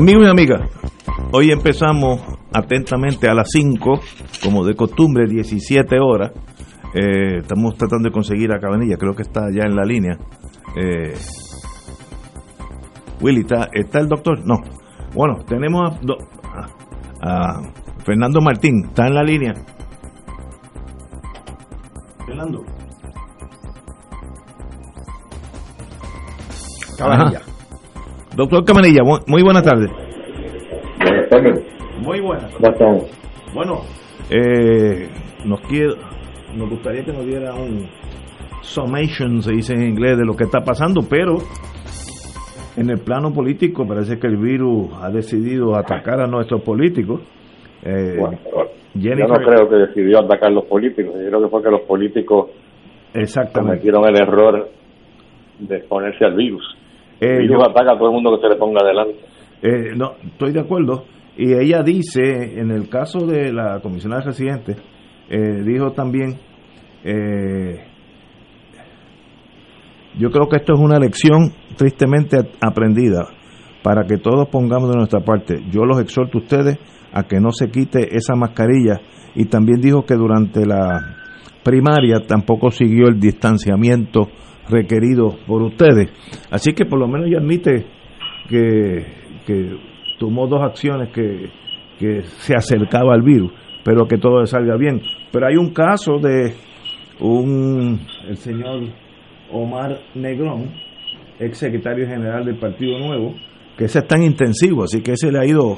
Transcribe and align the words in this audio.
Amigos 0.00 0.24
y 0.26 0.30
amigas, 0.30 0.62
hoy 1.30 1.50
empezamos 1.50 2.22
atentamente 2.54 3.28
a 3.28 3.34
las 3.34 3.48
5, 3.50 4.00
como 4.42 4.64
de 4.64 4.74
costumbre, 4.74 5.26
17 5.28 5.98
horas. 6.00 6.32
Eh, 6.94 7.40
estamos 7.40 7.76
tratando 7.76 8.08
de 8.08 8.10
conseguir 8.10 8.50
a 8.50 8.58
Cabanilla, 8.58 8.96
creo 8.96 9.14
que 9.14 9.20
está 9.20 9.42
ya 9.52 9.66
en 9.66 9.76
la 9.76 9.84
línea. 9.84 10.16
Eh, 10.74 11.12
Willy, 13.20 13.40
¿está, 13.40 13.68
¿está 13.74 14.00
el 14.00 14.08
doctor? 14.08 14.40
No. 14.46 14.54
Bueno, 15.12 15.44
tenemos 15.46 15.92
a, 17.20 17.20
a 17.20 17.62
Fernando 18.02 18.40
Martín, 18.40 18.86
¿está 18.86 19.06
en 19.06 19.14
la 19.14 19.22
línea? 19.22 19.52
Fernando. 22.24 22.64
Cabanilla. 26.96 27.49
Doctor 28.40 28.64
Cabanilla, 28.64 29.02
muy 29.26 29.42
buenas 29.42 29.62
tardes. 29.62 29.90
Muy 32.02 32.20
buenas. 32.20 32.50
Bueno, 33.52 33.82
eh, 34.30 35.10
nos, 35.44 35.60
quiere, 35.68 35.92
nos 36.56 36.70
gustaría 36.70 37.04
que 37.04 37.12
nos 37.12 37.26
diera 37.26 37.52
un 37.52 37.86
summation, 38.62 39.42
se 39.42 39.52
dice 39.52 39.74
en 39.74 39.82
inglés, 39.82 40.16
de 40.16 40.24
lo 40.24 40.34
que 40.36 40.44
está 40.44 40.60
pasando, 40.60 41.02
pero 41.02 41.36
en 42.78 42.88
el 42.88 43.00
plano 43.00 43.30
político 43.30 43.86
parece 43.86 44.18
que 44.18 44.28
el 44.28 44.38
virus 44.38 44.88
ha 45.02 45.10
decidido 45.10 45.76
atacar 45.76 46.22
a 46.22 46.26
nuestros 46.26 46.62
políticos. 46.62 47.20
Eh, 47.84 48.16
bueno, 48.18 48.38
yo 48.94 49.16
no 49.16 49.34
creo 49.34 49.68
que 49.68 49.76
decidió 49.76 50.20
atacar 50.20 50.48
a 50.48 50.54
los 50.54 50.64
políticos, 50.64 51.12
yo 51.14 51.28
creo 51.28 51.42
que 51.42 51.48
fue 51.48 51.62
que 51.62 51.70
los 51.70 51.82
políticos 51.82 52.52
cometieron 53.52 54.08
el 54.08 54.16
error 54.16 54.70
de 55.58 55.76
exponerse 55.76 56.24
al 56.24 56.36
virus. 56.36 56.79
Eh, 57.20 57.44
el 57.44 57.54
ataca 57.54 57.92
a 57.92 57.98
todo 57.98 58.08
el 58.08 58.14
mundo 58.14 58.36
que 58.36 58.42
se 58.42 58.48
le 58.48 58.56
ponga 58.56 58.80
adelante. 58.82 59.16
Eh, 59.62 59.94
no, 59.96 60.12
estoy 60.24 60.52
de 60.52 60.60
acuerdo. 60.60 61.04
Y 61.36 61.52
ella 61.52 61.82
dice, 61.82 62.58
en 62.58 62.70
el 62.70 62.88
caso 62.88 63.26
de 63.26 63.52
la 63.52 63.80
comisionada 63.80 64.22
residente, 64.22 64.76
eh, 65.28 65.62
dijo 65.64 65.92
también, 65.92 66.38
eh, 67.04 67.84
yo 70.18 70.30
creo 70.30 70.48
que 70.48 70.56
esto 70.56 70.74
es 70.74 70.80
una 70.80 70.98
lección 70.98 71.52
tristemente 71.76 72.36
aprendida 72.60 73.28
para 73.82 74.04
que 74.04 74.18
todos 74.18 74.48
pongamos 74.48 74.90
de 74.90 74.96
nuestra 74.96 75.20
parte. 75.20 75.62
Yo 75.70 75.84
los 75.84 76.00
exhorto 76.00 76.38
a 76.38 76.40
ustedes 76.42 76.78
a 77.12 77.22
que 77.24 77.40
no 77.40 77.52
se 77.52 77.70
quite 77.70 78.16
esa 78.16 78.34
mascarilla 78.34 79.00
y 79.34 79.46
también 79.46 79.80
dijo 79.80 80.04
que 80.04 80.14
durante 80.14 80.66
la 80.66 81.16
primaria 81.62 82.26
tampoco 82.26 82.70
siguió 82.70 83.06
el 83.08 83.20
distanciamiento 83.20 84.28
requerido 84.68 85.36
por 85.46 85.62
ustedes. 85.62 86.10
Así 86.50 86.72
que 86.72 86.84
por 86.84 86.98
lo 86.98 87.08
menos 87.08 87.26
ella 87.28 87.38
admite 87.38 87.86
que, 88.48 89.06
que 89.46 89.76
tomó 90.18 90.46
dos 90.46 90.62
acciones 90.62 91.10
que, 91.12 91.50
que 91.98 92.22
se 92.22 92.54
acercaba 92.54 93.14
al 93.14 93.22
virus, 93.22 93.52
pero 93.84 94.06
que 94.06 94.18
todo 94.18 94.44
salga 94.46 94.76
bien. 94.76 95.00
Pero 95.32 95.46
hay 95.46 95.56
un 95.56 95.72
caso 95.72 96.18
de 96.18 96.54
un 97.20 98.00
el 98.28 98.36
señor 98.36 98.82
Omar 99.52 99.98
Negrón, 100.14 100.70
ex 101.38 101.58
secretario 101.58 102.06
general 102.06 102.44
del 102.44 102.58
Partido 102.58 102.98
Nuevo, 102.98 103.34
que 103.76 103.84
ese 103.84 104.00
es 104.00 104.06
tan 104.06 104.22
intensivo, 104.22 104.84
así 104.84 105.02
que 105.02 105.12
ese 105.12 105.30
le 105.30 105.38
ha 105.38 105.46
ido 105.46 105.76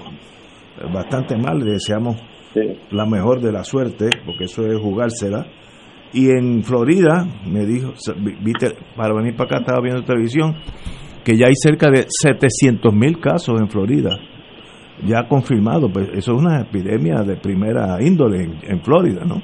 bastante 0.92 1.36
mal, 1.36 1.58
le 1.58 1.72
deseamos 1.72 2.16
la 2.90 3.06
mejor 3.06 3.40
de 3.40 3.52
la 3.52 3.64
suerte, 3.64 4.10
porque 4.24 4.44
eso 4.44 4.66
es 4.66 4.78
jugársela. 4.78 5.46
Y 6.12 6.28
en 6.30 6.62
Florida, 6.62 7.26
me 7.46 7.64
dijo, 7.64 7.92
viste, 8.42 8.76
para 8.96 9.14
venir 9.14 9.34
para 9.34 9.46
acá 9.46 9.58
estaba 9.60 9.80
viendo 9.80 10.02
televisión, 10.02 10.56
que 11.24 11.36
ya 11.36 11.46
hay 11.46 11.54
cerca 11.54 11.90
de 11.90 12.04
700 12.08 12.92
mil 12.92 13.18
casos 13.18 13.60
en 13.60 13.68
Florida, 13.68 14.10
ya 15.06 15.26
confirmado, 15.26 15.90
pues 15.90 16.08
eso 16.10 16.32
es 16.32 16.38
una 16.38 16.60
epidemia 16.60 17.22
de 17.22 17.36
primera 17.36 17.96
índole 18.00 18.42
en, 18.62 18.80
Florida, 18.82 19.24
¿no? 19.24 19.42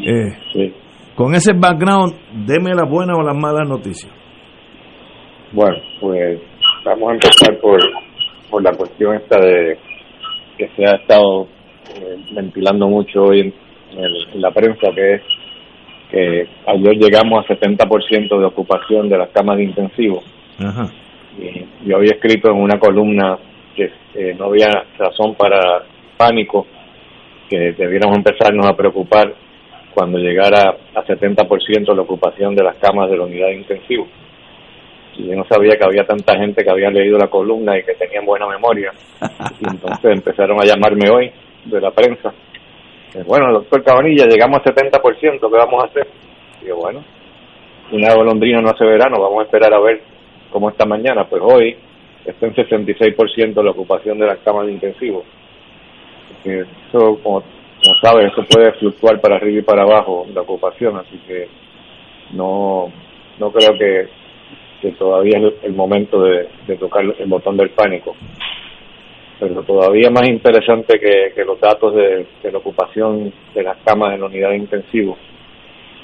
Eh, 0.00 0.72
con 1.16 1.34
ese 1.34 1.52
background, 1.52 2.14
deme 2.46 2.70
las 2.74 2.88
buenas 2.88 3.16
o 3.18 3.22
las 3.22 3.36
malas 3.36 3.68
noticias. 3.68 4.12
Bueno, 5.52 5.76
pues 6.00 6.40
vamos 6.84 7.10
a 7.10 7.14
empezar 7.14 7.58
por, 7.60 7.80
por 8.50 8.62
la 8.62 8.72
cuestión 8.72 9.14
esta 9.16 9.38
de 9.38 9.78
que 10.58 10.68
se 10.76 10.84
ha 10.84 10.96
estado 10.96 11.48
eh, 11.94 12.16
ventilando 12.34 12.88
mucho 12.88 13.22
hoy 13.22 13.40
en, 13.92 14.40
la 14.40 14.50
prensa, 14.50 14.90
que 14.94 15.14
es 15.14 15.22
que 16.14 16.46
ayer 16.66 16.94
llegamos 16.96 17.44
a 17.44 17.54
70% 17.54 18.38
de 18.38 18.44
ocupación 18.44 19.08
de 19.08 19.18
las 19.18 19.30
camas 19.30 19.56
de 19.56 19.64
intensivo. 19.64 20.22
Ajá. 20.60 20.86
Y 21.36 21.88
yo 21.88 21.96
había 21.96 22.12
escrito 22.12 22.50
en 22.50 22.62
una 22.62 22.78
columna 22.78 23.36
que 23.74 23.90
eh, 24.14 24.32
no 24.38 24.44
había 24.44 24.68
razón 24.96 25.34
para 25.34 25.82
pánico, 26.16 26.68
que 27.48 27.72
debiéramos 27.72 28.16
empezarnos 28.16 28.64
a 28.64 28.76
preocupar 28.76 29.34
cuando 29.92 30.18
llegara 30.18 30.76
a 30.94 31.04
70% 31.04 31.92
la 31.92 32.02
ocupación 32.02 32.54
de 32.54 32.62
las 32.62 32.76
camas 32.76 33.10
de 33.10 33.16
la 33.16 33.24
unidad 33.24 33.48
de 33.48 33.56
intensivo. 33.56 34.06
Y 35.16 35.26
yo 35.26 35.34
no 35.34 35.44
sabía 35.46 35.76
que 35.76 35.84
había 35.84 36.04
tanta 36.04 36.36
gente 36.38 36.62
que 36.62 36.70
había 36.70 36.90
leído 36.90 37.18
la 37.18 37.26
columna 37.26 37.76
y 37.76 37.82
que 37.82 37.94
tenían 37.94 38.24
buena 38.24 38.46
memoria. 38.46 38.92
Y 39.60 39.68
entonces 39.68 40.12
empezaron 40.12 40.60
a 40.60 40.64
llamarme 40.64 41.10
hoy 41.10 41.32
de 41.64 41.80
la 41.80 41.90
prensa. 41.90 42.32
Bueno, 43.26 43.52
doctor 43.52 43.82
Cabanilla, 43.84 44.26
llegamos 44.26 44.58
a 44.58 44.74
70%, 44.74 45.40
¿qué 45.40 45.56
vamos 45.56 45.82
a 45.82 45.86
hacer? 45.86 46.06
Yo, 46.66 46.76
bueno, 46.76 47.04
una 47.92 48.14
golondrina 48.14 48.60
no 48.60 48.70
hace 48.70 48.84
verano, 48.84 49.20
vamos 49.20 49.40
a 49.40 49.44
esperar 49.44 49.72
a 49.72 49.80
ver 49.80 50.02
cómo 50.50 50.70
está 50.70 50.84
mañana. 50.84 51.28
Pues 51.28 51.42
hoy 51.44 51.76
está 52.24 52.46
en 52.46 52.54
66% 52.54 53.62
la 53.62 53.70
ocupación 53.70 54.18
de 54.18 54.26
las 54.26 54.38
camas 54.38 54.66
de 54.66 54.72
intensivo. 54.72 55.24
Eso, 56.44 57.18
como 57.22 57.42
como 57.84 57.96
sabes, 58.00 58.32
eso 58.32 58.42
puede 58.44 58.72
fluctuar 58.72 59.20
para 59.20 59.36
arriba 59.36 59.58
y 59.58 59.62
para 59.62 59.82
abajo 59.82 60.26
la 60.32 60.40
ocupación, 60.40 60.96
así 60.96 61.18
que 61.26 61.48
no, 62.32 62.90
no 63.38 63.50
creo 63.52 63.76
que, 63.78 64.08
que 64.80 64.92
todavía 64.92 65.38
es 65.38 65.52
el 65.64 65.74
momento 65.74 66.22
de, 66.22 66.48
tocar 66.78 67.04
el 67.04 67.26
botón 67.26 67.58
del 67.58 67.70
pánico. 67.70 68.16
Pero 69.40 69.62
todavía 69.62 70.10
más 70.10 70.28
interesante 70.28 70.98
que, 70.98 71.44
los 71.44 71.60
datos 71.60 71.94
de, 71.94 72.26
la 72.50 72.58
ocupación 72.58 73.32
de 73.54 73.62
las 73.62 73.76
camas 73.84 74.14
en 74.14 74.20
la 74.20 74.26
unidad 74.26 74.50
de 74.50 74.56
intensivo. 74.56 75.16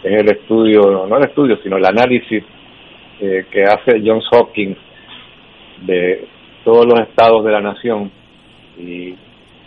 Es 0.03 0.13
el 0.13 0.29
estudio, 0.31 1.07
no 1.07 1.17
el 1.17 1.25
estudio, 1.25 1.57
sino 1.63 1.77
el 1.77 1.85
análisis 1.85 2.43
eh, 3.21 3.45
que 3.51 3.63
hace 3.63 4.01
Johns 4.05 4.27
Hopkins 4.33 4.79
de 5.83 6.27
todos 6.65 6.87
los 6.87 7.01
estados 7.01 7.45
de 7.45 7.53
la 7.53 7.61
nación 7.61 8.11
y 8.79 9.15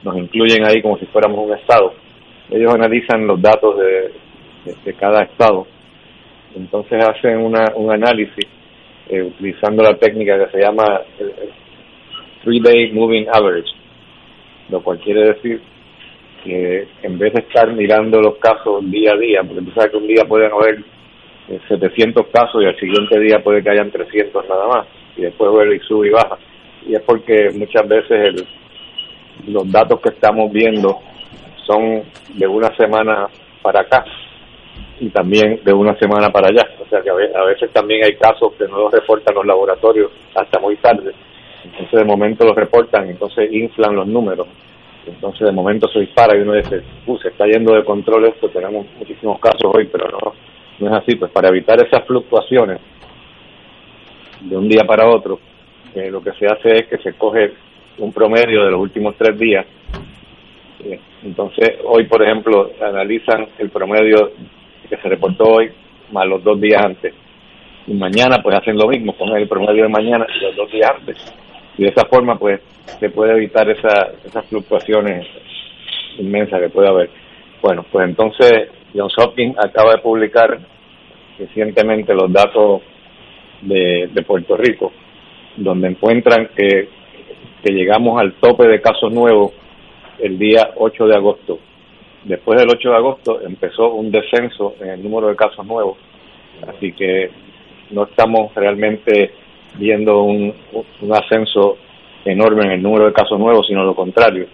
nos 0.04 0.18
incluyen 0.18 0.66
ahí 0.66 0.82
como 0.82 0.98
si 0.98 1.06
fuéramos 1.08 1.40
un 1.48 1.54
estado. 1.54 1.94
Ellos 2.50 2.74
analizan 2.74 3.26
los 3.26 3.42
datos 3.42 3.78
de, 3.80 4.12
de, 4.84 4.94
cada 4.94 5.24
estado, 5.24 5.66
entonces 6.56 7.04
hacen 7.04 7.38
una, 7.38 7.66
un 7.76 7.92
análisis 7.92 8.46
eh, 9.10 9.22
utilizando 9.22 9.84
la 9.84 9.98
técnica 9.98 10.38
que 10.38 10.52
se 10.52 10.64
llama 10.64 11.02
Three 11.18 11.63
Day 12.46 12.92
Moving 12.92 13.28
Average, 13.32 13.72
lo 14.70 14.82
cual 14.82 15.00
quiere 15.00 15.34
decir 15.34 15.62
que 16.44 16.88
en 17.02 17.18
vez 17.18 17.34
de 17.34 17.42
estar 17.42 17.72
mirando 17.74 18.20
los 18.20 18.38
casos 18.38 18.90
día 18.92 19.14
a 19.14 19.18
día, 19.18 19.42
porque 19.44 19.62
tú 19.62 19.72
sabes 19.72 19.92
que 19.92 19.98
un 19.98 20.08
día 20.08 20.26
pueden 20.26 20.52
haber 20.52 20.84
700 21.68 22.26
eh, 22.26 22.30
casos 22.34 22.62
y 22.62 22.66
al 22.66 22.78
siguiente 22.78 23.20
día 23.20 23.42
puede 23.42 23.64
que 23.64 23.70
hayan 23.70 23.92
300 23.92 24.48
nada 24.50 24.68
más, 24.68 24.88
y 25.16 25.22
después 25.22 25.52
vuelve 25.52 25.78
y 25.78 25.80
sube 25.80 26.08
y 26.08 26.12
baja. 26.12 26.38
Y 26.86 26.96
es 26.96 27.02
porque 27.04 27.50
muchas 27.56 27.88
veces 27.88 28.12
el, 28.12 29.54
los 29.54 29.72
datos 29.72 30.02
que 30.02 30.10
estamos 30.10 30.52
viendo 30.52 31.00
son 31.66 32.04
de 32.34 32.48
una 32.48 32.76
semana 32.76 33.28
para 33.62 33.82
acá 33.82 34.04
y 35.00 35.10
también 35.10 35.60
de 35.64 35.74
una 35.74 35.98
semana 35.98 36.30
para 36.30 36.50
allá. 36.50 36.68
O 36.82 36.90
sea 36.90 37.02
que 37.02 37.10
a 37.10 37.44
veces 37.46 37.72
también 37.72 38.04
hay 38.04 38.16
casos 38.16 38.54
que 38.58 38.68
no 38.68 38.80
los 38.80 38.92
reportan 38.92 39.36
los 39.36 39.46
laboratorios 39.46 40.12
hasta 40.36 40.60
muy 40.60 40.76
tarde. 40.78 41.14
Entonces 41.64 41.92
de 41.92 42.06
momento 42.06 42.46
los 42.46 42.56
reportan, 42.56 43.10
entonces 43.10 43.52
inflan 43.52 43.96
los 43.96 44.08
números. 44.08 44.48
Entonces 45.06 45.48
de 45.48 45.52
momento 45.52 45.88
se 45.90 46.00
dispara 46.00 46.38
y 46.38 46.42
uno 46.42 46.54
dice, 46.54 46.82
uh, 47.08 47.18
se 47.18 47.30
está 47.30 47.46
yendo 47.46 47.74
de 47.74 47.84
control 47.84 48.26
esto, 48.26 48.50
tenemos 48.50 48.86
muchísimos 48.98 49.40
casos 49.40 49.72
hoy, 49.74 49.90
pero 49.92 50.08
no, 50.10 50.34
no 50.80 50.88
es 50.88 51.04
así. 51.04 51.16
Pues 51.16 51.32
para 51.32 51.50
evitar 51.50 51.82
esas 51.86 52.06
fluctuaciones 52.06 52.80
de 54.42 54.58
un 54.58 54.68
día 54.68 54.84
para 54.86 55.08
otro, 55.10 55.40
eh, 55.96 56.10
lo 56.10 56.22
que 56.22 56.32
se 56.34 56.46
hace 56.48 56.76
es 56.76 56.88
que 56.88 56.98
se 56.98 57.14
coge 57.14 57.54
un 57.98 58.12
promedio 58.12 58.64
de 58.64 58.72
los 58.72 58.80
últimos 58.80 59.16
tres 59.18 59.38
días. 59.38 59.66
Eh, 60.84 61.00
entonces, 61.24 61.78
hoy, 61.86 62.06
por 62.08 62.24
ejemplo, 62.24 62.72
analizan 62.82 63.48
el 63.60 63.70
promedio 63.70 64.32
que 64.90 64.98
se 64.98 65.10
reportó 65.10 65.46
hoy 65.46 65.72
más 66.12 66.28
los 66.28 66.44
dos 66.44 66.60
días 66.60 66.84
antes. 66.84 67.14
Y 67.88 67.94
mañana, 67.94 68.42
pues 68.42 68.56
hacen 68.56 68.78
lo 68.78 68.88
mismo, 68.88 69.14
ponen 69.14 69.38
el 69.38 69.48
promedio 69.48 69.84
de 69.84 69.90
mañana 69.90 70.26
y 70.34 70.44
los 70.44 70.56
dos 70.56 70.72
días 70.72 70.92
antes. 70.98 71.43
Y 71.78 71.84
de 71.84 71.90
esa 71.90 72.06
forma, 72.08 72.38
pues, 72.38 72.62
se 73.00 73.10
puede 73.10 73.34
evitar 73.34 73.70
esa, 73.70 74.12
esas 74.26 74.46
fluctuaciones 74.48 75.26
inmensas 76.18 76.60
que 76.62 76.70
puede 76.70 76.90
haber. 76.90 77.10
Bueno, 77.62 77.86
pues 77.92 78.08
entonces, 78.08 78.70
Johns 78.94 79.14
Hopkins 79.18 79.58
acaba 79.58 79.94
de 79.94 80.02
publicar 80.02 80.60
recientemente 81.40 82.14
los 82.14 82.32
datos 82.32 82.82
de, 83.62 84.10
de 84.14 84.22
Puerto 84.24 84.56
Rico, 84.58 84.92
donde 85.58 85.90
encuentran 85.90 86.50
que, 86.56 86.90
que 87.64 87.74
llegamos 87.74 88.20
al 88.20 88.34
tope 88.34 88.68
de 88.68 88.82
casos 88.82 89.12
nuevos 89.14 89.54
el 90.20 90.38
día 90.38 90.72
8 90.76 91.08
de 91.08 91.16
agosto. 91.16 91.60
Después 92.26 92.60
del 92.60 92.70
8 92.70 92.90
de 92.90 92.96
agosto 92.96 93.42
empezó 93.42 93.94
un 93.94 94.12
descenso 94.12 94.76
en 94.80 94.90
el 94.90 95.04
número 95.04 95.28
de 95.28 95.36
casos 95.36 95.66
nuevos, 95.66 95.98
así 96.68 96.94
que 96.94 97.30
no 97.92 98.04
estamos 98.04 98.54
realmente 98.56 99.32
viendo 99.76 100.24
un, 100.24 100.54
un 101.02 101.14
ascenso 101.14 101.78
enorme 102.26 102.66
en 102.66 102.72
el 102.72 102.82
número 102.82 103.06
de 103.06 103.14
casos 103.14 103.40
nuevos, 103.40 103.68
sino 103.68 103.84
lo 103.84 103.96
contrario. 103.96 104.48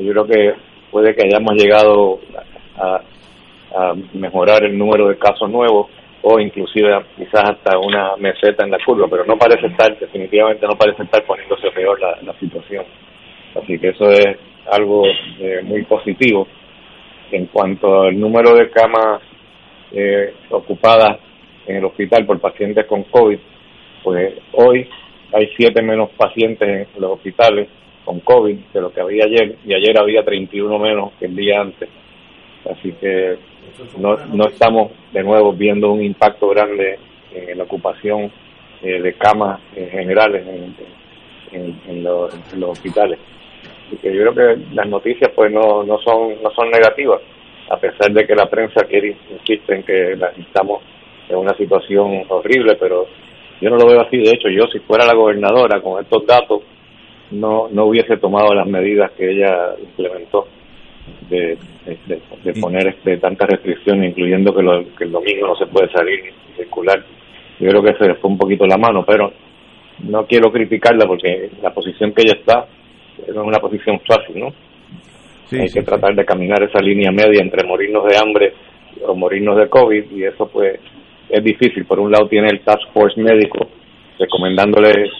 Yo 0.00 0.10
creo 0.10 0.26
que 0.26 0.54
puede 0.90 1.14
que 1.14 1.26
hayamos 1.26 1.54
llegado 1.54 2.20
a, 2.76 3.00
a 3.76 3.94
mejorar 4.12 4.64
el 4.64 4.76
número 4.76 5.08
de 5.08 5.18
casos 5.18 5.50
nuevos 5.50 5.88
o 6.26 6.40
inclusive 6.40 6.90
quizás 7.16 7.50
hasta 7.50 7.78
una 7.78 8.16
meseta 8.16 8.64
en 8.64 8.70
la 8.70 8.78
curva, 8.84 9.06
pero 9.10 9.26
no 9.26 9.36
parece 9.36 9.66
estar, 9.66 9.98
definitivamente 9.98 10.66
no 10.66 10.74
parece 10.74 11.02
estar 11.02 11.22
poniéndose 11.24 11.70
peor 11.70 12.00
la, 12.00 12.32
situación. 12.40 12.84
Así 13.54 13.78
que 13.78 13.88
eso 13.90 14.10
es 14.10 14.36
algo 14.70 15.04
eh, 15.06 15.60
muy 15.62 15.82
positivo. 15.82 16.48
En 17.30 17.46
cuanto 17.46 18.02
al 18.02 18.18
número 18.18 18.54
de 18.54 18.70
camas 18.70 19.20
eh, 19.92 20.32
ocupadas 20.50 21.18
en 21.66 21.76
el 21.76 21.84
hospital 21.84 22.24
por 22.24 22.40
pacientes 22.40 22.86
con 22.86 23.02
COVID, 23.04 23.38
pues 24.04 24.34
hoy 24.52 24.88
hay 25.32 25.50
siete 25.56 25.82
menos 25.82 26.10
pacientes 26.10 26.68
en 26.68 27.00
los 27.00 27.12
hospitales 27.12 27.68
con 28.04 28.20
COVID 28.20 28.56
de 28.72 28.80
lo 28.80 28.92
que 28.92 29.00
había 29.00 29.24
ayer, 29.24 29.56
y 29.64 29.74
ayer 29.74 29.98
había 29.98 30.22
31 30.22 30.78
menos 30.78 31.12
que 31.18 31.24
el 31.24 31.34
día 31.34 31.60
antes. 31.60 31.88
Así 32.70 32.92
que 32.92 33.36
no, 33.98 34.16
no 34.32 34.46
estamos 34.46 34.92
de 35.12 35.22
nuevo 35.22 35.52
viendo 35.54 35.90
un 35.90 36.02
impacto 36.02 36.48
grande 36.50 36.98
en 37.32 37.58
la 37.58 37.64
ocupación 37.64 38.30
eh, 38.82 39.00
de 39.00 39.14
camas 39.14 39.60
en 39.74 39.88
generales 39.90 40.46
en, 41.52 41.80
en, 41.88 42.04
los, 42.04 42.32
hospitales. 42.62 43.18
Así 43.86 43.96
que 43.96 44.14
yo 44.14 44.20
creo 44.20 44.34
que 44.34 44.74
las 44.74 44.86
noticias 44.88 45.30
pues 45.34 45.50
no, 45.50 45.82
no 45.82 45.98
son 46.00 46.42
no 46.42 46.50
son 46.50 46.70
negativas, 46.70 47.20
a 47.70 47.78
pesar 47.78 48.12
de 48.12 48.26
que 48.26 48.34
la 48.34 48.48
prensa 48.48 48.84
quiere 48.86 49.16
insiste 49.30 49.74
en 49.74 49.82
que 49.82 50.18
estamos 50.38 50.82
en 51.28 51.36
una 51.36 51.56
situación 51.56 52.24
horrible, 52.28 52.76
pero 52.76 53.06
yo 53.64 53.70
no 53.70 53.76
lo 53.76 53.86
veo 53.86 54.02
así. 54.02 54.18
De 54.18 54.30
hecho, 54.30 54.50
yo 54.50 54.66
si 54.70 54.78
fuera 54.80 55.06
la 55.06 55.14
gobernadora 55.14 55.80
con 55.80 56.02
estos 56.02 56.26
datos 56.26 56.60
no 57.30 57.68
no 57.70 57.86
hubiese 57.86 58.18
tomado 58.18 58.54
las 58.54 58.66
medidas 58.66 59.10
que 59.12 59.30
ella 59.30 59.74
implementó 59.80 60.46
de, 61.30 61.56
de, 62.06 62.60
poner 62.60 62.88
este, 62.88 63.16
tantas 63.16 63.48
restricciones, 63.48 64.10
incluyendo 64.10 64.54
que, 64.54 64.86
que 64.98 65.04
el 65.04 65.12
domingo 65.12 65.46
no 65.46 65.56
se 65.56 65.66
puede 65.66 65.90
salir 65.90 66.24
ni 66.24 66.56
circular. 66.56 67.02
Yo 67.58 67.70
creo 67.70 67.82
que 67.82 67.94
se 67.94 68.06
le 68.06 68.14
fue 68.16 68.30
un 68.30 68.38
poquito 68.38 68.66
la 68.66 68.76
mano, 68.76 69.02
pero 69.06 69.32
no 70.00 70.26
quiero 70.26 70.52
criticarla 70.52 71.06
porque 71.06 71.50
la 71.62 71.72
posición 71.72 72.12
que 72.12 72.22
ella 72.22 72.36
está 72.38 72.66
no 73.32 73.42
es 73.42 73.48
una 73.48 73.60
posición 73.60 73.98
fácil, 74.06 74.40
¿no? 74.40 74.52
Hay 75.52 75.70
que 75.70 75.82
tratar 75.82 76.14
de 76.14 76.24
caminar 76.24 76.62
esa 76.64 76.80
línea 76.80 77.10
media 77.10 77.40
entre 77.40 77.66
morirnos 77.66 78.04
de 78.04 78.16
hambre 78.18 78.52
o 79.06 79.14
morirnos 79.14 79.56
de 79.56 79.68
COVID 79.68 80.10
y 80.10 80.24
eso 80.24 80.48
pues 80.48 80.80
es 81.36 81.44
difícil. 81.44 81.84
Por 81.84 82.00
un 82.00 82.10
lado 82.10 82.28
tiene 82.28 82.48
el 82.48 82.60
Task 82.60 82.92
Force 82.92 83.20
médico 83.20 83.68
recomendándole 84.18 85.10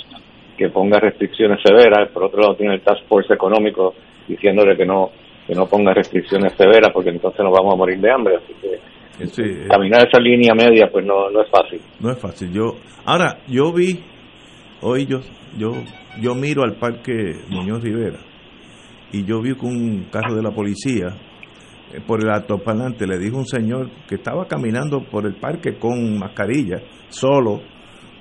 que 0.57 0.69
ponga 0.69 1.01
restricciones 1.01 1.59
severas, 1.65 2.11
por 2.13 2.25
otro 2.25 2.41
lado 2.41 2.55
tiene 2.55 2.75
el 2.75 2.81
Task 2.81 3.05
Force 3.09 3.33
económico 3.33 3.95
diciéndole 4.29 4.77
que 4.77 4.87
no 4.87 5.11
que 5.47 5.55
no 5.55 5.67
ponga 5.67 5.93
restricciones 5.93 6.55
severas 6.55 6.91
porque 6.93 7.11
entonces 7.11 7.41
nos 7.45 7.53
vamos 7.53 7.75
a 7.75 7.77
morir 7.77 7.99
de 7.99 8.11
hambre. 8.11 8.37
Así 8.37 8.55
que 8.63 9.43
eh, 9.43 9.69
caminar 9.69 10.07
esa 10.07 10.21
línea 10.21 10.55
media 10.55 10.89
pues 10.91 11.05
no, 11.05 11.29
no 11.31 11.43
es 11.43 11.51
fácil. 11.51 11.81
No 12.01 12.11
es 12.11 12.19
fácil. 12.19 12.51
Yo 12.53 12.77
Ahora, 13.07 13.41
yo 13.47 13.71
vi, 13.71 14.01
hoy 14.81 15.05
yo, 15.05 15.21
yo, 15.59 15.73
yo 16.23 16.35
miro 16.35 16.63
al 16.63 16.77
parque 16.77 17.35
Muñoz 17.51 17.83
Rivera 17.83 18.19
y 19.13 19.27
yo 19.27 19.43
vi 19.43 19.55
que 19.55 19.67
un 19.67 20.07
carro 20.11 20.35
de 20.35 20.43
la 20.43 20.51
policía 20.51 21.09
por 22.07 22.23
el 22.23 22.31
altoparlante 22.31 23.07
le 23.07 23.19
dijo 23.19 23.37
un 23.37 23.47
señor 23.47 23.91
que 24.09 24.17
estaba 24.17 24.47
caminando 24.47 25.01
por 25.11 25.27
el 25.27 25.35
parque 25.37 25.79
con 25.79 26.19
mascarilla, 26.19 26.83
solo, 27.09 27.61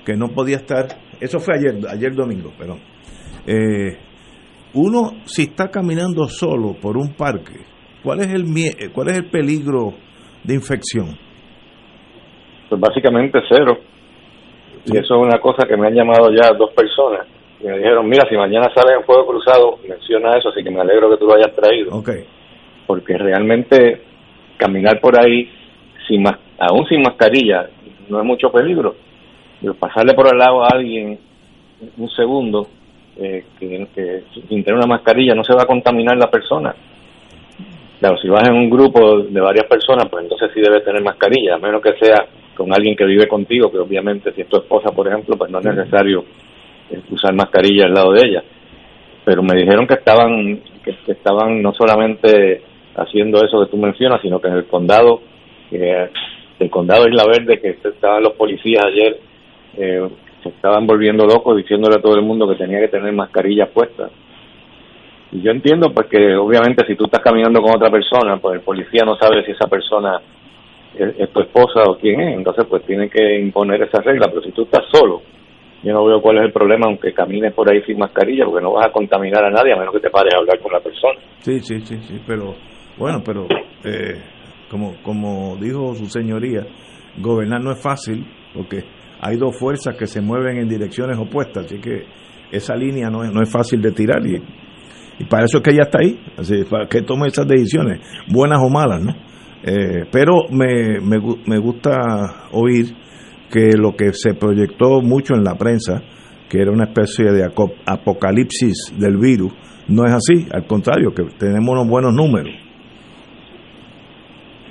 que 0.06 0.16
no 0.16 0.30
podía 0.30 0.58
estar, 0.58 0.88
eso 1.20 1.40
fue 1.40 1.56
ayer, 1.56 1.76
ayer 1.90 2.14
domingo, 2.14 2.52
perdón, 2.58 2.80
eh, 3.46 3.98
uno 4.74 5.22
si 5.26 5.44
está 5.44 5.70
caminando 5.70 6.28
solo 6.28 6.76
por 6.82 6.98
un 6.98 7.14
parque, 7.14 7.60
¿cuál 8.04 8.22
es 8.22 8.34
el 8.34 8.46
cuál 8.92 9.10
es 9.10 9.18
el 9.18 9.30
peligro 9.30 9.94
de 10.44 10.56
infección? 10.56 11.18
Pues 12.70 12.82
básicamente 12.82 13.40
cero. 13.50 13.78
Y 14.86 14.98
eso 14.98 15.16
es 15.16 15.22
una 15.22 15.40
cosa 15.40 15.66
que 15.68 15.78
me 15.78 15.88
han 15.88 15.94
llamado 15.94 16.30
ya 16.32 16.52
dos 16.58 16.72
personas. 16.74 17.28
Y 17.62 17.68
me 17.68 17.78
dijeron, 17.78 18.10
mira, 18.10 18.28
si 18.28 18.36
mañana 18.36 18.68
sale 18.76 18.96
en 18.96 19.04
fuego 19.06 19.28
cruzado, 19.28 19.78
menciona 19.88 20.38
eso, 20.38 20.50
así 20.50 20.62
que 20.64 20.70
me 20.70 20.82
alegro 20.82 21.10
que 21.10 21.18
tú 21.18 21.26
lo 21.26 21.36
hayas 21.36 21.56
traído. 21.56 21.96
Okay. 21.98 22.26
Porque 22.86 23.18
realmente 23.18 24.02
caminar 24.58 25.00
por 25.00 25.20
ahí, 25.20 25.50
sin 26.08 26.24
aún 26.60 26.86
sin 26.88 27.02
mascarilla, 27.02 27.70
no 28.10 28.20
es 28.20 28.26
mucho 28.26 28.52
peligro. 28.52 28.96
Pero 29.62 29.74
pasarle 29.76 30.14
por 30.14 30.28
el 30.32 30.38
lado 30.38 30.64
a 30.64 30.70
alguien 30.74 31.18
un 31.98 32.10
segundo 32.10 32.68
eh, 33.18 33.44
que, 33.60 34.24
sin 34.50 34.64
tener 34.64 34.76
una 34.76 34.88
mascarilla 34.88 35.36
no 35.36 35.44
se 35.44 35.54
va 35.54 35.64
a 35.64 35.68
contaminar 35.68 36.18
la 36.18 36.32
persona. 36.32 36.74
Claro, 38.00 38.18
si 38.18 38.28
vas 38.28 38.48
en 38.50 38.56
un 38.56 38.70
grupo 38.70 39.20
de 39.20 39.40
varias 39.40 39.66
personas, 39.66 40.10
pues 40.10 40.24
entonces 40.24 40.52
sí 40.54 40.60
debes 40.60 40.84
tener 40.84 41.02
mascarilla, 41.02 41.56
a 41.56 41.60
menos 41.60 41.82
que 41.82 41.94
sea 42.02 42.26
con 42.56 42.74
alguien 42.74 42.96
que 42.96 43.06
vive 43.06 43.28
contigo, 43.28 43.72
que 43.72 43.78
obviamente 43.78 44.34
si 44.34 44.42
es 44.42 44.50
tu 44.50 44.58
esposa, 44.58 44.92
por 44.94 45.08
ejemplo, 45.08 45.38
pues 45.38 45.50
no 45.50 45.60
es 45.60 45.66
necesario 45.66 46.26
eh, 46.92 47.00
usar 47.12 47.34
mascarilla 47.34 47.86
al 47.86 47.94
lado 47.94 48.12
de 48.12 48.28
ella. 48.28 48.44
Pero 49.24 49.42
me 49.42 49.56
dijeron 49.56 49.88
que 49.88 49.94
estaban, 49.94 50.60
que, 50.84 51.12
estaban 51.12 51.62
no 51.62 51.72
solamente 51.74 52.62
haciendo 52.96 53.44
eso 53.44 53.64
que 53.64 53.72
tú 53.72 53.78
mencionas, 53.78 54.22
sino 54.22 54.40
que 54.40 54.48
en 54.48 54.56
el 54.56 54.66
condado, 54.66 55.22
eh, 55.72 56.10
el 56.60 56.70
condado 56.70 57.08
Isla 57.08 57.26
Verde, 57.26 57.60
que 57.60 57.78
estaban 57.88 58.24
los 58.24 58.34
policías 58.34 58.86
ayer 58.86 59.20
eh, 59.78 60.08
se 60.44 60.50
estaban 60.50 60.86
volviendo 60.86 61.26
locos 61.26 61.58
diciéndole 61.58 61.96
a 61.96 62.02
todo 62.02 62.16
el 62.16 62.22
mundo 62.24 62.48
que 62.48 62.56
tenía 62.56 62.80
que 62.80 62.90
tener 62.90 63.14
mascarilla 63.14 63.68
puesta. 63.68 64.10
Y 65.32 65.42
yo 65.42 65.52
entiendo 65.52 65.92
pues 65.92 66.08
que 66.08 66.36
obviamente 66.36 66.86
si 66.86 66.96
tú 66.96 67.06
estás 67.06 67.22
caminando 67.22 67.62
con 67.62 67.76
otra 67.76 67.90
persona, 67.90 68.38
pues 68.38 68.56
el 68.56 68.62
policía 68.62 69.04
no 69.06 69.16
sabe 69.16 69.44
si 69.46 69.52
esa 69.52 69.68
persona 69.68 70.22
es, 70.96 71.30
tu 71.32 71.40
esposa 71.40 71.84
o 71.88 71.98
quién 71.98 72.22
es, 72.22 72.38
entonces 72.38 72.66
pues 72.70 72.84
tiene 72.86 73.10
que 73.10 73.40
imponer 73.40 73.82
esa 73.82 74.02
regla, 74.02 74.28
pero 74.28 74.44
si 74.44 74.52
tú 74.52 74.64
estás 74.64 74.84
solo, 74.92 75.22
yo 75.82 75.92
no 75.92 76.06
veo 76.06 76.22
cuál 76.22 76.38
es 76.38 76.44
el 76.44 76.52
problema 76.52 76.86
aunque 76.86 77.14
camines 77.14 77.54
por 77.54 77.72
ahí 77.72 77.82
sin 77.82 77.98
mascarilla, 77.98 78.46
porque 78.46 78.64
no 78.64 78.74
vas 78.74 78.88
a 78.88 78.92
contaminar 78.92 79.44
a 79.44 79.50
nadie 79.50 79.74
a 79.74 79.78
menos 79.78 79.94
que 79.94 80.02
te 80.02 80.12
pares 80.12 80.36
a 80.36 80.38
hablar 80.38 80.60
con 80.60 80.72
la 80.72 80.80
persona. 80.82 81.20
Sí, 81.40 81.60
sí, 81.62 81.80
sí, 81.82 81.98
sí, 81.98 82.22
pero 82.28 82.54
bueno, 82.98 83.22
pero 83.24 83.48
eh, 83.84 84.22
como, 84.70 84.96
como 85.04 85.58
dijo 85.58 85.94
su 85.96 86.06
señoría, 86.08 86.66
gobernar 87.22 87.62
no 87.62 87.72
es 87.72 87.82
fácil, 87.82 88.26
porque 88.54 88.84
hay 89.22 89.38
dos 89.38 89.58
fuerzas 89.58 89.96
que 89.98 90.08
se 90.08 90.22
mueven 90.22 90.58
en 90.58 90.68
direcciones 90.68 91.18
opuestas, 91.18 91.66
así 91.66 91.80
que 91.80 92.04
esa 92.52 92.76
línea 92.76 93.10
no 93.10 93.24
es, 93.24 93.32
no 93.32 93.42
es 93.42 93.52
fácil 93.52 93.82
de 93.82 93.92
tirar 93.92 94.26
y, 94.26 94.36
y 95.20 95.26
para 95.26 95.46
eso 95.46 95.58
es 95.58 95.64
que 95.64 95.72
ella 95.72 95.84
está 95.84 96.00
ahí, 96.00 96.20
así 96.38 96.56
que 96.90 97.02
tome 97.02 97.28
esas 97.28 97.48
decisiones, 97.48 98.00
buenas 98.28 98.60
o 98.64 98.70
malas, 98.70 99.02
¿no? 99.02 99.14
Eh, 99.66 100.06
pero 100.12 100.50
me, 100.52 101.00
me, 101.00 101.20
me 101.48 101.58
gusta 101.58 102.50
oír 102.52 102.94
que 103.50 103.78
lo 103.78 103.96
que 103.96 104.12
se 104.12 104.34
proyectó 104.34 105.02
mucho 105.02 105.36
en 105.36 105.44
la 105.44 105.56
prensa, 105.56 106.02
que 106.50 106.60
era 106.60 106.72
una 106.72 106.86
especie 106.86 107.32
de 107.32 107.46
apocalipsis 107.86 108.94
del 108.98 109.18
virus, 109.18 109.54
no 109.88 110.06
es 110.06 110.14
así, 110.14 110.48
al 110.52 110.66
contrario, 110.66 111.14
que 111.14 111.24
tenemos 111.38 111.70
unos 111.70 111.88
buenos 111.88 112.14
números 112.14 112.63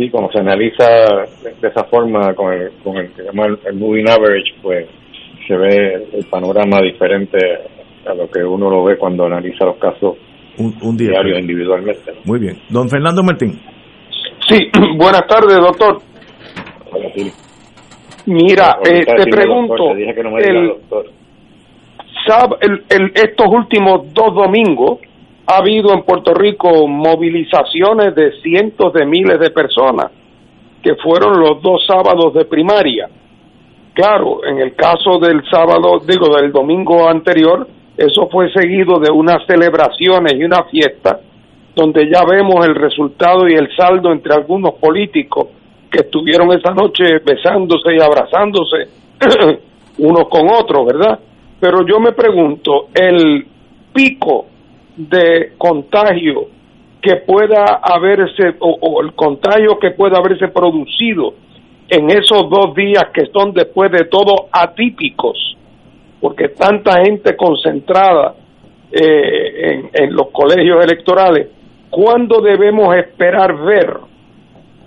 sí, 0.03 0.11
como 0.11 0.31
se 0.31 0.41
analiza 0.41 0.85
de 1.61 1.69
esa 1.69 1.85
forma 1.85 2.35
con 2.35 2.53
el, 2.53 2.73
con 2.83 2.97
el 2.97 3.13
que 3.13 3.23
llama 3.23 3.47
el, 3.47 3.75
moving 3.75 4.09
average, 4.09 4.55
pues 4.61 4.87
se 5.47 5.57
ve 5.57 6.09
el 6.13 6.25
panorama 6.27 6.81
diferente 6.81 7.39
a 8.07 8.15
lo 8.15 8.29
que 8.29 8.43
uno 8.43 8.71
lo 8.71 8.85
ve 8.85 8.97
cuando 8.97 9.27
analiza 9.27 9.65
los 9.65 9.77
casos 9.77 10.17
un, 10.59 10.97
diarios 10.97 11.41
individualmente. 11.41 12.13
Muy 12.25 12.39
bien. 12.39 12.59
Don 12.69 12.89
Fernando 12.89 13.23
Martín. 13.23 13.59
Sí, 14.49 14.59
buenas 14.97 15.27
tardes, 15.27 15.57
doctor. 15.57 15.99
Mira, 18.27 18.79
eh, 18.85 19.05
te 19.05 19.31
pregunto. 19.31 19.95
dije 19.95 20.15
que 20.15 20.23
no 20.23 20.31
me 20.31 20.43
el... 20.43 20.69
doctor. 20.69 21.07
estos 23.15 23.47
últimos 23.49 24.13
dos 24.13 24.35
domingos 24.35 25.01
ha 25.53 25.59
habido 25.59 25.93
en 25.93 26.03
Puerto 26.03 26.33
Rico 26.33 26.87
movilizaciones 26.89 28.15
de 28.15 28.41
cientos 28.41 28.93
de 28.95 29.05
miles 29.05 29.39
de 29.39 29.51
personas, 29.51 30.11
que 30.83 30.95
fueron 30.97 31.39
los 31.39 31.61
dos 31.61 31.85
sábados 31.87 32.33
de 32.35 32.47
primaria. 32.47 33.09
Claro, 33.93 34.45
en 34.47 34.59
el 34.59 34.75
caso 34.75 35.19
del 35.19 35.43
sábado, 35.51 36.01
digo, 36.07 36.35
del 36.35 36.51
domingo 36.53 37.07
anterior, 37.07 37.69
eso 37.97 38.29
fue 38.31 38.51
seguido 38.53 38.99
de 38.99 39.13
unas 39.13 39.45
celebraciones 39.47 40.33
y 40.35 40.45
una 40.45 40.65
fiesta 40.65 41.21
donde 41.75 42.11
ya 42.11 42.23
vemos 42.25 42.67
el 42.67 42.75
resultado 42.75 43.47
y 43.47 43.55
el 43.55 43.69
saldo 43.77 44.11
entre 44.11 44.35
algunos 44.35 44.75
políticos 44.75 45.49
que 45.91 46.01
estuvieron 46.01 46.51
esa 46.53 46.73
noche 46.73 47.19
besándose 47.25 47.95
y 47.95 48.01
abrazándose 48.01 48.89
unos 49.99 50.29
con 50.29 50.49
otros, 50.51 50.87
¿verdad? 50.87 51.19
Pero 51.61 51.87
yo 51.87 52.01
me 52.01 52.13
pregunto, 52.13 52.89
el 52.95 53.47
pico 53.93 54.47
de 54.97 55.53
contagio 55.59 56.49
que 57.01 57.17
pueda 57.17 57.81
haberse, 57.83 58.55
o, 58.61 59.03
el 59.03 59.13
contagio 59.15 59.79
que 59.81 59.91
pueda 59.91 60.19
haberse 60.19 60.49
producido 60.49 61.35
en 61.89 62.09
esos 62.11 62.49
dos 62.49 62.75
días 62.75 63.07
que 63.13 63.27
son 63.27 63.53
después 63.53 63.91
de 63.91 64.05
todo 64.05 64.49
atípicos, 64.53 65.57
porque 66.21 66.49
tanta 66.51 67.03
gente 67.05 67.37
concentrada 67.37 68.35
eh, 68.93 69.91
en, 69.93 70.15
los 70.15 70.29
colegios 70.31 70.85
electorales, 70.85 71.49
¿cuándo 71.91 72.41
debemos 72.41 72.95
esperar 72.97 73.57
ver 73.57 73.97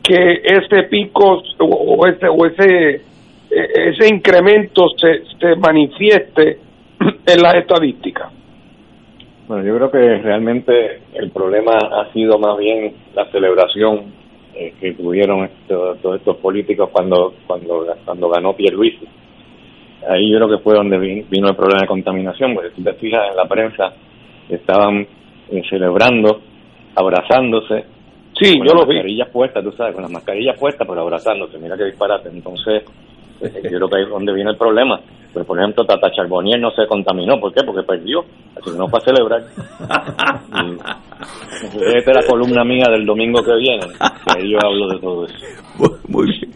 que 0.02 0.42
ese 0.44 0.84
pico 0.84 1.44
o, 1.60 2.08
ese, 2.08 2.28
o 2.30 2.46
ese, 2.46 3.02
e, 3.52 3.90
ese 3.90 4.08
incremento 4.08 4.88
se, 4.98 5.24
se 5.38 5.56
manifieste 5.58 6.60
en 7.28 7.42
las 7.42 7.56
estadísticas? 7.56 8.45
Bueno, 9.48 9.64
yo 9.64 9.76
creo 9.76 9.92
que 9.92 10.24
realmente 10.24 11.02
el 11.14 11.30
problema 11.30 11.74
ha 11.74 12.12
sido 12.14 12.40
más 12.40 12.58
bien 12.58 12.96
la 13.14 13.30
celebración 13.32 14.12
eh, 14.56 14.74
que 14.80 14.94
tuvieron 14.94 15.48
todos 15.68 16.18
estos 16.18 16.38
políticos 16.38 16.90
cuando 16.92 17.36
cuando 17.46 17.86
cuando 18.04 18.30
ganó 18.30 18.56
Pierluisi. 18.56 19.08
Ahí 20.10 20.32
yo 20.32 20.38
creo 20.38 20.58
que 20.58 20.64
fue 20.64 20.74
donde 20.76 20.98
vino 20.98 21.50
el 21.50 21.56
problema 21.56 21.82
de 21.82 21.88
contaminación, 21.88 22.56
porque 22.56 22.72
si 22.76 22.84
te 22.84 22.94
fijas 22.94 23.30
en 23.30 23.38
la 23.38 23.46
prensa, 23.46 23.94
estaban 24.50 25.08
eh, 25.52 25.62
celebrando, 25.70 26.42
abrazándose. 26.96 27.86
Sí, 28.34 28.56
yo 28.58 28.74
lo 28.74 28.86
vi. 28.86 28.96
Las 28.96 29.04
mascarillas 29.04 29.30
puestas, 29.30 29.64
tú 29.64 29.72
sabes, 29.74 29.94
con 29.94 30.04
las 30.04 30.12
mascarillas 30.12 30.60
puestas, 30.60 30.88
pero 30.88 31.02
abrazándose. 31.02 31.58
Mira 31.60 31.78
qué 31.78 31.86
disparate. 31.86 32.30
Entonces, 32.30 32.84
yo 33.42 33.50
creo 33.62 33.90
que 33.90 33.98
ahí 33.98 34.04
es 34.04 34.10
donde 34.10 34.34
viene 34.34 34.52
el 34.52 34.58
problema. 34.58 35.02
Pero, 35.34 35.46
por 35.46 35.60
ejemplo, 35.60 35.86
Tata 35.86 36.10
Charbonnier 36.12 36.62
no 36.62 36.72
se 36.72 36.88
contaminó. 36.88 37.42
¿Por 37.42 37.54
qué? 37.54 37.62
Porque 37.66 37.84
perdió. 37.84 38.22
Así 38.56 38.72
que 38.72 38.78
no 38.78 38.88
fue 38.88 39.00
a 39.00 39.02
celebrar. 39.02 39.42
esta 41.98 42.12
es 42.12 42.16
la 42.16 42.26
columna 42.26 42.64
mía 42.64 42.86
del 42.90 43.06
domingo 43.06 43.44
que 43.44 43.54
viene. 43.58 43.86
Que 43.86 44.40
ahí 44.40 44.50
yo 44.50 44.58
hablo 44.64 44.88
de 44.88 44.98
todo 45.00 45.26
eso. 45.26 45.36
Muy 46.08 46.28
bien. 46.28 46.54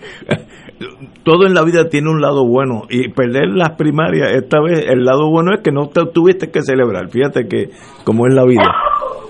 Todo 1.24 1.46
en 1.46 1.54
la 1.54 1.64
vida 1.64 1.90
tiene 1.90 2.10
un 2.10 2.22
lado 2.22 2.48
bueno. 2.48 2.84
Y 2.90 3.10
perder 3.10 3.50
las 3.50 3.72
primarias, 3.72 4.32
esta 4.32 4.62
vez, 4.62 4.88
el 4.88 5.04
lado 5.04 5.30
bueno 5.30 5.54
es 5.54 5.60
que 5.60 5.74
no 5.74 5.90
te 5.90 6.06
tuviste 6.14 6.50
que 6.50 6.62
celebrar. 6.62 7.10
Fíjate 7.10 7.50
que, 7.50 7.72
como 8.06 8.28
es 8.28 8.34
la 8.34 8.46
vida. 8.46 8.64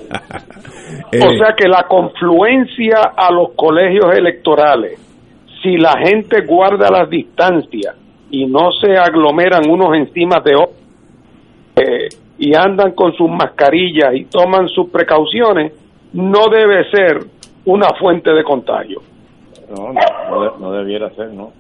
o 1.12 1.38
sea 1.38 1.56
que 1.58 1.68
la 1.68 1.88
confluencia 1.88 3.13
a 3.18 3.32
los 3.32 3.53
colegios 3.56 4.15
electorales, 4.15 5.00
si 5.62 5.78
la 5.78 5.98
gente 5.98 6.42
guarda 6.46 6.89
las 6.89 7.10
distancias, 7.10 7.96
y 8.32 8.46
no 8.46 8.72
se 8.72 8.96
aglomeran 8.98 9.70
unos 9.70 9.96
encima 9.96 10.39
de 10.44 10.56
otros 10.56 10.78
eh, 11.75 12.10
y 12.38 12.56
andan 12.56 12.92
con 12.92 13.13
sus 13.13 13.30
mascarillas 13.30 14.13
y 14.13 14.25
toman 14.25 14.68
sus 14.70 14.89
precauciones, 14.89 15.74
no 16.13 16.48
debe 16.50 16.89
ser 16.89 17.20
una 17.66 17.89
fuente 18.00 18.32
de 18.32 18.44
contagio. 18.44 19.01
No, 19.75 19.94
no, 20.60 20.72
debiera 20.72 21.10
ser, 21.12 21.32
no. 21.32 21.51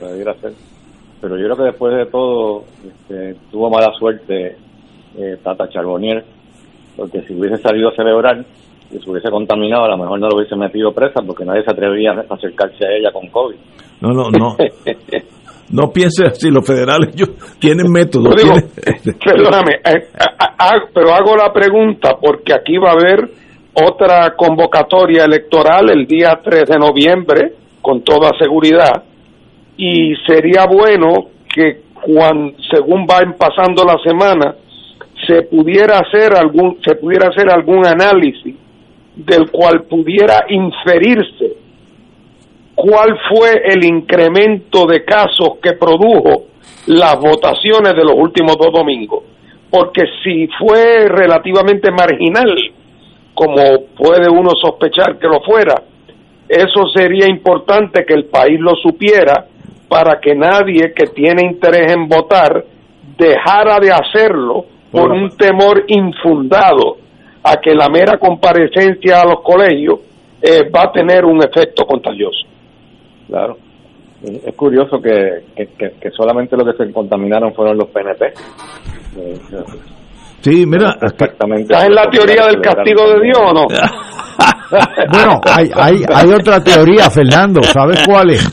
No 0.00 0.06
debiera 0.08 0.34
ser. 0.34 0.52
Pero 1.20 1.36
yo 1.36 1.44
creo 1.44 1.56
que 1.56 1.62
después 1.62 1.96
de 1.96 2.06
todo 2.06 2.64
este, 2.84 3.36
tuvo 3.50 3.70
mala 3.70 3.92
suerte 3.98 4.56
eh, 5.16 5.36
Tata 5.42 5.68
Charbonnier, 5.68 6.24
porque 6.96 7.22
si 7.22 7.34
hubiese 7.34 7.58
salido 7.58 7.88
a 7.88 7.94
celebrar 7.94 8.44
y 8.90 8.98
se 8.98 9.10
hubiese 9.10 9.30
contaminado, 9.30 9.84
a 9.84 9.88
lo 9.88 9.98
mejor 9.98 10.18
no 10.18 10.28
lo 10.28 10.36
hubiese 10.36 10.56
metido 10.56 10.92
presa 10.92 11.20
porque 11.26 11.44
nadie 11.44 11.62
se 11.62 11.72
atrevía 11.72 12.12
a 12.12 12.34
acercarse 12.34 12.86
a 12.86 12.96
ella 12.96 13.10
con 13.12 13.28
COVID. 13.28 13.56
No, 14.00 14.10
no, 14.12 14.30
no. 14.30 14.56
No 15.70 15.90
piense 15.92 16.24
así, 16.24 16.50
los 16.50 16.66
federales 16.66 17.14
tienen 17.58 17.92
métodos. 17.92 18.34
perdóname, 19.22 19.74
eh, 19.84 20.08
pero 20.94 21.12
hago 21.12 21.36
la 21.36 21.52
pregunta 21.52 22.16
porque 22.18 22.54
aquí 22.54 22.78
va 22.78 22.92
a 22.92 22.92
haber 22.92 23.28
otra 23.74 24.34
convocatoria 24.34 25.24
electoral 25.24 25.90
el 25.90 26.06
día 26.06 26.40
3 26.42 26.70
de 26.70 26.78
noviembre, 26.78 27.52
con 27.82 28.02
toda 28.02 28.30
seguridad, 28.38 29.04
y 29.76 30.14
sería 30.26 30.64
bueno 30.64 31.28
que 31.54 31.82
cuando, 31.92 32.56
según 32.74 33.04
van 33.04 33.34
pasando 33.34 33.84
la 33.84 33.98
semana, 34.02 34.54
se 35.26 35.42
pudiera 35.42 35.98
hacer 35.98 36.34
algún, 36.34 36.78
se 36.82 36.94
pudiera 36.94 37.28
hacer 37.28 37.50
algún 37.50 37.86
análisis 37.86 38.56
del 39.18 39.50
cual 39.50 39.82
pudiera 39.84 40.46
inferirse 40.48 41.56
cuál 42.74 43.18
fue 43.28 43.62
el 43.64 43.84
incremento 43.84 44.86
de 44.86 45.04
casos 45.04 45.58
que 45.60 45.72
produjo 45.72 46.44
las 46.86 47.18
votaciones 47.18 47.94
de 47.94 48.04
los 48.04 48.14
últimos 48.14 48.56
dos 48.56 48.72
domingos. 48.72 49.24
Porque 49.68 50.04
si 50.22 50.48
fue 50.58 51.08
relativamente 51.08 51.90
marginal, 51.90 52.56
como 53.34 53.86
puede 53.96 54.30
uno 54.30 54.50
sospechar 54.60 55.18
que 55.18 55.26
lo 55.26 55.40
fuera, 55.42 55.82
eso 56.48 56.86
sería 56.94 57.28
importante 57.28 58.04
que 58.06 58.14
el 58.14 58.26
país 58.26 58.60
lo 58.60 58.76
supiera 58.76 59.46
para 59.88 60.20
que 60.20 60.34
nadie 60.34 60.92
que 60.94 61.08
tiene 61.08 61.42
interés 61.42 61.92
en 61.92 62.08
votar 62.08 62.64
dejara 63.18 63.80
de 63.80 63.90
hacerlo 63.90 64.66
por 64.92 65.10
un 65.10 65.30
temor 65.36 65.84
infundado 65.88 67.07
a 67.50 67.56
que 67.60 67.74
la 67.74 67.88
mera 67.88 68.18
comparecencia 68.18 69.22
a 69.22 69.24
los 69.24 69.42
colegios 69.42 70.00
eh, 70.42 70.68
va 70.70 70.82
a 70.84 70.92
tener 70.92 71.24
un 71.24 71.42
efecto 71.42 71.84
contagioso. 71.84 72.46
Claro. 73.26 73.56
Es 74.22 74.54
curioso 74.56 75.00
que, 75.00 75.44
que, 75.54 76.10
solamente 76.10 76.56
lo 76.56 76.64
que 76.64 76.72
se 76.72 76.92
contaminaron 76.92 77.54
fueron 77.54 77.78
los 77.78 77.88
PNP. 77.88 78.32
Sí, 80.40 80.66
mira, 80.66 80.96
exactamente. 81.00 81.72
¿Estás 81.72 81.84
en 81.84 81.94
la 81.94 82.10
teoría 82.10 82.46
del 82.46 82.60
castigo 82.60 83.08
de 83.10 83.20
Dios 83.22 83.38
o 83.38 83.52
no? 83.52 83.66
bueno, 85.12 85.40
hay, 85.44 85.70
hay, 85.72 86.02
hay 86.12 86.32
otra 86.32 86.62
teoría, 86.62 87.08
Fernando, 87.10 87.62
¿sabes 87.62 88.04
cuál 88.06 88.30
es? 88.30 88.50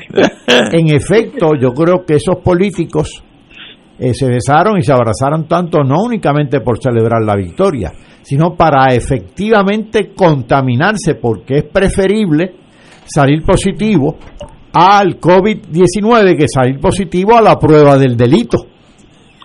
En 0.72 0.90
efecto, 0.90 1.56
yo 1.60 1.72
creo 1.72 2.06
que 2.06 2.16
esos 2.16 2.38
políticos 2.44 3.25
eh, 3.98 4.14
se 4.14 4.28
besaron 4.28 4.78
y 4.78 4.84
se 4.84 4.92
abrazaron 4.92 5.48
tanto 5.48 5.84
no 5.84 6.04
únicamente 6.04 6.60
por 6.60 6.82
celebrar 6.82 7.22
la 7.22 7.36
victoria, 7.36 7.94
sino 8.22 8.56
para 8.56 8.94
efectivamente 8.94 10.14
contaminarse, 10.14 11.16
porque 11.16 11.60
es 11.60 11.64
preferible 11.64 12.56
salir 13.06 13.44
positivo 13.44 14.18
al 14.74 15.20
COVID-19 15.20 16.38
que 16.38 16.48
salir 16.48 16.80
positivo 16.80 17.38
a 17.38 17.42
la 17.42 17.58
prueba 17.58 17.98
del 17.98 18.18
delito. 18.18 18.58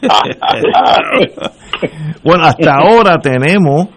bueno, 2.24 2.44
hasta 2.44 2.74
ahora 2.74 3.18
tenemos 3.18 3.88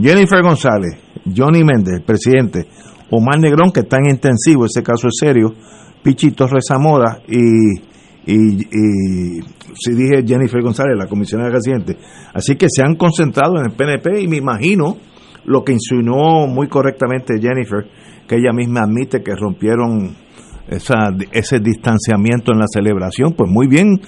Jennifer 0.00 0.42
González, 0.42 0.98
Johnny 1.34 1.64
Méndez, 1.64 2.02
presidente, 2.04 2.68
Omar 3.10 3.40
Negrón, 3.40 3.72
que 3.72 3.80
está 3.80 3.96
en 3.96 4.10
intensivo, 4.10 4.66
ese 4.66 4.82
caso 4.82 5.08
es 5.08 5.14
serio, 5.18 5.54
Pichito 6.02 6.46
Rezamora 6.46 7.20
y, 7.26 7.95
y, 8.26 8.62
y 8.62 9.40
si 9.74 9.92
dije 9.92 10.24
Jennifer 10.26 10.60
González, 10.62 10.96
la 10.98 11.06
comisionada 11.06 11.50
residente. 11.50 11.96
Así 12.34 12.56
que 12.56 12.66
se 12.68 12.82
han 12.82 12.96
concentrado 12.96 13.54
en 13.58 13.70
el 13.70 13.76
PNP 13.76 14.22
y 14.22 14.28
me 14.28 14.36
imagino 14.36 14.96
lo 15.44 15.64
que 15.64 15.72
insinuó 15.72 16.46
muy 16.46 16.68
correctamente 16.68 17.40
Jennifer, 17.40 17.86
que 18.26 18.36
ella 18.36 18.52
misma 18.52 18.82
admite 18.82 19.22
que 19.22 19.32
rompieron 19.34 20.16
esa, 20.68 21.14
ese 21.30 21.60
distanciamiento 21.60 22.52
en 22.52 22.58
la 22.58 22.66
celebración, 22.66 23.34
pues 23.34 23.50
muy 23.50 23.68
bien, 23.68 24.00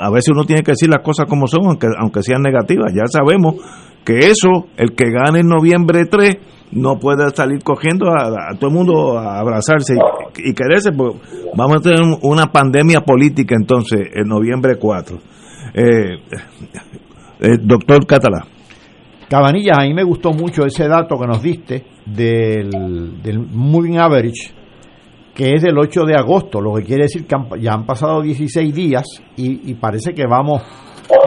a 0.00 0.10
veces 0.10 0.30
uno 0.34 0.44
tiene 0.44 0.62
que 0.62 0.72
decir 0.72 0.88
las 0.88 1.04
cosas 1.04 1.26
como 1.28 1.46
son, 1.46 1.66
aunque, 1.66 1.86
aunque 1.98 2.22
sean 2.22 2.42
negativas, 2.42 2.92
ya 2.92 3.06
sabemos 3.06 3.56
que 4.04 4.18
eso, 4.18 4.66
el 4.76 4.94
que 4.96 5.10
gane 5.10 5.40
en 5.40 5.46
noviembre 5.46 6.06
3, 6.06 6.36
no 6.72 6.98
puede 6.98 7.30
salir 7.34 7.62
cogiendo 7.62 8.06
a, 8.10 8.54
todo 8.58 8.70
el 8.70 8.76
mundo 8.76 9.18
a 9.18 9.38
abrazarse 9.38 9.94
y, 10.38 10.54
quererse, 10.54 10.92
pues 10.92 11.14
vamos 11.54 11.76
a 11.76 11.80
tener 11.80 12.00
una 12.22 12.46
pandemia 12.46 13.00
política 13.00 13.54
entonces 13.58 14.00
en 14.14 14.28
noviembre 14.28 14.76
4. 14.76 15.18
Eh, 15.74 16.18
eh, 17.40 17.58
doctor 17.60 18.06
Catalá. 18.06 18.46
Cabanillas, 19.28 19.78
a 19.78 19.82
mí 19.82 19.94
me 19.94 20.04
gustó 20.04 20.30
mucho 20.30 20.66
ese 20.66 20.86
dato 20.88 21.16
que 21.18 21.26
nos 21.26 21.42
diste 21.42 21.84
del, 22.04 23.22
del 23.22 23.38
moving 23.38 23.98
average 23.98 24.52
que 25.34 25.54
es 25.54 25.62
del 25.62 25.78
8 25.78 26.04
de 26.04 26.14
agosto, 26.14 26.60
lo 26.60 26.74
que 26.74 26.84
quiere 26.84 27.04
decir 27.04 27.26
que 27.26 27.36
ya 27.60 27.72
han 27.72 27.86
pasado 27.86 28.20
16 28.20 28.74
días 28.74 29.04
y, 29.36 29.72
parece 29.74 30.12
que 30.12 30.26
vamos 30.26 30.62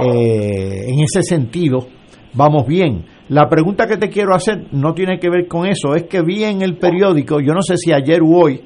eh, 0.03 0.85
en 0.87 0.99
ese 0.99 1.23
sentido 1.23 1.87
vamos 2.35 2.67
bien. 2.67 3.05
La 3.29 3.49
pregunta 3.49 3.87
que 3.87 3.97
te 3.97 4.09
quiero 4.09 4.35
hacer 4.35 4.67
no 4.71 4.93
tiene 4.93 5.17
que 5.17 5.29
ver 5.29 5.47
con 5.47 5.65
eso, 5.65 5.95
es 5.95 6.03
que 6.03 6.21
vi 6.21 6.43
en 6.43 6.61
el 6.61 6.77
periódico, 6.77 7.39
yo 7.39 7.53
no 7.53 7.61
sé 7.61 7.75
si 7.77 7.91
ayer 7.91 8.21
u 8.21 8.39
hoy, 8.39 8.61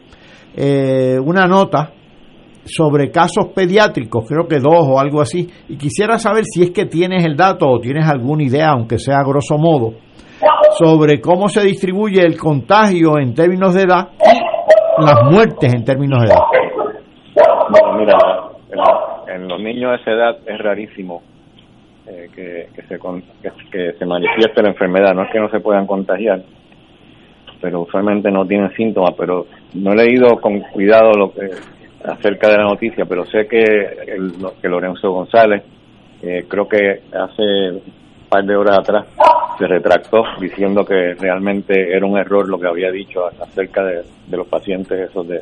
eh, 0.55 1.17
una 1.23 1.45
nota 1.45 1.93
sobre 2.65 3.09
casos 3.09 3.47
pediátricos, 3.55 4.27
creo 4.27 4.47
que 4.47 4.59
dos 4.59 4.85
o 4.87 4.99
algo 4.99 5.21
así, 5.21 5.49
y 5.69 5.77
quisiera 5.77 6.19
saber 6.19 6.43
si 6.43 6.63
es 6.63 6.71
que 6.71 6.85
tienes 6.85 7.23
el 7.23 7.37
dato 7.37 7.67
o 7.67 7.79
tienes 7.79 8.07
alguna 8.07 8.43
idea, 8.43 8.71
aunque 8.71 8.97
sea 8.97 9.19
a 9.19 9.23
grosso 9.23 9.57
modo, 9.57 9.93
sobre 10.77 11.21
cómo 11.21 11.47
se 11.47 11.61
distribuye 11.61 12.21
el 12.21 12.37
contagio 12.37 13.17
en 13.17 13.33
términos 13.33 13.73
de 13.73 13.83
edad 13.83 14.09
y 14.19 15.05
las 15.05 15.23
muertes 15.31 15.73
en 15.73 15.85
términos 15.85 16.19
de 16.21 16.27
edad. 16.27 16.43
mira, 17.97 18.17
en, 19.33 19.47
los 19.47 19.61
niños 19.61 19.91
de 19.91 20.01
esa 20.01 20.11
edad 20.11 20.37
es 20.45 20.59
rarísimo 20.59 21.21
eh, 22.09 22.29
que, 22.35 22.81
se, 22.87 22.99
que, 23.71 23.93
se 23.93 24.05
manifieste 24.05 24.63
la 24.63 24.69
enfermedad, 24.69 25.13
no 25.13 25.23
es 25.23 25.31
que 25.31 25.39
no 25.39 25.49
se 25.49 25.59
puedan 25.59 25.85
contagiar, 25.85 26.41
pero 27.61 27.81
usualmente 27.81 28.31
no 28.31 28.47
tienen 28.47 28.71
síntomas, 28.71 29.13
pero 29.15 29.45
no 29.75 29.93
he 29.93 29.95
leído 29.95 30.41
con 30.41 30.59
cuidado 30.59 31.11
lo 31.11 31.31
que 31.31 31.51
acerca 32.03 32.49
de 32.49 32.57
la 32.57 32.63
noticia, 32.63 33.05
pero 33.05 33.25
sé 33.25 33.47
que, 33.47 33.61
el, 33.61 34.33
que 34.61 34.67
Lorenzo 34.67 35.11
González, 35.11 35.63
eh, 36.23 36.45
creo 36.47 36.67
que 36.67 37.01
hace 37.13 37.71
un 37.71 37.81
par 38.27 38.43
de 38.43 38.55
horas 38.55 38.79
atrás, 38.79 39.05
se 39.59 39.67
retractó 39.67 40.23
diciendo 40.39 40.85
que 40.85 41.13
realmente 41.13 41.95
era 41.95 42.05
un 42.05 42.17
error 42.17 42.47
lo 42.47 42.59
que 42.59 42.67
había 42.67 42.91
dicho 42.91 43.25
acerca 43.25 43.83
de, 43.83 44.03
los 44.31 44.47
pacientes 44.47 45.09
esos 45.09 45.27
de, 45.27 45.41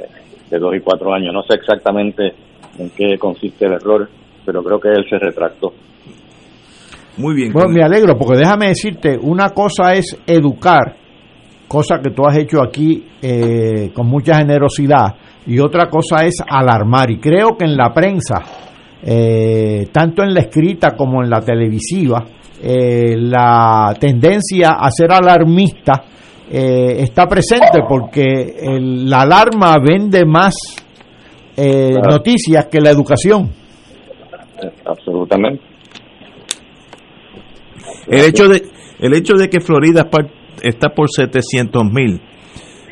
de 0.50 0.60
2 0.60 0.76
y 0.76 0.80
4 0.80 1.14
años. 1.14 1.34
No 1.34 1.44
sé 1.44 1.54
exactamente 1.54 2.34
en 2.80 2.90
qué 2.90 3.18
consiste 3.18 3.66
el 3.66 3.74
error, 3.74 4.10
pero 4.46 4.64
creo 4.64 4.80
que 4.80 4.90
él 4.90 5.08
se 5.08 5.20
retractó. 5.20 5.74
Muy 7.18 7.36
bien. 7.36 7.52
Bueno, 7.52 7.70
me 7.70 7.84
alegro, 7.84 8.18
porque 8.18 8.38
déjame 8.38 8.68
decirte, 8.68 9.18
una 9.20 9.50
cosa 9.50 9.94
es 9.94 10.18
educar, 10.26 10.96
cosa 11.68 12.00
que 12.02 12.12
tú 12.12 12.26
has 12.26 12.38
hecho 12.38 12.62
aquí 12.64 13.04
eh, 13.22 13.92
con 13.94 14.08
mucha 14.08 14.38
generosidad, 14.38 15.16
y 15.48 15.60
otra 15.60 15.90
cosa 15.90 16.26
es 16.26 16.36
alarmar. 16.48 17.10
Y 17.10 17.20
creo 17.20 17.58
que 17.58 17.66
en 17.66 17.76
la 17.76 17.94
prensa, 17.94 18.44
eh, 19.02 19.88
tanto 19.92 20.22
en 20.22 20.34
la 20.34 20.42
escrita 20.42 20.96
como 20.96 21.24
en 21.24 21.30
la 21.30 21.40
televisiva, 21.42 22.26
eh, 22.62 23.16
la 23.16 23.96
tendencia 24.00 24.72
a 24.80 24.92
ser 24.92 25.12
alarmista 25.12 26.04
eh, 26.52 26.98
está 27.00 27.28
presente 27.28 27.80
porque 27.88 28.56
la 28.80 29.22
alarma 29.22 29.78
vende 29.80 30.26
más 30.26 30.56
noticias 31.58 32.68
que 32.68 32.80
la 32.80 32.90
educación. 32.92 33.50
Absolutamente. 34.86 35.77
El 38.08 38.26
hecho 38.26 38.48
de 38.48 38.64
el 39.00 39.14
hecho 39.14 39.36
de 39.36 39.50
que 39.50 39.60
Florida 39.60 40.10
está 40.62 40.90
por 40.90 41.08
700 41.10 41.84
mil, 41.92 42.22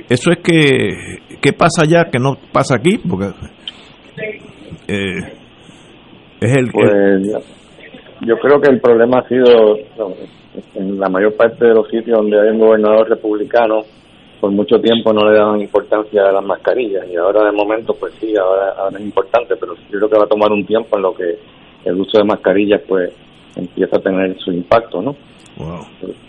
eso 0.10 0.32
es 0.32 0.38
que 0.44 1.16
¿Qué 1.46 1.54
pasa 1.54 1.84
allá 1.84 2.06
que 2.12 2.18
no 2.18 2.38
pasa 2.52 2.76
aquí? 2.78 2.98
Porque 3.08 3.28
eh, 4.88 5.20
es 6.42 6.58
el 6.58 6.72
pues, 6.72 7.46
yo 8.22 8.36
creo 8.40 8.60
que 8.60 8.72
el 8.72 8.82
problema 8.82 9.20
ha 9.20 9.28
sido 9.28 9.78
en 10.74 11.00
la 11.00 11.08
mayor 11.08 11.36
parte 11.36 11.66
de 11.66 11.76
los 11.76 11.88
sitios 11.88 12.18
donde 12.18 12.42
hay 12.42 12.50
un 12.50 12.58
gobernador 12.58 13.08
republicano 13.08 13.82
por 14.42 14.50
mucho 14.50 14.80
tiempo 14.80 15.14
no 15.14 15.30
le 15.30 15.38
daban 15.38 15.62
importancia 15.62 16.24
a 16.24 16.32
las 16.32 16.44
mascarillas 16.44 17.06
y 17.12 17.16
ahora 17.16 17.46
de 17.46 17.52
momento 17.52 17.94
pues 17.94 18.14
sí 18.20 18.34
ahora, 18.36 18.90
es 18.98 19.02
importante 19.02 19.56
pero 19.60 19.76
yo 19.76 20.00
creo 20.00 20.10
que 20.10 20.18
va 20.18 20.26
a 20.26 20.30
tomar 20.30 20.52
un 20.52 20.66
tiempo 20.66 20.98
en 20.98 21.04
lo 21.04 21.14
que 21.14 21.38
el 21.86 22.02
uso 22.02 22.18
de 22.18 22.24
mascarillas 22.24 22.82
pues 22.88 23.14
empieza 23.56 23.98
a 23.98 24.02
tener 24.02 24.38
su 24.40 24.52
impacto 24.52 25.02
no 25.02 25.16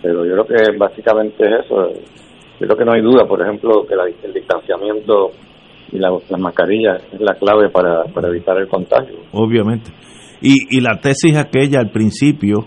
pero 0.02 0.25
yo 0.25 0.33
creo 0.33 0.47
que 0.47 0.76
básicamente 0.78 1.45
es 1.45 1.64
eso 1.64 1.92
yo 2.59 2.66
creo 2.66 2.78
que 2.78 2.85
no 2.85 2.92
hay 2.92 3.02
duda, 3.02 3.26
por 3.26 3.42
ejemplo, 3.42 3.87
que 3.87 3.95
el 3.95 4.33
distanciamiento 4.33 5.30
y 5.93 5.99
la, 5.99 6.10
las 6.10 6.41
mascarillas 6.41 7.02
es 7.12 7.21
la 7.21 7.34
clave 7.34 7.69
para, 7.69 8.04
para 8.04 8.28
evitar 8.28 8.56
el 8.56 8.67
contagio. 8.67 9.17
Obviamente. 9.32 9.91
Y, 10.41 10.76
y 10.76 10.80
la 10.80 10.99
tesis 10.99 11.36
aquella 11.36 11.80
al 11.80 11.91
principio, 11.91 12.65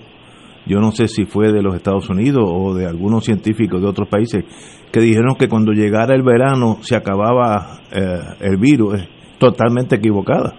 yo 0.67 0.79
no 0.79 0.91
sé 0.91 1.07
si 1.07 1.25
fue 1.25 1.51
de 1.51 1.63
los 1.63 1.75
Estados 1.75 2.09
Unidos 2.09 2.43
o 2.47 2.75
de 2.75 2.85
algunos 2.85 3.25
científicos 3.25 3.81
de 3.81 3.87
otros 3.87 4.07
países, 4.07 4.45
que 4.91 4.99
dijeron 4.99 5.35
que 5.35 5.47
cuando 5.47 5.71
llegara 5.71 6.15
el 6.15 6.23
verano 6.23 6.77
se 6.81 6.95
acababa 6.95 7.79
eh, 7.91 8.19
el 8.41 8.57
virus, 8.57 9.01
es 9.01 9.09
totalmente 9.39 9.95
equivocada. 9.95 10.53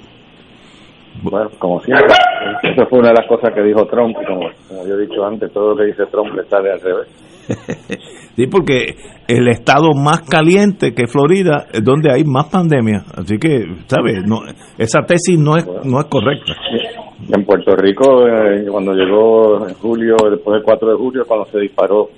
Bueno, 1.22 1.50
como 1.58 1.80
siempre, 1.80 2.06
eso 2.62 2.86
fue 2.88 3.00
una 3.00 3.08
de 3.08 3.14
las 3.14 3.28
cosas 3.28 3.52
que 3.54 3.62
dijo 3.62 3.84
Trump, 3.86 4.16
como, 4.26 4.48
como 4.68 4.86
yo 4.86 4.94
he 4.94 5.06
dicho 5.06 5.24
antes, 5.24 5.52
todo 5.52 5.70
lo 5.70 5.76
que 5.76 5.86
dice 5.86 6.06
Trump 6.06 6.34
le 6.34 6.44
sale 6.44 6.72
al 6.72 6.80
revés. 6.80 7.08
sí, 8.36 8.46
porque 8.46 8.94
el 9.28 9.48
estado 9.48 9.92
más 9.94 10.22
caliente 10.22 10.94
que 10.94 11.06
Florida 11.06 11.66
es 11.72 11.84
donde 11.84 12.12
hay 12.12 12.24
más 12.24 12.48
pandemia. 12.48 13.04
Así 13.16 13.38
que, 13.38 13.64
¿sabes? 13.86 14.24
No, 14.26 14.40
esa 14.78 15.00
tesis 15.02 15.38
no 15.38 15.56
es, 15.56 15.66
no 15.84 16.00
es 16.00 16.06
correcta. 16.06 16.54
En 17.32 17.44
Puerto 17.44 17.76
Rico, 17.76 18.26
eh, 18.26 18.64
cuando 18.70 18.92
llegó 18.92 19.66
en 19.68 19.74
julio, 19.74 20.16
después 20.30 20.54
del 20.54 20.62
4 20.62 20.90
de 20.90 20.96
julio, 20.96 21.24
cuando 21.26 21.44
se 21.46 21.60
disparó, 21.60 22.08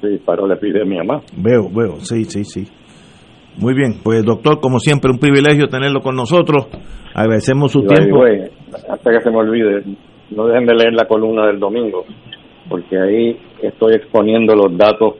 se 0.00 0.08
disparó 0.08 0.46
la 0.46 0.54
epidemia 0.54 1.02
más. 1.04 1.24
Veo, 1.36 1.68
veo, 1.68 1.96
sí, 2.00 2.24
sí, 2.24 2.44
sí. 2.44 2.66
Muy 3.60 3.74
bien, 3.74 3.94
pues 4.02 4.24
doctor, 4.24 4.60
como 4.60 4.78
siempre, 4.78 5.10
un 5.10 5.18
privilegio 5.18 5.68
tenerlo 5.68 6.00
con 6.00 6.16
nosotros. 6.16 6.68
Agradecemos 7.14 7.72
su 7.72 7.82
tiempo. 7.82 8.24
hasta 8.88 9.10
que 9.10 9.20
se 9.20 9.30
me 9.30 9.36
olvide, 9.36 9.84
no 10.30 10.46
dejen 10.46 10.66
de 10.66 10.74
leer 10.74 10.94
la 10.94 11.06
columna 11.06 11.46
del 11.46 11.58
domingo 11.58 12.04
porque 12.70 12.98
ahí 12.98 13.36
estoy 13.60 13.94
exponiendo 13.94 14.54
los 14.54 14.78
datos 14.78 15.16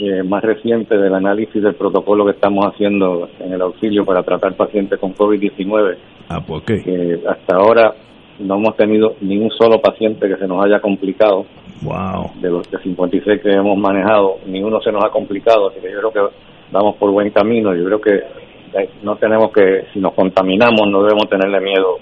eh, 0.00 0.22
más 0.24 0.42
recientes 0.42 0.98
del 1.00 1.14
análisis 1.14 1.62
del 1.62 1.74
protocolo 1.74 2.24
que 2.24 2.32
estamos 2.32 2.64
haciendo 2.66 3.28
en 3.38 3.52
el 3.52 3.60
auxilio 3.60 4.04
para 4.04 4.22
tratar 4.22 4.54
pacientes 4.54 4.98
con 4.98 5.14
COVID-19. 5.14 5.96
Ah, 6.28 6.40
¿por 6.40 6.64
qué? 6.64 7.20
hasta 7.28 7.56
ahora 7.56 7.94
no 8.40 8.56
hemos 8.56 8.76
tenido 8.76 9.14
ni 9.20 9.38
un 9.38 9.50
solo 9.50 9.80
paciente 9.80 10.26
que 10.26 10.36
se 10.36 10.46
nos 10.46 10.64
haya 10.64 10.80
complicado. 10.80 11.44
Wow. 11.82 12.40
De 12.40 12.50
los 12.50 12.66
56 12.82 13.42
que 13.42 13.50
hemos 13.50 13.78
manejado, 13.78 14.36
ni 14.46 14.62
uno 14.62 14.80
se 14.80 14.90
nos 14.90 15.04
ha 15.04 15.10
complicado, 15.10 15.68
así 15.68 15.80
que 15.80 15.92
yo 15.92 15.98
creo 15.98 16.12
que 16.12 16.34
vamos 16.72 16.96
por 16.96 17.10
buen 17.12 17.30
camino. 17.30 17.74
Yo 17.74 17.84
creo 17.84 18.00
que 18.00 18.14
eh, 18.14 18.90
no 19.02 19.16
tenemos 19.16 19.52
que, 19.52 19.86
si 19.92 20.00
nos 20.00 20.14
contaminamos, 20.14 20.82
no 20.90 21.02
debemos 21.02 21.28
tenerle 21.28 21.60
miedo. 21.60 21.98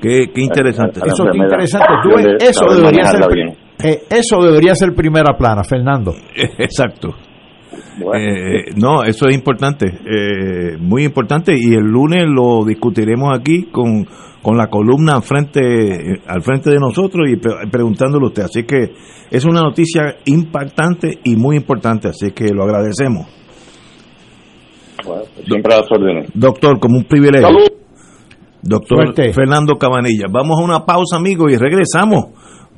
Qué, 0.00 0.28
interesante. 0.36 1.00
eso 1.04 1.28
es 1.28 1.36
interesante. 1.36 1.86
eso 2.40 2.74
debería 2.74 3.04
ser 3.04 3.22
eh, 3.84 4.02
eso 4.10 4.40
debería 4.40 4.74
ser 4.74 4.94
primera 4.94 5.36
plana, 5.36 5.64
Fernando. 5.64 6.12
Exacto. 6.58 7.14
Eh, 8.14 8.72
no, 8.76 9.02
eso 9.02 9.28
es 9.28 9.34
importante, 9.34 9.86
eh, 9.86 10.76
muy 10.78 11.04
importante 11.04 11.54
y 11.54 11.74
el 11.74 11.84
lunes 11.84 12.24
lo 12.26 12.64
discutiremos 12.64 13.30
aquí 13.38 13.64
con, 13.64 14.06
con 14.42 14.56
la 14.56 14.68
columna 14.68 15.14
al 15.14 15.22
frente, 15.22 16.20
al 16.26 16.42
frente 16.42 16.70
de 16.70 16.78
nosotros 16.78 17.28
y 17.28 17.36
preguntándole 17.36 18.24
a 18.24 18.28
usted. 18.28 18.42
Así 18.44 18.64
que 18.64 18.92
es 19.30 19.44
una 19.44 19.62
noticia 19.62 20.16
impactante 20.24 21.18
y 21.24 21.36
muy 21.36 21.56
importante, 21.56 22.08
así 22.08 22.32
que 22.32 22.48
lo 22.52 22.64
agradecemos. 22.64 23.26
Bueno, 25.04 25.22
siempre 25.46 25.74
a 25.74 25.78
las 25.78 25.90
órdenes. 25.90 26.30
Doctor, 26.34 26.78
como 26.78 26.98
un 26.98 27.04
privilegio. 27.04 27.48
Doctor 28.62 29.12
Fernando 29.14 29.74
Cabanilla. 29.76 30.26
Vamos 30.30 30.60
a 30.60 30.64
una 30.64 30.84
pausa, 30.86 31.16
amigos, 31.16 31.52
y 31.52 31.56
regresamos 31.56 32.26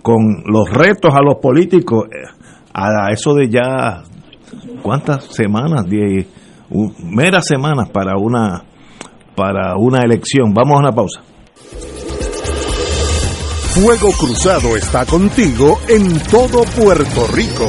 con 0.02 0.42
los 0.46 0.70
retos 0.70 1.14
a 1.14 1.22
los 1.22 1.36
políticos 1.36 2.04
eh, 2.10 2.26
a 2.72 3.10
eso 3.10 3.34
de 3.34 3.48
ya 3.48 4.02
cuántas 4.82 5.24
semanas, 5.34 5.86
diez, 5.88 6.26
meras 7.02 7.46
semanas 7.46 7.88
para 7.90 8.16
una 8.18 8.64
para 9.34 9.76
una 9.76 10.00
elección. 10.00 10.52
Vamos 10.54 10.76
a 10.76 10.80
una 10.80 10.92
pausa. 10.92 11.20
Fuego 13.74 14.12
Cruzado 14.12 14.76
está 14.76 15.04
contigo 15.04 15.78
en 15.88 16.20
todo 16.30 16.62
Puerto 16.76 17.26
Rico. 17.34 17.68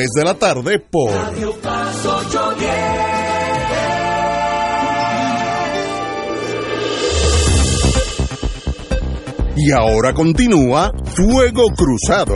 de 0.09 0.23
la 0.23 0.33
tarde 0.33 0.79
por 0.79 1.11
Radio 1.11 1.53
Paz 1.61 2.05
810. 2.05 2.69
Y 9.57 9.71
ahora 9.71 10.13
continúa 10.15 10.91
Fuego 11.05 11.67
Cruzado. 11.77 12.33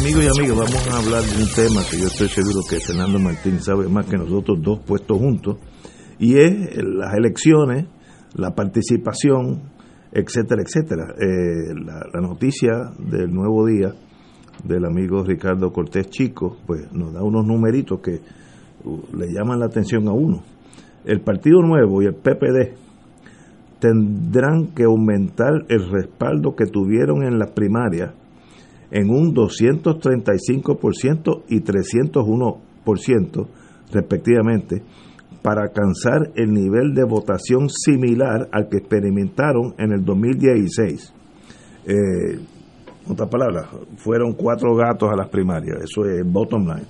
Amigos 0.00 0.24
y 0.24 0.28
amigas, 0.28 0.56
vamos 0.56 0.88
a 0.88 0.96
hablar 0.96 1.22
de 1.22 1.42
un 1.42 1.50
tema 1.54 1.82
que 1.90 1.98
yo 1.98 2.06
estoy 2.06 2.28
seguro 2.28 2.60
que 2.68 2.80
Fernando 2.80 3.18
Martín 3.18 3.60
sabe 3.60 3.86
más 3.88 4.06
que 4.06 4.16
nosotros 4.16 4.62
dos 4.62 4.80
puestos 4.80 5.18
juntos, 5.18 5.58
y 6.18 6.38
es 6.38 6.74
las 6.76 7.12
elecciones, 7.14 7.84
la 8.34 8.54
participación, 8.54 9.74
etcétera, 10.10 10.62
etcétera. 10.62 11.14
Eh, 11.20 11.74
la, 11.84 12.20
noticia 12.22 12.72
del 12.98 13.30
nuevo 13.30 13.66
día 13.66 13.94
del 14.64 14.84
amigo 14.84 15.22
Ricardo 15.22 15.72
Cortés 15.72 16.08
Chico, 16.08 16.56
pues 16.66 16.92
nos 16.92 17.12
da 17.12 17.22
unos 17.22 17.46
numeritos 17.46 18.00
que 18.00 18.20
uh, 18.84 19.00
le 19.16 19.32
llaman 19.32 19.60
la 19.60 19.66
atención 19.66 20.08
a 20.08 20.12
uno. 20.12 20.42
El 21.04 21.20
Partido 21.20 21.60
Nuevo 21.60 22.02
y 22.02 22.06
el 22.06 22.14
PPD 22.14 22.72
tendrán 23.78 24.68
que 24.68 24.84
aumentar 24.84 25.66
el 25.68 25.90
respaldo 25.90 26.56
que 26.56 26.64
tuvieron 26.66 27.24
en 27.24 27.38
las 27.38 27.50
primarias 27.50 28.14
en 28.90 29.10
un 29.10 29.34
235% 29.34 31.42
y 31.48 31.60
301% 31.60 33.46
respectivamente 33.92 34.82
para 35.42 35.64
alcanzar 35.64 36.32
el 36.36 36.54
nivel 36.54 36.94
de 36.94 37.04
votación 37.04 37.68
similar 37.68 38.48
al 38.50 38.70
que 38.70 38.78
experimentaron 38.78 39.74
en 39.76 39.92
el 39.92 40.02
2016. 40.04 41.12
Eh, 41.86 42.38
otras 43.08 43.28
palabras, 43.28 43.66
fueron 43.96 44.32
cuatro 44.32 44.74
gatos 44.74 45.10
a 45.12 45.16
las 45.16 45.28
primarias, 45.28 45.78
eso 45.82 46.04
es 46.06 46.24
bottom 46.24 46.62
line. 46.66 46.86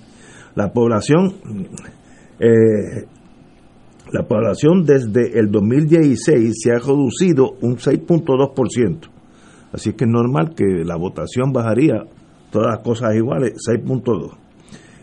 La 0.55 0.73
población, 0.73 1.35
eh, 2.39 3.07
la 4.13 4.23
población 4.27 4.85
desde 4.85 5.39
el 5.39 5.51
2016 5.51 6.55
se 6.57 6.71
ha 6.71 6.79
reducido 6.79 7.57
un 7.63 7.77
6.2%, 7.77 9.09
así 9.73 9.95
que 9.95 10.05
es 10.05 10.11
normal 10.11 10.55
que 10.55 10.85
la 10.85 10.97
votación 10.97 11.53
bajaría, 11.53 12.05
todas 12.53 12.77
las 12.77 12.85
cosas 12.85 13.17
iguales, 13.17 13.55
6.2%. 13.69 14.39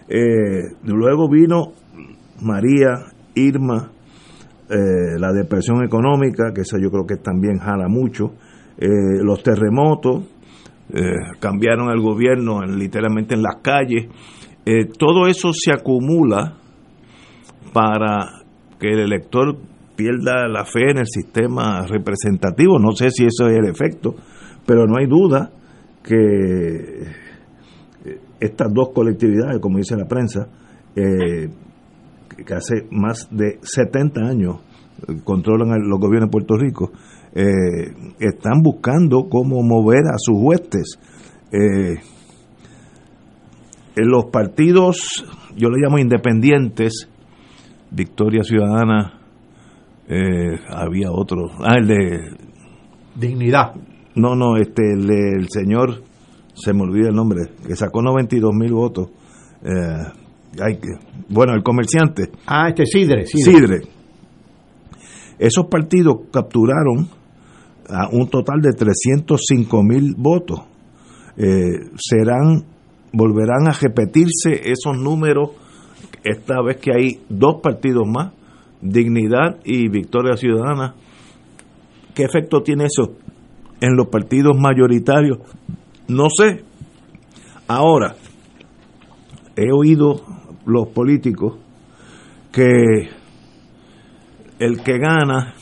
Eh, 0.08 0.76
luego 0.86 1.30
vino 1.30 1.74
María, 2.42 3.06
Irma, 3.36 3.92
eh, 4.70 5.20
la 5.20 5.34
depresión 5.34 5.84
económica, 5.84 6.54
que 6.54 6.62
eso 6.62 6.78
yo 6.78 6.90
creo 6.90 7.06
que 7.06 7.18
también 7.18 7.58
jala 7.58 7.88
mucho, 7.90 8.32
los 8.78 9.44
terremotos, 9.44 10.24
eh, 10.94 11.38
cambiaron 11.40 11.90
el 11.90 12.02
gobierno 12.02 12.62
literalmente 12.66 13.34
en 13.34 13.44
las 13.44 13.62
calles. 13.62 14.08
Eh, 14.66 14.86
todo 14.98 15.28
eso 15.28 15.52
se 15.54 15.72
acumula 15.72 16.58
para 17.72 18.44
que 18.78 18.90
el 18.90 19.00
elector 19.00 19.58
pierda 19.96 20.48
la 20.50 20.66
fe 20.66 20.92
en 20.92 20.98
el 20.98 21.08
sistema 21.08 21.86
representativo. 21.88 22.78
No 22.78 22.92
sé 22.92 23.10
si 23.10 23.26
eso 23.26 23.48
es 23.48 23.58
el 23.58 23.70
efecto, 23.70 24.16
pero 24.66 24.86
no 24.86 24.98
hay 24.98 25.06
duda 25.08 25.52
que 26.04 27.04
eh, 28.06 28.20
estas 28.42 28.74
dos 28.74 28.90
colectividades, 28.94 29.60
como 29.62 29.78
dice 29.78 29.96
la 29.96 30.06
prensa, 30.06 30.48
que 30.94 32.54
hace 32.54 32.86
más 32.92 33.30
de 33.32 33.60
70 33.62 34.22
años 34.22 34.58
controlan 35.24 35.70
los 35.88 36.00
gobiernos 36.00 36.30
de 36.30 36.32
Puerto 36.32 36.58
Rico, 36.58 36.92
eh, 37.34 37.94
están 38.20 38.62
buscando 38.62 39.30
cómo 39.30 39.62
mover 39.64 40.08
a 40.08 40.18
sus 40.18 40.36
huestes. 40.38 41.00
Eh, 41.52 41.96
en 43.96 44.08
los 44.08 44.26
partidos, 44.26 45.26
yo 45.56 45.70
le 45.70 45.82
llamo 45.82 45.98
independientes, 45.98 47.10
Victoria 47.90 48.44
Ciudadana, 48.44 49.20
eh, 50.08 50.60
había 50.68 51.12
otro, 51.12 51.52
ah, 51.60 51.76
el 51.78 51.88
de... 51.88 52.20
Dignidad. 53.16 53.74
No, 54.16 54.36
no, 54.36 54.58
este, 54.58 54.94
el 54.94 55.08
del 55.08 55.48
señor, 55.50 56.04
se 56.54 56.74
me 56.74 56.82
olvida 56.82 57.10
el 57.10 57.16
nombre, 57.16 57.52
que 57.66 57.76
sacó 57.76 58.02
92 58.02 58.52
mil 58.54 58.74
votos. 58.74 59.10
hay 60.62 60.78
que, 60.78 60.90
bueno, 61.30 61.54
el 61.54 61.64
comerciante. 61.64 62.30
Ah, 62.46 62.70
este 62.70 62.86
Sidre. 62.86 63.26
Sidre. 63.26 63.82
Esos 65.40 65.68
partidos 65.68 66.28
capturaron 66.32 67.21
a 67.90 68.10
un 68.12 68.30
total 68.30 68.62
de 68.62 68.74
305 68.74 69.84
mil 69.84 70.16
votos. 70.18 70.62
Eh, 71.38 71.90
serán, 71.98 72.66
volverán 73.14 73.68
a 73.68 73.72
repetirse 73.72 74.72
esos 74.72 74.98
números 74.98 75.52
esta 76.24 76.62
vez 76.62 76.78
que 76.78 76.92
hay 76.94 77.22
dos 77.30 77.62
partidos 77.62 78.08
más, 78.08 78.34
Dignidad 78.82 79.60
y 79.64 79.90
Victoria 79.90 80.36
Ciudadana. 80.36 80.96
¿Qué 82.14 82.24
efecto 82.24 82.62
tiene 82.62 82.86
eso 82.86 83.16
en 83.80 83.96
los 83.96 84.08
partidos 84.08 84.58
mayoritarios? 84.58 85.40
No 86.08 86.28
sé. 86.30 86.64
Ahora, 87.68 88.16
he 89.56 89.72
oído 89.72 90.22
los 90.66 90.90
políticos 90.90 91.58
que 92.52 93.10
el 94.60 94.84
que 94.84 94.98
gana 95.00 95.56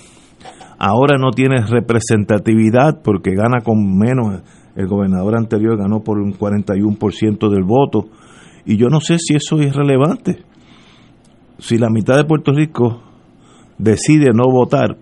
ahora 0.79 1.17
no 1.19 1.31
tiene 1.31 1.61
representatividad 1.61 3.01
porque 3.03 3.35
gana 3.35 3.61
con 3.61 3.97
menos. 3.97 4.41
El 4.75 4.87
gobernador 4.87 5.35
anterior 5.37 5.77
ganó 5.77 5.99
por 5.99 6.19
un 6.19 6.33
41% 6.33 7.49
del 7.49 7.63
voto. 7.63 8.07
Y 8.65 8.77
yo 8.77 8.87
no 8.87 9.01
sé 9.01 9.17
si 9.19 9.35
eso 9.35 9.59
es 9.59 9.75
relevante. 9.75 10.43
Si 11.57 11.77
la 11.77 11.89
mitad 11.89 12.15
de 12.15 12.23
Puerto 12.23 12.53
Rico 12.53 13.01
decide 13.77 14.31
no 14.33 14.45
votar 14.49 14.97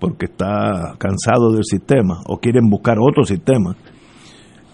porque 0.00 0.26
está 0.26 0.96
cansado 0.98 1.52
del 1.52 1.64
sistema 1.64 2.20
o 2.26 2.38
quieren 2.38 2.68
buscar 2.68 2.96
otro 2.98 3.24
sistema, 3.24 3.76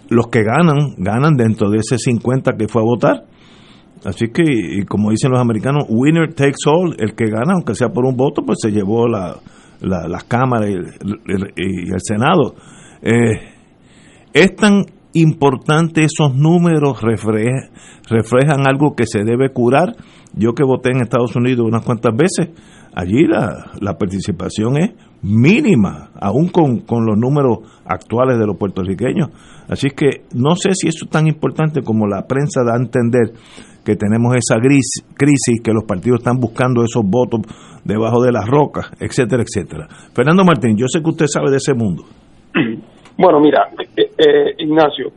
los 0.08 0.28
que 0.28 0.42
ganan, 0.42 0.94
ganan 0.96 1.36
dentro 1.36 1.68
de 1.68 1.78
ese 1.78 1.98
50 1.98 2.52
que 2.56 2.68
fue 2.68 2.80
a 2.80 2.84
votar. 2.84 3.24
Así 4.04 4.28
que, 4.28 4.44
y 4.46 4.84
como 4.84 5.10
dicen 5.10 5.32
los 5.32 5.40
americanos, 5.40 5.84
winner 5.88 6.32
takes 6.32 6.64
all, 6.66 6.94
el 6.98 7.14
que 7.14 7.26
gana, 7.26 7.54
aunque 7.54 7.74
sea 7.74 7.88
por 7.88 8.06
un 8.06 8.16
voto, 8.16 8.42
pues 8.46 8.58
se 8.62 8.70
llevó 8.70 9.08
la, 9.08 9.36
la, 9.80 10.08
las 10.08 10.24
cámaras 10.24 10.70
y 10.70 10.74
el, 10.74 12.00
Senado. 12.00 12.54
Eh, 13.02 13.54
es 14.32 14.56
tan 14.56 14.84
importante 15.12 16.04
esos 16.04 16.34
números, 16.34 17.00
reflejan 17.00 18.66
algo 18.66 18.94
que 18.94 19.06
se 19.06 19.24
debe 19.24 19.50
curar. 19.52 19.96
Yo 20.34 20.52
que 20.52 20.64
voté 20.64 20.90
en 20.90 21.00
Estados 21.00 21.34
Unidos 21.36 21.66
unas 21.66 21.84
cuantas 21.84 22.14
veces, 22.14 22.50
allí 22.94 23.26
la, 23.26 23.72
la 23.80 23.96
participación 23.96 24.76
es 24.76 24.90
mínima, 25.26 26.10
aún 26.20 26.48
con, 26.48 26.80
con, 26.80 27.04
los 27.04 27.18
números 27.18 27.58
actuales 27.84 28.38
de 28.38 28.46
los 28.46 28.56
puertorriqueños. 28.56 29.30
Así 29.68 29.90
que 29.90 30.22
no 30.34 30.54
sé 30.54 30.70
si 30.74 30.88
eso 30.88 31.04
es 31.04 31.10
tan 31.10 31.26
importante 31.26 31.82
como 31.82 32.06
la 32.06 32.26
prensa 32.26 32.62
da 32.64 32.74
a 32.74 32.76
entender 32.76 33.32
que 33.84 33.96
tenemos 33.96 34.34
esa 34.36 34.56
crisis, 34.60 35.62
que 35.62 35.72
los 35.72 35.84
partidos 35.84 36.20
están 36.20 36.38
buscando 36.38 36.82
esos 36.82 37.02
votos 37.04 37.40
debajo 37.84 38.22
de 38.22 38.32
las 38.32 38.46
rocas, 38.46 38.90
etcétera, 39.00 39.42
etcétera. 39.42 39.86
Fernando 40.12 40.44
Martín, 40.44 40.76
yo 40.76 40.86
sé 40.88 41.02
que 41.02 41.10
usted 41.10 41.26
sabe 41.26 41.50
de 41.50 41.56
ese 41.56 41.74
mundo. 41.74 42.04
Bueno, 43.18 43.40
mira, 43.40 43.70
eh, 43.96 44.10
eh, 44.18 44.54
Ignacio, 44.58 45.10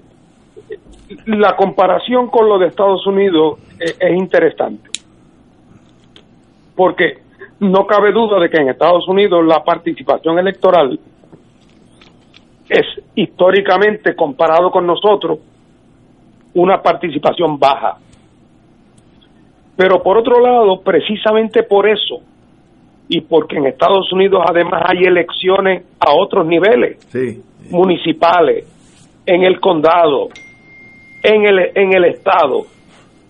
la 1.25 1.57
comparación 1.57 2.29
con 2.29 2.47
lo 2.47 2.57
de 2.57 2.67
Estados 2.67 3.05
Unidos 3.05 3.59
eh, 3.77 3.91
es 3.99 4.17
interesante, 4.17 4.89
porque 6.77 7.17
no 7.59 7.85
cabe 7.85 8.11
duda 8.11 8.39
de 8.39 8.49
que 8.49 8.61
en 8.61 8.69
Estados 8.69 9.07
Unidos 9.07 9.45
la 9.45 9.63
participación 9.63 10.39
electoral 10.39 10.99
es 12.69 12.85
históricamente 13.15 14.15
comparado 14.15 14.71
con 14.71 14.85
nosotros 14.85 15.39
una 16.53 16.81
participación 16.81 17.57
baja. 17.57 17.97
Pero 19.75 20.01
por 20.03 20.17
otro 20.17 20.39
lado, 20.39 20.81
precisamente 20.81 21.63
por 21.63 21.87
eso, 21.89 22.21
y 23.07 23.21
porque 23.21 23.57
en 23.57 23.65
Estados 23.65 24.11
Unidos 24.13 24.43
además 24.47 24.83
hay 24.87 25.03
elecciones 25.03 25.83
a 25.99 26.13
otros 26.13 26.45
niveles, 26.45 26.97
municipales, 27.71 28.65
en 29.25 29.43
el 29.43 29.59
condado, 29.59 30.29
en 31.23 31.45
el, 31.45 31.71
en 31.75 31.93
el 31.93 32.05
estado, 32.05 32.65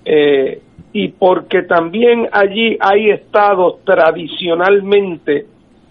eh, 0.04 0.62
y 0.92 1.10
porque 1.10 1.64
también 1.64 2.28
allí 2.32 2.78
hay 2.80 3.12
estados 3.12 3.84
tradicionalmente 3.84 5.46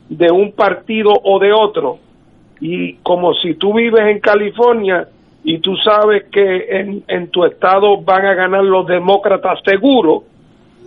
de 0.08 0.30
un 0.30 0.52
partido 0.52 1.12
o 1.22 1.38
de 1.38 1.52
otro, 1.52 1.98
y 2.60 2.94
como 2.94 3.34
si 3.34 3.54
tú 3.54 3.74
vives 3.74 4.06
en 4.08 4.18
California 4.20 5.06
y 5.44 5.58
tú 5.58 5.76
sabes 5.76 6.24
que 6.32 6.66
en, 6.70 7.04
en 7.06 7.28
tu 7.28 7.44
estado 7.44 7.98
van 7.98 8.26
a 8.26 8.34
ganar 8.34 8.64
los 8.64 8.86
demócratas 8.86 9.60
seguro, 9.64 10.24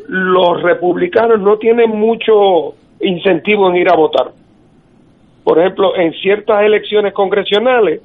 los 0.07 0.61
republicanos 0.61 1.39
no 1.39 1.57
tienen 1.57 1.89
mucho 1.91 2.75
incentivo 2.99 3.69
en 3.69 3.77
ir 3.77 3.89
a 3.89 3.95
votar. 3.95 4.31
Por 5.43 5.59
ejemplo, 5.59 5.95
en 5.95 6.13
ciertas 6.13 6.63
elecciones 6.63 7.13
congresionales, 7.13 8.01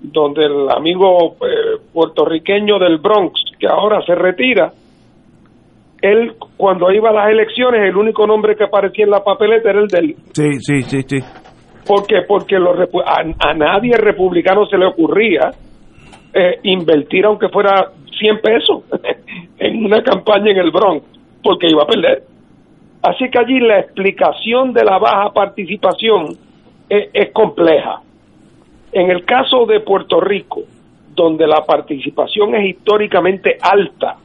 donde 0.00 0.46
el 0.46 0.70
amigo 0.70 1.36
eh, 1.42 1.78
puertorriqueño 1.92 2.78
del 2.78 2.98
Bronx, 2.98 3.40
que 3.58 3.66
ahora 3.66 4.00
se 4.06 4.14
retira, 4.14 4.72
él 6.02 6.34
cuando 6.56 6.90
iba 6.92 7.10
a 7.10 7.12
las 7.12 7.30
elecciones, 7.30 7.82
el 7.82 7.96
único 7.96 8.26
nombre 8.26 8.56
que 8.56 8.64
aparecía 8.64 9.04
en 9.04 9.10
la 9.10 9.22
papeleta 9.24 9.70
era 9.70 9.80
el 9.80 9.88
del... 9.88 10.16
Sí, 10.32 10.52
sí, 10.60 10.82
sí, 10.82 11.02
sí. 11.02 11.18
¿Por 11.86 12.04
Porque 12.26 12.58
los, 12.58 12.76
a, 13.04 13.54
nadie 13.54 13.96
republicano 13.96 14.66
se 14.66 14.78
le 14.78 14.86
ocurría 14.86 15.50
eh, 16.32 16.58
invertir, 16.62 17.24
aunque 17.24 17.48
fuera 17.48 17.90
100 18.18 18.40
pesos, 18.40 18.84
en 19.58 19.84
una 19.84 20.02
campaña 20.02 20.52
en 20.52 20.58
el 20.58 20.70
Bronx, 20.70 21.04
porque 21.42 21.68
iba 21.68 21.82
a 21.82 21.86
perder. 21.86 22.22
Así 23.02 23.30
que 23.30 23.38
allí 23.38 23.60
la 23.60 23.80
explicación 23.80 24.72
de 24.72 24.84
la 24.84 24.98
baja 24.98 25.32
participación 25.32 26.36
es, 26.88 27.32
compleja. 27.32 28.02
En 28.92 29.10
el 29.10 29.24
caso 29.24 29.64
de 29.66 29.80
Puerto 29.80 30.20
Rico, 30.20 30.62
donde 31.14 31.46
la 31.46 31.64
participación 31.64 32.54
es 32.56 32.76
históricamente 32.76 33.56
alta, 33.60 34.16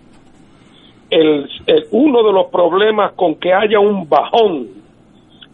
el, 1.10 1.50
uno 1.92 2.24
de 2.24 2.34
los 2.34 2.48
problemas 2.48 3.14
con 3.14 3.36
que 3.36 3.54
haya 3.54 3.80
un 3.80 4.08
bajón 4.08 4.68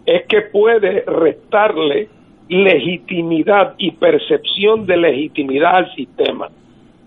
es 0.05 0.25
que 0.27 0.41
puede 0.41 1.01
restarle 1.01 2.09
legitimidad 2.49 3.75
y 3.77 3.91
percepción 3.91 4.85
de 4.85 4.97
legitimidad 4.97 5.75
al 5.75 5.95
sistema. 5.95 6.49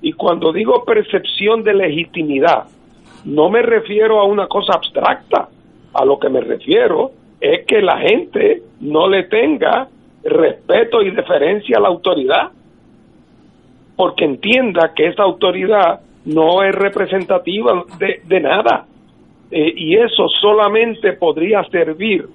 Y 0.01 0.13
cuando 0.13 0.53
digo 0.53 0.85
percepción 0.85 1.63
de 1.63 1.75
legitimidad, 1.75 2.65
no 3.25 3.51
me 3.51 3.63
refiero 3.63 4.21
a 4.21 4.25
una 4.25 4.47
cosa 4.47 4.75
abstracta, 4.75 5.49
a 5.93 6.05
lo 6.05 6.19
que 6.19 6.29
me 6.29 6.41
refiero 6.41 7.13
es 7.41 7.67
que 7.67 7.81
la 7.81 7.99
gente 7.99 8.63
no 8.81 9.09
le 9.09 9.25
tenga 9.25 9.89
respeto 10.25 11.03
y 11.03 11.11
deferencia 11.11 11.77
a 11.77 11.81
la 11.81 11.89
autoridad, 11.89 12.51
porque 13.97 14.25
entienda 14.25 14.93
que 14.95 15.07
esa 15.09 15.23
autoridad 15.23 16.01
no 16.27 16.63
es 16.63 16.75
representativa 16.75 17.85
de, 17.99 18.41
nada. 18.41 18.87
Eh, 19.51 19.73
y 19.77 19.97
eso 19.97 20.29
solamente 20.41 21.13
podría 21.15 21.63
servir 21.65 22.27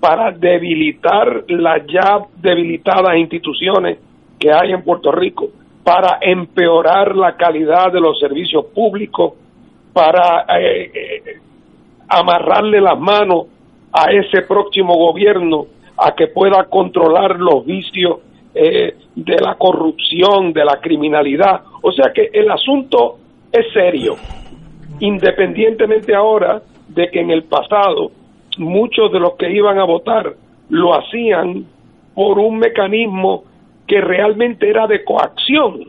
para 0.00 0.30
debilitar 0.30 1.44
las 1.48 1.86
ya 1.86 2.18
debilitadas 2.36 3.16
instituciones 3.16 3.98
que 4.38 4.52
hay 4.52 4.72
en 4.72 4.82
Puerto 4.82 5.10
Rico, 5.12 5.48
para 5.82 6.18
empeorar 6.20 7.16
la 7.16 7.36
calidad 7.36 7.92
de 7.92 8.00
los 8.00 8.18
servicios 8.18 8.66
públicos, 8.66 9.34
para 9.92 10.44
eh, 10.58 10.90
eh, 10.94 11.40
amarrarle 12.08 12.80
las 12.80 12.98
manos 12.98 13.46
a 13.92 14.10
ese 14.12 14.42
próximo 14.42 14.94
gobierno 14.96 15.66
a 15.96 16.14
que 16.14 16.26
pueda 16.26 16.64
controlar 16.64 17.38
los 17.38 17.64
vicios 17.64 18.18
eh, 18.54 18.94
de 19.14 19.36
la 19.40 19.54
corrupción, 19.54 20.52
de 20.52 20.64
la 20.64 20.80
criminalidad. 20.80 21.62
O 21.82 21.92
sea 21.92 22.12
que 22.12 22.30
el 22.32 22.50
asunto 22.50 23.18
es 23.58 23.72
serio, 23.72 24.16
independientemente 25.00 26.14
ahora 26.14 26.62
de 26.88 27.10
que 27.10 27.20
en 27.20 27.30
el 27.30 27.44
pasado 27.44 28.10
muchos 28.58 29.12
de 29.12 29.20
los 29.20 29.34
que 29.34 29.50
iban 29.50 29.78
a 29.78 29.84
votar 29.84 30.34
lo 30.68 30.94
hacían 30.94 31.64
por 32.14 32.38
un 32.38 32.58
mecanismo 32.58 33.44
que 33.86 34.00
realmente 34.00 34.68
era 34.68 34.86
de 34.86 35.04
coacción. 35.04 35.80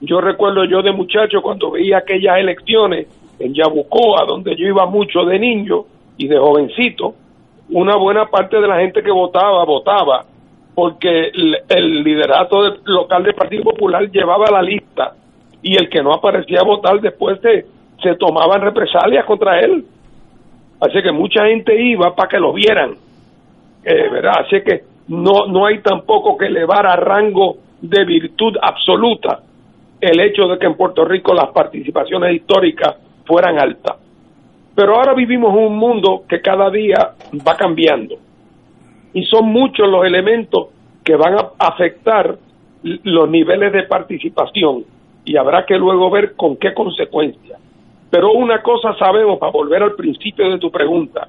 Yo 0.00 0.20
recuerdo 0.20 0.64
yo 0.64 0.82
de 0.82 0.92
muchacho 0.92 1.42
cuando 1.42 1.72
veía 1.72 1.98
aquellas 1.98 2.38
elecciones 2.38 3.08
en 3.38 3.54
Yabucoa, 3.54 4.24
donde 4.26 4.56
yo 4.56 4.66
iba 4.66 4.86
mucho 4.86 5.24
de 5.24 5.38
niño 5.38 5.84
y 6.16 6.28
de 6.28 6.38
jovencito, 6.38 7.14
una 7.70 7.96
buena 7.96 8.26
parte 8.26 8.60
de 8.60 8.68
la 8.68 8.78
gente 8.78 9.02
que 9.02 9.10
votaba, 9.10 9.64
votaba, 9.64 10.24
porque 10.74 11.30
el, 11.68 12.02
liderato 12.02 12.76
local 12.84 13.22
del 13.24 13.34
Partido 13.34 13.64
Popular 13.64 14.10
llevaba 14.10 14.46
la 14.50 14.62
lista 14.62 15.14
y 15.64 15.76
el 15.76 15.88
que 15.88 16.02
no 16.02 16.12
aparecía 16.12 16.60
a 16.60 16.64
votar 16.64 17.00
después 17.00 17.40
se, 17.40 17.64
se 18.02 18.14
tomaban 18.16 18.60
represalias 18.60 19.24
contra 19.24 19.60
él. 19.60 19.84
Así 20.78 21.02
que 21.02 21.10
mucha 21.10 21.46
gente 21.46 21.74
iba 21.82 22.14
para 22.14 22.28
que 22.28 22.38
lo 22.38 22.52
vieran, 22.52 22.94
eh, 23.82 24.08
¿verdad? 24.10 24.44
Así 24.44 24.60
que 24.62 24.84
no, 25.08 25.46
no 25.46 25.64
hay 25.64 25.78
tampoco 25.78 26.36
que 26.36 26.46
elevar 26.46 26.86
a 26.86 26.96
rango 26.96 27.56
de 27.80 28.04
virtud 28.04 28.56
absoluta 28.60 29.40
el 30.02 30.20
hecho 30.20 30.46
de 30.48 30.58
que 30.58 30.66
en 30.66 30.76
Puerto 30.76 31.06
Rico 31.06 31.32
las 31.32 31.48
participaciones 31.48 32.34
históricas 32.34 32.96
fueran 33.24 33.58
altas. 33.58 33.96
Pero 34.74 34.96
ahora 34.96 35.14
vivimos 35.14 35.54
un 35.56 35.78
mundo 35.78 36.24
que 36.28 36.42
cada 36.42 36.68
día 36.68 37.12
va 37.46 37.56
cambiando 37.56 38.16
y 39.14 39.24
son 39.24 39.46
muchos 39.46 39.88
los 39.88 40.04
elementos 40.04 40.68
que 41.02 41.16
van 41.16 41.34
a 41.34 41.52
afectar 41.58 42.36
los 42.82 43.30
niveles 43.30 43.72
de 43.72 43.84
participación 43.84 44.84
y 45.24 45.36
habrá 45.36 45.64
que 45.64 45.76
luego 45.76 46.10
ver 46.10 46.34
con 46.34 46.56
qué 46.56 46.74
consecuencias. 46.74 47.60
Pero 48.10 48.32
una 48.32 48.62
cosa 48.62 48.94
sabemos, 48.98 49.38
para 49.38 49.52
volver 49.52 49.82
al 49.82 49.94
principio 49.94 50.50
de 50.50 50.58
tu 50.58 50.70
pregunta, 50.70 51.28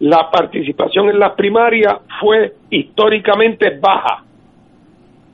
la 0.00 0.30
participación 0.30 1.08
en 1.10 1.18
las 1.18 1.34
primarias 1.34 1.94
fue 2.20 2.54
históricamente 2.70 3.78
baja. 3.80 4.24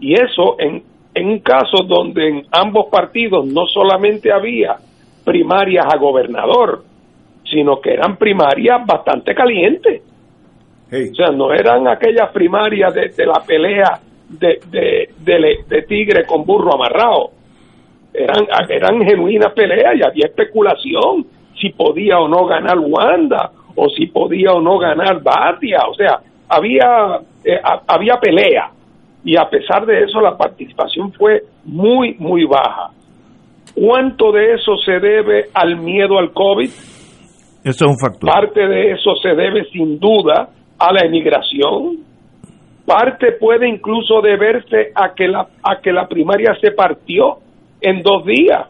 Y 0.00 0.14
eso 0.14 0.56
en, 0.58 0.82
en 1.14 1.26
un 1.28 1.38
caso 1.40 1.84
donde 1.86 2.28
en 2.28 2.46
ambos 2.50 2.86
partidos 2.90 3.46
no 3.46 3.66
solamente 3.66 4.32
había 4.32 4.76
primarias 5.24 5.86
a 5.92 5.98
gobernador, 5.98 6.84
sino 7.44 7.80
que 7.80 7.92
eran 7.92 8.16
primarias 8.16 8.84
bastante 8.86 9.34
calientes. 9.34 10.02
O 10.86 11.14
sea, 11.14 11.28
no 11.28 11.52
eran 11.52 11.88
aquellas 11.88 12.30
primarias 12.32 12.94
de, 12.94 13.26
la 13.26 13.42
pelea 13.44 14.00
de, 14.28 15.08
de, 15.66 15.82
tigre 15.82 16.24
con 16.24 16.44
burro 16.44 16.74
amarrado. 16.74 17.30
Eran, 18.16 18.46
eran 18.68 19.04
genuinas 19.04 19.52
peleas 19.52 19.94
y 19.96 20.02
había 20.04 20.26
especulación 20.26 21.26
si 21.60 21.70
podía 21.70 22.18
o 22.18 22.28
no 22.28 22.46
ganar 22.46 22.78
Wanda 22.78 23.50
o 23.74 23.88
si 23.90 24.06
podía 24.06 24.52
o 24.52 24.60
no 24.60 24.78
ganar 24.78 25.22
Batia. 25.22 25.80
O 25.90 25.94
sea, 25.94 26.20
había, 26.48 27.20
eh, 27.44 27.60
había 27.86 28.16
pelea 28.16 28.70
y 29.24 29.36
a 29.36 29.48
pesar 29.48 29.84
de 29.86 30.04
eso 30.04 30.20
la 30.20 30.36
participación 30.36 31.12
fue 31.12 31.42
muy, 31.64 32.14
muy 32.18 32.44
baja. 32.44 32.90
¿Cuánto 33.74 34.32
de 34.32 34.54
eso 34.54 34.76
se 34.84 35.00
debe 35.00 35.46
al 35.52 35.76
miedo 35.76 36.18
al 36.18 36.32
COVID? 36.32 36.68
Eso 36.68 37.84
es 37.84 37.90
un 37.90 37.98
factor. 37.98 38.30
Parte 38.30 38.66
de 38.66 38.92
eso 38.92 39.16
se 39.16 39.30
debe 39.30 39.64
sin 39.72 39.98
duda 39.98 40.48
a 40.78 40.92
la 40.92 41.00
emigración. 41.04 41.98
Parte 42.86 43.32
puede 43.32 43.68
incluso 43.68 44.22
deberse 44.22 44.92
a 44.94 45.12
que 45.14 45.26
la, 45.26 45.48
a 45.62 45.80
que 45.82 45.92
la 45.92 46.06
primaria 46.06 46.56
se 46.60 46.70
partió 46.70 47.38
en 47.80 48.02
dos 48.02 48.24
días. 48.24 48.66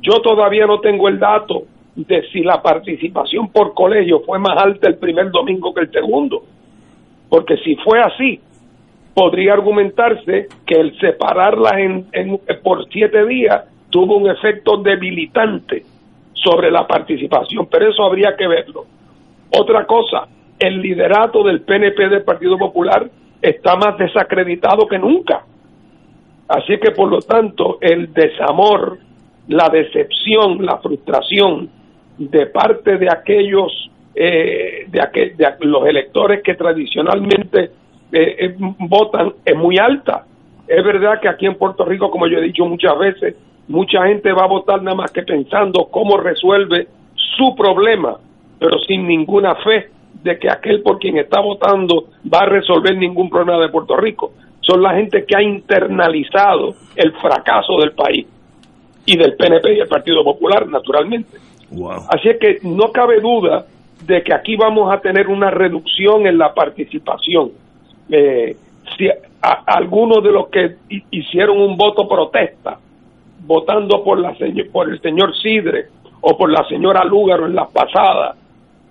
Yo 0.00 0.20
todavía 0.20 0.66
no 0.66 0.80
tengo 0.80 1.08
el 1.08 1.18
dato 1.18 1.62
de 1.94 2.22
si 2.30 2.40
la 2.40 2.62
participación 2.62 3.50
por 3.50 3.74
colegio 3.74 4.20
fue 4.20 4.38
más 4.38 4.60
alta 4.62 4.88
el 4.88 4.96
primer 4.96 5.30
domingo 5.30 5.74
que 5.74 5.82
el 5.82 5.90
segundo. 5.90 6.42
Porque 7.28 7.56
si 7.58 7.76
fue 7.76 8.00
así, 8.00 8.40
podría 9.14 9.52
argumentarse 9.52 10.48
que 10.66 10.74
el 10.74 10.98
separarlas 10.98 11.74
en, 12.12 12.40
por 12.62 12.88
siete 12.90 13.26
días 13.26 13.64
tuvo 13.90 14.16
un 14.16 14.30
efecto 14.30 14.78
debilitante 14.78 15.84
sobre 16.32 16.70
la 16.70 16.86
participación, 16.86 17.68
pero 17.70 17.90
eso 17.90 18.02
habría 18.04 18.34
que 18.36 18.48
verlo. 18.48 18.84
Otra 19.56 19.84
cosa, 19.86 20.26
el 20.58 20.80
liderato 20.80 21.42
del 21.44 21.60
PNP 21.60 22.08
del 22.08 22.24
Partido 22.24 22.56
Popular 22.58 23.08
está 23.40 23.76
más 23.76 23.98
desacreditado 23.98 24.86
que 24.86 24.98
nunca. 24.98 25.44
Así 26.48 26.78
que, 26.78 26.90
por 26.90 27.08
lo 27.08 27.20
tanto, 27.20 27.78
el 27.80 28.12
desamor, 28.12 28.98
la 29.48 29.68
decepción, 29.68 30.64
la 30.64 30.78
frustración 30.78 31.70
de 32.18 32.46
parte 32.46 32.98
de 32.98 33.08
aquellos, 33.10 33.90
eh, 34.14 34.86
de, 34.88 35.00
aquel, 35.00 35.36
de 35.36 35.46
los 35.60 35.86
electores 35.86 36.42
que 36.42 36.54
tradicionalmente 36.54 37.70
eh, 38.12 38.36
eh, 38.38 38.54
votan 38.78 39.32
es 39.44 39.56
muy 39.56 39.78
alta. 39.78 40.26
Es 40.68 40.84
verdad 40.84 41.20
que 41.20 41.28
aquí 41.28 41.46
en 41.46 41.56
Puerto 41.56 41.84
Rico, 41.84 42.10
como 42.10 42.26
yo 42.26 42.38
he 42.38 42.42
dicho 42.42 42.64
muchas 42.66 42.98
veces, 42.98 43.36
mucha 43.68 44.06
gente 44.06 44.32
va 44.32 44.44
a 44.44 44.48
votar 44.48 44.82
nada 44.82 44.96
más 44.96 45.10
que 45.10 45.22
pensando 45.22 45.88
cómo 45.90 46.18
resuelve 46.18 46.88
su 47.14 47.54
problema, 47.56 48.18
pero 48.58 48.78
sin 48.86 49.06
ninguna 49.06 49.54
fe 49.56 49.88
de 50.22 50.38
que 50.38 50.50
aquel 50.50 50.82
por 50.82 50.98
quien 50.98 51.18
está 51.18 51.40
votando 51.40 52.04
va 52.32 52.40
a 52.40 52.46
resolver 52.46 52.96
ningún 52.96 53.28
problema 53.28 53.60
de 53.62 53.70
Puerto 53.70 53.96
Rico. 53.96 54.32
Son 54.62 54.80
la 54.80 54.94
gente 54.94 55.24
que 55.26 55.36
ha 55.36 55.42
internalizado 55.42 56.74
el 56.96 57.12
fracaso 57.12 57.76
del 57.78 57.92
país 57.92 58.26
y 59.04 59.16
del 59.16 59.34
PNP 59.36 59.74
y 59.74 59.80
el 59.80 59.88
Partido 59.88 60.24
Popular, 60.24 60.66
naturalmente. 60.68 61.38
Así 62.08 62.28
es 62.28 62.38
que 62.38 62.58
no 62.62 62.92
cabe 62.92 63.20
duda 63.20 63.66
de 64.06 64.22
que 64.22 64.34
aquí 64.34 64.56
vamos 64.56 64.92
a 64.92 65.00
tener 65.00 65.28
una 65.28 65.50
reducción 65.50 66.26
en 66.26 66.38
la 66.38 66.52
participación. 66.54 67.50
Eh, 68.10 68.56
si 68.96 69.08
algunos 69.66 70.22
de 70.22 70.32
los 70.32 70.48
que 70.48 70.76
hicieron 71.10 71.58
un 71.58 71.76
voto 71.76 72.08
protesta, 72.08 72.78
votando 73.44 74.02
por, 74.04 74.18
la, 74.18 74.34
por 74.72 74.88
el 74.88 75.00
señor 75.00 75.34
Sidre 75.36 75.86
o 76.20 76.36
por 76.36 76.50
la 76.50 76.64
señora 76.68 77.04
Lúgaro 77.04 77.46
en 77.46 77.54
la 77.54 77.66
pasada, 77.66 78.36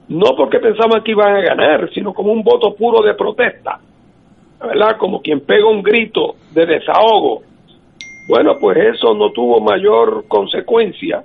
no 0.09 0.35
porque 0.35 0.59
pensaban 0.59 1.03
que 1.03 1.11
iban 1.11 1.35
a 1.35 1.41
ganar, 1.41 1.89
sino 1.93 2.13
como 2.13 2.33
un 2.33 2.43
voto 2.43 2.75
puro 2.75 3.01
de 3.01 3.13
protesta, 3.13 3.79
¿verdad? 4.61 4.97
Como 4.97 5.21
quien 5.21 5.41
pega 5.41 5.67
un 5.67 5.81
grito 5.81 6.35
de 6.53 6.65
desahogo. 6.65 7.41
Bueno, 8.27 8.57
pues 8.59 8.77
eso 8.77 9.13
no 9.13 9.31
tuvo 9.31 9.59
mayor 9.59 10.25
consecuencia 10.27 11.23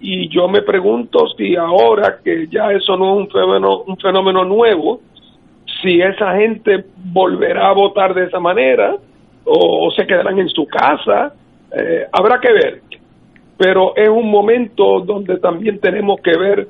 y 0.00 0.28
yo 0.28 0.48
me 0.48 0.62
pregunto 0.62 1.28
si 1.36 1.56
ahora 1.56 2.18
que 2.24 2.46
ya 2.48 2.72
eso 2.72 2.96
no 2.96 3.14
es 3.14 3.18
un 3.20 3.30
fenómeno, 3.30 3.82
un 3.86 3.96
fenómeno 3.96 4.44
nuevo, 4.44 5.00
si 5.82 6.00
esa 6.00 6.36
gente 6.36 6.84
volverá 7.12 7.68
a 7.68 7.74
votar 7.74 8.14
de 8.14 8.24
esa 8.24 8.40
manera 8.40 8.96
o, 9.44 9.90
se 9.96 10.06
quedarán 10.06 10.38
en 10.38 10.48
su 10.48 10.66
casa, 10.66 11.32
eh, 11.76 12.06
habrá 12.12 12.40
que 12.40 12.52
ver. 12.52 12.82
Pero 13.56 13.94
es 13.96 14.08
un 14.08 14.30
momento 14.30 15.00
donde 15.00 15.38
también 15.38 15.80
tenemos 15.80 16.20
que 16.20 16.36
ver 16.38 16.68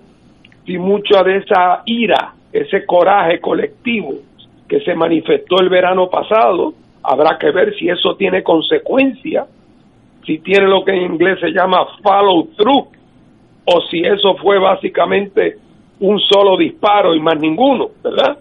si 0.65 0.79
mucha 0.79 1.23
de 1.23 1.39
esa 1.39 1.83
ira, 1.87 2.35
ese 2.53 2.85
coraje 2.87 3.41
colectivo 3.41 4.28
que 4.69 4.81
se 4.81 4.95
manifestó 4.95 5.61
el 5.61 5.69
verano 5.69 6.09
pasado, 6.11 6.75
habrá 7.03 7.39
que 7.39 7.51
ver 7.51 7.75
si 7.79 7.89
eso 7.89 8.17
tiene 8.17 8.43
consecuencia, 8.43 9.47
si 10.27 10.39
tiene 10.39 10.69
lo 10.69 10.85
que 10.85 10.93
en 10.93 11.13
inglés 11.13 11.39
se 11.41 11.51
llama 11.51 11.87
follow 12.03 12.49
through, 12.57 12.89
o 13.65 13.81
si 13.91 14.01
eso 14.01 14.35
fue 14.37 14.59
básicamente 14.59 15.57
un 16.01 16.19
solo 16.21 16.57
disparo 16.57 17.15
y 17.15 17.21
más 17.21 17.39
ninguno, 17.41 17.89
¿verdad? 18.03 18.39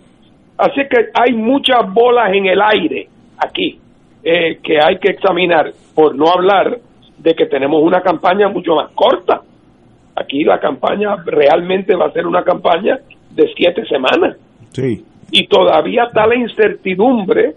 Así 0.57 0.81
que 0.89 1.07
hay 1.13 1.33
muchas 1.33 1.91
bolas 1.93 2.33
en 2.33 2.45
el 2.45 2.61
aire 2.61 3.07
aquí 3.37 3.79
eh, 4.23 4.59
que 4.61 4.79
hay 4.83 4.97
que 4.97 5.11
examinar, 5.11 5.71
por 5.95 6.15
no 6.15 6.27
hablar 6.29 6.79
de 7.17 7.33
que 7.33 7.45
tenemos 7.45 7.81
una 7.81 8.01
campaña 8.01 8.49
mucho 8.49 8.75
más 8.75 8.91
corta. 8.93 9.41
Aquí 10.15 10.43
la 10.43 10.59
campaña 10.59 11.15
realmente 11.25 11.95
va 11.95 12.07
a 12.07 12.11
ser 12.11 12.25
una 12.25 12.43
campaña 12.43 12.99
de 13.31 13.51
siete 13.55 13.85
semanas. 13.85 14.37
Sí. 14.71 15.03
Y 15.31 15.47
todavía 15.47 16.05
está 16.05 16.25
la 16.25 16.35
incertidumbre 16.35 17.55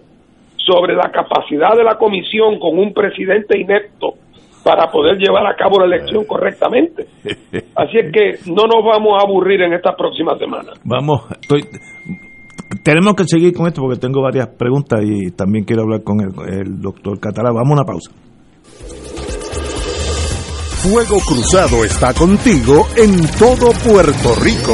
sobre 0.57 0.95
la 0.95 1.11
capacidad 1.11 1.75
de 1.75 1.83
la 1.83 1.97
comisión 1.97 2.59
con 2.59 2.77
un 2.77 2.93
presidente 2.93 3.59
inepto 3.59 4.13
para 4.63 4.91
poder 4.91 5.17
llevar 5.17 5.45
a 5.47 5.55
cabo 5.55 5.79
la 5.79 5.95
elección 5.95 6.23
correctamente. 6.25 7.07
Así 7.75 7.97
es 7.97 8.11
que 8.11 8.51
no 8.51 8.67
nos 8.67 8.85
vamos 8.85 9.19
a 9.19 9.25
aburrir 9.25 9.61
en 9.61 9.73
estas 9.73 9.95
próximas 9.95 10.37
semanas. 10.37 10.79
Vamos, 10.83 11.23
estoy, 11.41 11.63
tenemos 12.83 13.15
que 13.15 13.23
seguir 13.25 13.53
con 13.53 13.67
esto 13.67 13.81
porque 13.81 13.99
tengo 13.99 14.21
varias 14.21 14.47
preguntas 14.49 15.01
y 15.03 15.31
también 15.31 15.65
quiero 15.65 15.83
hablar 15.83 16.03
con 16.03 16.21
el, 16.21 16.29
el 16.53 16.81
doctor 16.81 17.19
Catalá. 17.19 17.51
Vamos 17.51 17.71
a 17.71 17.73
una 17.73 17.85
pausa. 17.85 18.11
Fuego 20.81 21.19
Cruzado 21.19 21.83
está 21.85 22.13
contigo 22.13 22.87
en 22.97 23.21
todo 23.37 23.71
Puerto 23.85 24.33
Rico. 24.41 24.73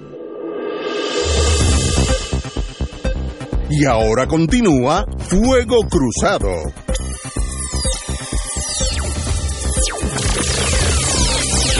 Y 3.73 3.85
ahora 3.85 4.27
continúa 4.27 5.05
Fuego 5.17 5.77
Cruzado. 5.89 6.49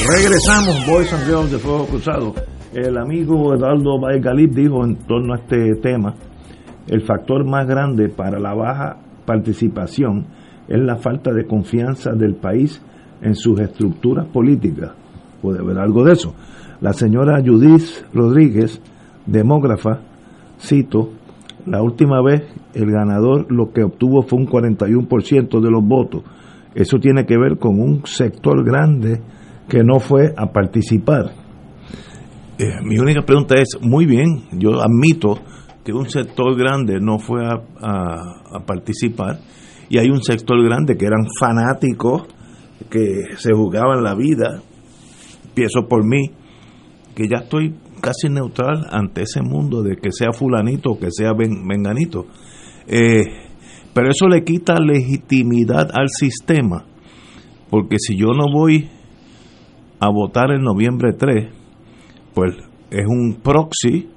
Regresamos, 0.07 0.85
Boys 0.87 1.11
and 1.11 1.25
Girls 1.25 1.51
de 1.51 1.57
Fuego 1.57 1.85
Cruzado. 1.87 2.33
El 2.73 2.97
amigo 2.97 3.53
Eduardo 3.53 3.99
Galip 4.21 4.53
dijo 4.53 4.85
en 4.85 4.95
torno 5.05 5.33
a 5.33 5.37
este 5.39 5.75
tema, 5.81 6.15
el 6.87 7.01
factor 7.01 7.45
más 7.45 7.67
grande 7.67 8.07
para 8.07 8.39
la 8.39 8.53
baja 8.53 8.97
participación 9.25 10.27
es 10.69 10.79
la 10.79 10.95
falta 10.95 11.33
de 11.33 11.45
confianza 11.45 12.13
del 12.13 12.35
país 12.35 12.81
en 13.21 13.35
sus 13.35 13.59
estructuras 13.59 14.27
políticas. 14.27 14.91
Puede 15.41 15.59
haber 15.59 15.77
algo 15.77 16.05
de 16.05 16.13
eso. 16.13 16.33
La 16.79 16.93
señora 16.93 17.43
Judith 17.45 18.05
Rodríguez, 18.13 18.81
demógrafa, 19.25 19.99
cito, 20.57 21.09
la 21.65 21.81
última 21.81 22.21
vez 22.21 22.43
el 22.73 22.91
ganador 22.91 23.51
lo 23.51 23.71
que 23.71 23.83
obtuvo 23.83 24.21
fue 24.23 24.39
un 24.39 24.47
41% 24.47 25.61
de 25.61 25.71
los 25.71 25.83
votos. 25.83 26.23
Eso 26.73 26.97
tiene 26.99 27.25
que 27.25 27.37
ver 27.37 27.57
con 27.57 27.79
un 27.79 28.05
sector 28.05 28.63
grande 28.63 29.21
que 29.67 29.83
no 29.83 29.99
fue 29.99 30.33
a 30.35 30.51
participar. 30.51 31.31
Eh, 32.57 32.65
mi 32.83 32.97
única 32.99 33.23
pregunta 33.23 33.55
es, 33.55 33.77
muy 33.81 34.05
bien, 34.05 34.43
yo 34.51 34.81
admito 34.81 35.39
que 35.83 35.93
un 35.93 36.09
sector 36.09 36.55
grande 36.57 36.99
no 36.99 37.17
fue 37.17 37.45
a, 37.45 37.55
a, 37.81 38.65
participar 38.65 39.39
y 39.89 39.97
hay 39.97 40.09
un 40.09 40.21
sector 40.21 40.63
grande 40.63 40.95
que 40.95 41.05
eran 41.05 41.25
fanáticos, 41.39 42.23
que 42.89 43.35
se 43.37 43.53
jugaban 43.53 44.03
la 44.03 44.15
vida, 44.15 44.61
pienso 45.53 45.87
por 45.87 46.05
mí, 46.05 46.31
que 47.15 47.27
ya 47.27 47.43
estoy 47.43 47.75
casi 48.01 48.29
neutral 48.29 48.85
ante 48.91 49.21
ese 49.21 49.41
mundo 49.41 49.83
de 49.83 49.95
que 49.95 50.11
sea 50.11 50.31
fulanito 50.33 50.91
o 50.91 50.99
que 50.99 51.11
sea 51.11 51.33
venganito. 51.33 52.25
Eh, 52.87 53.21
pero 53.93 54.09
eso 54.09 54.27
le 54.27 54.43
quita 54.43 54.75
legitimidad 54.79 55.89
al 55.93 56.09
sistema, 56.09 56.85
porque 57.69 57.97
si 57.99 58.17
yo 58.17 58.27
no 58.27 58.51
voy 58.51 58.89
a 59.99 60.09
votar 60.09 60.51
en 60.51 60.61
noviembre 60.61 61.13
3, 61.13 61.49
pues 62.33 62.55
es 62.89 63.05
un 63.07 63.39
proxy, 63.41 64.09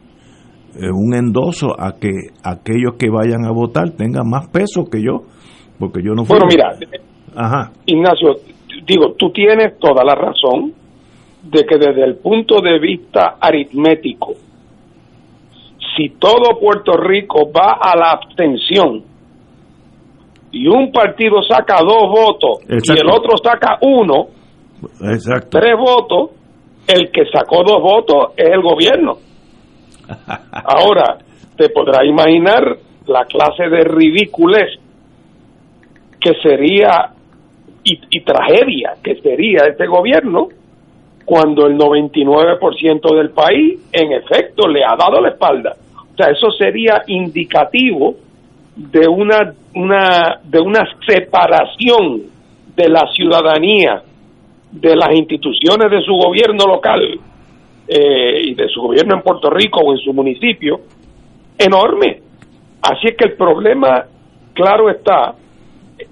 es 0.74 0.91
un 0.93 1.14
endoso 1.14 1.78
a 1.78 1.93
que 1.93 2.11
aquellos 2.43 2.95
que 2.99 3.11
vayan 3.11 3.45
a 3.45 3.53
votar 3.53 3.91
tengan 3.91 4.28
más 4.28 4.49
peso 4.49 4.85
que 4.91 5.03
yo, 5.03 5.24
porque 5.78 6.01
yo 6.03 6.14
no 6.14 6.24
fui. 6.24 6.37
Bueno, 6.39 6.47
mira, 6.49 6.70
Ajá. 7.37 7.72
Ignacio, 7.87 8.37
digo, 8.87 9.14
tú 9.18 9.30
tienes 9.30 9.78
toda 9.78 10.05
la 10.05 10.14
razón 10.14 10.72
de 11.45 11.64
que 11.64 11.76
desde 11.76 12.05
el 12.05 12.16
punto 12.16 12.61
de 12.61 12.78
vista 12.78 13.36
aritmético, 13.40 14.34
si 15.97 16.11
todo 16.18 16.59
Puerto 16.59 16.92
Rico 16.97 17.51
va 17.53 17.78
a 17.80 17.97
la 17.97 18.11
abstención 18.12 19.05
y 20.51 20.66
un 20.66 20.90
partido 20.90 21.42
saca 21.42 21.76
dos 21.80 22.09
votos 22.09 22.61
y 22.68 22.92
el 22.92 23.09
otro 23.11 23.36
saca 23.42 23.78
uno, 23.82 24.28
tres 25.51 25.76
votos, 25.76 26.30
el 26.86 27.11
que 27.11 27.24
sacó 27.32 27.62
dos 27.64 27.82
votos 27.82 28.32
es 28.36 28.49
el 28.51 28.62
gobierno. 28.62 29.18
Ahora, 30.53 31.18
te 31.57 31.68
podrás 31.70 32.05
imaginar 32.05 32.76
la 33.07 33.24
clase 33.24 33.68
de 33.68 33.84
ridiculez 33.84 34.78
que 36.20 36.32
sería 36.42 37.11
y, 37.84 38.01
y 38.11 38.24
tragedia 38.24 38.95
que 39.03 39.16
sería 39.20 39.66
este 39.68 39.86
gobierno 39.86 40.49
cuando 41.25 41.66
el 41.66 41.79
99% 41.79 43.16
del 43.16 43.31
país 43.31 43.81
en 43.93 44.12
efecto 44.12 44.68
le 44.68 44.85
ha 44.85 44.95
dado 44.97 45.20
la 45.20 45.31
espalda. 45.31 45.75
O 46.12 46.16
sea, 46.16 46.31
eso 46.31 46.51
sería 46.53 47.03
indicativo 47.07 48.14
de 48.77 49.09
una, 49.09 49.55
una, 49.75 50.41
de 50.43 50.61
una 50.61 50.85
separación 51.07 52.22
de 52.77 52.89
la 52.89 53.09
ciudadanía 53.14 54.03
de 54.70 54.97
las 54.97 55.14
instituciones 55.14 55.91
de 55.91 56.03
su 56.03 56.12
gobierno 56.12 56.66
local 56.66 57.01
eh, 57.87 58.41
y 58.43 58.55
de 58.55 58.68
su 58.68 58.83
gobierno 58.83 59.16
en 59.16 59.22
Puerto 59.22 59.49
Rico 59.51 59.81
o 59.81 59.93
en 59.93 59.99
su 59.99 60.12
municipio 60.12 60.81
enorme. 61.57 62.20
Así 62.83 63.09
es 63.09 63.16
que 63.16 63.25
el 63.25 63.33
problema, 63.35 64.05
claro 64.53 64.91
está, 64.91 65.35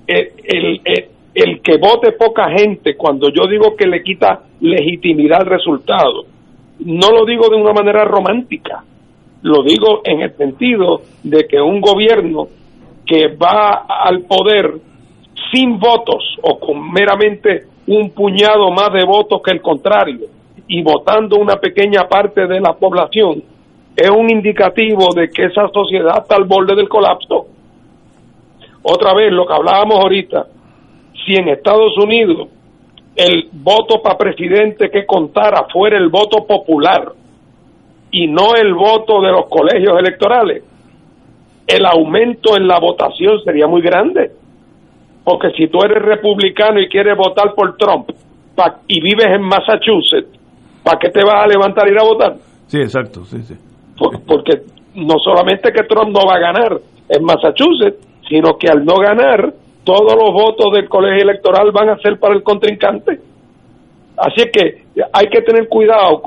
eh, 0.06 0.32
el, 0.44 0.80
el, 0.84 1.06
el 1.34 1.62
que 1.62 1.78
vote 1.78 2.12
poca 2.12 2.50
gente, 2.50 2.94
cuando 2.96 3.28
yo 3.30 3.46
digo 3.46 3.74
que 3.76 3.86
le 3.86 4.02
quita 4.02 4.42
legitimidad 4.60 5.40
al 5.40 5.46
resultado, 5.46 6.24
no 6.80 7.10
lo 7.10 7.24
digo 7.24 7.48
de 7.48 7.56
una 7.56 7.72
manera 7.72 8.04
romántica, 8.04 8.84
lo 9.42 9.62
digo 9.62 10.02
en 10.04 10.20
el 10.22 10.36
sentido 10.36 11.02
de 11.22 11.46
que 11.46 11.60
un 11.60 11.80
gobierno 11.80 12.48
que 13.06 13.28
va 13.28 13.86
al 13.88 14.22
poder 14.22 14.74
sin 15.52 15.78
votos 15.78 16.36
o 16.42 16.58
con 16.58 16.92
meramente 16.92 17.64
un 17.86 18.10
puñado 18.10 18.70
más 18.70 18.92
de 18.92 19.04
votos 19.04 19.40
que 19.42 19.52
el 19.52 19.60
contrario 19.60 20.26
y 20.68 20.82
votando 20.82 21.36
una 21.36 21.56
pequeña 21.56 22.06
parte 22.08 22.46
de 22.46 22.60
la 22.60 22.74
población, 22.74 23.42
es 23.96 24.10
un 24.10 24.30
indicativo 24.30 25.08
de 25.14 25.28
que 25.28 25.46
esa 25.46 25.68
sociedad 25.68 26.18
está 26.22 26.36
al 26.36 26.44
borde 26.44 26.74
del 26.74 26.88
colapso. 26.88 27.46
Otra 28.82 29.14
vez, 29.14 29.32
lo 29.32 29.46
que 29.46 29.52
hablábamos 29.52 29.98
ahorita, 29.98 30.46
si 31.24 31.34
en 31.34 31.48
Estados 31.48 31.96
Unidos 31.98 32.48
el 33.14 33.48
voto 33.52 34.00
para 34.02 34.16
presidente 34.16 34.90
que 34.90 35.04
contara 35.04 35.66
fuera 35.72 35.98
el 35.98 36.08
voto 36.08 36.46
popular 36.46 37.12
y 38.10 38.26
no 38.26 38.54
el 38.54 38.74
voto 38.74 39.20
de 39.20 39.30
los 39.30 39.48
colegios 39.48 39.98
electorales, 39.98 40.62
el 41.66 41.86
aumento 41.86 42.56
en 42.56 42.66
la 42.66 42.78
votación 42.78 43.40
sería 43.44 43.66
muy 43.66 43.82
grande. 43.82 44.32
Porque 45.24 45.50
si 45.56 45.68
tú 45.68 45.78
eres 45.84 46.02
republicano 46.02 46.80
y 46.80 46.88
quieres 46.88 47.16
votar 47.16 47.54
por 47.54 47.76
Trump 47.76 48.10
y 48.88 49.00
vives 49.00 49.26
en 49.26 49.42
Massachusetts, 49.42 50.38
¿para 50.82 50.98
qué 50.98 51.10
te 51.10 51.24
vas 51.24 51.44
a 51.44 51.46
levantar 51.46 51.88
y 51.88 51.92
ir 51.92 51.98
a 51.98 52.04
votar? 52.04 52.36
Sí, 52.66 52.78
exacto, 52.78 53.24
sí, 53.24 53.42
sí. 53.42 53.54
porque 54.26 54.62
no 54.94 55.18
solamente 55.22 55.72
que 55.72 55.84
Trump 55.84 56.10
no 56.10 56.26
va 56.26 56.36
a 56.36 56.40
ganar 56.40 56.78
en 57.08 57.24
Massachusetts, 57.24 58.06
sino 58.28 58.56
que 58.58 58.68
al 58.68 58.84
no 58.84 58.94
ganar, 58.96 59.52
todos 59.84 60.14
los 60.14 60.32
votos 60.32 60.72
del 60.72 60.88
colegio 60.88 61.22
electoral 61.22 61.72
van 61.72 61.90
a 61.90 61.98
ser 61.98 62.18
para 62.18 62.34
el 62.34 62.42
contrincante. 62.42 63.18
Así 64.16 64.42
que 64.52 64.84
hay 65.12 65.26
que 65.28 65.42
tener 65.42 65.68
cuidado 65.68 66.22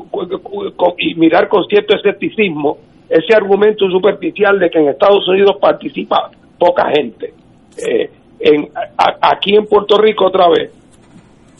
y 0.97 1.15
mirar 1.15 1.47
con 1.47 1.65
cierto 1.65 1.95
escepticismo 1.95 2.77
ese 3.09 3.35
argumento 3.35 3.89
superficial 3.89 4.59
de 4.59 4.69
que 4.69 4.79
en 4.79 4.89
Estados 4.89 5.27
Unidos 5.27 5.57
participa 5.61 6.29
poca 6.57 6.89
gente. 6.89 7.33
Eh, 7.77 8.09
en, 8.39 8.69
aquí 9.21 9.55
en 9.55 9.65
Puerto 9.65 9.97
Rico 9.97 10.25
otra 10.25 10.49
vez, 10.49 10.71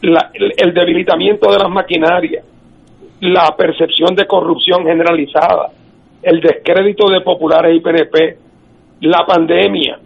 el, 0.02 0.74
debilitamiento 0.74 1.52
de 1.52 1.60
las 1.60 1.70
maquinarias, 1.70 2.44
la 3.22 3.56
percepción 3.56 4.16
de 4.16 4.26
corrupción 4.26 4.84
generalizada, 4.84 5.70
el 6.22 6.42
descrédito 6.42 7.10
de 7.10 7.22
populares 7.22 7.76
y 7.76 7.80
PNP, 7.80 8.38
la 9.02 9.26
pandemia, 9.26 10.00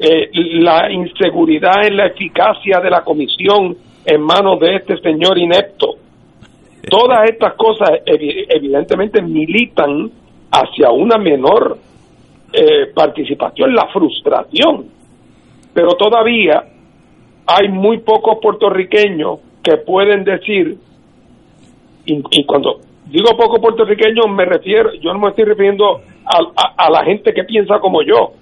eh, 0.00 0.30
la 0.60 0.92
inseguridad 0.92 1.84
en 1.84 1.96
la 1.96 2.06
eficacia 2.06 2.78
de 2.80 2.88
la 2.88 3.02
comisión 3.02 3.76
en 4.04 4.20
manos 4.20 4.60
de 4.60 4.76
este 4.76 4.96
señor 4.98 5.36
inepto. 5.36 5.96
Todas 6.88 7.28
estas 7.28 7.54
cosas 7.54 7.90
evidentemente 8.06 9.20
militan 9.20 10.10
hacia 10.52 10.90
una 10.90 11.18
menor 11.18 11.78
eh, 12.52 12.86
participación, 12.94 13.74
la 13.74 13.88
frustración. 13.88 14.86
Pero 15.74 15.96
todavía 15.96 16.62
hay 17.46 17.68
muy 17.68 17.98
pocos 17.98 18.38
puertorriqueños 18.40 19.40
que 19.62 19.78
pueden 19.78 20.22
decir, 20.22 20.78
y, 22.06 22.44
cuando 22.44 22.80
digo 23.06 23.36
pocos 23.36 23.58
puertorriqueños 23.60 24.26
me 24.30 24.44
refiero, 24.44 24.94
yo 24.94 25.12
no 25.12 25.18
me 25.18 25.30
estoy 25.30 25.44
refiriendo 25.44 26.00
a 26.24 26.90
la 26.90 27.04
gente 27.04 27.32
que 27.32 27.44
piensa 27.44 27.80
como 27.80 28.02
yo, 28.02 28.32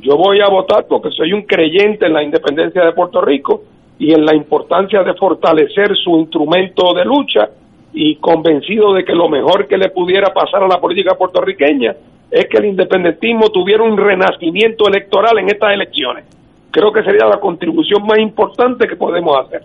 yo 0.00 0.16
voy 0.16 0.40
a 0.40 0.48
votar 0.48 0.86
porque 0.88 1.10
soy 1.10 1.32
un 1.32 1.42
creyente 1.42 2.06
en 2.06 2.12
la 2.12 2.22
independencia 2.22 2.84
de 2.84 2.92
Puerto 2.92 3.20
Rico 3.20 3.62
y 3.98 4.12
en 4.12 4.24
la 4.24 4.34
importancia 4.34 5.02
de 5.02 5.14
fortalecer 5.14 5.96
su 5.96 6.18
instrumento 6.18 6.92
de 6.94 7.04
lucha 7.04 7.48
y 7.92 8.16
convencido 8.16 8.92
de 8.92 9.04
que 9.04 9.14
lo 9.14 9.28
mejor 9.28 9.66
que 9.66 9.78
le 9.78 9.88
pudiera 9.88 10.32
pasar 10.32 10.62
a 10.62 10.68
la 10.68 10.78
política 10.78 11.14
puertorriqueña 11.14 11.94
es 12.30 12.46
que 12.46 12.58
el 12.58 12.66
independentismo 12.66 13.48
tuviera 13.50 13.82
un 13.82 13.96
renacimiento 13.96 14.86
electoral 14.88 15.38
en 15.38 15.48
estas 15.48 15.72
elecciones. 15.72 16.24
Creo 16.70 16.92
que 16.92 17.02
sería 17.02 17.26
la 17.26 17.40
contribución 17.40 18.02
más 18.04 18.18
importante 18.18 18.86
que 18.86 18.96
podemos 18.96 19.38
hacer. 19.38 19.62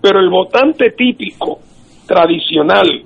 Pero 0.00 0.20
el 0.20 0.28
votante 0.28 0.90
típico, 0.90 1.58
tradicional, 2.06 3.02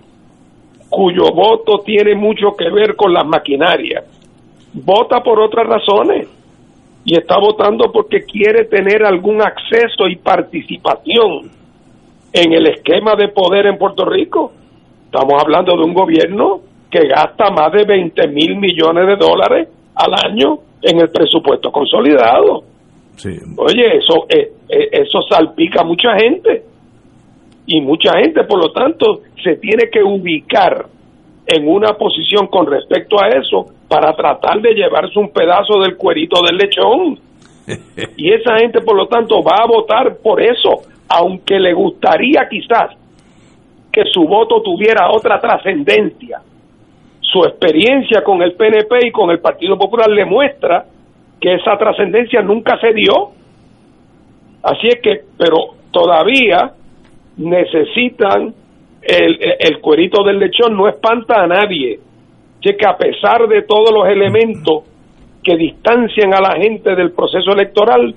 cuyo 0.90 1.30
voto 1.32 1.78
tiene 1.84 2.14
mucho 2.14 2.54
que 2.56 2.68
ver 2.70 2.96
con 2.96 3.14
las 3.14 3.24
maquinarias, 3.26 4.04
vota 4.72 5.22
por 5.22 5.40
otras 5.40 5.66
razones 5.66 6.28
y 7.04 7.16
está 7.16 7.38
votando 7.38 7.90
porque 7.92 8.24
quiere 8.24 8.64
tener 8.64 9.04
algún 9.04 9.40
acceso 9.40 10.08
y 10.08 10.16
participación 10.16 11.50
en 12.32 12.52
el 12.52 12.66
esquema 12.66 13.14
de 13.16 13.28
poder 13.28 13.66
en 13.66 13.78
Puerto 13.78 14.04
Rico. 14.04 14.52
Estamos 15.06 15.42
hablando 15.42 15.76
de 15.76 15.84
un 15.84 15.94
gobierno 15.94 16.60
que 16.90 17.06
gasta 17.06 17.50
más 17.50 17.72
de 17.72 17.84
20 17.84 18.28
mil 18.28 18.56
millones 18.56 19.06
de 19.06 19.16
dólares 19.16 19.68
al 19.94 20.12
año 20.12 20.58
en 20.82 21.00
el 21.00 21.10
presupuesto 21.10 21.70
consolidado. 21.70 22.64
Oye, 23.56 23.96
eso, 23.96 24.26
eh, 24.28 24.52
eh, 24.68 24.88
eso 24.92 25.22
salpica 25.28 25.80
a 25.80 25.84
mucha 25.84 26.14
gente. 26.18 26.62
Y 27.66 27.80
mucha 27.80 28.12
gente, 28.18 28.44
por 28.44 28.62
lo 28.62 28.72
tanto, 28.72 29.20
se 29.42 29.56
tiene 29.56 29.90
que 29.90 30.02
ubicar 30.02 30.86
en 31.48 31.66
una 31.66 31.94
posición 31.94 32.46
con 32.48 32.66
respecto 32.66 33.16
a 33.18 33.28
eso 33.28 33.64
para 33.88 34.12
tratar 34.12 34.60
de 34.60 34.74
llevarse 34.74 35.18
un 35.18 35.30
pedazo 35.30 35.80
del 35.80 35.96
cuerito 35.96 36.42
del 36.42 36.58
lechón. 36.58 37.18
Y 38.16 38.32
esa 38.32 38.58
gente, 38.58 38.80
por 38.80 38.96
lo 38.96 39.06
tanto, 39.08 39.42
va 39.42 39.62
a 39.62 39.66
votar 39.66 40.16
por 40.22 40.42
eso, 40.42 40.82
aunque 41.08 41.58
le 41.58 41.72
gustaría 41.74 42.48
quizás 42.48 42.90
que 43.92 44.04
su 44.12 44.26
voto 44.26 44.62
tuviera 44.62 45.10
otra 45.10 45.40
trascendencia. 45.40 46.40
Su 47.20 47.44
experiencia 47.44 48.22
con 48.22 48.42
el 48.42 48.52
PNP 48.52 49.08
y 49.08 49.10
con 49.10 49.30
el 49.30 49.40
Partido 49.40 49.76
Popular 49.78 50.08
le 50.08 50.24
muestra 50.24 50.86
que 51.40 51.54
esa 51.54 51.76
trascendencia 51.76 52.40
nunca 52.42 52.78
se 52.80 52.92
dio. 52.92 53.30
Así 54.62 54.88
es 54.88 55.00
que, 55.02 55.20
pero 55.36 55.74
todavía 55.90 56.72
necesitan 57.36 58.54
el, 59.02 59.80
cuerito 59.80 60.22
del 60.24 60.38
lechón, 60.38 60.76
no 60.76 60.88
espanta 60.88 61.42
a 61.42 61.46
nadie. 61.46 61.98
Así 62.58 62.76
que 62.76 62.86
a 62.86 62.96
pesar 62.96 63.46
de 63.48 63.62
todos 63.62 63.90
los 63.92 64.08
elementos 64.08 64.84
que 65.42 65.56
distancian 65.56 66.34
a 66.34 66.40
la 66.40 66.56
gente 66.60 66.94
del 66.94 67.12
proceso 67.12 67.52
electoral, 67.52 68.14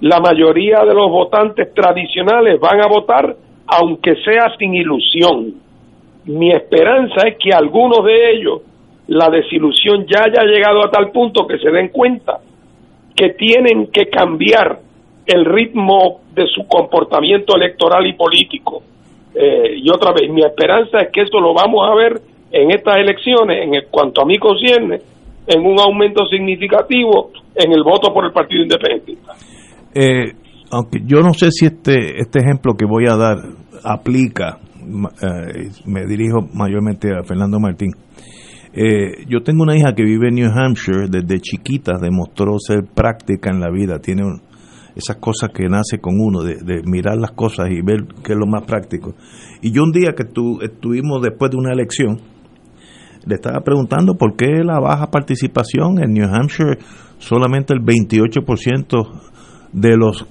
la 0.00 0.20
mayoría 0.20 0.80
de 0.80 0.94
los 0.94 1.10
votantes 1.10 1.72
tradicionales 1.74 2.60
van 2.60 2.80
a 2.82 2.88
votar 2.88 3.36
aunque 3.66 4.16
sea 4.16 4.54
sin 4.58 4.74
ilusión. 4.74 5.54
Mi 6.24 6.50
esperanza 6.52 7.26
es 7.26 7.36
que 7.38 7.52
algunos 7.52 8.04
de 8.04 8.30
ellos 8.32 8.60
la 9.08 9.28
desilusión 9.28 10.06
ya 10.06 10.24
haya 10.24 10.44
llegado 10.44 10.84
a 10.84 10.90
tal 10.90 11.10
punto 11.10 11.46
que 11.46 11.58
se 11.58 11.70
den 11.70 11.88
cuenta 11.88 12.38
que 13.14 13.30
tienen 13.30 13.88
que 13.88 14.06
cambiar 14.06 14.78
el 15.26 15.44
ritmo 15.44 16.20
de 16.34 16.46
su 16.46 16.66
comportamiento 16.66 17.56
electoral 17.56 18.06
y 18.06 18.14
político. 18.14 18.82
Eh, 19.34 19.76
y 19.76 19.90
otra 19.90 20.12
vez, 20.12 20.30
mi 20.30 20.42
esperanza 20.42 20.98
es 20.98 21.08
que 21.12 21.22
esto 21.22 21.40
lo 21.40 21.54
vamos 21.54 21.88
a 21.88 21.94
ver 21.94 22.20
en 22.50 22.70
estas 22.70 22.96
elecciones, 22.96 23.64
en 23.64 23.72
cuanto 23.90 24.22
a 24.22 24.26
mí 24.26 24.36
concierne, 24.38 24.98
en 25.46 25.64
un 25.64 25.80
aumento 25.80 26.26
significativo 26.26 27.30
en 27.54 27.72
el 27.72 27.82
voto 27.82 28.12
por 28.12 28.24
el 28.24 28.32
Partido 28.32 28.62
Independiente. 28.62 29.16
Eh, 29.94 30.32
aunque 30.70 31.00
yo 31.04 31.20
no 31.20 31.34
sé 31.34 31.50
si 31.50 31.66
este, 31.66 32.18
este 32.20 32.40
ejemplo 32.40 32.74
que 32.74 32.86
voy 32.86 33.06
a 33.06 33.16
dar 33.16 33.36
aplica, 33.84 34.58
eh, 34.80 35.68
me 35.86 36.06
dirijo 36.06 36.40
mayormente 36.54 37.08
a 37.10 37.22
Fernando 37.24 37.58
Martín. 37.58 37.92
Eh, 38.74 39.26
yo 39.28 39.42
tengo 39.42 39.62
una 39.62 39.76
hija 39.76 39.94
que 39.94 40.02
vive 40.02 40.28
en 40.28 40.36
New 40.36 40.50
Hampshire, 40.50 41.08
desde 41.10 41.40
chiquita 41.40 41.98
demostró 42.00 42.58
ser 42.58 42.84
práctica 42.94 43.50
en 43.50 43.60
la 43.60 43.70
vida, 43.70 43.98
tiene 43.98 44.22
esas 44.96 45.16
cosas 45.16 45.50
que 45.54 45.68
nace 45.68 45.98
con 46.00 46.14
uno, 46.18 46.42
de, 46.42 46.82
mirar 46.84 47.16
las 47.16 47.32
cosas 47.32 47.70
y 47.70 47.80
ver 47.82 48.06
qué 48.22 48.32
es 48.32 48.38
lo 48.38 48.46
más 48.46 48.64
práctico. 48.64 49.14
Y 49.60 49.72
yo 49.72 49.82
un 49.82 49.92
día 49.92 50.14
que 50.16 50.24
estuvimos 50.24 51.22
después 51.22 51.50
de 51.50 51.56
una 51.56 51.72
elección, 51.72 52.20
le 53.24 53.36
estaba 53.36 53.60
preguntando 53.60 54.14
por 54.14 54.36
qué 54.36 54.64
la 54.64 54.80
baja 54.80 55.10
participación 55.10 56.02
en 56.02 56.12
New 56.12 56.28
Hampshire, 56.28 56.78
solamente 57.18 57.72
el 57.72 57.80
28% 57.80 59.20
de 59.72 59.96
los 59.96 60.26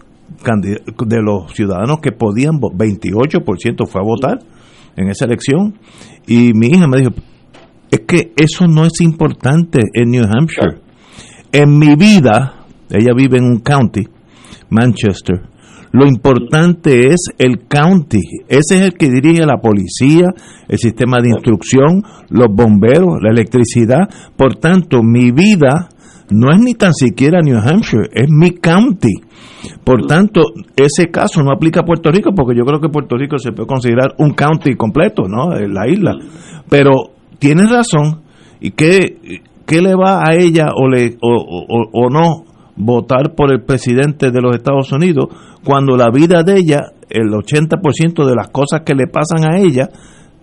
de 1.05 1.21
los 1.21 1.53
ciudadanos 1.53 1.99
que 2.01 2.11
podían, 2.13 2.53
28% 2.59 3.85
fue 3.85 4.01
a 4.01 4.03
votar 4.03 4.39
en 4.95 5.09
esa 5.09 5.25
elección. 5.25 5.77
Y 6.27 6.53
mi 6.53 6.67
hija 6.67 6.87
me 6.87 6.99
dijo, 6.99 7.11
es 7.89 8.01
que 8.07 8.33
eso 8.37 8.67
no 8.67 8.85
es 8.85 9.01
importante 9.01 9.81
en 9.93 10.11
New 10.11 10.23
Hampshire. 10.23 10.79
En 11.51 11.77
mi 11.77 11.95
vida, 11.95 12.65
ella 12.89 13.13
vive 13.15 13.37
en 13.37 13.45
un 13.45 13.59
county, 13.59 14.07
Manchester, 14.71 15.41
lo 15.91 16.07
importante 16.07 17.09
es 17.09 17.31
el 17.37 17.67
county. 17.67 18.21
Ese 18.47 18.75
es 18.75 18.81
el 18.81 18.93
que 18.93 19.09
dirige 19.09 19.45
la 19.45 19.57
policía, 19.57 20.27
el 20.67 20.77
sistema 20.77 21.19
de 21.21 21.29
instrucción, 21.29 22.01
los 22.29 22.47
bomberos, 22.49 23.19
la 23.21 23.31
electricidad. 23.31 24.09
Por 24.37 24.55
tanto, 24.55 25.03
mi 25.03 25.31
vida 25.31 25.89
no 26.29 26.49
es 26.51 26.59
ni 26.59 26.75
tan 26.75 26.93
siquiera 26.93 27.41
New 27.41 27.57
Hampshire, 27.57 28.07
es 28.13 28.29
mi 28.29 28.51
county. 28.51 29.15
Por 29.83 30.05
tanto, 30.07 30.43
ese 30.77 31.11
caso 31.11 31.43
no 31.43 31.51
aplica 31.51 31.81
a 31.81 31.85
Puerto 31.85 32.09
Rico 32.09 32.31
porque 32.33 32.57
yo 32.57 32.63
creo 32.63 32.79
que 32.79 32.87
Puerto 32.87 33.17
Rico 33.17 33.37
se 33.37 33.51
puede 33.51 33.67
considerar 33.67 34.15
un 34.17 34.31
county 34.33 34.75
completo, 34.75 35.23
¿no? 35.27 35.51
La 35.51 35.89
isla. 35.89 36.13
Pero 36.69 36.91
tienes 37.37 37.69
razón. 37.69 38.21
¿Y 38.61 38.71
qué, 38.71 39.41
qué 39.65 39.81
le 39.81 39.93
va 39.93 40.21
a 40.23 40.35
ella 40.35 40.67
o, 40.73 40.87
le, 40.87 41.17
o, 41.21 41.89
o 41.91 42.09
no 42.09 42.50
votar 42.83 43.35
por 43.35 43.51
el 43.51 43.63
presidente 43.63 44.31
de 44.31 44.41
los 44.41 44.55
Estados 44.55 44.91
Unidos 44.91 45.27
cuando 45.63 45.95
la 45.95 46.09
vida 46.09 46.43
de 46.43 46.53
ella, 46.53 46.79
el 47.09 47.29
80% 47.29 48.25
de 48.25 48.35
las 48.35 48.49
cosas 48.49 48.81
que 48.81 48.95
le 48.95 49.05
pasan 49.07 49.45
a 49.45 49.59
ella, 49.59 49.87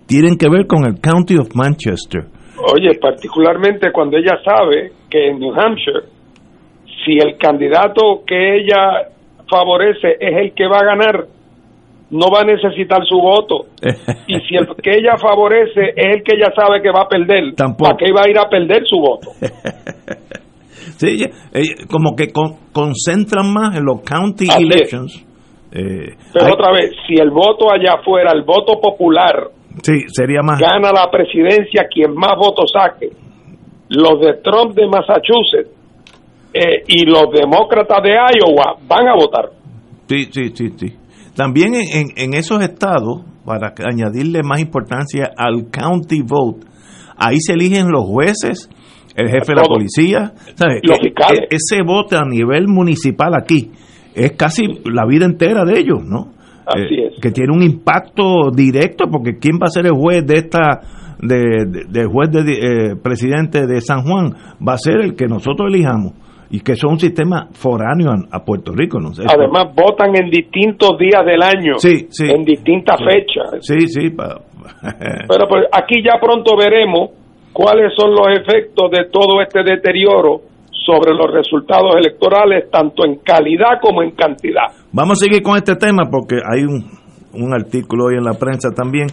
tienen 0.07 0.37
que 0.37 0.49
ver 0.49 0.65
con 0.65 0.85
el 0.85 0.99
County 1.01 1.35
of 1.35 1.53
Manchester? 1.53 2.23
Oye, 2.73 2.97
particularmente 2.99 3.91
cuando 3.91 4.17
ella 4.17 4.39
sabe 4.43 4.91
que 5.09 5.29
en 5.29 5.39
New 5.39 5.53
Hampshire, 5.53 6.07
si 7.05 7.17
el 7.17 7.37
candidato 7.37 8.23
que 8.25 8.57
ella 8.57 9.11
favorece 9.49 10.15
es 10.19 10.37
el 10.37 10.53
que 10.53 10.67
va 10.67 10.79
a 10.79 10.85
ganar, 10.85 11.25
no 12.11 12.27
va 12.33 12.41
a 12.41 12.45
necesitar 12.45 13.05
su 13.05 13.17
voto. 13.17 13.67
y 14.27 14.39
si 14.41 14.55
el 14.55 14.67
que 14.81 14.91
ella 14.91 15.17
favorece 15.17 15.93
es 15.95 16.15
el 16.15 16.23
que 16.23 16.35
ella 16.35 16.51
sabe 16.55 16.81
que 16.81 16.89
va 16.89 17.03
a 17.03 17.07
perder, 17.07 17.53
¿para 17.55 17.97
qué 17.97 18.11
va 18.13 18.23
a 18.25 18.29
ir 18.29 18.39
a 18.39 18.49
perder 18.49 18.83
su 18.85 18.97
voto? 18.97 19.29
sí, 20.97 21.25
como 21.89 22.15
que 22.15 22.27
concentran 22.71 23.51
más 23.51 23.77
en 23.77 23.85
los 23.85 24.01
county 24.01 24.47
elections. 24.49 25.25
Eh, 25.71 26.15
Pero 26.33 26.53
otra 26.53 26.71
vez, 26.71 26.91
si 27.07 27.21
el 27.21 27.29
voto 27.29 27.71
allá 27.71 27.99
afuera, 27.99 28.31
el 28.33 28.43
voto 28.43 28.79
popular, 28.81 29.51
Sí, 29.83 30.03
sería 30.07 30.41
más. 30.41 30.59
Gana 30.59 30.91
la 30.91 31.09
presidencia 31.11 31.87
quien 31.93 32.13
más 32.13 32.33
votos 32.37 32.71
saque. 32.73 33.09
Los 33.89 34.19
de 34.19 34.33
Trump 34.43 34.75
de 34.75 34.87
Massachusetts 34.87 35.71
eh, 36.53 36.83
y 36.87 37.05
los 37.05 37.25
demócratas 37.33 38.01
de 38.03 38.11
Iowa 38.11 38.77
van 38.87 39.07
a 39.07 39.15
votar. 39.15 39.49
Sí, 40.07 40.27
sí, 40.31 40.51
sí, 40.53 40.69
sí. 40.75 40.95
También 41.35 41.75
en, 41.75 42.07
en 42.15 42.33
esos 42.33 42.61
estados, 42.61 43.21
para 43.45 43.73
añadirle 43.89 44.41
más 44.43 44.59
importancia 44.59 45.31
al 45.37 45.69
county 45.71 46.21
vote, 46.21 46.67
ahí 47.17 47.37
se 47.39 47.53
eligen 47.53 47.89
los 47.89 48.03
jueces, 48.05 48.69
el 49.19 49.29
jefe 49.29 49.53
de 49.53 49.55
la 49.55 49.63
policía, 49.63 50.33
Los 50.83 50.99
fiscales. 50.99 51.41
E, 51.49 51.55
ese 51.55 51.83
voto 51.83 52.17
a 52.17 52.25
nivel 52.25 52.67
municipal 52.67 53.33
aquí 53.35 53.71
es 54.15 54.31
casi 54.33 54.65
la 54.85 55.05
vida 55.05 55.25
entera 55.25 55.65
de 55.65 55.79
ellos, 55.79 56.03
¿no? 56.03 56.33
Eh, 56.75 57.11
que 57.19 57.31
tiene 57.31 57.53
un 57.53 57.63
impacto 57.63 58.51
directo, 58.55 59.05
porque 59.11 59.37
¿quién 59.39 59.55
va 59.55 59.65
a 59.65 59.69
ser 59.69 59.87
el 59.87 59.93
juez 59.93 60.25
de 60.25 60.35
esta, 60.35 60.81
de, 61.19 62.05
juez 62.05 62.29
de 62.31 62.41
eh, 62.41 62.95
presidente 63.01 63.65
de 63.65 63.81
San 63.81 64.03
Juan? 64.03 64.33
Va 64.65 64.73
a 64.73 64.77
ser 64.77 65.01
el 65.01 65.15
que 65.15 65.25
nosotros 65.25 65.67
elijamos 65.73 66.13
y 66.51 66.59
que 66.59 66.73
es 66.73 66.83
un 66.83 66.99
sistema 66.99 67.47
foráneo 67.51 68.11
a, 68.31 68.43
Puerto 68.43 68.71
Rico. 68.73 68.99
¿no? 68.99 69.09
Además, 69.27 69.73
votan 69.75 70.15
en 70.15 70.29
distintos 70.29 70.97
días 70.99 71.25
del 71.25 71.41
año, 71.41 71.73
en 71.83 72.43
distintas 72.43 72.99
fechas. 72.99 73.65
Sí, 73.65 73.87
sí. 73.87 74.09
Pero 74.11 75.47
pues 75.47 75.65
aquí 75.71 76.03
ya 76.03 76.19
pronto 76.19 76.55
veremos 76.55 77.09
cuáles 77.53 77.93
son 77.97 78.11
los 78.11 78.27
efectos 78.39 78.91
de 78.91 79.05
todo 79.11 79.41
este 79.41 79.63
deterioro 79.63 80.41
sobre 80.85 81.13
los 81.13 81.31
resultados 81.31 81.95
electorales, 81.97 82.69
tanto 82.71 83.05
en 83.05 83.19
calidad 83.19 83.79
como 83.81 84.01
en 84.01 84.11
cantidad. 84.11 84.63
Vamos 84.91 85.21
a 85.21 85.25
seguir 85.25 85.43
con 85.43 85.55
este 85.55 85.75
tema 85.75 86.03
porque 86.09 86.37
hay 86.37 86.63
un, 86.63 86.85
un 87.33 87.53
artículo 87.53 88.05
hoy 88.05 88.15
en 88.15 88.23
la 88.23 88.33
prensa 88.33 88.69
también, 88.71 89.07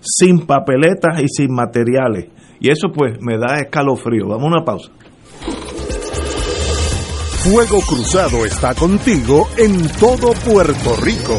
sin 0.00 0.46
papeletas 0.46 1.20
y 1.22 1.28
sin 1.28 1.52
materiales. 1.52 2.30
Y 2.60 2.70
eso 2.70 2.88
pues 2.94 3.18
me 3.20 3.38
da 3.38 3.58
escalofrío. 3.58 4.28
Vamos 4.28 4.44
a 4.44 4.56
una 4.56 4.64
pausa. 4.64 4.92
Fuego 7.46 7.78
Cruzado 7.86 8.44
está 8.44 8.74
contigo 8.74 9.46
en 9.56 9.88
todo 10.00 10.32
Puerto 10.44 10.96
Rico. 11.04 11.38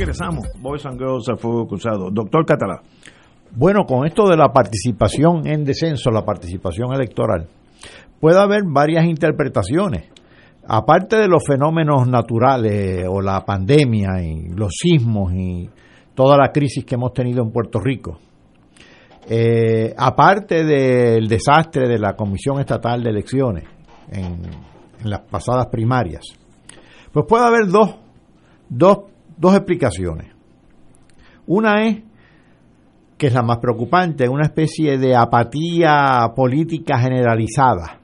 Regresamos. 0.00 0.46
Boys 0.58 0.86
and 0.86 0.98
Girls 0.98 1.28
a 1.28 1.36
Fuego 1.36 1.66
Cruzado. 1.66 2.10
Doctor 2.10 2.44
Catalá. 2.46 2.80
Bueno, 3.52 3.84
con 3.84 4.06
esto 4.06 4.26
de 4.28 4.36
la 4.36 4.48
participación 4.48 5.46
en 5.46 5.64
descenso, 5.64 6.10
la 6.10 6.24
participación 6.24 6.92
electoral, 6.94 7.48
puede 8.18 8.38
haber 8.38 8.62
varias 8.64 9.04
interpretaciones. 9.04 10.08
Aparte 10.66 11.16
de 11.16 11.28
los 11.28 11.42
fenómenos 11.46 12.08
naturales 12.08 13.04
o 13.08 13.20
la 13.20 13.44
pandemia 13.44 14.22
y 14.22 14.48
los 14.54 14.72
sismos 14.72 15.32
y 15.34 15.68
toda 16.14 16.36
la 16.36 16.52
crisis 16.52 16.84
que 16.84 16.94
hemos 16.94 17.12
tenido 17.12 17.42
en 17.42 17.50
Puerto 17.50 17.80
Rico, 17.80 18.18
eh, 19.28 19.92
aparte 19.96 20.64
del 20.64 21.28
desastre 21.28 21.88
de 21.88 21.98
la 21.98 22.14
Comisión 22.14 22.60
Estatal 22.60 23.02
de 23.02 23.10
Elecciones 23.10 23.64
en, 24.10 24.40
en 25.02 25.10
las 25.10 25.20
pasadas 25.22 25.66
primarias, 25.66 26.24
pues 27.12 27.26
puede 27.28 27.44
haber 27.44 27.66
dos, 27.66 27.96
dos 28.68 29.09
dos 29.40 29.56
explicaciones. 29.56 30.28
Una 31.46 31.86
es, 31.86 32.02
que 33.16 33.26
es 33.26 33.34
la 33.34 33.42
más 33.42 33.58
preocupante, 33.58 34.28
una 34.28 34.44
especie 34.44 34.98
de 34.98 35.16
apatía 35.16 36.32
política 36.36 36.98
generalizada. 36.98 37.98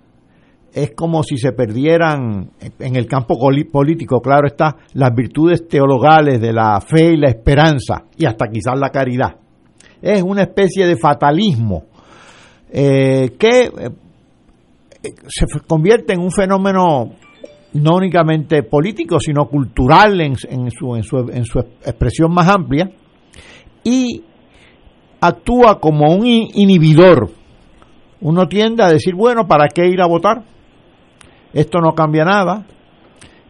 Es 0.72 0.92
como 0.94 1.22
si 1.22 1.38
se 1.38 1.52
perdieran 1.52 2.50
en 2.78 2.96
el 2.96 3.06
campo 3.06 3.38
político, 3.72 4.20
claro 4.20 4.46
está, 4.46 4.76
las 4.94 5.14
virtudes 5.14 5.68
teologales 5.68 6.40
de 6.40 6.52
la 6.52 6.80
fe 6.80 7.12
y 7.12 7.16
la 7.16 7.28
esperanza, 7.28 8.04
y 8.16 8.26
hasta 8.26 8.48
quizás 8.48 8.78
la 8.78 8.90
caridad. 8.90 9.36
Es 10.02 10.22
una 10.22 10.42
especie 10.42 10.86
de 10.86 10.96
fatalismo 10.96 11.84
eh, 12.70 13.36
que 13.38 13.64
eh, 13.64 13.90
se 15.28 15.46
convierte 15.66 16.12
en 16.12 16.20
un 16.20 16.30
fenómeno 16.30 17.12
no 17.76 17.96
únicamente 17.96 18.62
político, 18.62 19.18
sino 19.20 19.46
cultural 19.46 20.20
en, 20.20 20.36
su, 20.36 20.46
en, 20.94 21.02
su, 21.02 21.30
en 21.30 21.44
su 21.44 21.58
expresión 21.58 22.32
más 22.32 22.48
amplia, 22.48 22.90
y 23.84 24.22
actúa 25.20 25.78
como 25.80 26.14
un 26.14 26.26
inhibidor. 26.26 27.30
Uno 28.20 28.48
tiende 28.48 28.82
a 28.82 28.88
decir, 28.88 29.14
bueno, 29.14 29.46
¿para 29.46 29.68
qué 29.68 29.86
ir 29.86 30.00
a 30.00 30.06
votar? 30.06 30.42
Esto 31.52 31.80
no 31.80 31.94
cambia 31.94 32.24
nada. 32.24 32.66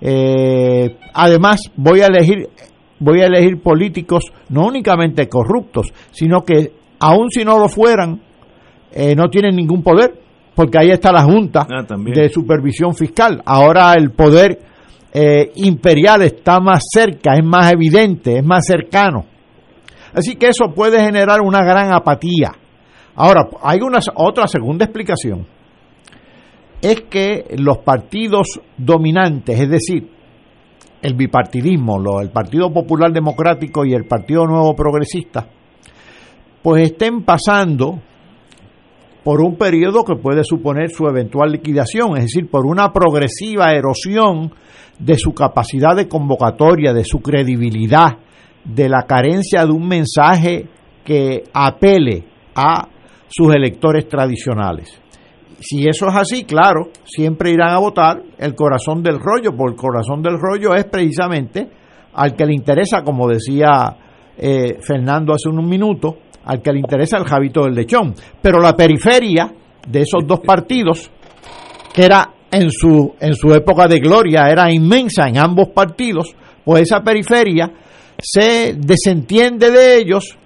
Eh, 0.00 0.96
además, 1.14 1.70
voy 1.76 2.02
a 2.02 2.06
elegir 2.06 2.48
voy 2.98 3.20
a 3.20 3.26
elegir 3.26 3.60
políticos 3.60 4.24
no 4.48 4.66
únicamente 4.66 5.28
corruptos, 5.28 5.92
sino 6.12 6.42
que 6.44 6.72
aun 6.98 7.30
si 7.30 7.44
no 7.44 7.58
lo 7.58 7.68
fueran, 7.68 8.22
eh, 8.92 9.14
no 9.14 9.28
tienen 9.28 9.56
ningún 9.56 9.82
poder 9.82 10.25
porque 10.56 10.78
ahí 10.78 10.90
está 10.90 11.12
la 11.12 11.22
Junta 11.22 11.66
ah, 11.70 11.84
de 11.86 12.30
Supervisión 12.30 12.94
Fiscal. 12.94 13.42
Ahora 13.44 13.92
el 13.92 14.10
poder 14.10 14.58
eh, 15.12 15.52
imperial 15.56 16.22
está 16.22 16.60
más 16.60 16.82
cerca, 16.90 17.34
es 17.34 17.44
más 17.44 17.70
evidente, 17.70 18.38
es 18.38 18.44
más 18.44 18.64
cercano. 18.66 19.26
Así 20.14 20.36
que 20.36 20.48
eso 20.48 20.72
puede 20.74 20.98
generar 21.04 21.42
una 21.42 21.62
gran 21.62 21.92
apatía. 21.92 22.52
Ahora, 23.16 23.46
hay 23.62 23.80
una 23.82 23.98
otra 24.14 24.46
segunda 24.46 24.86
explicación. 24.86 25.46
Es 26.80 27.02
que 27.02 27.54
los 27.58 27.78
partidos 27.78 28.58
dominantes, 28.78 29.60
es 29.60 29.68
decir, 29.68 30.10
el 31.02 31.14
bipartidismo, 31.14 32.00
el 32.20 32.30
Partido 32.30 32.72
Popular 32.72 33.12
Democrático 33.12 33.84
y 33.84 33.92
el 33.92 34.06
Partido 34.06 34.46
Nuevo 34.46 34.74
Progresista, 34.74 35.46
pues 36.62 36.92
estén 36.92 37.24
pasando 37.24 38.00
por 39.26 39.40
un 39.40 39.56
periodo 39.56 40.04
que 40.04 40.14
puede 40.14 40.44
suponer 40.44 40.88
su 40.90 41.04
eventual 41.08 41.50
liquidación, 41.50 42.16
es 42.16 42.26
decir, 42.26 42.48
por 42.48 42.64
una 42.64 42.92
progresiva 42.92 43.72
erosión 43.72 44.52
de 45.00 45.18
su 45.18 45.34
capacidad 45.34 45.96
de 45.96 46.06
convocatoria, 46.06 46.92
de 46.92 47.02
su 47.02 47.18
credibilidad, 47.18 48.18
de 48.64 48.88
la 48.88 49.02
carencia 49.02 49.66
de 49.66 49.72
un 49.72 49.88
mensaje 49.88 50.68
que 51.04 51.42
apele 51.52 52.24
a 52.54 52.86
sus 53.26 53.52
electores 53.52 54.08
tradicionales. 54.08 54.96
Si 55.58 55.88
eso 55.88 56.06
es 56.06 56.14
así, 56.14 56.44
claro, 56.44 56.90
siempre 57.02 57.50
irán 57.50 57.70
a 57.70 57.80
votar 57.80 58.22
el 58.38 58.54
corazón 58.54 59.02
del 59.02 59.18
rollo, 59.18 59.56
porque 59.56 59.74
el 59.74 59.80
corazón 59.80 60.22
del 60.22 60.38
rollo 60.38 60.72
es 60.76 60.84
precisamente 60.84 61.68
al 62.14 62.36
que 62.36 62.46
le 62.46 62.54
interesa, 62.54 63.02
como 63.02 63.26
decía 63.26 63.96
eh, 64.38 64.78
Fernando 64.80 65.32
hace 65.32 65.48
un 65.48 65.68
minuto, 65.68 66.18
al 66.46 66.62
que 66.62 66.72
le 66.72 66.80
interesa 66.80 67.18
el 67.18 67.24
Javito 67.24 67.64
del 67.64 67.74
Lechón. 67.74 68.14
Pero 68.40 68.60
la 68.60 68.74
periferia 68.74 69.52
de 69.86 70.00
esos 70.00 70.26
dos 70.26 70.40
partidos, 70.40 71.10
que 71.92 72.04
era 72.04 72.30
en 72.50 72.70
su, 72.70 73.14
en 73.20 73.34
su 73.34 73.52
época 73.52 73.86
de 73.86 73.98
gloria, 73.98 74.48
era 74.48 74.72
inmensa 74.72 75.28
en 75.28 75.38
ambos 75.38 75.68
partidos, 75.68 76.34
pues 76.64 76.82
esa 76.82 77.02
periferia 77.02 77.70
se 78.18 78.74
desentiende 78.78 79.70
de 79.70 79.98
ellos 79.98 80.36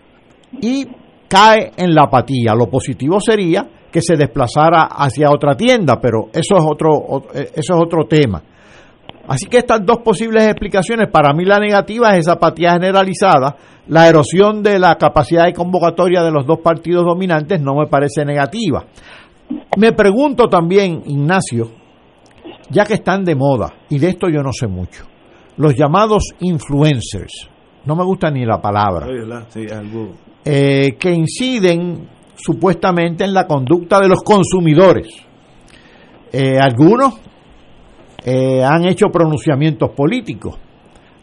y 0.60 0.86
cae 1.28 1.72
en 1.76 1.94
la 1.94 2.04
apatía. 2.04 2.54
Lo 2.54 2.66
positivo 2.66 3.20
sería 3.20 3.68
que 3.90 4.02
se 4.02 4.16
desplazara 4.16 4.88
hacia 4.90 5.30
otra 5.30 5.56
tienda, 5.56 6.00
pero 6.00 6.28
eso 6.32 6.56
es 6.56 6.64
otro, 6.64 7.22
eso 7.34 7.52
es 7.54 7.70
otro 7.70 8.06
tema. 8.08 8.42
Así 9.28 9.46
que 9.46 9.58
estas 9.58 9.84
dos 9.84 9.98
posibles 9.98 10.44
explicaciones, 10.44 11.08
para 11.10 11.32
mí 11.32 11.44
la 11.44 11.58
negativa 11.58 12.14
es 12.14 12.20
esa 12.20 12.32
apatía 12.32 12.72
generalizada, 12.72 13.56
la 13.88 14.08
erosión 14.08 14.62
de 14.62 14.78
la 14.78 14.96
capacidad 14.96 15.44
de 15.44 15.52
convocatoria 15.52 16.22
de 16.22 16.30
los 16.30 16.46
dos 16.46 16.58
partidos 16.60 17.04
dominantes 17.04 17.60
no 17.60 17.74
me 17.74 17.86
parece 17.86 18.24
negativa. 18.24 18.84
Me 19.76 19.92
pregunto 19.92 20.48
también, 20.48 21.02
Ignacio, 21.06 21.70
ya 22.70 22.84
que 22.84 22.94
están 22.94 23.24
de 23.24 23.34
moda, 23.34 23.72
y 23.88 23.98
de 23.98 24.10
esto 24.10 24.28
yo 24.28 24.42
no 24.42 24.52
sé 24.52 24.66
mucho, 24.66 25.04
los 25.56 25.74
llamados 25.76 26.34
influencers, 26.40 27.48
no 27.84 27.96
me 27.96 28.04
gusta 28.04 28.30
ni 28.30 28.44
la 28.44 28.60
palabra, 28.60 29.06
eh, 30.44 30.96
que 30.98 31.12
inciden 31.12 32.08
supuestamente 32.36 33.24
en 33.24 33.34
la 33.34 33.46
conducta 33.46 34.00
de 34.00 34.08
los 34.08 34.22
consumidores. 34.22 35.08
Eh, 36.32 36.58
algunos 36.60 37.20
eh, 38.24 38.62
han 38.62 38.86
hecho 38.86 39.08
pronunciamientos 39.08 39.90
políticos. 39.90 40.58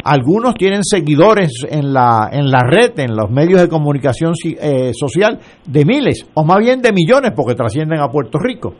algunos 0.03 0.55
tienen 0.55 0.83
seguidores 0.83 1.51
en 1.69 1.91
la, 1.91 2.29
en 2.31 2.49
la 2.49 2.61
red, 2.61 2.97
en 2.99 3.15
los 3.15 3.29
medios 3.29 3.61
de 3.61 3.67
comunicación 3.67 4.33
eh, 4.43 4.91
social, 4.93 5.39
de 5.65 5.85
miles, 5.85 6.25
o 6.33 6.45
más 6.45 6.59
bien 6.59 6.81
de 6.81 6.93
millones, 6.93 7.33
porque 7.35 7.55
trascienden 7.55 7.99
a 7.99 8.07
Puerto 8.09 8.39
Rico. 8.39 8.75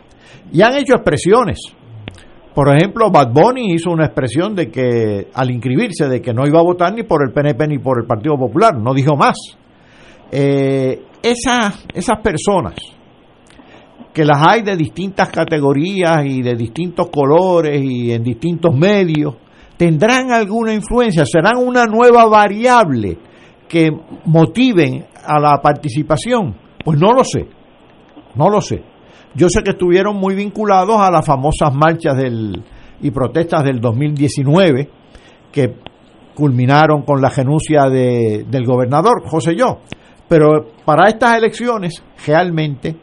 Y 0.53 0.61
han 0.61 0.78
hecho 0.78 0.95
expresiones. 0.95 1.59
Por 2.57 2.76
ejemplo, 2.76 3.11
Bad 3.11 3.34
Bunny 3.34 3.74
hizo 3.74 3.91
una 3.91 4.05
expresión 4.05 4.55
de 4.55 4.72
que, 4.72 5.28
al 5.34 5.51
inscribirse, 5.51 6.07
de 6.07 6.22
que 6.22 6.34
no 6.34 6.47
iba 6.47 6.59
a 6.59 6.63
votar 6.63 6.93
ni 6.93 7.03
por 7.03 7.22
el 7.24 7.32
PNP 7.32 7.68
ni 7.68 7.78
por 7.78 7.99
el 8.01 8.07
Partido 8.07 8.36
Popular, 8.36 8.76
no 8.76 8.93
dijo 8.93 9.15
más. 9.15 9.38
Eh, 10.32 11.03
esas 11.22 12.20
personas, 12.24 12.76
que 14.18 14.26
las 14.26 14.41
hay 14.47 14.63
de 14.63 14.76
distintas 14.76 15.30
categorías 15.30 16.26
y 16.26 16.41
de 16.41 16.55
distintos 16.55 17.07
colores 17.11 17.80
y 17.80 18.11
en 18.11 18.24
distintos 18.24 18.76
medios, 18.76 19.36
tendrán 19.78 20.32
alguna 20.32 20.74
influencia, 20.74 21.24
serán 21.24 21.57
una 21.57 21.86
nueva 21.86 22.26
variable 22.26 23.20
que 23.70 23.91
motiven 24.26 25.05
a 25.24 25.39
la 25.39 25.61
participación. 25.61 26.55
Pues 26.84 26.99
no 26.99 27.13
lo 27.13 27.24
sé, 27.24 27.47
no 28.34 28.49
lo 28.49 28.59
sé. 28.59 28.82
Yo 29.36 29.49
sé 29.49 29.61
que 29.61 29.74
estuvieron 29.74 30.15
muy 30.15 30.34
vinculados 30.34 30.99
a 30.99 31.11
las 31.11 31.24
famosas 31.24 31.72
marchas 31.76 32.18
del, 32.18 32.63
y 32.99 33.11
protestas 33.11 33.65
del 33.65 33.80
2019 33.80 34.89
que 35.51 35.76
culminaron 36.34 37.03
con 37.03 37.22
la 37.22 37.30
renuncia 37.30 37.88
de, 37.88 38.47
del 38.49 38.65
gobernador 38.65 39.22
José 39.28 39.55
Yo. 39.55 39.78
Pero 40.28 40.72
para 40.84 41.07
estas 41.07 41.38
elecciones 41.38 42.03
realmente 42.26 42.95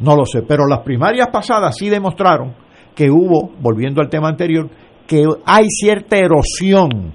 no 0.00 0.16
lo 0.16 0.24
sé. 0.24 0.42
Pero 0.42 0.66
las 0.66 0.80
primarias 0.80 1.28
pasadas 1.32 1.76
sí 1.76 1.88
demostraron 1.88 2.54
que 2.94 3.10
hubo, 3.10 3.50
volviendo 3.60 4.00
al 4.00 4.08
tema 4.08 4.28
anterior, 4.28 4.68
que 5.06 5.24
hay 5.44 5.66
cierta 5.68 6.16
erosión 6.16 7.14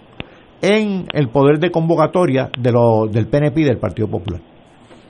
en 0.61 1.05
el 1.13 1.29
poder 1.29 1.59
de 1.59 1.71
convocatoria 1.71 2.49
de 2.57 2.71
lo, 2.71 3.07
del 3.11 3.27
PNP 3.27 3.61
y 3.61 3.63
del 3.65 3.79
Partido 3.79 4.07
Popular. 4.07 4.41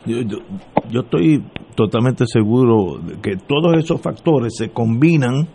Yo, 0.06 1.02
estoy 1.02 1.44
totalmente 1.76 2.26
seguro 2.26 2.98
de 2.98 3.22
que 3.22 3.36
todos 3.36 3.78
esos 3.78 4.02
factores 4.02 4.54
se 4.58 4.70
combinan 4.70 5.48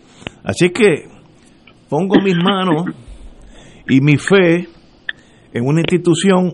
Así 0.43 0.69
que 0.69 1.07
pongo 1.89 2.15
mis 2.21 2.36
manos 2.36 2.86
y 3.88 4.01
mi 4.01 4.17
fe 4.17 4.67
en 5.53 5.65
una 5.65 5.81
institución 5.81 6.51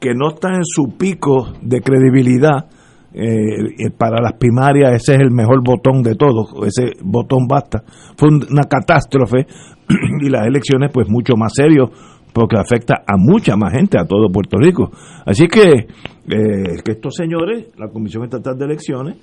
que 0.00 0.14
no 0.14 0.30
está 0.34 0.48
en 0.48 0.64
su 0.64 0.96
pico 0.98 1.52
de 1.62 1.80
credibilidad 1.80 2.66
eh, 3.14 3.90
para 3.96 4.20
las 4.20 4.32
primarias 4.34 4.92
ese 4.94 5.14
es 5.14 5.20
el 5.20 5.30
mejor 5.30 5.62
botón 5.64 6.02
de 6.02 6.16
todos, 6.16 6.48
ese 6.66 6.92
botón 7.02 7.46
basta. 7.48 7.82
Fue 8.16 8.28
una 8.28 8.64
catástrofe 8.64 9.46
y 10.20 10.28
las 10.28 10.46
elecciones 10.46 10.90
pues 10.92 11.08
mucho 11.08 11.34
más 11.36 11.52
serio 11.54 11.90
porque 12.32 12.56
afecta 12.58 13.04
a 13.06 13.16
mucha 13.16 13.56
más 13.56 13.72
gente, 13.72 13.96
a 13.98 14.04
todo 14.04 14.28
Puerto 14.32 14.58
Rico. 14.58 14.90
Así 15.24 15.46
que, 15.46 15.70
eh, 15.70 16.82
que 16.84 16.92
estos 16.92 17.14
señores, 17.14 17.68
la 17.78 17.88
Comisión 17.88 18.24
Estatal 18.24 18.58
de 18.58 18.64
Elecciones, 18.64 19.16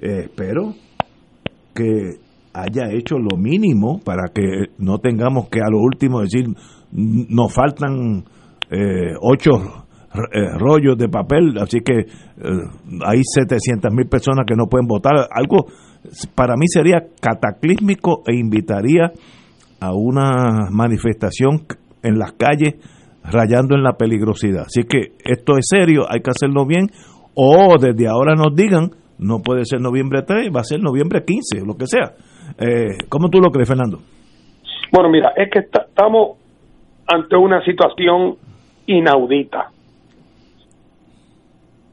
eh, 0.00 0.22
espero 0.24 0.74
que 1.72 2.18
haya 2.52 2.90
hecho 2.90 3.18
lo 3.18 3.36
mínimo 3.36 4.00
para 4.04 4.32
que 4.34 4.72
no 4.78 4.98
tengamos 4.98 5.48
que 5.48 5.60
a 5.60 5.70
lo 5.70 5.78
último 5.78 6.20
decir, 6.22 6.46
nos 6.90 7.52
faltan 7.52 8.24
eh, 8.70 9.14
ocho 9.20 9.50
eh, 9.52 9.85
rollos 10.58 10.96
de 10.96 11.08
papel, 11.08 11.56
así 11.58 11.80
que 11.80 12.00
eh, 12.00 12.06
hay 13.04 13.20
700 13.22 13.92
mil 13.92 14.06
personas 14.06 14.44
que 14.46 14.54
no 14.56 14.66
pueden 14.66 14.86
votar. 14.86 15.12
Algo 15.30 15.66
para 16.34 16.54
mí 16.56 16.66
sería 16.68 17.04
cataclísmico 17.20 18.22
e 18.26 18.34
invitaría 18.34 19.12
a 19.80 19.92
una 19.94 20.70
manifestación 20.70 21.62
en 22.02 22.18
las 22.18 22.32
calles 22.32 22.74
rayando 23.24 23.74
en 23.74 23.82
la 23.82 23.94
peligrosidad. 23.94 24.64
Así 24.66 24.84
que 24.84 25.12
esto 25.24 25.58
es 25.58 25.66
serio, 25.68 26.06
hay 26.08 26.20
que 26.20 26.30
hacerlo 26.30 26.66
bien 26.66 26.88
o 27.34 27.76
desde 27.78 28.08
ahora 28.08 28.34
nos 28.34 28.54
digan, 28.54 28.90
no 29.18 29.40
puede 29.42 29.64
ser 29.64 29.80
noviembre 29.80 30.22
3, 30.22 30.50
va 30.54 30.60
a 30.60 30.64
ser 30.64 30.80
noviembre 30.80 31.24
15, 31.24 31.66
lo 31.66 31.74
que 31.74 31.86
sea. 31.86 32.12
Eh, 32.58 32.96
¿Cómo 33.08 33.28
tú 33.28 33.40
lo 33.40 33.50
crees, 33.50 33.68
Fernando? 33.68 33.98
Bueno, 34.92 35.10
mira, 35.10 35.32
es 35.36 35.50
que 35.50 35.58
estamos 35.58 36.38
ante 37.06 37.36
una 37.36 37.62
situación 37.64 38.36
inaudita 38.86 39.70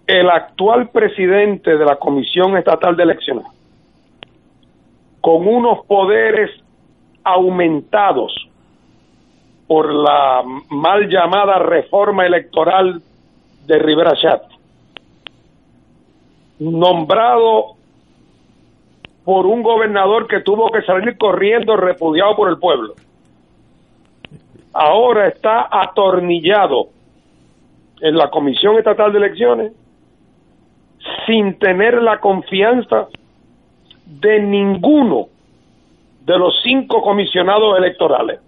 el 0.08 0.30
actual 0.30 0.90
presidente 0.90 1.78
de 1.78 1.86
la 1.86 1.96
Comisión 1.96 2.58
Estatal 2.58 2.96
de 2.96 3.04
Elecciones, 3.04 3.46
con 5.22 5.48
unos 5.48 5.86
poderes 5.86 6.52
aumentados 7.24 8.34
por 9.68 9.94
la 9.94 10.44
mal 10.70 11.08
llamada 11.08 11.58
reforma 11.60 12.26
electoral 12.26 13.02
de 13.66 13.80
Rivera 13.80 14.14
Chat, 14.22 14.44
nombrado 16.60 17.76
por 19.24 19.46
un 19.46 19.64
gobernador 19.64 20.28
que 20.28 20.42
tuvo 20.42 20.70
que 20.70 20.82
salir 20.82 21.18
corriendo 21.18 21.78
repudiado 21.78 22.36
por 22.36 22.50
el 22.50 22.58
pueblo. 22.58 22.94
Ahora 24.74 25.28
está 25.30 25.70
atornillado 25.72 26.90
en 28.02 28.18
la 28.18 28.30
Comisión 28.30 28.78
Estatal 28.78 29.14
de 29.14 29.20
Elecciones 29.20 29.72
sin 31.26 31.58
tener 31.60 32.02
la 32.02 32.20
confianza 32.20 33.08
de 34.06 34.40
ninguno 34.40 35.28
de 36.26 36.38
los 36.38 36.62
cinco 36.64 37.02
comisionados 37.02 37.78
electorales 37.78 38.40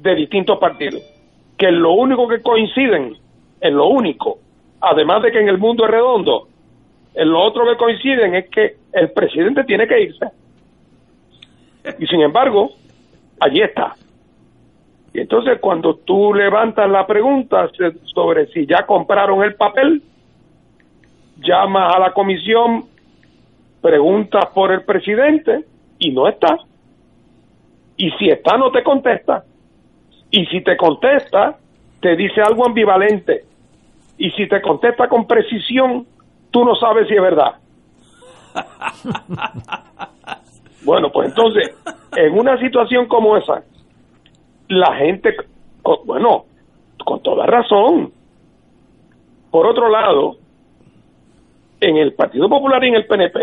de 0.00 0.14
distintos 0.14 0.58
partidos. 0.58 1.02
que 1.56 1.70
lo 1.70 1.92
único 1.92 2.26
que 2.26 2.42
coinciden, 2.42 3.16
en 3.60 3.76
lo 3.76 3.86
único, 3.86 4.38
además 4.80 5.22
de 5.22 5.30
que 5.30 5.38
en 5.38 5.48
el 5.48 5.56
mundo 5.56 5.84
es 5.84 5.90
redondo, 5.90 6.48
en 7.14 7.30
lo 7.30 7.40
otro 7.40 7.64
que 7.64 7.76
coinciden 7.76 8.34
es 8.34 8.50
que 8.50 8.74
el 8.92 9.12
presidente 9.12 9.62
tiene 9.62 9.86
que 9.86 10.02
irse. 10.02 10.26
Y 12.00 12.06
sin 12.08 12.22
embargo, 12.22 12.72
allí 13.38 13.60
está. 13.60 13.94
Y 15.12 15.20
entonces 15.20 15.60
cuando 15.60 15.94
tú 15.94 16.34
levantas 16.34 16.90
la 16.90 17.06
pregunta 17.06 17.70
sobre 18.12 18.48
si 18.48 18.66
ya 18.66 18.84
compraron 18.84 19.44
el 19.44 19.54
papel, 19.54 20.02
llamas 21.44 21.94
a 21.94 21.98
la 21.98 22.12
comisión, 22.12 22.84
preguntas 23.80 24.46
por 24.54 24.72
el 24.72 24.82
presidente 24.82 25.64
y 25.98 26.10
no 26.10 26.28
está. 26.28 26.58
Y 27.96 28.10
si 28.12 28.28
está, 28.28 28.56
no 28.56 28.70
te 28.70 28.82
contesta. 28.82 29.44
Y 30.30 30.46
si 30.46 30.62
te 30.62 30.76
contesta, 30.76 31.56
te 32.00 32.16
dice 32.16 32.40
algo 32.40 32.66
ambivalente. 32.66 33.44
Y 34.18 34.30
si 34.32 34.48
te 34.48 34.60
contesta 34.60 35.08
con 35.08 35.26
precisión, 35.26 36.06
tú 36.50 36.64
no 36.64 36.74
sabes 36.76 37.08
si 37.08 37.14
es 37.14 37.22
verdad. 37.22 37.54
bueno, 40.84 41.10
pues 41.10 41.28
entonces, 41.28 41.74
en 42.16 42.38
una 42.38 42.58
situación 42.58 43.06
como 43.06 43.36
esa, 43.36 43.62
la 44.68 44.94
gente, 44.96 45.34
bueno, 46.04 46.46
con 47.04 47.22
toda 47.22 47.46
razón. 47.46 48.12
Por 49.50 49.66
otro 49.66 49.88
lado, 49.88 50.36
en 51.88 51.96
el 51.96 52.12
Partido 52.14 52.48
Popular 52.48 52.82
y 52.84 52.88
en 52.88 52.94
el 52.94 53.06
PNP, 53.06 53.40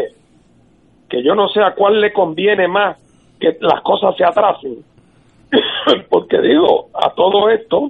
que 1.10 1.24
yo 1.24 1.36
no 1.36 1.50
sé 1.50 1.62
a 1.62 1.74
cuál 1.74 2.00
le 2.00 2.14
conviene 2.14 2.68
más 2.68 2.98
que 3.40 3.58
las 3.60 3.82
cosas 3.82 4.16
se 4.16 4.24
atrasen, 4.24 4.78
porque 6.10 6.42
digo, 6.42 6.90
a 6.94 7.14
todo 7.14 7.50
esto, 7.50 7.90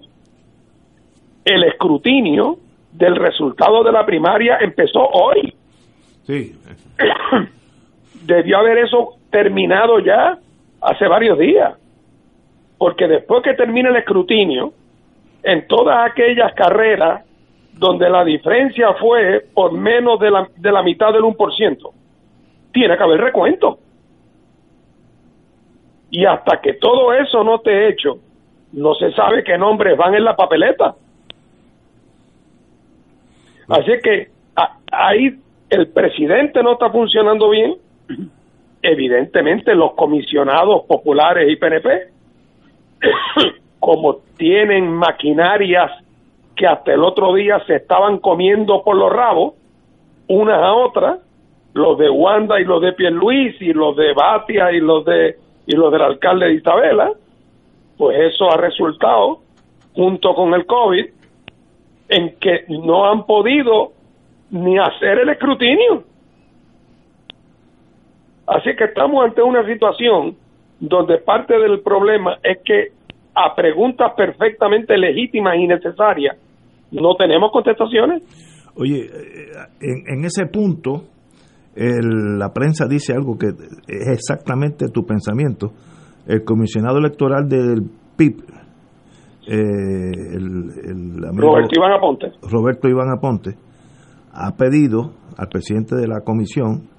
el 1.45 1.63
escrutinio 1.63 2.57
del 2.91 3.15
resultado 3.15 3.83
de 3.83 3.91
la 3.91 4.05
primaria 4.05 4.57
empezó 4.61 5.01
hoy. 5.01 5.53
Sí. 6.23 6.55
Debió 8.25 8.59
haber 8.59 8.79
eso 8.79 9.15
terminado 9.29 9.99
ya 9.99 10.37
hace 10.81 11.07
varios 11.07 11.37
días 11.39 11.75
porque 12.81 13.07
después 13.07 13.43
que 13.43 13.53
termine 13.53 13.89
el 13.89 13.97
escrutinio, 13.97 14.73
en 15.43 15.67
todas 15.67 16.03
aquellas 16.09 16.51
carreras 16.55 17.23
donde 17.81 18.11
la 18.11 18.23
diferencia 18.23 18.93
fue 18.93 19.43
por 19.55 19.71
menos 19.71 20.19
de 20.19 20.29
la, 20.29 20.47
de 20.55 20.71
la 20.71 20.83
mitad 20.83 21.11
del 21.11 21.23
1%, 21.23 21.91
tiene 22.71 22.95
que 22.95 23.03
haber 23.03 23.19
recuento. 23.19 23.79
Y 26.11 26.23
hasta 26.23 26.61
que 26.61 26.73
todo 26.73 27.11
eso 27.11 27.43
no 27.43 27.55
esté 27.55 27.89
hecho, 27.89 28.19
no 28.73 28.93
se 28.93 29.11
sabe 29.13 29.43
qué 29.43 29.57
nombres 29.57 29.97
van 29.97 30.13
en 30.13 30.23
la 30.23 30.35
papeleta. 30.35 30.93
Así 33.67 33.93
que 34.03 34.27
ahí 34.91 35.39
el 35.71 35.87
presidente 35.87 36.61
no 36.61 36.73
está 36.73 36.91
funcionando 36.91 37.49
bien, 37.49 37.77
evidentemente 38.83 39.73
los 39.73 39.93
comisionados 39.95 40.83
populares 40.85 41.51
y 41.51 41.55
PNP 41.55 42.09
como 43.79 44.17
tienen 44.37 44.87
maquinarias 44.87 45.91
que 46.61 46.67
hasta 46.67 46.93
el 46.93 47.03
otro 47.03 47.33
día 47.33 47.59
se 47.65 47.77
estaban 47.77 48.19
comiendo 48.19 48.83
por 48.83 48.95
los 48.95 49.11
rabos, 49.11 49.55
unas 50.27 50.61
a 50.61 50.73
otras, 50.75 51.17
los 51.73 51.97
de 51.97 52.07
Wanda 52.07 52.61
y 52.61 52.65
los 52.65 52.79
de 52.79 52.93
Luis 53.09 53.59
y 53.59 53.73
los 53.73 53.95
de 53.95 54.13
Batia 54.13 54.71
y 54.71 54.79
los 54.79 55.03
de 55.03 55.37
y 55.65 55.75
los 55.75 55.91
del 55.91 56.03
alcalde 56.03 56.45
de 56.45 56.53
Isabela, 56.53 57.13
pues 57.97 58.15
eso 58.31 58.51
ha 58.51 58.57
resultado, 58.57 59.39
junto 59.95 60.35
con 60.35 60.53
el 60.53 60.67
COVID, 60.67 61.05
en 62.09 62.35
que 62.39 62.65
no 62.67 63.09
han 63.09 63.25
podido 63.25 63.93
ni 64.51 64.77
hacer 64.77 65.17
el 65.17 65.29
escrutinio. 65.29 66.03
Así 68.45 68.75
que 68.75 68.83
estamos 68.83 69.25
ante 69.25 69.41
una 69.41 69.65
situación 69.65 70.37
donde 70.79 71.17
parte 71.17 71.57
del 71.57 71.79
problema 71.79 72.37
es 72.43 72.59
que 72.63 72.89
a 73.33 73.55
preguntas 73.55 74.13
perfectamente 74.15 74.95
legítimas 74.95 75.55
y 75.55 75.65
necesarias 75.65 76.37
no 76.91 77.15
tenemos 77.15 77.51
contestaciones. 77.51 78.23
Oye, 78.75 79.05
eh, 79.05 79.51
en, 79.81 80.25
ese 80.25 80.45
punto, 80.45 81.03
la 81.75 82.53
prensa 82.53 82.85
dice 82.87 83.13
algo 83.13 83.37
que 83.37 83.47
es 83.47 84.07
exactamente 84.07 84.87
tu 84.89 85.05
pensamiento. 85.05 85.71
El 86.27 86.43
comisionado 86.43 86.97
electoral 86.99 87.47
del 87.47 87.89
PIB, 88.15 88.43
eh, 89.47 89.53
el, 89.53 91.17
Roberto 91.35 91.71
Iván 91.75 91.93
Aponte. 91.93 92.31
Roberto 92.43 92.87
Iván 92.87 93.09
Aponte, 93.09 93.55
ha 94.31 94.55
pedido 94.55 95.13
al 95.37 95.47
presidente 95.47 95.95
de 95.95 96.07
la 96.07 96.21
comisión, 96.21 96.89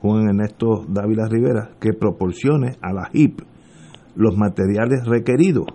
Juan 0.00 0.28
Ernesto 0.28 0.84
Dávila 0.88 1.26
Rivera, 1.28 1.70
que 1.80 1.92
proporcione 1.92 2.76
a 2.80 2.92
la 2.92 3.10
HIP 3.12 3.40
los 4.14 4.36
materiales 4.36 5.06
requeridos. 5.06 5.66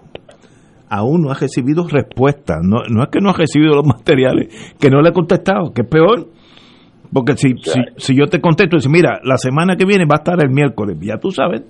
Aún 0.95 1.23
no 1.23 1.31
ha 1.31 1.33
recibido 1.33 1.87
respuesta. 1.87 2.59
No, 2.61 2.83
no 2.87 3.01
es 3.01 3.09
que 3.09 3.19
no 3.19 3.31
ha 3.31 3.33
recibido 3.33 3.73
los 3.73 3.85
materiales, 3.87 4.75
que 4.79 4.91
no 4.91 5.01
le 5.01 5.09
ha 5.09 5.11
contestado, 5.11 5.73
que 5.73 5.81
es 5.81 5.87
peor. 5.87 6.27
Porque 7.11 7.33
si, 7.33 7.55
si, 7.97 8.15
yo 8.15 8.27
te 8.27 8.39
contesto, 8.39 8.77
y 8.77 8.89
mira, 8.89 9.19
la 9.23 9.37
semana 9.37 9.75
que 9.75 9.85
viene 9.85 10.05
va 10.05 10.17
a 10.17 10.21
estar 10.23 10.39
el 10.39 10.51
miércoles, 10.51 10.97
ya 11.01 11.17
tú 11.17 11.31
sabes. 11.31 11.63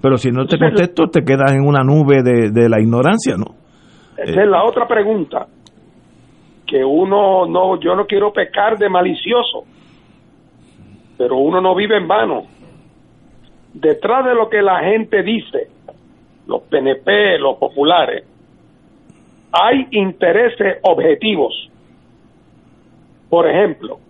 Pero 0.00 0.16
si 0.16 0.30
no 0.30 0.46
te 0.46 0.58
contesto, 0.58 1.08
te 1.08 1.24
quedas 1.24 1.52
en 1.52 1.60
una 1.66 1.82
nube 1.84 2.22
de, 2.22 2.50
de 2.50 2.68
la 2.70 2.80
ignorancia, 2.80 3.36
¿no? 3.36 3.54
Esa 4.16 4.42
es 4.42 4.48
la 4.48 4.64
otra 4.64 4.86
pregunta. 4.86 5.46
Que 6.66 6.82
uno 6.82 7.46
no, 7.46 7.78
yo 7.78 7.94
no 7.94 8.06
quiero 8.06 8.32
pecar 8.32 8.78
de 8.78 8.88
malicioso, 8.88 9.64
pero 11.18 11.36
uno 11.36 11.60
no 11.60 11.74
vive 11.74 11.98
en 11.98 12.08
vano. 12.08 12.44
Detrás 13.74 14.24
de 14.24 14.34
lo 14.34 14.48
que 14.48 14.62
la 14.62 14.80
gente 14.80 15.22
dice, 15.22 15.68
los 16.46 16.62
PNP, 16.62 17.38
los 17.38 17.58
populares, 17.58 18.24
hay 19.54 19.86
intereses 19.92 20.78
objetivos. 20.82 21.70
Por 23.30 23.48
ejemplo, 23.48 24.00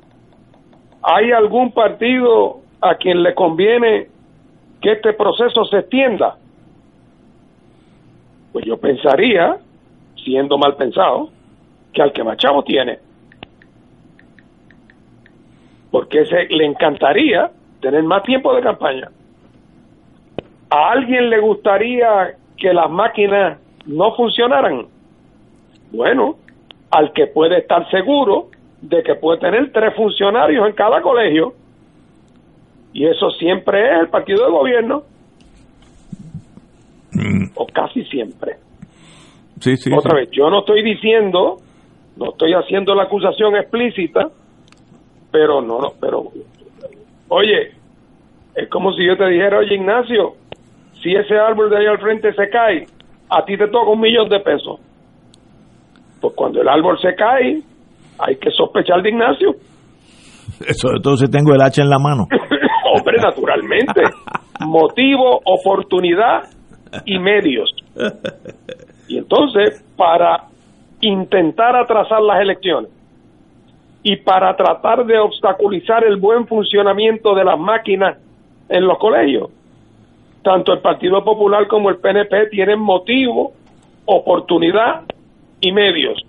¿hay 1.03 1.32
algún 1.32 1.70
partido 1.72 2.61
a 2.80 2.95
quien 2.95 3.22
le 3.22 3.34
conviene 3.34 4.09
que 4.80 4.92
este 4.92 5.12
proceso 5.12 5.64
se 5.66 5.80
extienda? 5.80 6.36
Pues 8.53 8.64
yo 8.64 8.78
pensaría, 8.78 9.59
siendo 10.24 10.57
mal 10.57 10.76
pensado, 10.76 11.28
que 11.92 12.01
al 12.01 12.12
que 12.12 12.24
más 12.24 12.38
tiene. 12.64 12.99
Porque 15.90 16.24
se, 16.24 16.47
le 16.47 16.64
encantaría 16.64 17.51
tener 17.82 18.03
más 18.03 18.22
tiempo 18.22 18.55
de 18.55 18.62
campaña. 18.62 19.11
¿A 20.70 20.92
alguien 20.92 21.28
le 21.28 21.38
gustaría 21.38 22.34
que 22.57 22.72
las 22.72 22.90
máquinas 22.90 23.59
no 23.86 24.14
funcionaran? 24.16 24.93
Bueno, 25.95 26.36
al 26.90 27.12
que 27.12 27.26
puede 27.28 27.59
estar 27.59 27.88
seguro 27.90 28.49
de 28.80 29.03
que 29.03 29.14
puede 29.14 29.38
tener 29.38 29.72
tres 29.72 29.95
funcionarios 29.95 30.66
en 30.66 30.74
cada 30.74 31.01
colegio, 31.01 31.55
y 32.92 33.07
eso 33.07 33.30
siempre 33.30 33.90
es 33.90 34.01
el 34.01 34.09
partido 34.09 34.45
de 34.45 34.51
gobierno, 34.51 35.03
mm. 37.12 37.45
o 37.55 37.66
casi 37.66 38.05
siempre. 38.05 38.57
Sí, 39.61 39.76
sí, 39.76 39.90
Otra 39.97 40.16
vez, 40.16 40.28
yo 40.32 40.51
no 40.51 40.61
estoy 40.61 40.82
diciendo, 40.82 41.59
no 42.16 42.30
estoy 42.30 42.53
haciendo 42.55 42.95
la 42.95 43.05
acusación 43.05 43.57
explícita, 43.57 44.28
pero 45.30 45.62
no, 45.62 45.80
no, 45.80 45.92
pero, 46.01 46.24
oye, 47.28 47.72
es 48.55 48.68
como 48.68 48.92
si 48.92 49.07
yo 49.07 49.16
te 49.16 49.26
dijera, 49.28 49.59
oye 49.59 49.76
Ignacio, 49.76 50.34
si 51.03 51.14
ese 51.14 51.36
árbol 51.36 51.70
de 51.70 51.78
ahí 51.78 51.86
al 51.86 51.99
frente 51.99 52.32
se 52.34 52.49
cae, 52.51 52.86
a 53.30 53.45
ti 53.45 53.57
te 53.57 53.68
toca 53.68 53.90
un 53.90 54.01
millón 54.01 54.28
de 54.28 54.40
pesos. 54.40 54.80
Pues 56.25 56.37
cuando 56.37 56.62
el 56.62 56.68
árbol 56.68 56.99
se 57.03 57.14
cae, 57.14 57.61
hay 58.18 58.37
que 58.37 58.51
sospechar 58.51 59.03
de 59.03 59.11
Ignacio. 59.11 59.51
Sobre 60.70 61.01
todo 61.03 61.18
si 61.18 61.27
tengo 61.27 61.53
el 61.53 61.61
hacha 61.61 61.83
en 61.83 61.91
la 61.91 61.99
mano. 61.99 62.25
Hombre, 62.97 63.18
naturalmente. 63.20 64.01
Motivo, 64.61 65.43
oportunidad 65.45 66.45
y 67.05 67.18
medios. 67.18 67.70
Y 69.07 69.18
entonces, 69.18 69.85
para 69.99 70.45
intentar 71.03 71.77
atrasar 71.77 72.22
las 72.22 72.41
elecciones 72.41 72.91
y 74.03 74.16
para 74.16 74.57
tratar 74.57 75.05
de 75.05 75.18
obstaculizar 75.18 76.05
el 76.05 76.16
buen 76.16 76.47
funcionamiento 76.47 77.35
de 77.35 77.45
las 77.45 77.59
máquinas 77.59 78.16
en 78.70 78.87
los 78.87 78.97
colegios, 78.97 79.51
tanto 80.43 80.72
el 80.72 80.81
Partido 80.81 81.22
Popular 81.22 81.68
como 81.68 81.91
el 81.91 81.99
PNP 81.99 82.47
tienen 82.49 82.81
motivo, 82.81 83.53
oportunidad 84.07 85.03
y 85.64 85.72
medios. 85.72 86.20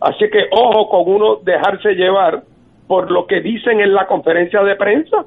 Así 0.00 0.24
que 0.30 0.44
ojo 0.50 0.88
con 0.88 1.14
uno 1.14 1.36
dejarse 1.42 1.94
llevar 1.94 2.42
por 2.86 3.10
lo 3.10 3.26
que 3.26 3.40
dicen 3.40 3.80
en 3.80 3.94
la 3.94 4.06
conferencia 4.06 4.62
de 4.62 4.76
prensa, 4.76 5.18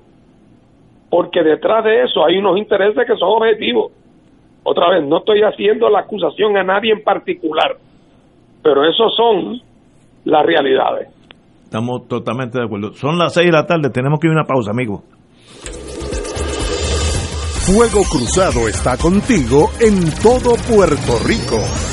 porque 1.10 1.44
detrás 1.44 1.84
de 1.84 2.04
eso 2.04 2.26
hay 2.26 2.38
unos 2.38 2.58
intereses 2.58 3.06
que 3.08 3.16
son 3.16 3.30
objetivos. 3.42 3.92
Otra 4.64 4.90
vez, 4.90 5.08
no 5.08 5.20
estoy 5.20 5.42
haciendo 5.44 5.90
la 5.90 6.00
acusación 6.00 6.58
a 6.58 6.64
nadie 6.64 6.92
en 6.92 7.04
particular, 7.04 7.78
pero 8.62 8.84
eso 8.84 9.10
son 9.10 9.62
las 10.26 10.46
realidades. 10.46 11.10
Estamos 11.64 12.08
totalmente 12.08 12.60
de 12.60 12.66
acuerdo. 12.66 12.94
Son 12.94 13.18
las 13.18 13.34
seis 13.34 13.48
de 13.48 13.54
la 13.54 13.66
tarde, 13.66 13.90
tenemos 13.90 14.20
que 14.20 14.28
ir 14.28 14.32
a 14.32 14.36
una 14.36 14.46
pausa, 14.46 14.72
amigo. 14.72 15.04
Fuego 17.66 18.04
Cruzado 18.12 18.68
está 18.68 18.98
contigo 18.98 19.70
en 19.80 20.12
todo 20.22 20.56
Puerto 20.68 21.18
Rico. 21.26 21.93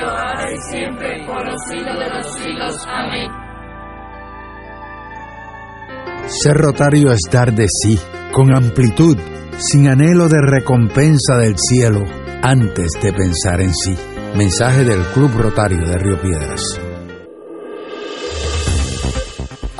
los 1.69 1.99
de 1.99 2.09
los 2.09 2.35
siglos. 2.35 2.85
Amén. 2.87 3.31
Ser 6.27 6.57
rotario 6.57 7.11
es 7.11 7.21
dar 7.31 7.53
de 7.53 7.67
sí, 7.67 7.99
con 8.31 8.55
amplitud, 8.55 9.17
sin 9.57 9.87
anhelo 9.87 10.29
de 10.29 10.41
recompensa 10.41 11.37
del 11.37 11.55
cielo, 11.57 12.03
antes 12.41 12.91
de 13.01 13.13
pensar 13.13 13.61
en 13.61 13.73
sí. 13.73 13.95
Mensaje 14.35 14.85
del 14.85 15.01
Club 15.13 15.31
Rotario 15.37 15.85
de 15.85 15.97
Río 15.97 16.21
Piedras. 16.21 16.90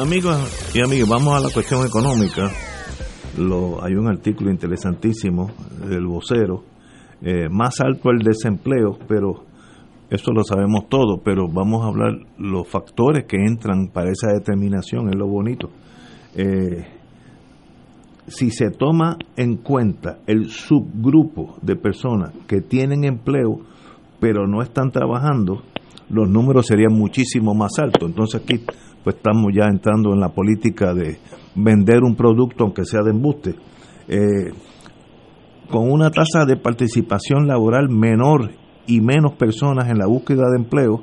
Amigos 0.00 0.70
y 0.76 0.80
amigas, 0.80 1.08
vamos 1.08 1.34
a 1.34 1.40
la 1.40 1.52
cuestión 1.52 1.84
económica. 1.84 2.48
Lo, 3.36 3.82
hay 3.82 3.94
un 3.94 4.06
artículo 4.06 4.48
interesantísimo 4.48 5.50
del 5.88 6.06
vocero. 6.06 6.62
eh, 7.20 7.48
más 7.50 7.80
alto 7.80 8.10
el 8.10 8.20
desempleo, 8.20 8.96
pero 9.08 9.42
eso 10.08 10.30
lo 10.30 10.44
sabemos 10.44 10.88
todo, 10.88 11.20
pero 11.24 11.48
vamos 11.48 11.84
a 11.84 11.88
hablar 11.88 12.12
los 12.38 12.68
factores 12.68 13.24
que 13.24 13.38
entran 13.38 13.88
para 13.88 14.12
esa 14.12 14.28
determinación, 14.28 15.08
es 15.08 15.16
lo 15.16 15.26
bonito. 15.26 15.68
Eh, 16.36 16.86
si 18.28 18.52
se 18.52 18.70
toma 18.70 19.16
en 19.36 19.56
cuenta 19.56 20.20
el 20.28 20.48
subgrupo 20.48 21.56
de 21.60 21.74
personas 21.74 22.30
que 22.46 22.60
tienen 22.60 23.02
empleo 23.02 23.62
pero 24.20 24.46
no 24.46 24.62
están 24.62 24.92
trabajando, 24.92 25.62
los 26.08 26.28
números 26.28 26.66
serían 26.66 26.92
muchísimo 26.92 27.52
más 27.54 27.78
altos. 27.78 28.08
Entonces 28.08 28.42
aquí 28.42 28.60
pues 29.02 29.16
estamos 29.16 29.52
ya 29.54 29.66
entrando 29.66 30.12
en 30.12 30.20
la 30.20 30.30
política 30.30 30.94
de 30.94 31.18
vender 31.54 32.02
un 32.02 32.14
producto 32.14 32.64
aunque 32.64 32.84
sea 32.84 33.02
de 33.02 33.10
embuste. 33.10 33.54
Eh, 34.08 34.52
con 35.70 35.90
una 35.90 36.10
tasa 36.10 36.46
de 36.46 36.56
participación 36.56 37.46
laboral 37.46 37.88
menor 37.90 38.52
y 38.86 39.00
menos 39.00 39.32
personas 39.32 39.90
en 39.90 39.98
la 39.98 40.06
búsqueda 40.06 40.48
de 40.50 40.56
empleo, 40.56 41.02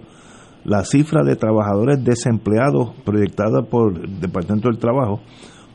la 0.64 0.84
cifra 0.84 1.24
de 1.24 1.36
trabajadores 1.36 2.04
desempleados 2.04 2.93
proyectada 3.06 3.62
por 3.62 3.96
el 3.96 4.20
Departamento 4.20 4.70
del 4.70 4.80
Trabajo 4.80 5.22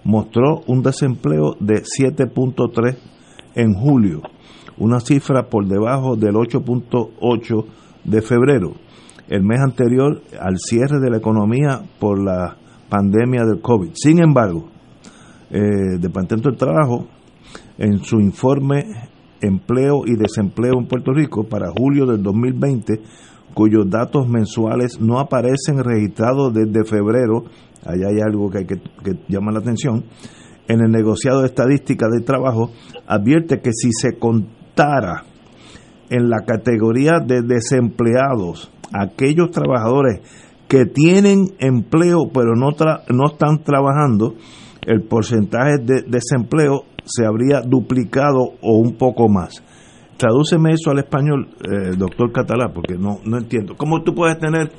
mostró 0.02 0.62
un 0.66 0.82
desempleo 0.82 1.54
de 1.60 1.82
7.3 1.82 2.96
en 3.54 3.74
julio, 3.74 4.22
una 4.78 4.98
cifra 4.98 5.48
por 5.48 5.66
debajo 5.66 6.16
del 6.16 6.34
8.8 6.34 7.64
de 8.04 8.22
febrero, 8.22 8.72
el 9.30 9.44
mes 9.44 9.60
anterior 9.60 10.20
al 10.40 10.58
cierre 10.58 10.98
de 10.98 11.08
la 11.08 11.18
economía 11.18 11.80
por 12.00 12.22
la 12.22 12.56
pandemia 12.88 13.44
del 13.44 13.60
COVID. 13.62 13.90
Sin 13.94 14.20
embargo, 14.20 14.68
eh, 15.50 15.98
Departamento 16.00 16.50
del 16.50 16.58
Trabajo, 16.58 17.06
en 17.78 18.00
su 18.00 18.18
informe 18.18 18.84
Empleo 19.40 20.02
y 20.04 20.16
Desempleo 20.16 20.74
en 20.78 20.86
Puerto 20.86 21.12
Rico 21.12 21.44
para 21.44 21.70
julio 21.70 22.06
del 22.06 22.22
2020, 22.22 23.00
cuyos 23.54 23.88
datos 23.88 24.28
mensuales 24.28 25.00
no 25.00 25.20
aparecen 25.20 25.78
registrados 25.78 26.52
desde 26.52 26.84
febrero, 26.84 27.44
allá 27.86 28.08
hay 28.08 28.20
algo 28.20 28.50
que, 28.50 28.58
hay 28.58 28.66
que 28.66 28.80
llama 29.28 29.52
la 29.52 29.60
atención, 29.60 30.04
en 30.66 30.80
el 30.80 30.90
negociado 30.90 31.40
de 31.40 31.46
estadística 31.46 32.08
de 32.08 32.24
trabajo, 32.24 32.70
advierte 33.06 33.60
que 33.60 33.70
si 33.72 33.90
se 33.92 34.18
contara 34.18 35.22
en 36.10 36.28
la 36.28 36.44
categoría 36.44 37.20
de 37.24 37.42
desempleados 37.42 38.70
aquellos 38.92 39.50
trabajadores 39.50 40.20
que 40.68 40.84
tienen 40.84 41.46
empleo 41.58 42.30
pero 42.32 42.54
no, 42.54 42.72
tra 42.72 43.02
no 43.08 43.26
están 43.26 43.62
trabajando, 43.62 44.34
el 44.86 45.02
porcentaje 45.02 45.78
de 45.82 46.02
desempleo 46.06 46.84
se 47.04 47.26
habría 47.26 47.60
duplicado 47.60 48.54
o 48.60 48.78
un 48.78 48.96
poco 48.96 49.28
más. 49.28 49.62
Tradúceme 50.16 50.72
eso 50.72 50.90
al 50.90 50.98
español, 50.98 51.48
eh, 51.64 51.96
doctor 51.96 52.30
Catalá, 52.30 52.70
porque 52.72 52.94
no, 52.94 53.18
no 53.24 53.38
entiendo. 53.38 53.74
¿Cómo 53.76 54.02
tú 54.02 54.14
puedes 54.14 54.38
tener... 54.38 54.70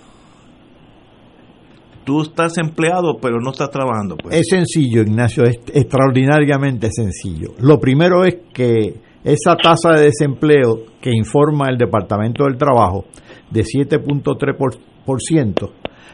Tú 2.03 2.22
estás 2.22 2.57
empleado 2.57 3.18
pero 3.22 3.39
no 3.39 3.51
estás 3.51 3.70
trabajando? 3.70 4.18
Pues? 4.18 4.36
Es 4.36 4.47
sencillo, 4.49 5.01
Ignacio, 5.01 5.43
es 5.43 5.59
extraordinariamente 5.74 6.89
sencillo. 6.91 7.49
Lo 7.59 7.80
primero 7.80 8.24
es 8.24 8.38
que 8.53 9.01
esa 9.24 9.55
tasa 9.55 9.91
de 9.95 10.05
desempleo 10.05 10.80
que 10.99 11.12
informa 11.12 11.70
el 11.70 11.78
Departamento 11.78 12.45
del 12.45 12.57
Trabajo 12.57 13.05
de 13.52 13.62
7.3%, 13.62 15.72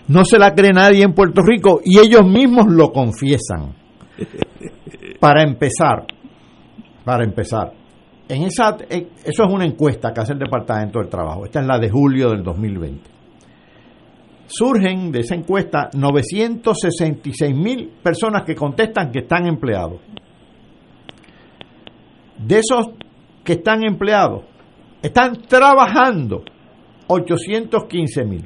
no 0.08 0.26
se 0.26 0.40
la 0.40 0.54
cree 0.54 0.74
nadie 0.74 1.04
en 1.04 1.14
Puerto 1.14 1.42
Rico 1.42 1.80
y 1.84 2.00
ellos 2.00 2.26
mismos 2.26 2.68
lo 2.68 2.92
confiesan. 2.92 3.76
Para 5.20 5.44
empezar, 5.44 6.06
para 7.04 7.24
empezar, 7.24 7.74
en 8.30 8.44
esa, 8.44 8.78
eso 8.90 9.44
es 9.44 9.50
una 9.50 9.66
encuesta 9.66 10.14
que 10.14 10.22
hace 10.22 10.34
el 10.34 10.40
Departamento 10.40 11.00
del 11.00 11.10
Trabajo. 11.10 11.46
Esta 11.46 11.62
es 11.62 11.66
la 11.66 11.80
de 11.80 11.90
julio 11.90 12.30
del 12.30 12.44
2020. 12.44 13.10
Surgen 14.48 15.12
de 15.12 15.22
esa 15.22 15.36
encuesta 15.36 15.90
966 15.94 17.56
mil 17.56 17.90
personas 18.04 18.44
que 18.46 18.54
contestan 18.54 19.12
que 19.12 19.20
están 19.20 19.48
empleados. 19.48 20.00
De 22.38 22.60
esos 22.60 22.90
que 23.44 23.54
están 23.54 23.84
empleados, 23.84 24.44
están 25.02 25.42
trabajando 25.48 26.44
815 27.08 28.26
mil. 28.26 28.46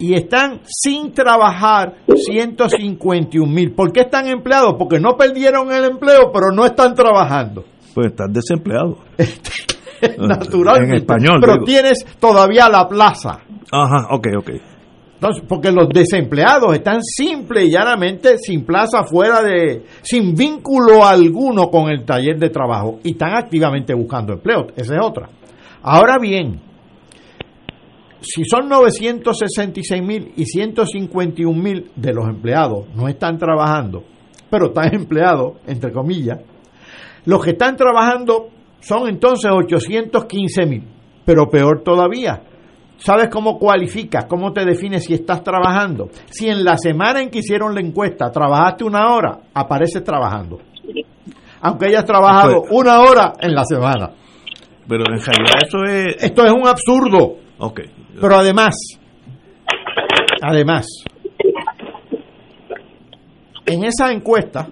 Y 0.00 0.14
están 0.14 0.60
sin 0.64 1.12
trabajar 1.12 1.96
151 2.06 3.52
mil. 3.52 3.72
¿Por 3.72 3.92
qué 3.92 4.00
están 4.02 4.28
empleados? 4.28 4.74
Porque 4.78 5.00
no 5.00 5.16
perdieron 5.16 5.72
el 5.72 5.84
empleo, 5.84 6.30
pero 6.32 6.52
no 6.54 6.64
están 6.64 6.94
trabajando. 6.94 7.64
Pues 7.94 8.08
estás 8.08 8.32
desempleado. 8.32 8.98
Naturalmente. 10.18 10.94
En 10.94 11.00
español. 11.00 11.38
Pero 11.40 11.54
digo. 11.54 11.64
tienes 11.64 12.06
todavía 12.20 12.68
la 12.68 12.88
plaza. 12.88 13.40
Ajá, 13.72 14.06
ok, 14.10 14.28
ok. 14.38 14.50
Entonces, 15.14 15.42
porque 15.48 15.72
los 15.72 15.88
desempleados 15.88 16.72
están 16.74 17.02
simple 17.02 17.64
y 17.64 17.72
llanamente 17.72 18.38
sin 18.38 18.64
plaza 18.64 19.02
fuera 19.02 19.42
de, 19.42 19.82
sin 20.02 20.32
vínculo 20.32 21.04
alguno 21.04 21.70
con 21.70 21.90
el 21.90 22.04
taller 22.04 22.38
de 22.38 22.50
trabajo 22.50 23.00
y 23.02 23.10
están 23.12 23.34
activamente 23.34 23.92
buscando 23.94 24.34
empleo. 24.34 24.68
Esa 24.76 24.94
es 24.94 25.00
otra. 25.02 25.28
Ahora 25.82 26.18
bien, 26.20 26.60
si 28.20 28.44
son 28.44 28.68
966 28.68 30.02
mil 30.02 30.32
y 30.36 30.44
151 30.44 31.62
mil 31.62 31.90
de 31.94 32.12
los 32.12 32.28
empleados 32.28 32.86
no 32.94 33.08
están 33.08 33.38
trabajando, 33.38 34.04
pero 34.50 34.66
están 34.66 34.94
empleados, 34.94 35.58
entre 35.66 35.92
comillas, 35.92 36.40
los 37.24 37.44
que 37.44 37.50
están 37.50 37.76
trabajando 37.76 38.48
son 38.80 39.08
entonces 39.08 39.50
815 39.50 40.66
mil. 40.66 40.84
Pero 41.24 41.48
peor 41.50 41.82
todavía, 41.82 42.42
¿sabes 42.96 43.28
cómo 43.28 43.58
cualificas? 43.58 44.24
¿Cómo 44.24 44.52
te 44.52 44.64
defines 44.64 45.04
si 45.04 45.14
estás 45.14 45.42
trabajando? 45.42 46.08
Si 46.30 46.48
en 46.48 46.64
la 46.64 46.78
semana 46.78 47.20
en 47.20 47.28
que 47.28 47.40
hicieron 47.40 47.74
la 47.74 47.80
encuesta 47.80 48.30
trabajaste 48.30 48.84
una 48.84 49.12
hora, 49.12 49.40
apareces 49.52 50.02
trabajando. 50.02 50.58
Aunque 51.60 51.86
hayas 51.86 52.04
trabajado 52.04 52.62
una 52.70 53.00
hora 53.00 53.34
en 53.40 53.54
la 53.54 53.64
semana. 53.64 54.10
Pero 54.88 55.04
en 55.12 55.20
realidad 55.20 55.58
eso 55.66 55.84
es... 55.84 56.24
Esto 56.24 56.46
es 56.46 56.52
un 56.52 56.66
absurdo. 56.66 57.36
Ok. 57.58 57.80
Pero 58.20 58.36
además, 58.36 58.74
además, 60.42 60.86
en 63.66 63.84
esa 63.84 64.12
encuesta 64.12 64.68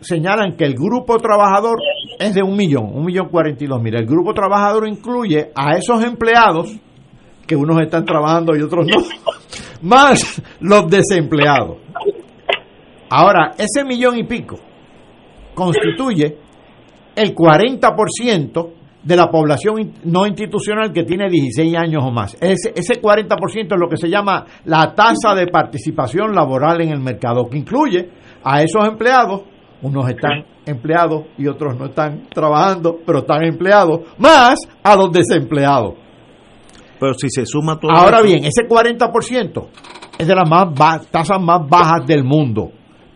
señalan 0.00 0.56
que 0.56 0.64
el 0.64 0.74
grupo 0.74 1.16
trabajador 1.18 1.78
es 2.18 2.34
de 2.34 2.42
un 2.42 2.56
millón, 2.56 2.90
un 2.92 3.04
millón 3.04 3.28
cuarenta 3.28 3.64
y 3.64 3.66
dos 3.66 3.82
mil. 3.82 3.94
El 3.94 4.06
grupo 4.06 4.32
trabajador 4.34 4.86
incluye 4.86 5.50
a 5.54 5.76
esos 5.76 6.02
empleados, 6.04 6.74
que 7.46 7.56
unos 7.56 7.80
están 7.80 8.04
trabajando 8.04 8.56
y 8.56 8.62
otros 8.62 8.86
no, 8.86 9.02
más 9.82 10.42
los 10.60 10.88
desempleados. 10.88 11.78
Ahora, 13.08 13.54
ese 13.56 13.84
millón 13.84 14.18
y 14.18 14.24
pico 14.24 14.58
constituye 15.54 16.36
el 17.14 17.34
40% 17.34 18.70
de 19.06 19.14
la 19.16 19.30
población 19.30 19.92
no 20.04 20.26
institucional 20.26 20.92
que 20.92 21.04
tiene 21.04 21.30
16 21.30 21.76
años 21.76 22.02
o 22.04 22.10
más. 22.10 22.36
Ese, 22.40 22.72
ese 22.74 23.00
40% 23.00 23.74
es 23.74 23.80
lo 23.80 23.88
que 23.88 23.96
se 23.96 24.08
llama 24.08 24.44
la 24.64 24.94
tasa 24.96 25.32
de 25.36 25.46
participación 25.46 26.34
laboral 26.34 26.80
en 26.80 26.90
el 26.90 26.98
mercado, 26.98 27.48
que 27.48 27.56
incluye 27.56 28.10
a 28.42 28.62
esos 28.62 28.84
empleados, 28.86 29.42
unos 29.82 30.08
están 30.08 30.44
empleados 30.66 31.26
y 31.38 31.46
otros 31.46 31.78
no 31.78 31.86
están 31.86 32.26
trabajando, 32.34 32.98
pero 33.06 33.20
están 33.20 33.44
empleados, 33.44 34.00
más 34.18 34.58
a 34.82 34.96
los 34.96 35.12
desempleados. 35.12 35.94
Pero 36.98 37.14
si 37.14 37.30
se 37.30 37.46
suma 37.46 37.78
todo 37.78 37.92
Ahora 37.92 38.22
bien, 38.22 38.44
ese 38.44 38.66
40% 38.68 39.66
es 40.18 40.26
de 40.26 40.34
las 40.34 40.50
más 40.50 41.06
tasas 41.10 41.40
más 41.40 41.60
bajas 41.68 42.04
del 42.06 42.24
mundo. 42.24 42.72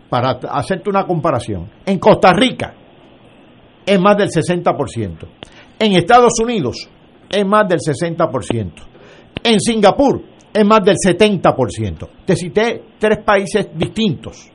Para 0.09 0.39
hacerte 0.51 0.89
una 0.89 1.05
comparación, 1.05 1.69
en 1.85 1.99
Costa 1.99 2.31
Rica 2.33 2.75
es 3.85 3.99
más 3.99 4.17
del 4.17 4.29
60%. 4.29 5.27
En 5.83 5.93
Estados 5.93 6.33
Unidos 6.39 6.87
es 7.27 7.43
más 7.45 7.67
del 7.67 7.79
60%. 7.79 8.71
En 9.43 9.59
Singapur 9.59 10.21
es 10.53 10.63
más 10.63 10.83
del 10.83 10.95
70%. 10.95 12.07
Te 12.23 12.35
cité 12.35 12.83
tres 12.99 13.23
países 13.25 13.69
distintos. 13.73 14.47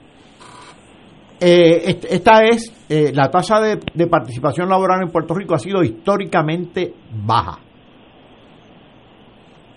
Eh, 1.40 1.82
est- 1.90 2.04
esta 2.08 2.44
es 2.44 2.72
eh, 2.88 3.10
la 3.12 3.28
tasa 3.28 3.60
de, 3.60 4.06
participación 4.06 4.68
laboral 4.68 5.02
en 5.02 5.10
Puerto 5.10 5.34
Rico 5.34 5.54
ha 5.54 5.58
sido 5.58 5.82
históricamente 5.82 6.94
baja. 7.24 7.58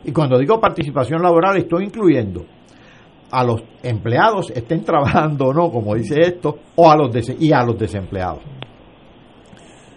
Y 0.06 0.12
cuando 0.12 0.38
digo 0.38 0.60
participación 0.62 1.22
laboral 1.22 1.58
estoy 1.58 1.86
incluyendo 1.86 2.46
a 3.32 3.44
los 3.44 3.62
empleados 3.84 4.52
estén 4.56 4.84
trabajando 4.84 5.48
o 5.48 5.54
no, 5.54 5.72
como 5.72 5.96
dice 5.96 6.22
esto, 6.22 6.60
o 6.76 6.90
a 6.90 6.96
los 6.96 7.12
y 7.40 7.52
a 7.52 7.64
los 7.64 7.78
desempleados. 7.78 8.40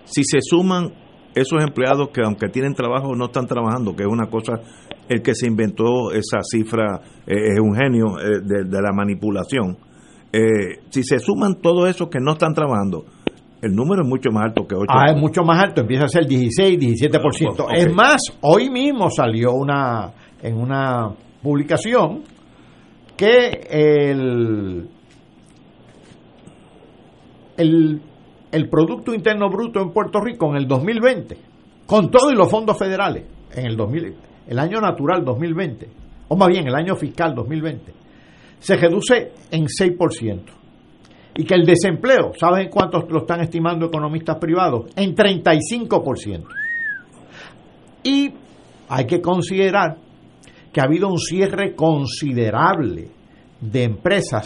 si 0.05 0.23
se 0.25 0.39
suman 0.43 1.02
esos 1.35 1.63
empleados 1.63 2.11
que 2.11 2.23
aunque 2.25 2.49
tienen 2.49 2.75
trabajo 2.75 3.15
no 3.15 3.27
están 3.27 3.47
trabajando, 3.47 3.95
que 3.95 4.03
es 4.03 4.09
una 4.09 4.27
cosa, 4.27 4.61
el 5.09 5.23
que 5.23 5.35
se 5.35 5.47
inventó 5.47 6.13
esa 6.13 6.41
cifra 6.43 7.01
eh, 7.27 7.53
es 7.53 7.61
un 7.61 7.75
genio 7.75 8.19
eh, 8.19 8.41
de, 8.43 8.65
de 8.65 8.83
la 8.83 8.93
manipulación. 8.93 9.77
Eh, 10.33 10.81
si 10.91 11.03
se 11.03 11.19
suman 11.19 11.61
todos 11.61 11.89
esos 11.89 12.09
que 12.09 12.19
no 12.21 12.33
están 12.33 12.55
trabajando, 12.55 13.05
el 13.63 13.75
número 13.75 14.03
es 14.03 14.09
mucho 14.09 14.31
más 14.33 14.45
alto 14.47 14.67
que 14.67 14.75
8. 14.75 14.87
Ah, 14.89 15.13
es 15.13 15.17
mucho 15.17 15.43
más 15.43 15.63
alto, 15.63 15.83
empieza 15.83 16.05
a 16.05 16.09
ser 16.09 16.27
16, 16.27 16.79
17%. 16.79 17.61
Ok. 17.61 17.71
Es 17.77 17.95
más, 17.95 18.21
hoy 18.41 18.69
mismo 18.71 19.09
salió 19.09 19.53
una 19.53 20.13
en 20.43 20.57
una 20.57 21.11
publicación 21.43 22.23
que 23.17 23.61
el, 23.71 24.89
el, 27.57 28.03
el 28.53 28.69
Producto 28.69 29.15
Interno 29.15 29.49
Bruto 29.49 29.81
en 29.81 29.91
Puerto 29.91 30.21
Rico 30.21 30.51
en 30.51 30.57
el 30.57 30.69
2020, 30.69 31.37
con 31.87 32.11
todo 32.11 32.31
y 32.31 32.37
los 32.37 32.51
fondos 32.51 32.79
federales, 32.79 33.25
en 33.55 33.67
el, 33.67 33.77
2000, 33.77 34.15
el 34.47 34.59
año 34.59 34.79
natural 34.79 35.25
2020, 35.25 35.89
o 36.29 36.37
más 36.37 36.49
bien 36.49 36.69
el 36.69 36.75
año 36.75 36.95
fiscal 36.95 37.35
2020, 37.35 37.93
se 38.59 38.77
reduce 38.77 39.33
en 39.51 39.65
6%. 39.65 40.41
Y 41.35 41.45
que 41.45 41.55
el 41.55 41.65
desempleo, 41.65 42.33
¿saben 42.39 42.69
cuántos 42.69 43.11
lo 43.11 43.21
están 43.21 43.41
estimando 43.41 43.87
economistas 43.87 44.37
privados? 44.37 44.91
En 44.97 45.17
35%. 45.17 46.45
Y 48.05 48.35
hay 48.91 49.07
que 49.07 49.23
considerar 49.23 49.97
que 50.71 50.81
ha 50.81 50.85
habido 50.85 51.09
un 51.09 51.19
cierre 51.19 51.75
considerable 51.75 53.09
de 53.61 53.85
empresas. 53.85 54.45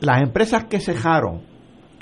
Las 0.00 0.20
empresas 0.20 0.64
que 0.64 0.80
cejaron 0.80 1.51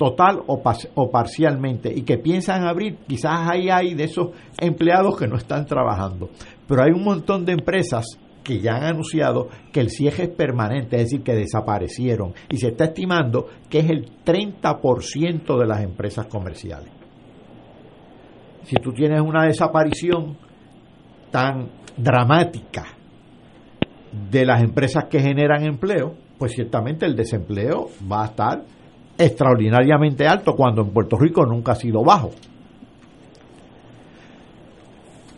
total 0.01 0.41
o, 0.47 1.11
parcialmente 1.11 1.93
y 1.95 2.01
que 2.01 2.17
piensan 2.17 2.65
abrir, 2.65 2.97
quizás 3.07 3.47
ahí 3.47 3.69
hay 3.69 3.93
de 3.93 4.05
esos 4.05 4.29
empleados 4.59 5.15
que 5.15 5.27
no 5.27 5.35
están 5.35 5.67
trabajando. 5.67 6.31
Pero 6.67 6.81
hay 6.81 6.89
un 6.89 7.03
montón 7.03 7.45
de 7.45 7.51
empresas 7.51 8.17
que 8.43 8.59
ya 8.59 8.77
han 8.77 8.85
anunciado 8.85 9.49
que 9.71 9.79
el 9.79 9.91
cierre 9.91 10.23
es 10.23 10.29
permanente, 10.29 10.95
es 10.95 11.03
decir, 11.03 11.21
que 11.21 11.35
desaparecieron. 11.35 12.33
Y 12.49 12.57
se 12.57 12.69
está 12.69 12.85
estimando 12.85 13.45
que 13.69 13.77
es 13.77 13.91
el 13.91 14.09
30% 14.25 15.59
de 15.59 15.67
las 15.67 15.83
empresas 15.83 16.25
comerciales. 16.25 16.91
Si 18.63 18.77
tú 18.77 18.93
tienes 18.93 19.21
una 19.21 19.45
desaparición 19.45 20.35
tan 21.29 21.69
dramática 21.95 22.85
de 24.31 24.45
las 24.47 24.63
empresas 24.63 25.03
que 25.11 25.19
generan 25.19 25.63
empleo, 25.63 26.15
pues 26.39 26.53
ciertamente 26.53 27.05
el 27.05 27.15
desempleo 27.15 27.89
va 28.11 28.23
a 28.23 28.25
estar 28.25 28.63
extraordinariamente 29.17 30.27
alto 30.27 30.53
cuando 30.55 30.81
en 30.81 30.89
Puerto 30.91 31.17
Rico 31.17 31.45
nunca 31.45 31.73
ha 31.73 31.75
sido 31.75 32.03
bajo. 32.03 32.31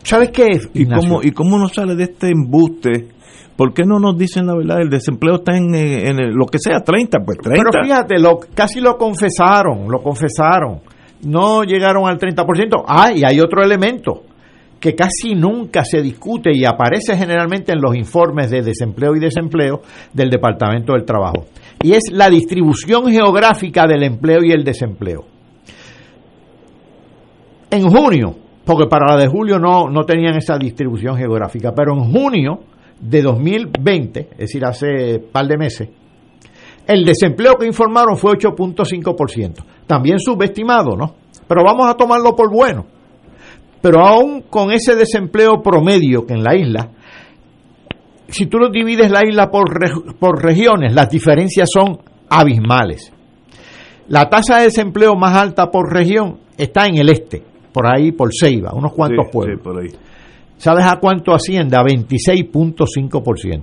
¿Sabes 0.02 0.30
qué? 0.30 0.46
¿Y 0.74 0.82
Ignacio? 0.82 1.08
cómo, 1.08 1.22
¿Y 1.22 1.30
cómo 1.32 1.58
no 1.58 1.68
sale 1.68 1.94
de 1.94 2.04
este 2.04 2.28
embuste? 2.30 3.08
¿Por 3.56 3.72
qué 3.72 3.84
no 3.84 3.98
nos 3.98 4.18
dicen 4.18 4.46
la 4.46 4.54
verdad? 4.56 4.80
El 4.82 4.90
desempleo 4.90 5.36
está 5.36 5.56
en, 5.56 5.74
eh, 5.74 6.08
en 6.10 6.18
el- 6.18 6.34
lo 6.34 6.46
que 6.46 6.58
sea, 6.58 6.80
30, 6.80 7.18
pues 7.24 7.38
30. 7.38 7.62
Pero 7.70 7.84
fíjate, 7.84 8.18
lo, 8.18 8.38
casi 8.54 8.80
lo 8.80 8.96
confesaron, 8.98 9.88
lo 9.88 10.02
confesaron. 10.02 10.80
No 11.22 11.62
llegaron 11.62 12.06
al 12.06 12.18
30%. 12.18 12.84
Ah, 12.86 13.12
y 13.14 13.22
hay 13.24 13.40
otro 13.40 13.62
elemento 13.62 14.24
que 14.78 14.94
casi 14.94 15.34
nunca 15.34 15.82
se 15.84 16.02
discute 16.02 16.50
y 16.52 16.66
aparece 16.66 17.16
generalmente 17.16 17.72
en 17.72 17.80
los 17.80 17.96
informes 17.96 18.50
de 18.50 18.60
desempleo 18.60 19.16
y 19.16 19.20
desempleo 19.20 19.80
del 20.12 20.28
Departamento 20.28 20.92
del 20.92 21.04
Trabajo. 21.06 21.46
Y 21.82 21.92
es 21.92 22.04
la 22.12 22.30
distribución 22.30 23.10
geográfica 23.10 23.86
del 23.86 24.02
empleo 24.04 24.42
y 24.42 24.52
el 24.52 24.64
desempleo. 24.64 25.24
En 27.70 27.88
junio, 27.88 28.36
porque 28.64 28.86
para 28.86 29.14
la 29.14 29.20
de 29.20 29.28
julio 29.28 29.58
no, 29.58 29.88
no 29.90 30.04
tenían 30.04 30.36
esa 30.36 30.56
distribución 30.56 31.16
geográfica, 31.16 31.72
pero 31.74 31.92
en 31.94 32.12
junio 32.12 32.60
de 33.00 33.22
2020, 33.22 34.28
es 34.32 34.38
decir, 34.38 34.64
hace 34.64 35.18
par 35.18 35.46
de 35.46 35.56
meses, 35.58 35.88
el 36.86 37.04
desempleo 37.04 37.56
que 37.56 37.66
informaron 37.66 38.16
fue 38.16 38.32
8.5%. 38.32 39.64
También 39.86 40.18
subestimado, 40.18 40.96
¿no? 40.96 41.14
pero 41.46 41.62
vamos 41.64 41.88
a 41.88 41.94
tomarlo 41.94 42.34
por 42.34 42.50
bueno. 42.50 42.86
Pero 43.80 44.04
aún 44.04 44.42
con 44.48 44.72
ese 44.72 44.94
desempleo 44.96 45.60
promedio 45.62 46.26
que 46.26 46.34
en 46.34 46.42
la 46.42 46.56
isla, 46.56 46.90
si 48.28 48.46
tú 48.46 48.58
lo 48.58 48.70
divides 48.70 49.10
la 49.10 49.22
isla 49.26 49.50
por, 49.50 49.66
por 50.18 50.42
regiones, 50.42 50.94
las 50.94 51.10
diferencias 51.10 51.68
son 51.72 51.98
abismales. 52.28 53.12
La 54.08 54.28
tasa 54.28 54.58
de 54.58 54.64
desempleo 54.64 55.14
más 55.14 55.36
alta 55.36 55.70
por 55.70 55.92
región 55.92 56.38
está 56.58 56.86
en 56.86 56.96
el 56.98 57.08
este, 57.08 57.42
por 57.72 57.86
ahí 57.86 58.12
por 58.12 58.30
Ceiba, 58.38 58.72
unos 58.74 58.92
cuantos 58.92 59.26
pueblos. 59.32 59.60
¿Sabes 60.58 60.84
a 60.86 60.96
cuánto 60.96 61.34
asciende? 61.34 61.76
A 61.76 61.82
26.5%. 61.82 63.62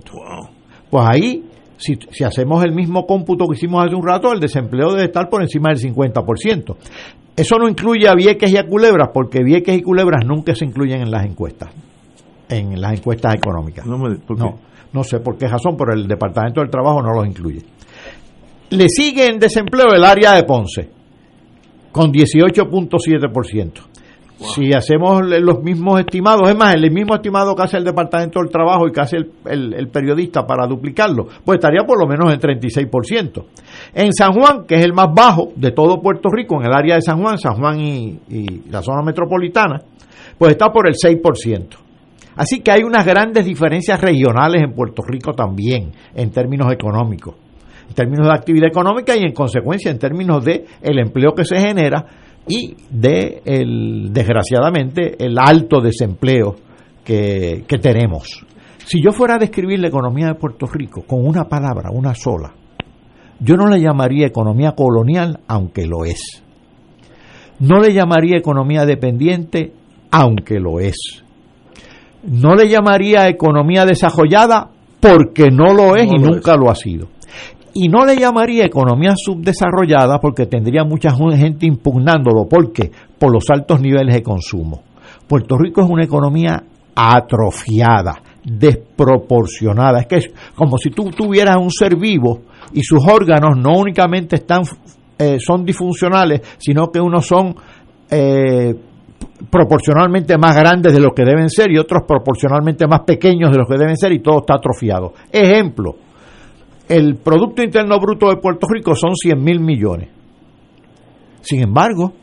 Pues 0.90 1.06
ahí, 1.08 1.44
si, 1.78 1.94
si, 2.12 2.24
hacemos 2.24 2.64
el 2.64 2.74
mismo 2.74 3.06
cómputo 3.06 3.46
que 3.48 3.56
hicimos 3.56 3.86
hace 3.86 3.96
un 3.96 4.06
rato, 4.06 4.34
el 4.34 4.40
desempleo 4.40 4.92
debe 4.92 5.06
estar 5.06 5.30
por 5.30 5.42
encima 5.42 5.70
del 5.70 5.80
50%. 5.80 6.76
Eso 7.36 7.56
no 7.58 7.70
incluye 7.70 8.08
a 8.08 8.14
Vieques 8.14 8.52
y 8.52 8.58
a 8.58 8.68
Culebras, 8.68 9.10
porque 9.14 9.44
Vieques 9.44 9.78
y 9.78 9.82
Culebras 9.82 10.26
nunca 10.26 10.54
se 10.54 10.66
incluyen 10.66 11.02
en 11.02 11.12
las 11.12 11.26
encuestas, 11.26 11.72
en 12.52 12.80
las 12.80 12.94
encuestas 12.94 13.36
económicas. 13.36 13.86
No, 13.86 13.98
no, 13.98 14.60
no 14.94 15.04
sé 15.04 15.20
por 15.20 15.38
qué 15.38 15.48
razón, 15.48 15.76
pero 15.78 15.94
el 15.94 16.08
Departamento 16.08 16.62
del 16.62 16.70
Trabajo 16.70 17.02
no 17.02 17.14
los 17.14 17.26
incluye. 17.26 17.62
Le 18.70 18.88
sigue 18.90 19.28
en 19.28 19.40
desempleo 19.40 19.94
el 19.94 20.04
área 20.04 20.34
de 20.34 20.44
Ponce, 20.44 20.90
con 21.92 22.12
18.7%. 22.12 23.72
Si 24.56 24.74
hacemos 24.74 25.22
los 25.24 25.62
mismos 25.62 26.00
estimados, 26.00 26.50
es 26.50 26.58
más, 26.58 26.74
el 26.74 26.90
mismo 26.92 27.14
estimado 27.14 27.56
que 27.56 27.62
hace 27.62 27.78
el 27.78 27.84
Departamento 27.84 28.40
del 28.40 28.50
Trabajo 28.50 28.88
y 28.88 28.92
que 28.92 29.00
hace 29.00 29.18
el, 29.46 29.88
periodista 29.90 30.48
para 30.48 30.66
duplicarlo, 30.66 31.28
pues 31.46 31.58
estaría 31.58 31.84
por 31.86 32.00
lo 32.00 32.08
menos 32.08 32.34
en 32.34 32.40
36%. 32.40 33.44
En 33.94 34.12
San 34.14 34.34
Juan, 34.34 34.66
que 34.66 34.76
es 34.76 34.84
el 34.84 34.94
más 34.94 35.14
bajo 35.14 35.52
de 35.56 35.72
todo 35.72 36.02
Puerto 36.02 36.30
Rico, 36.30 36.56
en 36.60 36.66
el 36.66 36.74
área 36.74 36.96
de 36.96 37.04
San 37.04 37.22
Juan, 37.22 37.38
San 37.38 37.56
Juan 37.56 37.80
y, 37.80 38.20
y 38.30 38.70
la 38.72 38.82
zona 38.82 39.04
metropolitana, 39.04 39.80
pues 40.40 40.54
está 40.54 40.72
por 40.72 40.88
el 40.88 40.96
6%. 40.96 41.91
Así 42.36 42.62
que 42.62 42.72
hay 42.72 42.84
unas 42.84 43.06
grandes 43.06 43.46
diferencias 43.46 44.00
regionales 44.00 44.62
en 44.64 44.74
Puerto 44.74 45.04
Rico 45.04 45.34
también, 45.34 45.92
en 46.16 46.32
términos 46.32 46.72
económicos, 46.72 47.36
en 47.88 47.94
términos 47.94 48.28
de 48.28 48.34
actividad 48.34 48.68
económica 48.70 49.16
y 49.16 49.24
en 49.24 49.34
consecuencia 49.34 49.92
en 49.92 50.00
términos 50.00 50.44
de 50.44 50.66
el 50.82 51.00
empleo 51.00 51.34
que 51.34 51.46
se 51.46 51.60
genera 51.60 52.06
y 52.48 52.76
de, 52.90 53.42
el, 53.46 54.14
desgraciadamente, 54.14 55.24
el 55.24 55.38
alto 55.38 55.82
desempleo 55.82 56.56
que, 57.04 57.64
que 57.68 57.78
tenemos. 57.78 58.46
Si 58.86 59.02
yo 59.04 59.12
fuera 59.12 59.36
a 59.36 59.40
describir 59.40 59.80
la 59.80 59.90
economía 59.90 60.28
de 60.28 60.36
Puerto 60.36 60.66
Rico 60.66 61.04
con 61.04 61.26
una 61.26 61.46
palabra, 61.46 61.92
una 61.92 62.16
sola, 62.16 62.54
yo 63.40 63.56
no 63.56 63.68
le 63.68 63.82
llamaría 63.82 64.28
economía 64.28 64.74
colonial, 64.74 65.40
aunque 65.48 65.86
lo 65.86 66.06
es. 66.06 66.44
No 67.60 67.80
le 67.80 67.94
llamaría 67.94 68.38
economía 68.38 68.86
dependiente, 68.86 69.74
aunque 70.12 70.60
lo 70.60 70.80
es. 70.80 71.24
No 72.24 72.56
le 72.56 72.70
llamaría 72.70 73.28
economía 73.28 73.86
desarrollada, 73.86 74.70
porque 75.00 75.50
no 75.52 75.74
lo 75.74 75.96
es 75.96 76.06
y 76.06 76.18
nunca 76.18 76.56
lo 76.56 76.70
ha 76.70 76.76
sido 76.76 77.08
y 77.74 77.88
no 77.88 78.06
le 78.06 78.18
llamaría 78.18 78.66
economía 78.66 79.14
subdesarrollada 79.16 80.20
porque 80.20 80.46
tendría 80.46 80.84
mucha 80.84 81.12
gente 81.12 81.66
impugnándolo. 81.66 82.48
¿Por 82.48 82.72
qué? 82.72 82.92
Por 83.18 83.34
los 83.34 83.50
altos 83.50 83.80
niveles 83.80 84.16
de 84.16 84.24
consumo. 84.24 84.84
Puerto 85.28 85.58
Rico 85.58 85.82
es 85.82 85.90
una 85.90 86.04
economía 86.04 86.64
atrofiada, 86.94 88.22
desproporcionada. 88.44 90.02
Es 90.02 90.08
que 90.08 90.16
es 90.18 90.34
como 90.56 90.78
si 90.78 90.90
tú 90.90 91.10
tuvieras 91.12 91.58
un 91.58 91.72
ser 91.72 91.96
vivo 91.96 92.42
y 92.74 92.84
sus 92.84 93.00
órganos 93.08 93.58
no 93.58 93.78
únicamente 93.78 94.38
están, 94.38 94.64
eh, 95.18 95.38
son 95.40 95.64
disfuncionales, 95.64 96.42
sino 96.58 96.92
que 96.92 97.00
unos 97.00 97.26
son 97.26 97.56
eh, 98.10 98.76
proporcionalmente 99.50 100.38
más 100.38 100.56
grandes 100.56 100.94
de 100.94 101.00
lo 101.00 101.12
que 101.12 101.24
deben 101.24 101.50
ser 101.50 101.72
y 101.72 101.78
otros 101.78 102.04
proporcionalmente 102.08 102.88
más 102.88 103.02
pequeños 103.02 103.52
de 103.52 103.58
lo 103.58 103.66
que 103.66 103.78
deben 103.78 103.98
ser 103.98 104.12
y 104.12 104.20
todo 104.20 104.40
está 104.40 104.56
atrofiado. 104.56 105.14
Ejemplo, 105.32 105.96
el 106.88 107.16
Producto 107.16 107.64
Interno 107.64 108.00
Bruto 108.00 108.30
de 108.30 108.38
Puerto 108.38 108.68
Rico 108.70 108.96
son 108.96 109.16
100 109.16 109.44
mil 109.44 109.60
millones. 109.60 110.10
Sin 111.42 111.62
embargo, 111.62 112.14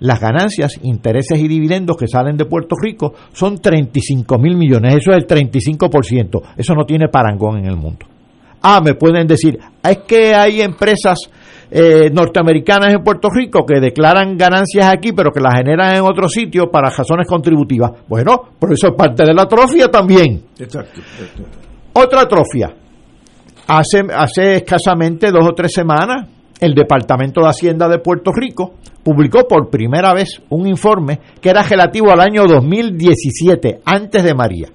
las 0.00 0.20
ganancias, 0.20 0.80
intereses 0.82 1.38
y 1.38 1.48
dividendos 1.48 1.96
que 1.96 2.08
salen 2.08 2.36
de 2.36 2.46
Puerto 2.46 2.74
Rico 2.80 3.14
son 3.32 3.58
35 3.58 4.38
mil 4.38 4.56
millones. 4.56 4.96
Eso 4.96 5.12
es 5.12 5.18
el 5.18 5.26
35%. 5.26 6.42
Eso 6.56 6.74
no 6.74 6.84
tiene 6.84 7.08
parangón 7.08 7.58
en 7.58 7.66
el 7.66 7.76
mundo. 7.76 8.06
Ah, 8.62 8.80
me 8.82 8.94
pueden 8.94 9.26
decir, 9.26 9.58
es 9.82 9.98
que 9.98 10.34
hay 10.34 10.62
empresas 10.62 11.18
eh, 11.76 12.08
norteamericanas 12.08 12.94
en 12.94 13.02
Puerto 13.02 13.28
Rico 13.34 13.66
que 13.66 13.80
declaran 13.80 14.36
ganancias 14.36 14.86
aquí, 14.86 15.12
pero 15.12 15.32
que 15.32 15.40
las 15.40 15.54
generan 15.56 15.96
en 15.96 16.02
otro 16.02 16.28
sitio 16.28 16.70
para 16.70 16.88
razones 16.88 17.26
contributivas. 17.26 17.90
Bueno, 18.06 18.42
pero 18.60 18.74
eso 18.74 18.88
es 18.88 18.94
parte 18.94 19.24
de 19.26 19.34
la 19.34 19.42
atrofia 19.42 19.88
también. 19.88 20.40
Exacto. 20.56 21.00
Otra 21.94 22.22
atrofia, 22.22 22.74
Hace, 23.66 24.02
hace 24.14 24.56
escasamente 24.56 25.30
dos 25.30 25.48
o 25.48 25.52
tres 25.52 25.72
semanas, 25.72 26.28
el 26.60 26.74
Departamento 26.74 27.40
de 27.40 27.48
Hacienda 27.48 27.88
de 27.88 27.98
Puerto 27.98 28.30
Rico 28.30 28.74
publicó 29.02 29.48
por 29.48 29.70
primera 29.70 30.12
vez 30.12 30.42
un 30.50 30.68
informe 30.68 31.18
que 31.40 31.48
era 31.48 31.62
relativo 31.62 32.12
al 32.12 32.20
año 32.20 32.44
2017, 32.46 33.80
antes 33.84 34.22
de 34.22 34.34
María. 34.34 34.68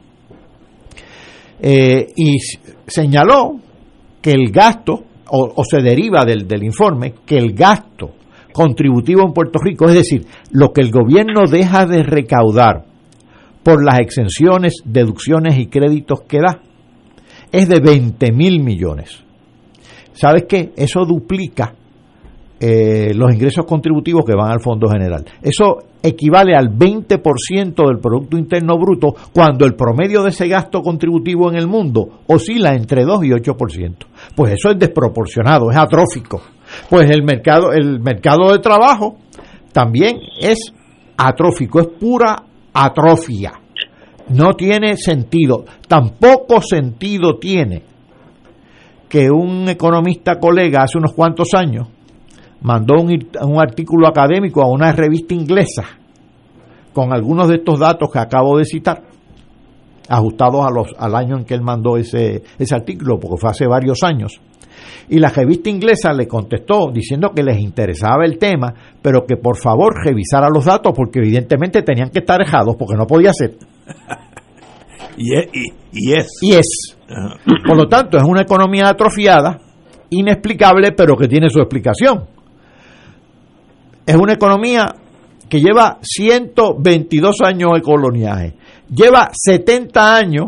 Eh, 1.62 2.08
y 2.16 2.40
señaló 2.88 3.60
que 4.22 4.32
el 4.32 4.52
gasto, 4.52 5.04
o, 5.32 5.64
se 5.64 5.82
deriva 5.82 6.26
del, 6.26 6.48
del 6.48 6.64
informe, 6.64 7.14
que 7.26 7.38
el 7.38 7.54
gasto 7.54 8.12
contributivo 8.52 9.22
en 9.26 9.34
Puerto 9.34 9.60
Rico, 9.60 9.86
es 9.86 9.94
decir, 9.94 10.26
lo 10.52 10.72
que 10.74 10.82
el 10.82 10.92
gobierno 10.92 11.42
deja 11.50 11.86
de 11.86 12.04
recaudar 12.04 12.86
por 13.64 13.84
las 13.84 14.00
exenciones, 14.00 14.82
deducciones 14.86 15.58
y 15.58 15.68
créditos 15.68 16.22
que 16.22 16.40
da, 16.40 16.62
es 17.52 17.68
de 17.68 17.80
20 17.80 18.32
mil 18.32 18.64
millones. 18.64 19.24
¿Sabes 20.14 20.46
qué? 20.48 20.72
Eso 20.76 21.06
duplica 21.06 21.76
eh, 22.62 23.14
los 23.16 23.34
ingresos 23.34 23.66
contributivos 23.66 24.26
que 24.26 24.36
van 24.36 24.52
al 24.52 24.60
Fondo 24.60 24.90
General. 24.90 25.24
Eso 25.42 25.78
equivale 26.04 26.56
al 26.56 26.70
20% 26.70 27.88
del 27.88 28.00
Producto 28.00 28.38
Interno 28.38 28.78
Bruto 28.78 29.16
cuando 29.32 29.66
el 29.66 29.76
promedio 29.76 30.24
de 30.24 30.30
ese 30.30 30.48
gasto 30.50 30.82
contributivo 30.82 31.50
en 31.50 31.56
el 31.56 31.68
mundo 31.68 32.20
oscila 32.28 32.74
entre 32.74 33.06
2 33.06 33.24
y 33.24 33.30
8%. 33.30 33.96
Pues 34.36 34.54
eso 34.54 34.72
es 34.72 34.80
desproporcionado, 34.80 35.72
es 35.72 35.78
atrófico. 35.78 36.42
Pues 36.90 37.10
el 37.10 37.24
mercado, 37.24 37.72
el 37.72 38.02
mercado 38.02 38.52
de 38.52 38.60
trabajo 38.60 39.18
también 39.72 40.18
es 40.42 40.74
atrófico, 41.16 41.80
es 41.80 41.88
pura 41.88 42.44
atrofia. 42.74 43.54
No 44.30 44.54
tiene 44.54 44.98
sentido. 44.98 45.64
Tampoco 45.88 46.62
sentido 46.62 47.38
tiene 47.40 47.84
que 49.08 49.32
un 49.32 49.68
economista 49.70 50.40
colega 50.40 50.84
hace 50.84 50.98
unos 50.98 51.14
cuantos 51.14 51.54
años 51.56 51.88
mandó 52.62 52.96
un, 53.02 53.60
artículo 53.60 54.08
académico 54.08 54.62
a 54.62 54.68
una 54.68 54.92
revista 54.92 55.34
inglesa 55.34 55.84
con 56.94 57.14
algunos 57.14 57.48
de 57.48 57.56
estos 57.56 57.80
datos 57.80 58.10
que 58.12 58.20
acabo 58.20 58.58
de 58.58 58.66
citar, 58.66 59.04
ajustados 60.10 60.66
a 60.66 60.72
los, 60.72 60.88
al 60.98 61.16
año 61.16 61.38
en 61.38 61.46
que 61.46 61.54
él 61.54 61.62
mandó 61.62 61.98
ese, 61.98 62.44
ese 62.58 62.76
artículo, 62.76 63.20
porque 63.20 63.38
fue 63.38 63.50
hace 63.52 63.68
varios 63.68 64.04
años. 64.04 64.42
Y 65.10 65.20
la 65.20 65.30
revista 65.30 65.70
inglesa 65.70 66.14
le 66.14 66.28
contestó 66.28 66.92
diciendo 66.92 67.32
que 67.36 67.44
les 67.44 67.60
interesaba 67.60 68.26
el 68.26 68.38
tema, 68.38 68.74
pero 69.02 69.26
que 69.26 69.38
por 69.38 69.58
favor 69.58 69.94
revisara 70.04 70.50
los 70.50 70.66
datos 70.66 70.94
porque 70.96 71.20
evidentemente 71.20 71.82
tenían 71.82 72.10
que 72.10 72.20
estar 72.20 72.40
dejados 72.40 72.76
porque 72.78 72.96
no 72.96 73.08
podía 73.08 73.34
ser. 73.34 73.56
y, 75.18 75.36
es, 75.36 75.48
y, 75.92 76.14
es. 76.14 76.28
Y 76.42 76.54
es. 76.54 76.98
Por 77.66 77.78
lo 77.78 77.88
tanto, 77.88 78.18
es 78.18 78.24
una 78.24 78.42
economía 78.42 78.90
atrofiada, 78.90 79.60
inexplicable, 80.12 80.92
pero 80.92 81.16
que 81.18 81.28
tiene 81.28 81.50
su 81.50 81.60
explicación. 81.60 82.39
Es 84.10 84.16
una 84.16 84.34
economía 84.34 84.88
que 85.48 85.62
lleva 85.62 86.00
122 86.02 87.42
años 87.46 87.74
de 87.76 87.82
coloniaje, 87.84 88.56
lleva 88.92 89.30
70 89.32 90.16
años 90.16 90.48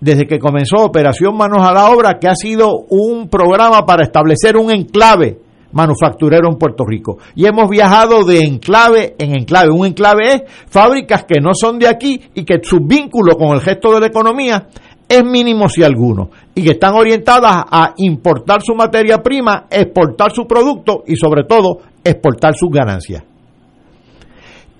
desde 0.00 0.26
que 0.26 0.40
comenzó 0.40 0.78
Operación 0.78 1.36
Manos 1.36 1.64
a 1.64 1.72
la 1.72 1.92
Obra, 1.92 2.18
que 2.18 2.26
ha 2.26 2.34
sido 2.34 2.72
un 2.88 3.28
programa 3.28 3.86
para 3.86 4.02
establecer 4.02 4.56
un 4.56 4.72
enclave 4.72 5.38
manufacturero 5.70 6.48
en 6.50 6.58
Puerto 6.58 6.84
Rico. 6.84 7.18
Y 7.36 7.46
hemos 7.46 7.70
viajado 7.70 8.24
de 8.24 8.40
enclave 8.40 9.14
en 9.16 9.36
enclave. 9.36 9.70
Un 9.70 9.86
enclave 9.86 10.34
es 10.34 10.42
fábricas 10.68 11.22
que 11.22 11.40
no 11.40 11.52
son 11.54 11.78
de 11.78 11.86
aquí 11.86 12.20
y 12.34 12.44
que 12.44 12.58
su 12.64 12.80
vínculo 12.80 13.36
con 13.36 13.54
el 13.54 13.60
gesto 13.60 13.92
de 13.92 14.00
la 14.00 14.06
economía 14.08 14.66
es 15.08 15.24
mínimo 15.24 15.68
si 15.68 15.84
alguno. 15.84 16.30
Y 16.52 16.64
que 16.64 16.72
están 16.72 16.94
orientadas 16.94 17.64
a 17.70 17.94
importar 17.98 18.60
su 18.60 18.74
materia 18.74 19.18
prima, 19.18 19.66
exportar 19.70 20.32
su 20.32 20.48
producto 20.48 21.04
y 21.06 21.14
sobre 21.14 21.44
todo 21.44 21.91
exportar 22.04 22.54
sus 22.54 22.70
ganancias. 22.70 23.22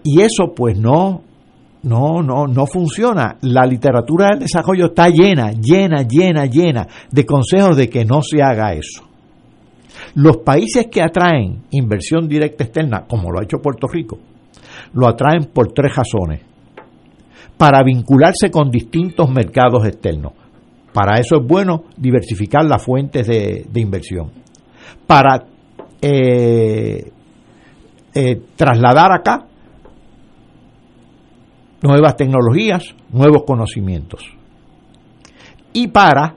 Y 0.04 0.20
eso 0.20 0.52
pues 0.54 0.76
no 0.76 1.22
no, 1.82 2.22
no, 2.22 2.46
no 2.46 2.66
funciona. 2.66 3.36
La 3.42 3.66
literatura 3.66 4.28
del 4.30 4.40
desarrollo 4.40 4.86
está 4.86 5.08
llena, 5.08 5.52
llena, 5.52 6.02
llena, 6.02 6.46
llena 6.46 6.86
de 7.10 7.26
consejos 7.26 7.76
de 7.76 7.88
que 7.88 8.04
no 8.04 8.22
se 8.22 8.42
haga 8.42 8.72
eso. 8.72 9.04
Los 10.14 10.38
países 10.38 10.86
que 10.90 11.02
atraen 11.02 11.64
inversión 11.70 12.28
directa 12.28 12.64
externa, 12.64 13.04
como 13.08 13.30
lo 13.30 13.40
ha 13.40 13.44
hecho 13.44 13.58
Puerto 13.58 13.86
Rico, 13.88 14.18
lo 14.94 15.08
atraen 15.08 15.46
por 15.52 15.72
tres 15.72 15.94
razones. 15.94 16.42
Para 17.56 17.82
vincularse 17.82 18.50
con 18.50 18.70
distintos 18.70 19.30
mercados 19.30 19.86
externos. 19.86 20.32
Para 20.92 21.18
eso 21.18 21.36
es 21.36 21.46
bueno 21.46 21.84
diversificar 21.96 22.64
las 22.64 22.84
fuentes 22.84 23.26
de, 23.26 23.66
de 23.70 23.80
inversión. 23.80 24.30
Para 25.06 25.46
eh, 26.02 27.12
eh, 28.14 28.40
trasladar 28.56 29.12
acá 29.12 29.46
nuevas 31.82 32.16
tecnologías, 32.16 32.94
nuevos 33.10 33.44
conocimientos. 33.44 34.24
Y 35.72 35.88
para 35.88 36.34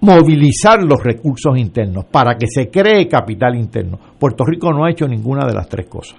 movilizar 0.00 0.82
los 0.82 1.02
recursos 1.02 1.56
internos, 1.56 2.04
para 2.06 2.36
que 2.36 2.46
se 2.48 2.70
cree 2.70 3.08
capital 3.08 3.54
interno. 3.54 3.98
Puerto 4.18 4.44
Rico 4.44 4.72
no 4.72 4.84
ha 4.84 4.90
hecho 4.90 5.06
ninguna 5.06 5.46
de 5.46 5.54
las 5.54 5.68
tres 5.68 5.86
cosas. 5.86 6.18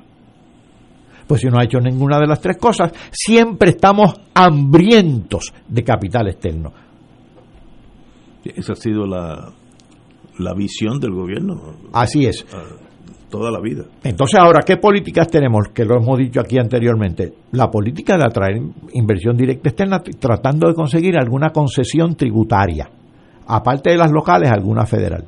Pues 1.28 1.42
si 1.42 1.48
no 1.48 1.60
ha 1.60 1.64
hecho 1.64 1.80
ninguna 1.80 2.20
de 2.20 2.28
las 2.28 2.40
tres 2.40 2.58
cosas, 2.58 2.92
siempre 3.12 3.72
estamos 3.72 4.14
hambrientos 4.34 5.54
de 5.68 5.84
capital 5.84 6.28
externo. 6.28 6.72
Esa 8.44 8.74
ha 8.74 8.76
sido 8.76 9.06
la, 9.06 9.52
la 10.40 10.54
visión 10.54 11.00
del 11.00 11.12
gobierno. 11.12 11.62
Así 11.94 12.26
es. 12.26 12.46
Toda 13.30 13.50
la 13.50 13.60
vida. 13.60 13.86
Entonces, 14.04 14.40
ahora, 14.40 14.62
¿qué 14.64 14.78
políticas 14.78 15.28
tenemos? 15.28 15.70
Que 15.74 15.86
lo 15.86 15.98
hemos 15.98 16.18
dicho 16.20 16.40
aquí 16.40 16.58
anteriormente. 16.60 17.34
La 17.52 17.70
política 17.70 18.18
de 18.18 18.26
atraer 18.26 18.62
inversión 18.94 19.36
directa 19.36 19.70
externa 19.70 20.02
tratando 20.20 20.68
de 20.68 20.76
conseguir 20.76 21.18
alguna 21.18 21.50
concesión 21.50 22.16
tributaria. 22.16 22.90
Aparte 23.48 23.92
de 23.92 23.98
las 23.98 24.12
locales, 24.12 24.52
alguna 24.52 24.86
federal. 24.86 25.26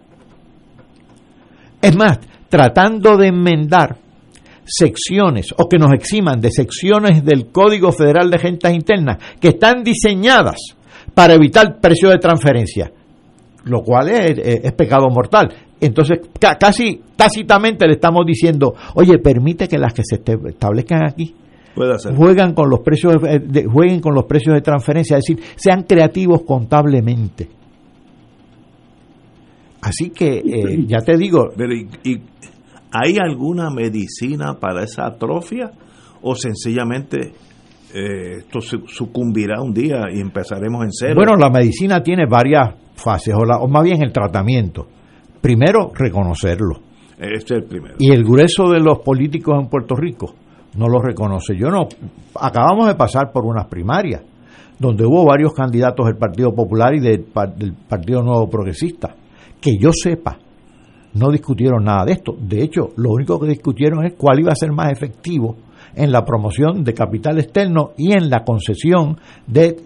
Es 1.82 1.95
más, 1.95 2.19
tratando 2.49 3.18
de 3.18 3.27
enmendar 3.27 3.98
secciones 4.65 5.53
o 5.57 5.68
que 5.69 5.77
nos 5.77 5.94
eximan 5.94 6.41
de 6.41 6.52
secciones 6.52 7.23
del 7.23 7.52
Código 7.52 7.91
Federal 7.91 8.30
de 8.30 8.38
Rentas 8.38 8.73
Internas 8.73 9.18
que 9.40 9.49
están 9.49 9.84
diseñadas 9.84 10.57
para 11.14 11.34
evitar 11.34 11.80
precios 11.80 12.11
de 12.11 12.18
transferencia, 12.18 12.91
lo 13.65 13.81
cual 13.81 14.09
es, 14.09 14.37
es, 14.37 14.63
es 14.63 14.73
pecado 14.73 15.09
mortal. 15.09 15.53
Entonces, 15.79 16.19
ca 16.39 16.57
casi 16.57 17.01
tácitamente 17.15 17.85
le 17.85 17.93
estamos 17.93 18.25
diciendo, 18.25 18.73
oye, 18.95 19.19
permite 19.19 19.67
que 19.67 19.77
las 19.77 19.93
que 19.93 20.03
se 20.03 20.15
establezcan 20.15 21.05
aquí 21.05 21.35
juegan 22.15 22.53
con 22.53 22.69
los 22.69 22.79
precios 22.79 23.21
de, 23.21 23.39
de, 23.39 23.65
jueguen 23.65 23.99
con 23.99 24.15
los 24.15 24.25
precios 24.25 24.55
de 24.55 24.61
transferencia, 24.61 25.17
es 25.17 25.25
decir, 25.27 25.43
sean 25.55 25.83
creativos 25.83 26.43
contablemente. 26.43 27.49
Así 29.81 30.09
que 30.09 30.37
eh, 30.37 30.85
ya 30.87 30.99
te 30.99 31.17
digo. 31.17 31.49
Pero 31.55 31.73
y, 31.73 31.87
y, 32.03 32.21
¿hay 32.91 33.17
alguna 33.19 33.69
medicina 33.69 34.57
para 34.59 34.83
esa 34.83 35.05
atrofia 35.05 35.71
o 36.21 36.33
sencillamente 36.33 37.33
eh, 37.93 38.37
esto 38.39 38.61
sucumbirá 38.61 39.61
un 39.61 39.73
día 39.73 40.05
y 40.11 40.21
empezaremos 40.21 40.85
en 40.85 40.91
cero? 40.91 41.13
Bueno, 41.15 41.35
la 41.35 41.49
medicina 41.49 42.01
tiene 42.01 42.25
varias 42.25 42.73
fases, 42.95 43.34
o, 43.35 43.45
la, 43.45 43.57
o 43.57 43.67
más 43.67 43.84
bien 43.84 44.03
el 44.03 44.11
tratamiento. 44.11 44.88
Primero, 45.41 45.91
reconocerlo. 45.93 46.80
Este 47.17 47.55
es 47.55 47.61
el 47.61 47.63
primero. 47.65 47.95
Y 47.99 48.11
el 48.11 48.23
grueso 48.23 48.69
de 48.69 48.80
los 48.80 48.99
políticos 48.99 49.55
en 49.59 49.69
Puerto 49.69 49.95
Rico 49.95 50.34
no 50.77 50.88
lo 50.88 50.99
reconoce. 50.99 51.55
Yo 51.55 51.69
no. 51.69 51.88
Acabamos 52.39 52.88
de 52.88 52.95
pasar 52.95 53.31
por 53.31 53.45
unas 53.45 53.67
primarias 53.67 54.22
donde 54.77 55.05
hubo 55.05 55.26
varios 55.26 55.53
candidatos 55.53 56.05
del 56.05 56.17
Partido 56.17 56.53
Popular 56.53 56.93
y 56.95 56.99
del, 56.99 57.26
del 57.57 57.73
Partido 57.88 58.22
Nuevo 58.22 58.49
Progresista. 58.49 59.15
Que 59.61 59.77
yo 59.80 59.91
sepa, 59.93 60.38
no 61.13 61.31
discutieron 61.31 61.84
nada 61.85 62.05
de 62.05 62.13
esto. 62.13 62.35
De 62.38 62.61
hecho, 62.61 62.89
lo 62.97 63.11
único 63.11 63.39
que 63.39 63.47
discutieron 63.47 64.05
es 64.05 64.13
cuál 64.13 64.39
iba 64.39 64.51
a 64.51 64.55
ser 64.55 64.72
más 64.72 64.91
efectivo 64.91 65.55
en 65.95 66.11
la 66.11 66.26
promoción 66.26 66.84
de 66.84 66.93
capital 66.93 67.39
externo 67.39 67.91
y 67.97 68.11
en 68.11 68.30
la 68.30 68.43
concesión 68.43 69.17
de 69.47 69.77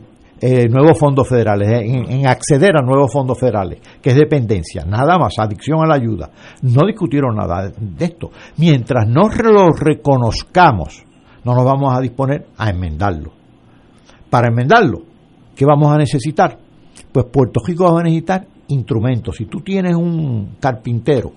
eh, 0.41 0.67
nuevos 0.69 0.97
fondos 0.97 1.27
federales, 1.27 1.69
en, 1.69 2.11
en, 2.11 2.27
acceder 2.27 2.77
a 2.77 2.81
nuevos 2.81 3.11
fondos 3.11 3.37
federales, 3.37 3.79
que 4.01 4.11
es 4.11 4.15
dependencia, 4.15 4.85
nada 4.85 5.17
más, 5.17 5.33
adicción 5.37 5.79
a 5.83 5.87
la 5.87 5.95
ayuda. 5.95 6.29
No 6.61 6.85
discutieron 6.87 7.35
nada 7.35 7.71
de 7.77 8.05
esto. 8.05 8.31
Mientras 8.57 9.07
no 9.07 9.29
lo 9.29 9.71
reconozcamos, 9.71 11.03
no 11.43 11.55
nos 11.55 11.65
vamos 11.65 11.93
a 11.95 12.01
disponer 12.01 12.47
a 12.57 12.69
enmendarlo. 12.69 13.31
Para 14.29 14.47
enmendarlo, 14.47 15.01
¿qué 15.55 15.65
vamos 15.65 15.91
a 15.91 15.97
necesitar? 15.97 16.57
Pues 17.11 17.25
Puerto 17.25 17.59
Rico 17.65 17.91
va 17.91 18.01
a 18.01 18.03
necesitar 18.03 18.45
instrumentos. 18.67 19.35
Si 19.35 19.45
tú 19.45 19.59
tienes 19.61 19.95
un 19.95 20.55
carpintero 20.59 21.31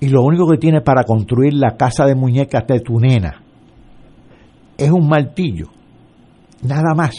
y 0.00 0.08
lo 0.08 0.22
único 0.22 0.48
que 0.48 0.58
tiene 0.58 0.80
para 0.80 1.04
construir 1.04 1.54
la 1.54 1.76
casa 1.76 2.06
de 2.06 2.14
muñecas 2.14 2.66
de 2.66 2.80
tu 2.80 2.98
nena 2.98 3.42
es 4.78 4.90
un 4.90 5.06
martillo, 5.08 5.66
nada 6.62 6.94
más, 6.94 7.14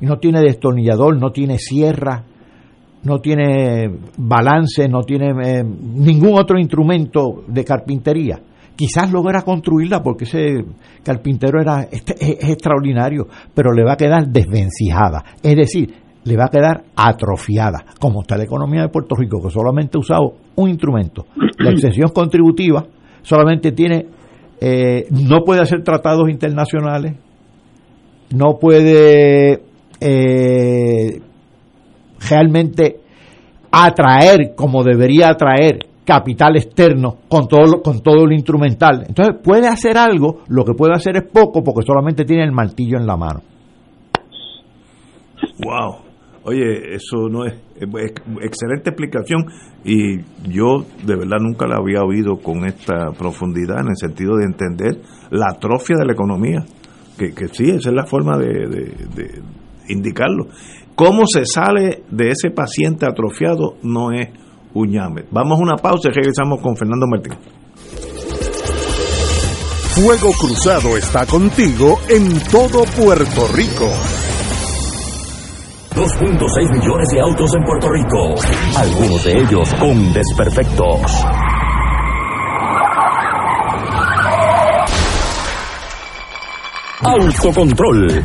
y 0.00 0.06
no 0.06 0.18
tiene 0.18 0.40
destornillador, 0.40 1.18
no 1.18 1.30
tiene 1.30 1.58
sierra, 1.58 2.24
no 3.04 3.20
tiene 3.20 3.90
balance, 4.16 4.88
no 4.88 5.02
tiene 5.02 5.30
eh, 5.42 5.64
ningún 5.64 6.38
otro 6.38 6.58
instrumento 6.58 7.44
de 7.46 7.64
carpintería. 7.64 8.40
Quizás 8.76 9.12
logra 9.12 9.42
construirla 9.42 10.02
porque 10.02 10.24
ese 10.24 10.64
carpintero 11.04 11.60
era 11.60 11.82
es, 11.82 12.02
es 12.18 12.50
extraordinario, 12.50 13.28
pero 13.54 13.72
le 13.72 13.84
va 13.84 13.92
a 13.92 13.96
quedar 13.96 14.26
desvencijada. 14.28 15.22
Es 15.42 15.54
decir, 15.54 15.94
le 16.24 16.36
va 16.36 16.46
a 16.46 16.48
quedar 16.48 16.84
atrofiada, 16.96 17.84
como 18.00 18.22
está 18.22 18.36
la 18.36 18.44
economía 18.44 18.82
de 18.82 18.88
Puerto 18.88 19.14
Rico, 19.14 19.40
que 19.42 19.50
solamente 19.50 19.96
ha 19.96 20.00
usado 20.00 20.34
un 20.56 20.70
instrumento. 20.70 21.26
La 21.58 21.70
exención 21.70 22.08
contributiva 22.10 22.84
solamente 23.22 23.72
tiene, 23.72 24.06
eh, 24.60 25.06
no 25.10 25.44
puede 25.44 25.60
hacer 25.60 25.82
tratados 25.82 26.28
internacionales, 26.30 27.14
no 28.34 28.58
puede 28.58 29.62
eh, 30.06 31.18
realmente 32.28 33.00
atraer 33.70 34.54
como 34.54 34.84
debería 34.84 35.30
atraer 35.30 35.78
capital 36.04 36.56
externo 36.56 37.16
con 37.26 37.48
todo, 37.48 37.80
con 37.82 38.02
todo 38.02 38.26
lo 38.26 38.34
instrumental. 38.34 39.06
Entonces 39.08 39.36
puede 39.42 39.66
hacer 39.66 39.96
algo, 39.96 40.42
lo 40.48 40.62
que 40.64 40.74
puede 40.74 40.92
hacer 40.92 41.16
es 41.16 41.24
poco 41.24 41.64
porque 41.64 41.86
solamente 41.86 42.26
tiene 42.26 42.44
el 42.44 42.52
martillo 42.52 42.98
en 42.98 43.06
la 43.06 43.16
mano. 43.16 43.40
Wow. 45.64 46.04
Oye, 46.44 46.94
eso 46.94 47.30
no 47.30 47.46
es, 47.46 47.54
excelente 48.42 48.90
explicación 48.90 49.46
y 49.82 50.18
yo 50.52 50.84
de 51.02 51.16
verdad 51.16 51.38
nunca 51.40 51.66
la 51.66 51.76
había 51.76 52.02
oído 52.02 52.36
con 52.36 52.66
esta 52.66 53.12
profundidad 53.18 53.80
en 53.80 53.88
el 53.88 53.96
sentido 53.96 54.36
de 54.36 54.44
entender 54.44 55.00
la 55.30 55.46
atrofia 55.52 55.96
de 55.98 56.04
la 56.04 56.12
economía, 56.12 56.62
que, 57.18 57.32
que 57.32 57.48
sí, 57.48 57.70
esa 57.70 57.88
es 57.88 57.94
la 57.94 58.04
forma 58.04 58.36
de 58.36 59.40
indicarlo. 59.88 60.46
¿Cómo 60.94 61.24
se 61.26 61.44
sale 61.44 62.04
de 62.10 62.30
ese 62.30 62.50
paciente 62.50 63.06
atrofiado? 63.06 63.76
No 63.82 64.12
es 64.12 64.28
un 64.74 64.90
llame. 64.90 65.24
Vamos 65.30 65.58
a 65.58 65.62
una 65.62 65.76
pausa 65.76 66.08
y 66.08 66.12
regresamos 66.12 66.60
con 66.60 66.76
Fernando 66.76 67.06
Martín. 67.06 67.34
Fuego 69.94 70.32
Cruzado 70.32 70.96
está 70.96 71.24
contigo 71.24 72.00
en 72.08 72.40
todo 72.50 72.84
Puerto 72.96 73.46
Rico. 73.54 73.88
2.6 75.94 76.80
millones 76.80 77.08
de 77.12 77.20
autos 77.20 77.54
en 77.54 77.62
Puerto 77.62 77.88
Rico, 77.88 78.34
algunos 78.76 79.24
de 79.24 79.32
ellos 79.38 79.72
con 79.74 80.12
desperfectos. 80.12 81.24
Autocontrol. 87.00 88.24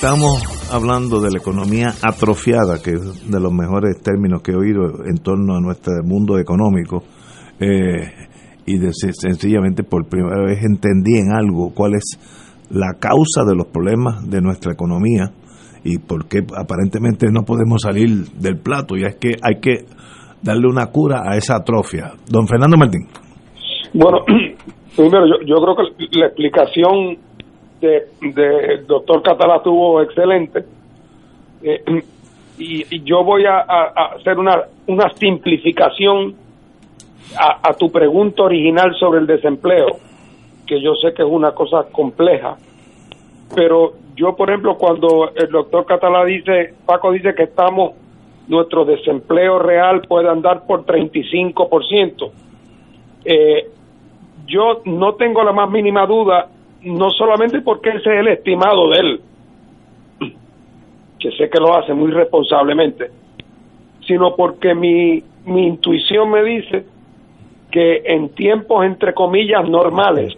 Estamos 0.00 0.70
hablando 0.72 1.20
de 1.20 1.32
la 1.32 1.38
economía 1.38 1.88
atrofiada, 2.04 2.80
que 2.80 2.92
es 2.92 3.28
de 3.28 3.40
los 3.40 3.52
mejores 3.52 4.00
términos 4.00 4.42
que 4.42 4.52
he 4.52 4.54
oído 4.54 5.04
en 5.04 5.18
torno 5.18 5.56
a 5.56 5.60
nuestro 5.60 5.92
mundo 6.04 6.38
económico. 6.38 7.02
Eh, 7.58 8.06
y 8.64 8.78
sencillamente 8.92 9.82
por 9.82 10.08
primera 10.08 10.40
vez 10.46 10.62
entendí 10.62 11.18
en 11.18 11.32
algo 11.32 11.74
cuál 11.74 11.94
es 11.96 12.16
la 12.70 12.94
causa 13.00 13.42
de 13.44 13.56
los 13.56 13.66
problemas 13.66 14.22
de 14.30 14.40
nuestra 14.40 14.72
economía 14.72 15.32
y 15.82 15.98
por 15.98 16.28
qué 16.28 16.46
aparentemente 16.56 17.26
no 17.32 17.42
podemos 17.42 17.82
salir 17.82 18.30
del 18.38 18.56
plato. 18.56 18.96
Y 18.96 19.02
es 19.02 19.16
que 19.16 19.34
hay 19.42 19.58
que 19.60 19.84
darle 20.40 20.68
una 20.68 20.86
cura 20.92 21.24
a 21.26 21.36
esa 21.36 21.56
atrofia. 21.56 22.12
Don 22.30 22.46
Fernando 22.46 22.76
Martín. 22.76 23.08
Bueno, 23.94 24.18
primero 24.96 25.26
yo, 25.26 25.44
yo 25.44 25.56
creo 25.56 25.74
que 25.74 26.18
la 26.20 26.26
explicación 26.26 27.27
de, 27.80 28.82
doctor 28.86 29.22
Catalá 29.22 29.56
estuvo 29.56 30.00
excelente. 30.02 30.64
Eh, 31.62 31.82
y, 32.58 33.02
yo 33.04 33.24
voy 33.24 33.44
a, 33.46 33.60
hacer 33.60 34.38
una, 34.38 34.64
una 34.86 35.08
simplificación 35.14 36.34
a, 37.36 37.74
tu 37.74 37.90
pregunta 37.90 38.42
original 38.42 38.94
sobre 38.98 39.20
el 39.20 39.26
desempleo, 39.26 39.98
que 40.66 40.80
yo 40.80 40.94
sé 40.94 41.12
que 41.12 41.22
es 41.22 41.28
una 41.28 41.52
cosa 41.52 41.84
compleja, 41.92 42.56
pero 43.54 43.92
yo, 44.14 44.34
por 44.34 44.48
ejemplo, 44.48 44.76
cuando 44.76 45.30
el 45.34 45.48
doctor 45.50 45.86
Catalá 45.86 46.24
dice, 46.24 46.74
Paco 46.86 47.12
dice 47.12 47.34
que 47.34 47.44
estamos, 47.44 47.92
nuestro 48.48 48.84
desempleo 48.84 49.58
real 49.58 50.02
puede 50.08 50.28
andar 50.28 50.66
por 50.66 50.84
35%, 50.84 52.30
eh, 53.24 53.70
yo 54.46 54.80
no 54.86 55.14
tengo 55.14 55.44
la 55.44 55.52
más 55.52 55.70
mínima 55.70 56.06
duda 56.06 56.48
no 56.88 57.10
solamente 57.10 57.60
porque 57.60 57.90
ese 57.90 58.14
es 58.14 58.20
el 58.20 58.28
estimado 58.28 58.90
de 58.90 58.98
él, 58.98 59.20
que 61.18 61.32
sé 61.32 61.50
que 61.50 61.58
lo 61.58 61.76
hace 61.76 61.92
muy 61.94 62.10
responsablemente, 62.10 63.10
sino 64.06 64.34
porque 64.36 64.74
mi, 64.74 65.22
mi 65.44 65.66
intuición 65.66 66.30
me 66.30 66.42
dice 66.42 66.84
que 67.70 68.02
en 68.06 68.30
tiempos 68.30 68.84
entre 68.84 69.14
comillas 69.14 69.68
normales, 69.68 70.36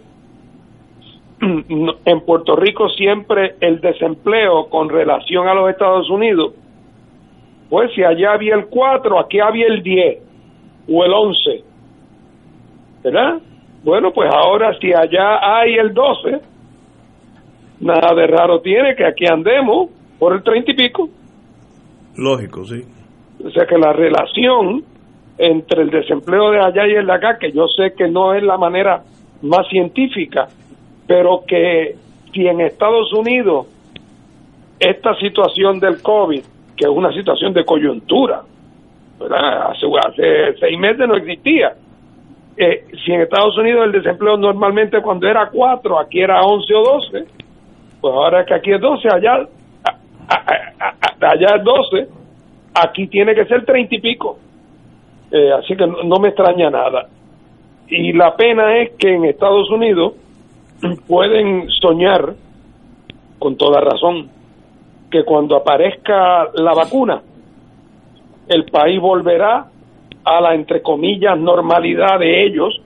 en 1.41 2.21
Puerto 2.21 2.55
Rico 2.55 2.89
siempre 2.89 3.55
el 3.61 3.81
desempleo 3.81 4.67
con 4.69 4.89
relación 4.89 5.47
a 5.47 5.53
los 5.53 5.69
Estados 5.69 6.09
Unidos, 6.09 6.53
pues 7.69 7.91
si 7.95 8.03
allá 8.03 8.33
había 8.33 8.55
el 8.55 8.65
4, 8.67 9.19
aquí 9.19 9.39
había 9.39 9.67
el 9.67 9.81
10 9.81 10.19
o 10.91 11.05
el 11.05 11.13
11, 11.13 11.63
¿verdad? 13.03 13.39
Bueno, 13.83 14.11
pues 14.13 14.29
ahora 14.31 14.77
si 14.79 14.93
allá 14.93 15.39
hay 15.41 15.73
el 15.75 15.93
12, 15.93 16.39
nada 17.79 18.13
de 18.15 18.27
raro 18.27 18.61
tiene 18.61 18.95
que 18.95 19.05
aquí 19.05 19.25
andemos 19.25 19.89
por 20.19 20.33
el 20.33 20.43
30 20.43 20.71
y 20.71 20.75
pico. 20.75 21.09
Lógico, 22.15 22.63
sí. 22.65 22.83
O 23.43 23.49
sea 23.49 23.65
que 23.65 23.77
la 23.77 23.91
relación 23.91 24.83
entre 25.37 25.81
el 25.81 25.89
desempleo 25.89 26.51
de 26.51 26.59
allá 26.59 26.87
y 26.87 26.93
el 26.93 27.07
de 27.07 27.13
acá, 27.13 27.37
que 27.39 27.51
yo 27.51 27.67
sé 27.67 27.93
que 27.97 28.07
no 28.07 28.35
es 28.35 28.43
la 28.43 28.57
manera 28.57 29.01
más 29.41 29.67
científica, 29.69 30.47
pero 31.07 31.43
que 31.47 31.95
si 32.31 32.47
en 32.47 32.61
Estados 32.61 33.11
Unidos 33.13 33.67
esta 34.79 35.15
situación 35.15 35.79
del 35.79 36.01
COVID, 36.01 36.43
que 36.77 36.85
es 36.85 36.89
una 36.89 37.11
situación 37.13 37.53
de 37.53 37.65
coyuntura, 37.65 38.41
¿verdad? 39.19 39.71
Hace, 39.71 39.87
hace 40.05 40.59
seis 40.59 40.79
meses 40.79 41.07
no 41.07 41.15
existía, 41.15 41.73
eh, 42.61 42.85
si 43.03 43.11
en 43.11 43.21
Estados 43.21 43.57
Unidos 43.57 43.85
el 43.85 43.91
desempleo 43.91 44.37
normalmente 44.37 45.01
cuando 45.01 45.27
era 45.27 45.49
4, 45.49 45.99
aquí 45.99 46.21
era 46.21 46.43
11 46.43 46.73
o 46.75 46.83
12, 46.83 47.25
pues 47.99 48.13
ahora 48.13 48.45
que 48.45 48.53
aquí 48.53 48.71
es 48.71 48.79
12, 48.79 49.07
allá, 49.09 49.47
allá 51.21 51.55
es 51.55 51.63
12, 51.63 52.07
aquí 52.75 53.07
tiene 53.07 53.33
que 53.33 53.45
ser 53.45 53.65
30 53.65 53.95
y 53.95 53.99
pico. 53.99 54.37
Eh, 55.31 55.51
así 55.53 55.75
que 55.75 55.87
no, 55.87 56.19
me 56.19 56.27
extraña 56.27 56.69
nada. 56.69 57.07
Y 57.87 58.13
la 58.13 58.35
pena 58.35 58.77
es 58.77 58.91
que 58.91 59.15
en 59.15 59.25
Estados 59.25 59.67
Unidos 59.71 60.13
pueden 61.07 61.67
soñar, 61.81 62.35
con 63.39 63.57
toda 63.57 63.81
razón, 63.81 64.29
que 65.09 65.23
cuando 65.23 65.55
aparezca 65.55 66.47
la 66.53 66.75
vacuna, 66.75 67.23
el 68.47 68.65
país 68.65 69.01
volverá 69.01 69.70
a 70.23 70.41
la, 70.41 70.53
entre 70.53 70.81
comillas, 70.81 71.37
normalidad 71.37 72.19
de 72.19 72.45
ellos, 72.45 72.81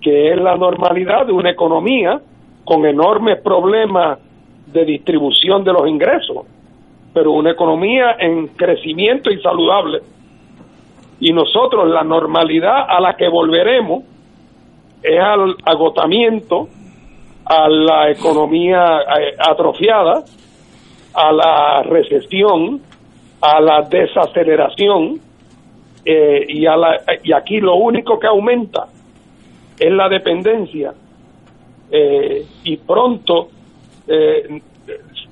que 0.00 0.32
es 0.32 0.40
la 0.40 0.56
normalidad 0.56 1.26
de 1.26 1.32
una 1.32 1.50
economía 1.50 2.20
con 2.64 2.84
enormes 2.86 3.40
problemas 3.42 4.18
de 4.66 4.84
distribución 4.84 5.64
de 5.64 5.72
los 5.72 5.88
ingresos, 5.88 6.46
pero 7.12 7.32
una 7.32 7.52
economía 7.52 8.16
en 8.18 8.48
crecimiento 8.48 9.30
y 9.30 9.40
saludable. 9.40 10.00
Y 11.20 11.32
nosotros 11.32 11.88
la 11.88 12.02
normalidad 12.02 12.86
a 12.88 13.00
la 13.00 13.14
que 13.14 13.28
volveremos 13.28 14.04
es 15.02 15.20
al 15.20 15.56
agotamiento, 15.64 16.68
a 17.44 17.68
la 17.68 18.10
economía 18.10 19.00
eh, 19.20 19.36
atrofiada, 19.38 20.24
a 21.14 21.32
la 21.32 21.82
recesión, 21.82 22.80
a 23.40 23.60
la 23.60 23.82
desaceleración, 23.82 25.20
eh, 26.04 26.44
y, 26.48 26.66
a 26.66 26.76
la, 26.76 27.00
y 27.22 27.32
aquí 27.32 27.60
lo 27.60 27.76
único 27.76 28.18
que 28.18 28.26
aumenta 28.26 28.86
es 29.78 29.92
la 29.92 30.08
dependencia 30.08 30.92
eh, 31.90 32.44
y 32.64 32.76
pronto 32.78 33.48
eh, 34.06 34.60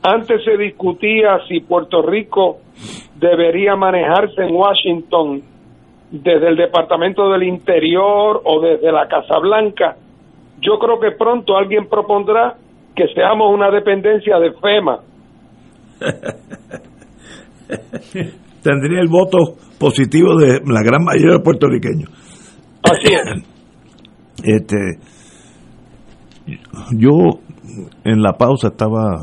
antes 0.03 0.44
se 0.44 0.57
discutía 0.57 1.40
si 1.47 1.61
Puerto 1.61 2.03
Rico 2.03 2.59
debería 3.16 3.77
manejarse 3.77 4.43
en 4.43 4.55
Washington 4.55 5.43
desde 6.11 6.49
el 6.49 6.57
Departamento 6.57 7.31
del 7.31 7.44
Interior 7.44 8.40
o 8.44 8.61
desde 8.61 8.90
la 8.90 9.07
Casa 9.09 9.39
Blanca. 9.39 9.97
Yo 10.61 10.78
creo 10.78 10.99
que 10.99 11.12
pronto 11.12 11.57
alguien 11.57 11.89
propondrá 11.89 12.57
que 12.94 13.09
seamos 13.09 13.53
una 13.53 13.70
dependencia 13.70 14.39
de 14.39 14.53
FEMA. 14.53 15.01
tendría 18.62 19.01
el 19.01 19.09
voto 19.09 19.56
positivo 19.78 20.36
de 20.36 20.60
la 20.64 20.82
gran 20.82 21.05
mayoría 21.05 21.34
de 21.34 21.40
puertorriqueños. 21.40 22.10
Así 22.82 23.12
es. 23.12 23.43
Este, 24.44 24.98
yo 26.97 27.12
en 28.02 28.22
la 28.22 28.32
pausa 28.32 28.68
estaba 28.68 29.22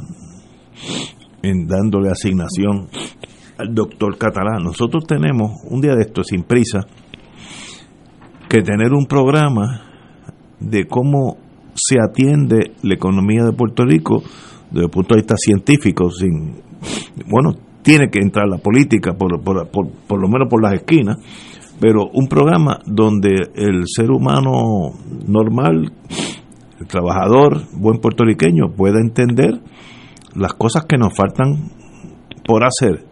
en 1.41 1.67
dándole 1.67 2.09
asignación 2.09 2.87
al 3.57 3.73
doctor 3.73 4.17
Catalán. 4.17 4.63
Nosotros 4.63 5.03
tenemos 5.05 5.51
un 5.65 5.81
día 5.81 5.95
de 5.95 6.03
esto 6.03 6.23
sin 6.23 6.43
prisa 6.43 6.87
que 8.47 8.61
tener 8.61 8.93
un 8.93 9.07
programa 9.07 9.81
de 10.59 10.85
cómo 10.85 11.37
se 11.73 11.97
atiende 11.99 12.73
la 12.81 12.93
economía 12.93 13.43
de 13.43 13.51
Puerto 13.51 13.83
Rico 13.83 14.23
desde 14.71 14.85
el 14.85 14.91
punto 14.91 15.15
de 15.15 15.21
vista 15.21 15.35
científico, 15.37 16.09
sin 16.11 16.61
bueno, 17.27 17.51
tiene 17.81 18.09
que 18.09 18.19
entrar 18.19 18.47
la 18.47 18.57
política, 18.57 19.13
por, 19.13 19.41
por, 19.41 19.69
por, 19.69 20.21
lo 20.21 20.27
menos 20.27 20.47
por 20.49 20.61
las 20.61 20.73
esquinas, 20.73 21.17
pero 21.79 22.09
un 22.13 22.27
programa 22.27 22.79
donde 22.85 23.35
el 23.55 23.83
ser 23.87 24.11
humano 24.11 24.91
normal, 25.27 25.91
el 26.79 26.87
trabajador, 26.87 27.63
buen 27.73 27.99
puertorriqueño, 27.99 28.73
pueda 28.75 28.99
entender 28.99 29.61
las 30.35 30.53
cosas 30.53 30.85
que 30.85 30.97
nos 30.97 31.15
faltan 31.15 31.71
por 32.45 32.63
hacer, 32.63 33.05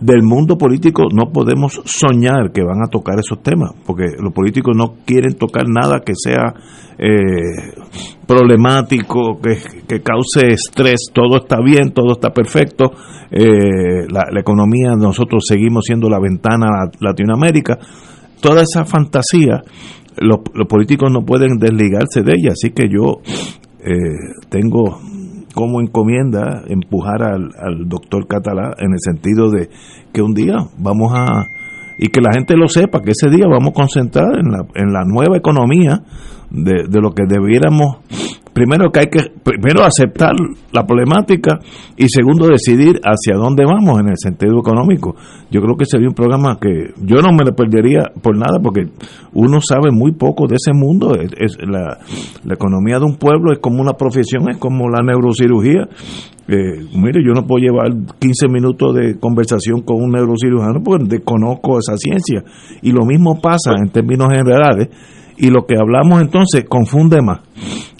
del 0.00 0.22
mundo 0.22 0.58
político 0.58 1.04
no 1.12 1.32
podemos 1.32 1.80
soñar 1.84 2.52
que 2.52 2.62
van 2.62 2.82
a 2.82 2.90
tocar 2.90 3.18
esos 3.18 3.42
temas, 3.42 3.70
porque 3.86 4.04
los 4.20 4.32
políticos 4.32 4.76
no 4.76 4.96
quieren 5.04 5.34
tocar 5.34 5.64
nada 5.68 6.00
que 6.04 6.12
sea 6.14 6.52
eh, 6.98 7.72
problemático, 8.26 9.40
que, 9.40 9.58
que, 9.86 10.02
cause 10.02 10.48
estrés, 10.48 11.10
todo 11.12 11.38
está 11.38 11.58
bien, 11.62 11.92
todo 11.92 12.12
está 12.12 12.30
perfecto, 12.30 12.92
eh, 13.30 14.06
la, 14.10 14.24
la, 14.30 14.40
economía, 14.40 14.94
nosotros 14.96 15.44
seguimos 15.48 15.84
siendo 15.86 16.08
la 16.08 16.20
ventana 16.20 16.66
a 16.66 16.90
Latinoamérica, 17.00 17.78
toda 18.40 18.62
esa 18.62 18.84
fantasía, 18.84 19.62
los, 20.18 20.40
los 20.54 20.68
políticos 20.68 21.10
no 21.10 21.24
pueden 21.24 21.58
desligarse 21.58 22.22
de 22.22 22.32
ella, 22.32 22.52
así 22.52 22.70
que 22.70 22.88
yo 22.88 23.20
eh, 23.80 23.94
tengo 24.48 25.00
como 25.56 25.80
encomienda 25.80 26.64
empujar 26.68 27.22
al, 27.22 27.48
al 27.58 27.88
doctor 27.88 28.26
Catalá 28.26 28.74
en 28.78 28.92
el 28.92 29.00
sentido 29.00 29.50
de 29.50 29.70
que 30.12 30.20
un 30.20 30.34
día 30.34 30.54
vamos 30.76 31.12
a 31.14 31.46
y 31.96 32.08
que 32.08 32.20
la 32.20 32.34
gente 32.34 32.58
lo 32.58 32.68
sepa, 32.68 33.00
que 33.00 33.12
ese 33.12 33.30
día 33.30 33.46
vamos 33.48 33.70
a 33.70 33.80
concentrar 33.80 34.38
en 34.38 34.52
la, 34.52 34.66
en 34.74 34.92
la 34.92 35.04
nueva 35.06 35.38
economía 35.38 36.02
de, 36.50 36.84
de 36.90 37.00
lo 37.00 37.12
que 37.12 37.22
debiéramos 37.26 37.96
primero 38.56 38.90
que 38.90 39.00
hay 39.00 39.06
que 39.08 39.20
primero 39.44 39.84
aceptar 39.84 40.32
la 40.72 40.86
problemática 40.86 41.58
y 41.94 42.08
segundo 42.08 42.48
decidir 42.48 42.98
hacia 43.04 43.36
dónde 43.36 43.66
vamos 43.66 44.00
en 44.00 44.08
el 44.08 44.16
sentido 44.16 44.58
económico. 44.58 45.14
Yo 45.50 45.60
creo 45.60 45.76
que 45.76 45.84
sería 45.84 46.08
un 46.08 46.14
programa 46.14 46.56
que 46.58 46.94
yo 47.02 47.16
no 47.16 47.36
me 47.36 47.44
lo 47.44 47.54
perdería 47.54 48.10
por 48.22 48.34
nada 48.34 48.58
porque 48.62 48.88
uno 49.34 49.60
sabe 49.60 49.90
muy 49.92 50.12
poco 50.12 50.46
de 50.46 50.54
ese 50.54 50.72
mundo. 50.72 51.12
La, 51.68 51.98
economía 52.50 52.98
de 52.98 53.04
un 53.04 53.16
pueblo 53.16 53.52
es 53.52 53.58
como 53.58 53.82
una 53.82 53.92
profesión, 53.92 54.48
es 54.48 54.56
como 54.56 54.88
la 54.88 55.02
neurocirugía. 55.02 55.86
Eh, 56.48 56.80
mire, 56.96 57.20
yo 57.22 57.34
no 57.34 57.46
puedo 57.46 57.62
llevar 57.62 57.92
15 58.18 58.48
minutos 58.48 58.94
de 58.94 59.18
conversación 59.18 59.82
con 59.82 60.02
un 60.02 60.12
neurocirujano 60.12 60.80
porque 60.82 61.04
desconozco 61.06 61.78
esa 61.78 61.98
ciencia. 61.98 62.42
Y 62.80 62.92
lo 62.92 63.04
mismo 63.04 63.38
pasa 63.38 63.72
en 63.76 63.90
términos 63.90 64.28
generales 64.30 64.88
y 65.38 65.50
lo 65.50 65.66
que 65.66 65.76
hablamos 65.78 66.20
entonces 66.20 66.64
confunde 66.68 67.20
más. 67.22 67.40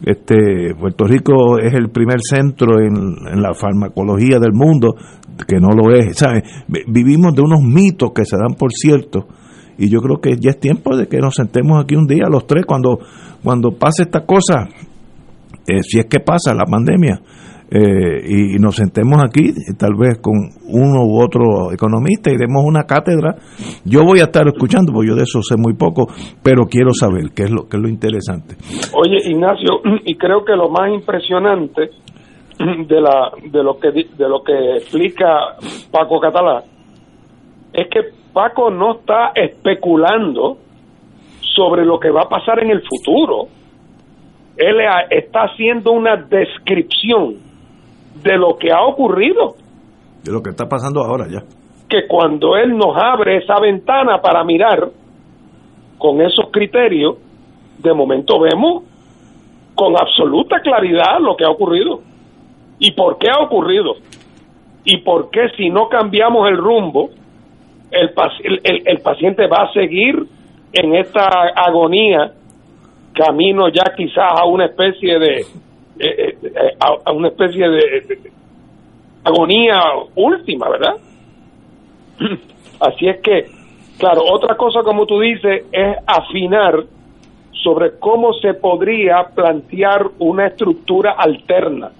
Este, 0.05 0.75
Puerto 0.79 1.05
Rico 1.05 1.59
es 1.59 1.75
el 1.75 1.91
primer 1.91 2.19
centro 2.21 2.81
en, 2.81 3.41
la 3.41 3.55
farmacología 3.55 4.39
del 4.39 4.53
mundo, 4.53 4.95
que 5.47 5.59
no 5.61 5.69
lo 5.69 5.95
es, 5.95 6.17
¿sabes? 6.17 6.45
Vivimos 6.89 7.35
de 7.35 7.43
unos 7.43 7.61
mitos 7.63 8.13
que 8.15 8.25
se 8.25 8.37
dan 8.37 8.55
por 8.59 8.73
cierto 8.73 9.27
y 9.79 9.91
yo 9.91 10.01
creo 10.01 10.21
que 10.21 10.37
ya 10.39 10.51
es 10.51 10.61
tiempo 10.61 10.97
de 10.97 11.07
que 11.07 11.19
nos 11.19 11.35
sentemos 11.35 11.83
aquí 11.83 11.95
un 11.95 12.07
día 12.07 12.29
los 12.31 12.47
tres 12.47 12.65
cuando 12.67 12.99
cuando 13.43 13.71
pase 13.71 14.03
esta 14.03 14.25
cosa, 14.25 14.69
eh, 15.67 15.83
si 15.83 16.01
es 16.01 16.07
que 16.07 16.19
pasa 16.21 16.53
la 16.53 16.65
pandemia, 16.65 17.21
eh, 17.69 18.23
y, 18.25 18.59
nos 18.61 18.77
sentemos 18.77 19.19
aquí, 19.25 19.53
tal 19.77 19.95
vez 19.99 20.19
con 20.23 20.35
uno 20.69 21.03
u 21.05 21.21
otro 21.21 21.73
economista, 21.73 22.31
y 22.31 22.37
demos 22.37 22.63
una 22.65 22.85
cátedra. 22.85 23.35
Yo 23.85 24.05
voy 24.05 24.21
a 24.21 24.25
estar 24.25 24.47
escuchando, 24.47 24.93
porque 24.93 25.09
yo 25.09 25.17
de 25.17 25.25
eso 25.25 25.43
sé 25.43 25.57
muy 25.57 25.75
poco, 25.75 26.07
pero 26.43 26.67
quiero 26.67 26.93
saber 26.93 27.31
qué 27.35 27.45
es 27.45 27.51
lo, 27.51 27.69
qué 27.69 27.77
es 27.77 27.83
lo 27.83 27.89
interesante. 27.89 28.55
Oye, 28.95 29.19
Ignacio, 29.25 29.81
y 30.05 30.15
creo 30.17 30.45
que 30.45 30.53
lo 30.53 30.69
más 30.71 30.93
impresionante 30.93 31.91
de, 32.89 33.01
la, 33.01 33.33
de, 33.51 33.63
lo, 33.63 33.79
que, 33.79 33.91
de 33.91 34.29
lo 34.29 34.43
que 34.45 34.77
explica 34.77 35.57
Paco 35.91 36.21
Catalá 36.21 36.63
es 37.73 37.89
que 37.89 38.01
Paco 38.33 38.71
no 38.71 38.99
está 38.99 39.33
especulando 39.35 40.59
sobre 41.41 41.85
lo 41.85 41.99
que 41.99 42.11
va 42.11 42.23
a 42.23 42.29
pasar 42.29 42.63
en 42.63 42.71
el 42.71 42.83
futuro. 42.83 43.49
Él 44.57 44.77
está 45.11 45.41
haciendo 45.45 45.93
una 45.93 46.17
descripción 46.17 47.46
de 48.23 48.37
lo 48.37 48.57
que 48.57 48.73
ha 48.73 48.83
ocurrido. 48.83 49.55
De 50.23 50.33
lo 50.33 50.43
que 50.43 50.51
está 50.51 50.67
pasando 50.67 51.03
ahora 51.03 51.27
ya. 51.29 51.43
Que 51.89 52.07
cuando 52.07 52.57
Él 52.57 52.77
nos 52.77 52.97
abre 52.97 53.39
esa 53.39 53.61
ventana 53.61 54.21
para 54.21 54.45
mirar 54.45 54.89
con 55.99 56.21
esos 56.21 56.51
criterios, 56.51 57.17
de 57.79 57.95
momento 57.95 58.41
vemos 58.41 58.85
con 59.75 59.95
absoluta 59.97 60.61
claridad 60.61 61.21
lo 61.21 61.37
que 61.37 61.45
ha 61.45 61.51
ocurrido. 61.51 62.01
¿Y 62.79 62.93
por 62.93 63.19
qué 63.19 63.29
ha 63.31 63.39
ocurrido? 63.39 63.95
¿Y 64.85 64.99
por 64.99 65.31
qué 65.31 65.49
si 65.57 65.71
no 65.71 65.89
cambiamos 65.89 66.49
el 66.49 66.57
rumbo, 66.57 67.11
el, 67.91 68.11
el, 68.65 68.83
el 68.85 68.99
paciente 69.01 69.47
va 69.47 69.65
a 69.65 69.73
seguir 69.73 70.27
en 70.73 70.95
esta 70.95 71.29
agonía, 71.55 72.33
camino 73.15 73.69
ya 73.69 73.95
quizás 73.97 74.33
a 74.39 74.45
una 74.45 74.67
especie 74.67 75.19
de, 75.19 75.45
eh, 75.99 76.39
eh, 76.43 76.77
a, 76.81 77.13
una 77.13 77.29
especie 77.29 77.69
de, 77.69 78.19
agonía 79.25 79.81
última, 80.15 80.69
¿verdad? 80.69 80.95
Así 82.81 83.09
es 83.09 83.21
que, 83.21 83.47
claro, 83.99 84.23
otra 84.31 84.57
cosa 84.57 84.83
como 84.83 85.07
tú 85.07 85.21
dices 85.21 85.65
es 85.73 85.97
afinar 86.07 86.85
sobre 87.65 87.99
cómo 87.99 88.33
se 88.35 88.55
podría 88.55 89.25
plantear 89.35 90.07
una 90.19 90.47
estructura 90.47 91.15
alterna. 91.19 91.91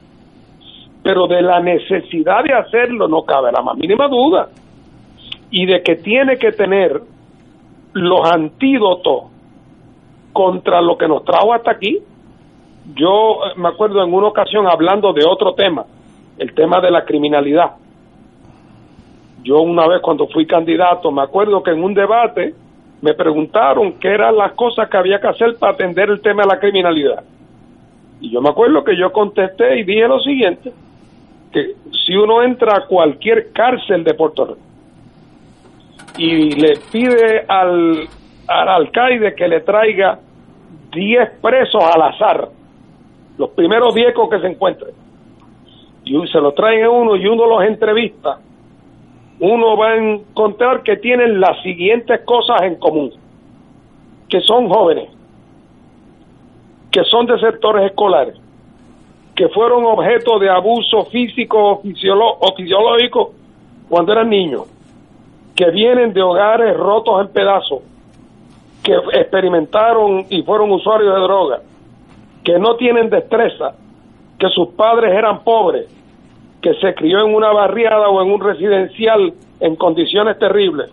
Pero 1.03 1.27
de 1.27 1.43
la 1.43 1.61
necesidad 1.61 2.45
de 2.45 2.53
hacerlo 2.53 3.09
no 3.09 3.23
cabe 3.23 3.51
la 3.53 3.63
más 3.63 3.77
mínima 3.77 4.09
duda. 4.09 4.49
Y 5.51 5.67
de 5.67 5.83
que 5.83 5.97
tiene 5.97 6.37
que 6.37 6.53
tener 6.53 7.01
los 7.95 8.31
antídotos 8.31 9.25
contra 10.33 10.81
lo 10.83 10.99
que 10.99 11.09
nos 11.09 11.25
trajo 11.25 11.55
hasta 11.55 11.71
aquí, 11.73 11.99
yo 12.95 13.45
eh, 13.45 13.53
me 13.57 13.69
acuerdo 13.69 14.03
en 14.05 14.13
una 14.13 14.29
ocasión 14.29 14.67
hablando 14.67 15.13
de 15.13 15.25
otro 15.25 15.55
tema, 15.55 15.85
el 16.39 16.55
tema 16.55 16.81
de 16.81 16.91
la 16.91 17.05
criminalidad. 17.05 17.73
Yo 19.43 19.61
una 19.61 19.87
vez 19.87 20.01
cuando 20.03 20.27
fui 20.29 20.47
candidato, 20.47 21.11
me 21.11 21.23
acuerdo 21.23 21.63
que 21.63 21.71
en 21.71 21.83
un 21.83 21.95
debate 21.95 22.55
me 23.01 23.15
preguntaron 23.15 23.95
qué 24.01 24.09
eran 24.09 24.37
las 24.37 24.53
cosas 24.53 24.89
que 24.89 24.97
había 24.97 25.21
que 25.21 25.29
hacer 25.29 25.57
para 25.59 25.73
atender 25.73 26.11
el 26.11 26.21
tema 26.21 26.43
de 26.43 26.49
la 26.49 26.59
criminalidad. 26.59 27.23
Y 28.21 28.31
yo 28.31 28.41
me 28.41 28.49
acuerdo 28.49 28.83
que 28.83 28.97
yo 28.97 29.13
contesté 29.13 29.79
y 29.79 29.85
dije 29.85 30.09
lo 30.09 30.21
siguiente, 30.21 30.73
que 31.53 31.75
si 32.05 32.17
uno 32.17 32.43
entra 32.43 32.79
a 32.79 32.87
cualquier 32.87 33.53
cárcel 33.53 34.03
de 34.05 34.15
Puerto 34.15 34.47
Rico 34.47 34.61
y 36.19 36.53
le 36.53 36.79
pide 36.91 37.45
al, 37.47 38.09
al 38.49 38.69
alcaide 38.69 39.35
que 39.35 39.47
le 39.47 39.61
traiga 39.61 40.19
10 40.93 41.31
presos 41.43 41.85
al 41.85 42.03
azar, 42.03 42.49
los 43.39 43.51
primeros 43.51 43.95
diecos 43.95 44.29
que 44.31 44.41
se 44.41 44.47
encuentren, 44.47 44.95
y 46.05 46.27
se 46.29 46.41
los 46.41 46.55
traen 46.55 46.85
a 46.85 46.91
uno 46.91 47.17
y 47.17 47.27
uno 47.27 47.47
los 47.47 47.65
entrevista, 47.65 48.39
uno 49.41 49.77
va 49.77 49.91
a 49.91 49.97
encontrar 49.97 50.83
que 50.83 50.97
tienen 50.97 51.41
las 51.41 51.61
siguientes 51.63 52.21
cosas 52.25 52.63
en 52.63 52.77
común, 52.77 53.13
que 54.29 54.41
son 54.41 54.69
jóvenes, 54.69 55.11
que 56.91 57.05
son 57.05 57.27
de 57.27 57.39
sectores 57.39 57.87
escolares, 57.87 58.37
que 59.35 59.49
fueron 59.49 59.85
objeto 59.85 60.39
de 60.39 60.49
abuso 60.49 61.05
físico 61.07 61.83
o, 61.83 62.55
fisiológico 62.57 63.33
cuando 63.89 64.13
eran 64.13 64.31
niños, 64.31 64.63
que 65.55 65.71
vienen 65.71 66.13
de 66.13 66.23
hogares 66.23 66.77
rotos 66.77 67.21
en 67.21 67.33
pedazos, 67.33 67.81
que 68.83 68.95
experimentaron 69.13 70.27
y 70.31 70.43
fueron 70.43 70.71
usuarios 70.71 71.15
de 71.15 71.21
drogas, 71.21 71.61
que 72.47 72.61
no 72.61 72.77
tienen 72.77 73.11
destreza, 73.11 73.73
que 74.39 74.49
sus 74.51 74.69
padres 74.77 75.13
eran 75.13 75.43
pobres, 75.43 75.87
que 76.63 76.75
se 76.75 76.95
crió 76.95 77.27
en 77.27 77.35
una 77.35 77.53
barriada 77.53 78.09
o 78.09 78.23
en 78.23 78.31
un 78.31 78.41
residencial 78.41 79.33
en 79.59 79.75
condiciones 79.75 80.39
terribles 80.39 80.93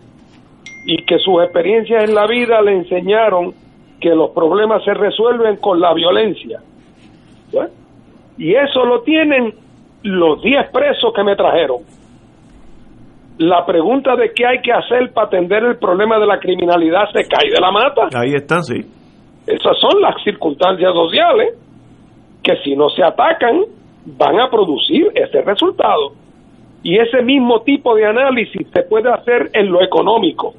y 0.87 1.05
que 1.05 1.19
sus 1.19 1.43
experiencias 1.43 2.05
en 2.05 2.15
la 2.15 2.25
vida 2.25 2.59
le 2.63 2.73
enseñaron 2.77 3.53
que 4.01 4.09
los 4.09 4.31
problemas 4.31 4.83
se 4.83 4.95
resuelven 4.95 5.57
con 5.57 5.79
la 5.79 5.93
violencia. 5.93 6.59
Y 8.37 8.55
eso 8.55 8.83
lo 8.83 9.03
tienen 9.03 9.53
los 10.01 10.41
10 10.41 10.71
presos 10.71 11.13
que 11.15 11.23
me 11.23 11.35
trajeron. 11.35 11.81
La 13.37 13.63
pregunta 13.63 14.15
de 14.15 14.31
qué 14.33 14.47
hay 14.47 14.61
que 14.61 14.71
hacer 14.71 15.13
para 15.13 15.27
atender 15.27 15.63
el 15.63 15.77
problema 15.77 16.17
de 16.17 16.25
la 16.25 16.39
criminalidad 16.39 17.05
se 17.13 17.27
cae 17.27 17.51
de 17.51 17.61
la 17.61 17.71
mata. 17.71 18.09
Ahí 18.15 18.33
está, 18.33 18.61
sí. 18.61 19.02
Esas 19.47 19.77
son 19.79 20.01
las 20.01 20.21
circunstancias 20.23 20.93
sociales 20.93 21.55
que 22.41 22.57
si 22.63 22.75
no 22.75 22.89
se 22.89 23.03
atacan 23.03 23.63
van 24.05 24.39
a 24.39 24.49
producir 24.49 25.11
ese 25.15 25.41
resultado. 25.41 26.13
Y 26.83 26.97
ese 26.97 27.21
mismo 27.21 27.61
tipo 27.61 27.95
de 27.95 28.05
análisis 28.05 28.67
se 28.73 28.83
puede 28.83 29.09
hacer 29.09 29.49
en 29.53 29.71
lo 29.71 29.81
económico. 29.81 30.53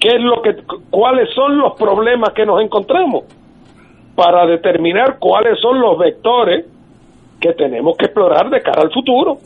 ¿Qué 0.00 0.08
es 0.08 0.20
lo 0.20 0.40
que, 0.40 0.56
¿Cuáles 0.90 1.30
son 1.34 1.58
los 1.58 1.74
problemas 1.74 2.32
que 2.32 2.46
nos 2.46 2.62
encontramos? 2.62 3.24
Para 4.14 4.46
determinar 4.46 5.18
cuáles 5.18 5.58
son 5.60 5.80
los 5.80 5.98
vectores 5.98 6.64
que 7.40 7.52
tenemos 7.52 7.96
que 7.96 8.06
explorar 8.06 8.48
de 8.48 8.62
cara 8.62 8.82
al 8.82 8.92
futuro. 8.92 9.38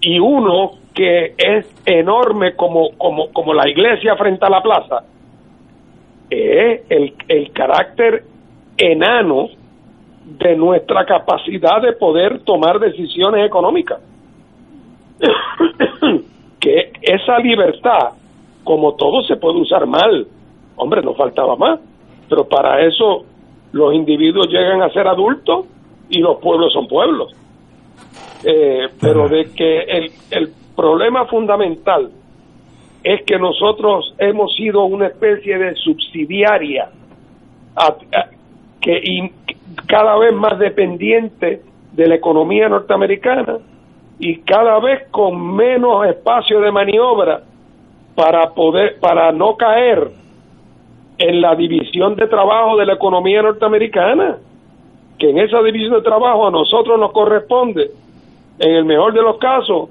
Y 0.00 0.18
uno 0.18 0.72
que 0.94 1.34
es 1.36 1.66
enorme 1.84 2.54
como, 2.54 2.90
como, 2.96 3.30
como 3.32 3.52
la 3.52 3.68
iglesia 3.68 4.16
frente 4.16 4.46
a 4.46 4.50
la 4.50 4.62
plaza, 4.62 5.04
es 6.30 6.82
el, 6.88 7.14
el 7.28 7.52
carácter 7.52 8.24
enano 8.76 9.48
de 10.24 10.56
nuestra 10.56 11.04
capacidad 11.04 11.80
de 11.80 11.92
poder 11.92 12.40
tomar 12.40 12.78
decisiones 12.80 13.46
económicas. 13.46 14.00
que 16.60 16.92
esa 17.00 17.38
libertad, 17.38 18.10
como 18.64 18.94
todo 18.94 19.22
se 19.22 19.36
puede 19.36 19.60
usar 19.60 19.86
mal, 19.86 20.26
hombre, 20.76 21.02
no 21.02 21.14
faltaba 21.14 21.56
más, 21.56 21.80
pero 22.28 22.44
para 22.44 22.84
eso 22.84 23.24
los 23.72 23.94
individuos 23.94 24.48
llegan 24.48 24.82
a 24.82 24.90
ser 24.90 25.06
adultos 25.06 25.66
y 26.10 26.18
los 26.18 26.38
pueblos 26.38 26.72
son 26.72 26.88
pueblos. 26.88 27.32
Eh, 28.44 28.88
pero 29.00 29.28
de 29.28 29.44
que 29.54 29.80
el, 29.80 30.10
el 30.30 30.52
problema 30.74 31.26
fundamental 31.26 32.10
es 33.06 33.22
que 33.22 33.38
nosotros 33.38 34.16
hemos 34.18 34.52
sido 34.56 34.82
una 34.84 35.06
especie 35.06 35.56
de 35.56 35.76
subsidiaria 35.76 36.90
que 38.80 39.00
y 39.00 39.30
cada 39.86 40.18
vez 40.18 40.34
más 40.34 40.58
dependiente 40.58 41.62
de 41.92 42.08
la 42.08 42.16
economía 42.16 42.68
norteamericana 42.68 43.58
y 44.18 44.38
cada 44.38 44.80
vez 44.80 45.06
con 45.12 45.54
menos 45.54 46.04
espacio 46.04 46.60
de 46.60 46.72
maniobra 46.72 47.42
para 48.16 48.52
poder 48.54 48.98
para 48.98 49.30
no 49.30 49.56
caer 49.56 50.10
en 51.18 51.40
la 51.40 51.54
división 51.54 52.16
de 52.16 52.26
trabajo 52.26 52.76
de 52.76 52.86
la 52.86 52.94
economía 52.94 53.40
norteamericana 53.40 54.38
que 55.16 55.30
en 55.30 55.38
esa 55.38 55.62
división 55.62 55.94
de 55.94 56.02
trabajo 56.02 56.48
a 56.48 56.50
nosotros 56.50 56.98
nos 56.98 57.12
corresponde 57.12 57.88
en 58.58 58.74
el 58.74 58.84
mejor 58.84 59.12
de 59.12 59.22
los 59.22 59.38
casos 59.38 59.90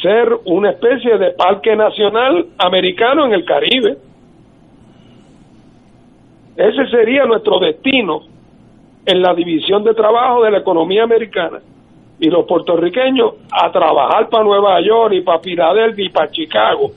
ser 0.00 0.28
una 0.46 0.70
especie 0.70 1.18
de 1.18 1.32
parque 1.32 1.76
nacional 1.76 2.46
americano 2.58 3.26
en 3.26 3.32
el 3.34 3.44
Caribe 3.44 3.96
ese 6.56 6.86
sería 6.88 7.24
nuestro 7.24 7.58
destino 7.58 8.22
en 9.06 9.22
la 9.22 9.34
división 9.34 9.82
de 9.84 9.94
trabajo 9.94 10.42
de 10.42 10.50
la 10.50 10.58
economía 10.58 11.02
americana 11.02 11.60
y 12.20 12.28
los 12.28 12.46
puertorriqueños 12.46 13.32
a 13.50 13.72
trabajar 13.72 14.28
para 14.28 14.44
Nueva 14.44 14.80
York 14.80 15.14
y 15.14 15.22
para 15.22 15.40
Filadelfia 15.40 16.04
y 16.04 16.08
para 16.10 16.30
Chicago. 16.30 16.92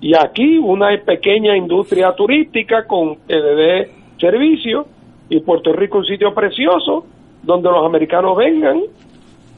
Y 0.00 0.16
aquí 0.16 0.58
una 0.58 0.88
pequeña 1.04 1.56
industria 1.56 2.12
turística 2.12 2.86
con 2.86 3.18
de 3.28 3.90
servicio 4.18 4.86
y 5.28 5.40
Puerto 5.40 5.72
Rico 5.72 5.98
un 5.98 6.06
sitio 6.06 6.34
precioso 6.34 7.04
donde 7.42 7.70
los 7.70 7.84
americanos 7.84 8.36
vengan 8.36 8.80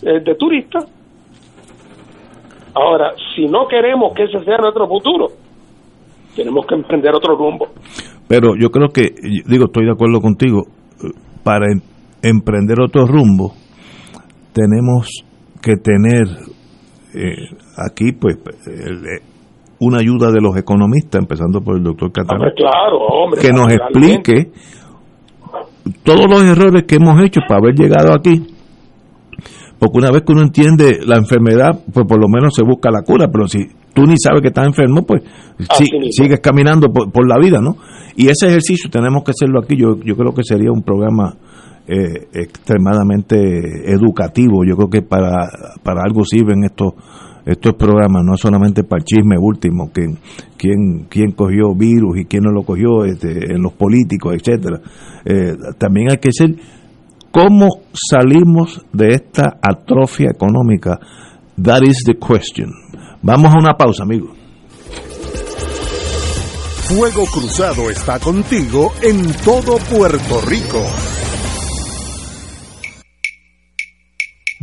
eh, 0.02 0.20
de 0.20 0.34
turistas. 0.34 0.86
Ahora, 2.74 3.12
si 3.34 3.46
no 3.46 3.66
queremos 3.68 4.12
que 4.14 4.24
ese 4.24 4.44
sea 4.44 4.58
nuestro 4.58 4.88
futuro, 4.88 5.28
tenemos 6.34 6.66
que 6.66 6.74
emprender 6.74 7.14
otro 7.14 7.36
rumbo. 7.36 7.68
Pero 8.26 8.56
yo 8.58 8.70
creo 8.70 8.88
que, 8.88 9.10
digo, 9.46 9.66
estoy 9.66 9.84
de 9.84 9.92
acuerdo 9.92 10.20
contigo, 10.20 10.62
para 11.44 11.70
em, 11.70 11.80
emprender 12.22 12.80
otro 12.80 13.06
rumbo, 13.06 13.52
tenemos 14.52 15.08
que 15.62 15.76
tener 15.76 16.26
eh, 17.14 17.48
aquí, 17.76 18.12
pues, 18.12 18.36
eh, 18.66 19.20
una 19.80 19.98
ayuda 19.98 20.30
de 20.32 20.40
los 20.40 20.56
economistas, 20.56 21.20
empezando 21.20 21.60
por 21.60 21.76
el 21.76 21.82
doctor 21.84 22.10
Catalán, 22.12 22.52
que 23.40 23.52
nos 23.52 23.72
explique 23.72 24.50
todos 26.02 26.26
los 26.28 26.42
errores 26.42 26.84
que 26.84 26.96
hemos 26.96 27.20
hecho 27.22 27.40
para 27.46 27.60
haber 27.60 27.74
llegado 27.74 28.14
aquí. 28.14 28.53
Porque 29.84 29.98
una 29.98 30.10
vez 30.10 30.22
que 30.22 30.32
uno 30.32 30.40
entiende 30.40 31.00
la 31.04 31.16
enfermedad, 31.16 31.78
pues 31.92 32.06
por 32.06 32.18
lo 32.18 32.26
menos 32.26 32.54
se 32.54 32.62
busca 32.64 32.90
la 32.90 33.02
cura, 33.02 33.28
pero 33.30 33.46
si 33.46 33.68
tú 33.92 34.04
ni 34.06 34.16
sabes 34.16 34.40
que 34.40 34.48
estás 34.48 34.66
enfermo, 34.66 35.02
pues 35.02 35.22
sigues 36.10 36.40
caminando 36.40 36.88
por, 36.88 37.12
por, 37.12 37.28
la 37.28 37.36
vida, 37.38 37.60
¿no? 37.60 37.76
Y 38.16 38.28
ese 38.28 38.46
ejercicio 38.46 38.88
tenemos 38.90 39.24
que 39.24 39.32
hacerlo 39.32 39.60
aquí. 39.62 39.76
Yo, 39.76 40.00
yo 40.02 40.16
creo 40.16 40.32
que 40.32 40.42
sería 40.42 40.72
un 40.72 40.82
programa 40.82 41.36
eh, 41.86 42.28
extremadamente 42.32 43.36
educativo. 43.92 44.64
Yo 44.66 44.74
creo 44.74 44.88
que 44.88 45.02
para, 45.02 45.50
para 45.82 46.00
algo 46.02 46.24
sirven 46.24 46.64
estos 46.64 46.94
estos 47.44 47.74
programas, 47.74 48.24
no 48.24 48.38
solamente 48.38 48.84
para 48.84 49.00
el 49.00 49.04
chisme 49.04 49.36
último, 49.38 49.92
que 49.92 50.06
quién, 50.56 51.04
quién 51.10 51.32
cogió 51.32 51.74
virus 51.74 52.20
y 52.20 52.24
quién 52.24 52.44
no 52.44 52.50
lo 52.50 52.62
cogió 52.62 53.04
este, 53.04 53.52
en 53.52 53.60
los 53.60 53.74
políticos, 53.74 54.34
etcétera. 54.34 54.80
Eh, 55.26 55.54
también 55.76 56.10
hay 56.10 56.16
que 56.16 56.32
ser 56.32 56.54
cómo 57.34 57.82
salimos 57.92 58.80
de 58.92 59.08
esta 59.08 59.58
atrofia 59.60 60.30
económica. 60.30 61.00
That 61.60 61.82
is 61.82 62.04
the 62.06 62.14
question. 62.14 62.70
Vamos 63.22 63.52
a 63.52 63.58
una 63.58 63.72
pausa, 63.76 64.04
amigos. 64.04 64.30
Fuego 66.84 67.24
Cruzado 67.26 67.90
está 67.90 68.20
contigo 68.20 68.92
en 69.02 69.32
todo 69.44 69.78
Puerto 69.78 70.40
Rico. 70.46 70.80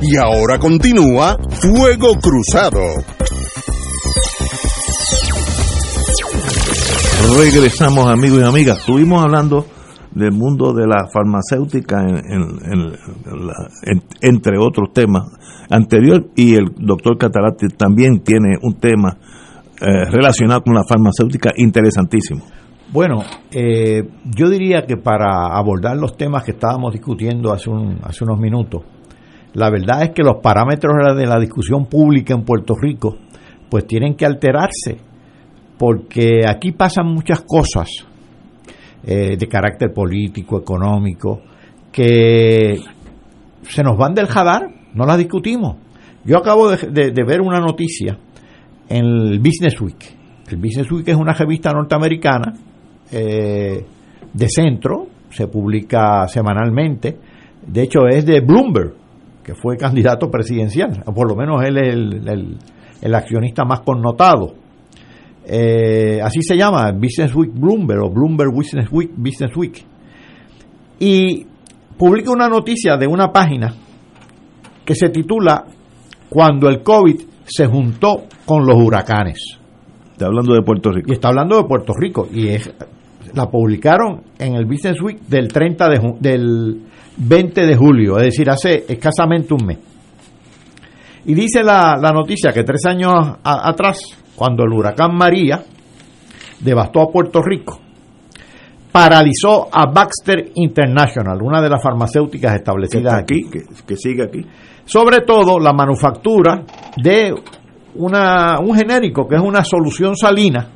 Y 0.00 0.16
ahora 0.16 0.58
continúa 0.58 1.36
Fuego 1.60 2.14
Cruzado. 2.20 2.80
Regresamos 7.38 8.06
amigos 8.06 8.40
y 8.40 8.44
amigas. 8.44 8.78
Estuvimos 8.78 9.22
hablando 9.22 9.66
del 10.14 10.32
mundo 10.32 10.72
de 10.72 10.86
la 10.86 11.06
farmacéutica, 11.12 12.00
en, 12.00 12.16
en- 12.16 12.58
en 12.72 13.46
la- 13.46 13.68
en- 13.84 14.02
entre 14.22 14.58
otros 14.58 14.92
temas 14.92 15.24
anterior, 15.70 16.26
y 16.34 16.54
el 16.54 16.66
doctor 16.78 17.18
Catalati 17.18 17.68
también 17.76 18.20
tiene 18.22 18.56
un 18.62 18.74
tema 18.74 19.16
eh, 19.80 20.10
relacionado 20.10 20.62
con 20.62 20.74
la 20.74 20.82
farmacéutica 20.88 21.52
interesantísimo. 21.56 22.42
Bueno, 22.92 23.22
eh, 23.52 24.02
yo 24.24 24.48
diría 24.48 24.86
que 24.86 24.96
para 24.96 25.56
abordar 25.56 25.96
los 25.96 26.16
temas 26.16 26.42
que 26.42 26.52
estábamos 26.52 26.92
discutiendo 26.94 27.52
hace, 27.52 27.70
un- 27.70 27.98
hace 28.02 28.24
unos 28.24 28.40
minutos, 28.40 28.82
la 29.54 29.70
verdad 29.70 30.02
es 30.02 30.10
que 30.10 30.22
los 30.22 30.36
parámetros 30.42 30.94
de 31.16 31.26
la- 31.26 31.38
discusión 31.40 31.86
pública 31.86 32.34
en 32.34 32.44
Puerto 32.44 32.74
Rico 32.80 33.16
pues 33.70 33.86
tienen 33.86 34.14
que 34.14 34.24
alterarse, 34.24 34.96
porque 35.78 36.42
aquí 36.48 36.72
pasan 36.72 37.06
muchas 37.06 37.42
cosas 37.46 37.88
eh, 39.04 39.36
de 39.36 39.46
carácter 39.48 39.92
político, 39.92 40.58
económico, 40.58 41.42
que 41.92 42.80
se 43.62 43.82
nos 43.82 43.96
van 43.98 44.14
del 44.14 44.28
radar, 44.28 44.62
no 44.94 45.04
las 45.04 45.18
discutimos. 45.18 45.76
Yo 46.24 46.38
acabo 46.38 46.70
de 46.70 47.24
ver 47.26 47.40
una 47.40 47.60
noticia 47.60 48.18
en 48.88 49.04
el 49.04 49.38
Business 49.38 49.80
Week. 49.80 50.16
El 50.50 50.56
Business 50.56 50.90
Week 50.90 51.06
es 51.08 51.16
una 51.16 51.32
revista 51.34 51.72
norteamericana 51.72 52.54
eh, 53.12 53.84
de 54.32 54.48
centro, 54.48 55.06
se 55.30 55.46
publica 55.46 56.26
semanalmente. 56.26 57.18
De 57.66 57.82
hecho, 57.82 58.06
es 58.08 58.24
de 58.24 58.40
Bloomberg, 58.40 58.94
que 59.48 59.54
fue 59.54 59.78
candidato 59.78 60.30
presidencial, 60.30 61.02
o 61.06 61.14
por 61.14 61.26
lo 61.26 61.34
menos 61.34 61.64
él 61.64 61.78
es 61.78 61.94
el, 61.94 62.28
el- 62.28 62.56
el 63.00 63.14
accionista 63.14 63.64
más 63.64 63.80
connotado. 63.80 64.52
Eh, 65.46 66.20
así 66.22 66.42
se 66.42 66.54
llama, 66.54 66.92
Business 66.92 67.34
Week 67.34 67.50
Bloomberg 67.54 68.02
o 68.04 68.10
Bloomberg 68.10 68.52
Business 68.52 68.88
Week, 68.92 69.10
Business 69.16 69.56
Week. 69.56 69.82
Y 70.98 71.46
publica 71.96 72.30
una 72.30 72.46
noticia 72.48 72.98
de 72.98 73.06
una 73.06 73.32
página 73.32 73.72
que 74.84 74.94
se 74.94 75.08
titula 75.08 75.64
Cuando 76.28 76.68
el 76.68 76.82
COVID 76.82 77.16
se 77.44 77.66
juntó 77.66 78.24
con 78.44 78.66
los 78.66 78.76
huracanes. 78.76 79.38
Está 80.12 80.26
hablando 80.26 80.52
de 80.54 80.60
Puerto 80.62 80.90
Rico. 80.90 81.06
Y 81.10 81.14
está 81.14 81.28
hablando 81.28 81.56
de 81.56 81.64
Puerto 81.64 81.94
Rico. 81.98 82.28
Y 82.30 82.48
es, 82.48 82.70
la 83.32 83.48
publicaron 83.48 84.24
en 84.38 84.56
el 84.56 84.66
Business 84.66 85.00
Week 85.00 85.20
del 85.20 85.48
30 85.48 85.88
de 85.88 86.14
del 86.20 86.82
20 87.18 87.66
de 87.66 87.76
julio, 87.76 88.16
es 88.18 88.24
decir, 88.24 88.48
hace 88.50 88.84
escasamente 88.88 89.52
un 89.54 89.66
mes. 89.66 89.78
Y 91.26 91.34
dice 91.34 91.62
la, 91.62 91.96
la 92.00 92.12
noticia 92.12 92.52
que 92.52 92.62
tres 92.64 92.84
años 92.86 93.12
a- 93.42 93.68
atrás, 93.68 93.98
cuando 94.34 94.62
el 94.64 94.72
huracán 94.72 95.14
María 95.16 95.62
devastó 96.60 97.02
a 97.02 97.10
Puerto 97.12 97.42
Rico, 97.42 97.80
paralizó 98.90 99.68
a 99.70 99.90
Baxter 99.92 100.52
International, 100.54 101.38
una 101.42 101.60
de 101.60 101.68
las 101.68 101.82
farmacéuticas 101.82 102.54
establecidas 102.56 103.14
aquí, 103.14 103.42
que, 103.50 103.60
que 103.86 103.96
sigue 103.96 104.24
aquí. 104.24 104.40
sobre 104.84 105.20
todo 105.20 105.58
la 105.58 105.72
manufactura 105.72 106.62
de 106.96 107.34
una, 107.96 108.58
un 108.60 108.74
genérico 108.74 109.28
que 109.28 109.36
es 109.36 109.42
una 109.42 109.62
solución 109.64 110.16
salina, 110.16 110.68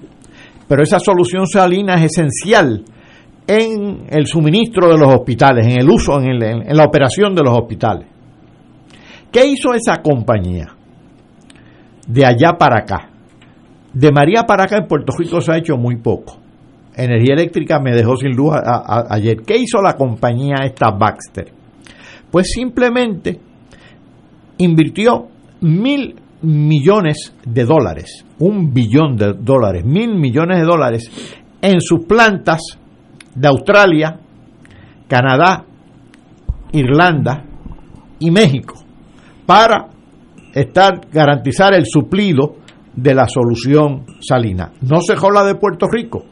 pero 0.69 0.82
esa 0.82 0.98
solución 0.98 1.47
salina 1.47 1.94
es 1.94 2.12
esencial 2.12 2.85
en 3.47 4.06
el 4.09 4.27
suministro 4.27 4.89
de 4.89 4.98
los 4.98 5.14
hospitales, 5.14 5.66
en 5.66 5.81
el 5.81 5.89
uso, 5.90 6.19
en, 6.20 6.27
el- 6.28 6.43
en 6.43 6.77
la 6.77 6.85
operación 6.85 7.35
de 7.35 7.43
los 7.43 7.56
hospitales. 7.59 8.06
¿Qué 9.31 9.47
hizo 9.47 9.73
esa 9.74 10.02
compañía 10.02 10.69
de 12.06 12.27
allá 12.27 12.52
para 12.59 12.81
acá? 12.81 13.09
De 13.93 14.10
María 14.12 14.44
para 14.44 14.64
acá 14.64 14.77
en 14.78 14.86
Puerto 14.86 15.12
Rico 15.19 15.40
se 15.40 15.52
ha 15.52 15.59
hecho 15.59 15.77
muy 15.77 15.97
poco. 15.97 16.39
Energía 16.94 17.35
eléctrica 17.35 17.81
me 17.81 17.93
dejó 17.93 18.16
sin 18.16 18.32
luz 18.32 18.55
ayer. 19.09 19.39
¿Qué 19.47 19.56
hizo 19.56 19.81
la 19.82 19.94
compañía 19.97 20.56
esta 20.64 20.90
Baxter? 20.90 21.51
Pues 22.31 22.51
simplemente 22.52 23.39
invirtió 24.59 25.28
mil 25.60 26.16
millones 26.43 27.35
de 27.44 27.64
dólares, 27.64 28.24
un 28.39 28.73
billón 28.74 29.16
de 29.16 29.32
dólares, 29.35 29.85
mil 29.85 30.14
millones 30.16 30.59
de 30.59 30.64
dólares 30.64 31.10
en 31.60 31.81
sus 31.81 32.05
plantas 32.05 32.60
de 33.34 33.48
Australia, 33.48 34.18
Canadá, 35.09 35.64
Irlanda 36.72 37.44
y 38.18 38.30
México 38.30 38.74
para 39.46 39.88
estar 40.54 41.00
garantizar 41.12 41.74
el 41.74 41.86
suplido 41.86 42.56
de 42.94 43.14
la 43.14 43.26
solución 43.26 44.04
salina. 44.20 44.72
No 44.82 45.00
se 45.00 45.14
la 45.32 45.44
de 45.44 45.54
Puerto 45.54 45.86
Rico. 45.90 46.24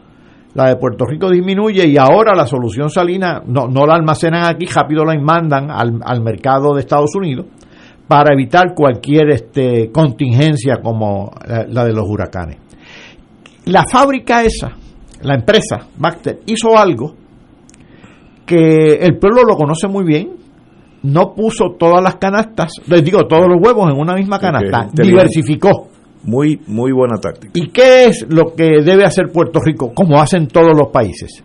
La 0.55 0.69
de 0.69 0.77
Puerto 0.77 1.05
Rico 1.07 1.31
disminuye 1.31 1.87
y 1.87 1.97
ahora 1.97 2.35
la 2.35 2.45
solución 2.45 2.91
salina 2.91 3.41
no, 3.47 3.69
no 3.69 3.87
la 3.87 3.95
almacenan 3.95 4.45
aquí, 4.47 4.67
rápido 4.67 5.05
la 5.05 5.19
mandan 5.21 5.71
al, 5.71 6.01
al 6.05 6.21
mercado 6.23 6.75
de 6.75 6.81
Estados 6.81 7.15
Unidos 7.15 7.47
para 8.09 8.35
evitar 8.35 8.75
cualquier 8.75 9.31
este, 9.31 9.93
contingencia 9.93 10.81
como 10.83 11.31
la, 11.47 11.67
la 11.69 11.85
de 11.85 11.93
los 11.93 12.05
huracanes. 12.09 12.59
La 13.67 13.85
fábrica 13.85 14.43
esa, 14.43 14.73
la 15.23 15.35
empresa 15.35 15.89
Baxter, 15.99 16.41
hizo 16.47 16.77
algo 16.77 17.15
que 18.47 18.95
el 18.95 19.17
pueblo 19.19 19.43
lo 19.45 19.57
conoce 19.57 19.87
muy 19.87 20.05
bien. 20.05 20.33
No 21.03 21.35
puso 21.35 21.77
todas 21.79 22.03
las 22.03 22.17
canastas, 22.17 22.73
les 22.87 23.03
digo, 23.03 23.27
todos 23.27 23.49
los 23.49 23.57
huevos 23.59 23.91
en 23.91 23.99
una 23.99 24.15
misma 24.15 24.39
canasta, 24.39 24.89
diversificó. 24.93 25.89
Muy, 26.25 26.61
muy 26.67 26.93
buena 26.93 27.17
táctica. 27.17 27.53
¿Y 27.55 27.69
qué 27.69 28.07
es 28.07 28.27
lo 28.29 28.55
que 28.55 28.83
debe 28.85 29.05
hacer 29.05 29.29
Puerto 29.33 29.61
Rico, 29.65 29.93
como 29.95 30.21
hacen 30.21 30.47
todos 30.49 30.77
los 30.77 30.89
países? 30.89 31.43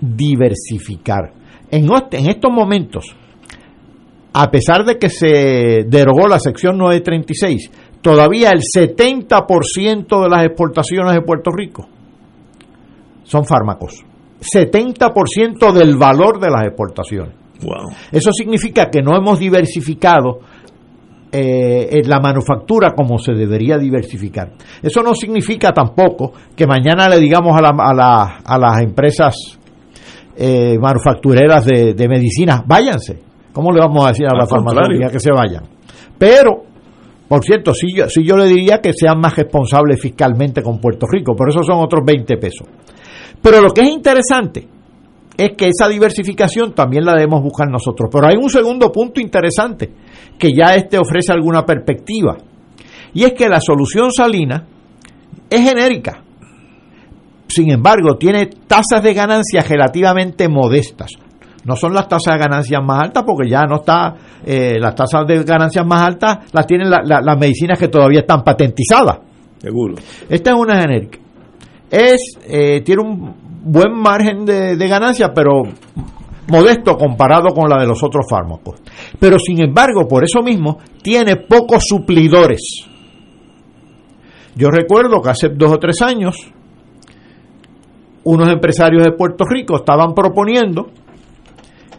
Diversificar. 0.00 1.32
En, 1.70 1.84
en 1.84 2.28
estos 2.28 2.50
momentos, 2.50 3.14
a 4.32 4.50
pesar 4.50 4.84
de 4.84 4.98
que 4.98 5.08
se 5.08 5.84
derogó 5.86 6.26
la 6.26 6.40
sección 6.40 6.76
936, 6.76 7.70
todavía 8.02 8.50
el 8.50 8.62
70% 8.62 10.22
de 10.22 10.28
las 10.28 10.44
exportaciones 10.44 11.14
de 11.14 11.20
Puerto 11.20 11.52
Rico 11.52 11.88
son 13.26 13.44
fármacos. 13.44 14.04
70% 14.40 15.72
del 15.72 15.96
valor 15.96 16.38
de 16.40 16.50
las 16.50 16.64
exportaciones. 16.66 17.34
Wow. 17.62 17.90
Eso 18.12 18.30
significa 18.32 18.90
que 18.90 19.00
no 19.02 19.16
hemos 19.16 19.38
diversificado 19.38 20.40
eh, 21.32 22.02
la 22.04 22.20
manufactura 22.20 22.92
como 22.94 23.18
se 23.18 23.32
debería 23.32 23.78
diversificar. 23.78 24.52
Eso 24.82 25.02
no 25.02 25.14
significa 25.14 25.72
tampoco 25.72 26.32
que 26.54 26.66
mañana 26.66 27.08
le 27.08 27.18
digamos 27.18 27.56
a, 27.58 27.62
la- 27.62 27.74
a 27.78 27.94
la- 27.94 28.36
a 28.44 28.58
las 28.58 28.80
empresas 28.82 29.34
eh, 30.36 30.76
manufactureras 30.80 31.64
de, 31.64 31.94
de 31.94 32.08
medicinas, 32.08 32.62
váyanse. 32.66 33.18
¿Cómo 33.52 33.72
le 33.72 33.80
vamos 33.80 34.04
a 34.04 34.08
decir 34.08 34.26
a 34.26 34.30
Al 34.32 34.38
la 34.38 34.46
farmacéutica 34.46 35.10
que 35.10 35.20
se 35.20 35.32
vayan? 35.32 35.64
Pero, 36.18 36.62
por 37.26 37.42
cierto, 37.42 37.72
sí 37.72 37.86
yo, 37.94 38.08
sí 38.08 38.22
yo 38.22 38.36
le 38.36 38.44
diría 38.46 38.80
que 38.80 38.92
sean 38.92 39.18
más 39.18 39.34
responsables 39.34 39.98
fiscalmente 40.00 40.62
con 40.62 40.78
Puerto 40.78 41.06
Rico, 41.10 41.34
pero 41.36 41.50
esos 41.50 41.66
son 41.66 41.78
otros 41.82 42.02
20 42.04 42.36
pesos. 42.36 42.68
Pero 43.48 43.60
lo 43.60 43.70
que 43.70 43.82
es 43.82 43.88
interesante 43.90 44.66
es 45.36 45.52
que 45.56 45.68
esa 45.68 45.86
diversificación 45.88 46.74
también 46.74 47.04
la 47.04 47.12
debemos 47.12 47.44
buscar 47.44 47.68
nosotros. 47.70 48.10
Pero 48.12 48.26
hay 48.26 48.34
un 48.36 48.50
segundo 48.50 48.90
punto 48.90 49.20
interesante, 49.20 49.88
que 50.36 50.50
ya 50.52 50.74
este 50.74 50.98
ofrece 50.98 51.30
alguna 51.30 51.64
perspectiva, 51.64 52.36
y 53.14 53.22
es 53.22 53.34
que 53.34 53.48
la 53.48 53.60
solución 53.60 54.10
salina 54.10 54.66
es 55.48 55.60
genérica. 55.60 56.24
Sin 57.46 57.70
embargo, 57.70 58.16
tiene 58.18 58.46
tasas 58.66 59.00
de 59.00 59.14
ganancia 59.14 59.62
relativamente 59.62 60.48
modestas. 60.48 61.12
No 61.64 61.76
son 61.76 61.94
las 61.94 62.08
tasas 62.08 62.34
de 62.34 62.40
ganancias 62.40 62.82
más 62.82 63.04
altas 63.04 63.22
porque 63.24 63.48
ya 63.48 63.62
no 63.62 63.76
está, 63.76 64.14
eh, 64.44 64.76
las 64.80 64.94
tasas 64.96 65.24
de 65.24 65.44
ganancias 65.44 65.86
más 65.86 66.02
altas 66.02 66.38
las 66.52 66.66
tienen 66.66 66.90
la- 66.90 67.02
la- 67.04 67.20
las 67.20 67.38
medicinas 67.38 67.78
que 67.78 67.86
todavía 67.86 68.20
están 68.20 68.42
patentizadas. 68.42 69.18
Seguro. 69.60 69.94
Esta 70.28 70.50
es 70.50 70.56
una 70.56 70.80
genérica. 70.80 71.18
Es, 71.90 72.20
eh, 72.48 72.82
tiene 72.84 73.02
un 73.02 73.34
buen 73.64 73.92
margen 73.92 74.44
de, 74.44 74.76
de 74.76 74.88
ganancia, 74.88 75.32
pero 75.34 75.62
modesto 76.48 76.96
comparado 76.96 77.48
con 77.54 77.68
la 77.68 77.80
de 77.80 77.86
los 77.86 78.02
otros 78.02 78.26
fármacos. 78.28 78.80
Pero 79.18 79.38
sin 79.38 79.62
embargo, 79.62 80.06
por 80.08 80.24
eso 80.24 80.42
mismo, 80.42 80.78
tiene 81.02 81.36
pocos 81.36 81.84
suplidores. 81.86 82.86
Yo 84.54 84.70
recuerdo 84.70 85.20
que 85.20 85.30
hace 85.30 85.48
dos 85.50 85.72
o 85.72 85.78
tres 85.78 86.00
años 86.02 86.36
unos 88.24 88.50
empresarios 88.50 89.04
de 89.04 89.12
Puerto 89.12 89.44
Rico 89.44 89.76
estaban 89.76 90.12
proponiendo 90.12 90.88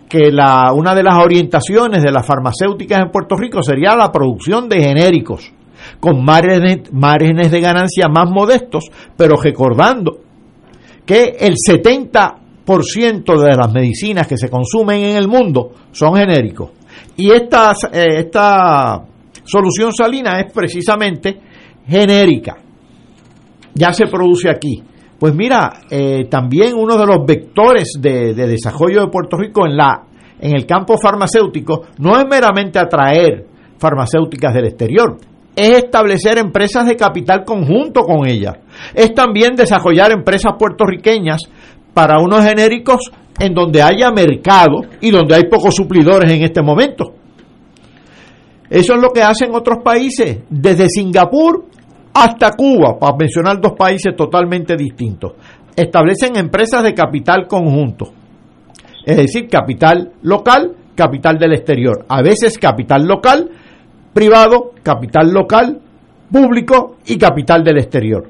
que 0.10 0.32
la, 0.32 0.74
una 0.74 0.94
de 0.96 1.04
las 1.04 1.18
orientaciones 1.24 2.04
de 2.04 2.12
las 2.12 2.26
farmacéuticas 2.26 3.00
en 3.00 3.12
Puerto 3.12 3.36
Rico 3.36 3.62
sería 3.62 3.96
la 3.96 4.12
producción 4.12 4.68
de 4.68 4.82
genéricos 4.82 5.54
con 6.00 6.24
márgenes, 6.24 6.92
márgenes 6.92 7.52
de 7.52 7.62
ganancia 7.62 8.08
más 8.08 8.30
modestos, 8.30 8.86
pero 9.16 9.36
recordando 9.38 10.20
que 11.06 11.38
el 11.40 11.54
70% 11.56 13.40
de 13.40 13.56
las 13.56 13.74
medicinas 13.74 14.28
que 14.28 14.38
se 14.38 14.50
consumen 14.50 15.02
en 15.02 15.16
el 15.16 15.28
mundo 15.28 15.72
son 15.92 16.16
genéricos. 16.16 16.72
Y 17.16 17.32
esta, 17.32 17.74
eh, 17.92 18.20
esta 18.20 19.04
solución 19.44 19.94
salina 19.94 20.40
es 20.40 20.52
precisamente 20.52 21.40
genérica. 21.88 22.58
Ya 23.74 23.94
se 23.94 24.08
produce 24.08 24.50
aquí. 24.50 24.84
Pues 25.18 25.34
mira, 25.34 25.82
eh, 25.90 26.26
también 26.30 26.74
uno 26.76 26.98
de 26.98 27.06
los 27.06 27.26
vectores 27.26 27.94
de, 28.00 28.34
de, 28.34 28.48
desarrollo 28.48 29.02
de 29.02 29.08
Puerto 29.08 29.38
Rico 29.38 29.66
en, 29.66 29.76
la, 29.76 30.04
en 30.40 30.56
el 30.56 30.66
campo 30.66 30.98
farmacéutico 30.98 31.86
no 32.00 32.20
es 32.20 32.28
meramente 32.28 32.78
atraer 32.78 33.46
farmacéuticas 33.80 34.54
del 34.54 34.66
exterior, 34.66 35.18
es 35.58 35.72
establecer 35.86 36.38
empresas 36.38 36.86
de 36.86 36.96
capital 36.96 37.44
conjunto 37.44 38.04
con 38.04 38.28
ellas, 38.28 38.58
es 38.94 39.12
también 39.16 39.56
desarrollar 39.56 40.12
empresas 40.12 40.54
puertorriqueñas 40.58 41.42
para 41.96 42.20
unos 42.20 42.46
genéricos 42.46 43.12
en 43.40 43.56
donde 43.56 43.82
haya 43.82 44.12
mercado 44.12 44.82
y 45.02 45.10
donde 45.10 45.34
hay 45.34 45.46
pocos 45.50 45.74
suplidores 45.74 46.32
en 46.32 46.44
este 46.44 46.62
momento. 46.62 47.16
Eso 48.70 48.94
es 48.94 49.02
lo 49.02 49.10
que 49.10 49.24
hacen 49.24 49.56
otros 49.56 49.80
países, 49.84 50.42
desde 50.48 50.90
Singapur 50.90 51.66
hasta 52.14 52.52
Cuba, 52.52 53.00
para 53.00 53.18
mencionar 53.18 53.60
dos 53.60 53.74
países 53.74 54.16
totalmente 54.16 54.76
distintos. 54.76 55.34
Establecen 55.76 56.38
empresas 56.38 56.84
de 56.84 56.94
capital 56.94 57.48
conjunto, 57.48 58.12
es 59.04 59.18
decir, 59.18 59.48
capital 59.48 60.12
local, 60.22 60.76
capital 60.94 61.40
del 61.40 61.54
exterior. 61.54 62.06
A 62.10 62.22
veces 62.22 62.60
capital 62.60 63.08
local, 63.08 63.50
privado, 64.18 64.72
capital 64.82 65.32
local, 65.32 65.80
público 66.32 66.96
y 67.06 67.20
capital 67.20 67.64
del 67.64 67.78
exterior. 67.78 68.28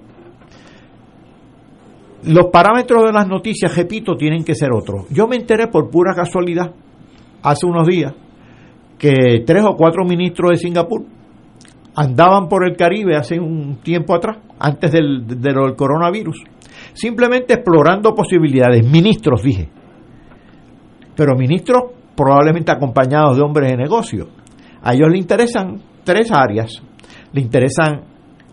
Los 2.24 2.48
parámetros 2.52 3.06
de 3.06 3.14
las 3.14 3.26
noticias, 3.26 3.74
repito, 3.74 4.18
tienen 4.18 4.44
que 4.44 4.54
ser 4.54 4.74
otros. 4.74 5.06
Yo 5.10 5.30
me 5.30 5.38
enteré 5.38 5.68
por 5.68 5.90
pura 5.90 6.14
casualidad, 6.14 6.74
hace 7.42 7.66
unos 7.66 7.88
días, 7.88 8.14
que 8.98 9.46
tres 9.46 9.64
o 9.64 9.78
cuatro 9.78 10.04
ministros 10.04 10.52
de 10.52 10.58
Singapur 10.58 11.06
andaban 11.96 12.50
por 12.50 12.68
el 12.68 12.76
Caribe 12.76 13.16
hace 13.16 13.40
un 13.40 13.78
tiempo 13.78 14.14
atrás, 14.14 14.40
antes 14.60 14.92
del, 14.92 15.26
del 15.26 15.74
coronavirus, 15.78 16.44
simplemente 16.96 17.54
explorando 17.54 18.14
posibilidades. 18.14 18.86
Ministros, 18.86 19.42
dije, 19.42 19.70
pero 21.16 21.38
ministros 21.38 21.84
probablemente 22.14 22.74
acompañados 22.74 23.38
de 23.38 23.42
hombres 23.44 23.72
de 23.72 23.78
negocio. 23.78 24.37
A 24.82 24.94
ellos 24.94 25.10
les 25.10 25.20
interesan 25.20 25.82
tres 26.04 26.32
áreas. 26.32 26.82
Le 27.34 27.42
interesan 27.42 28.02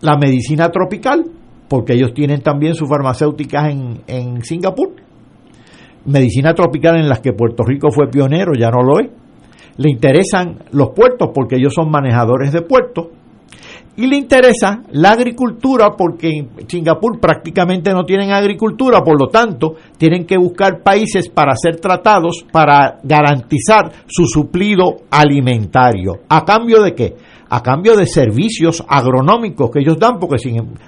la 0.01 0.17
medicina 0.17 0.69
tropical, 0.69 1.23
porque 1.67 1.93
ellos 1.93 2.13
tienen 2.13 2.41
también 2.41 2.75
sus 2.75 2.89
farmacéuticas 2.89 3.69
en, 3.69 4.01
en 4.07 4.43
Singapur. 4.43 4.93
Medicina 6.05 6.53
tropical 6.53 6.97
en 6.97 7.09
las 7.09 7.19
que 7.19 7.33
Puerto 7.33 7.63
Rico 7.63 7.89
fue 7.91 8.09
pionero, 8.09 8.53
ya 8.57 8.69
no 8.69 8.83
lo 8.83 8.99
es. 8.99 9.09
Le 9.77 9.89
interesan 9.89 10.59
los 10.71 10.91
puertos 10.91 11.31
porque 11.33 11.55
ellos 11.57 11.73
son 11.73 11.89
manejadores 11.89 12.51
de 12.51 12.61
puertos. 12.61 13.07
Y 13.97 14.07
le 14.07 14.17
interesa 14.17 14.81
la 14.91 15.11
agricultura 15.11 15.91
porque 15.97 16.29
en 16.29 16.67
Singapur 16.67 17.17
prácticamente 17.19 17.93
no 17.93 18.03
tienen 18.03 18.31
agricultura, 18.31 19.01
por 19.01 19.17
lo 19.19 19.29
tanto 19.29 19.75
tienen 19.97 20.25
que 20.25 20.37
buscar 20.37 20.83
países 20.83 21.29
para 21.29 21.55
ser 21.55 21.77
tratados 21.79 22.45
para 22.51 22.99
garantizar 23.03 23.91
su 24.05 24.25
suplido 24.25 24.97
alimentario. 25.09 26.19
¿A 26.27 26.43
cambio 26.43 26.81
de 26.81 26.93
qué? 26.93 27.15
a 27.47 27.61
cambio 27.61 27.95
de 27.95 28.07
servicios 28.07 28.83
agronómicos 28.87 29.69
que 29.71 29.79
ellos 29.79 29.99
dan, 29.99 30.17
porque 30.19 30.37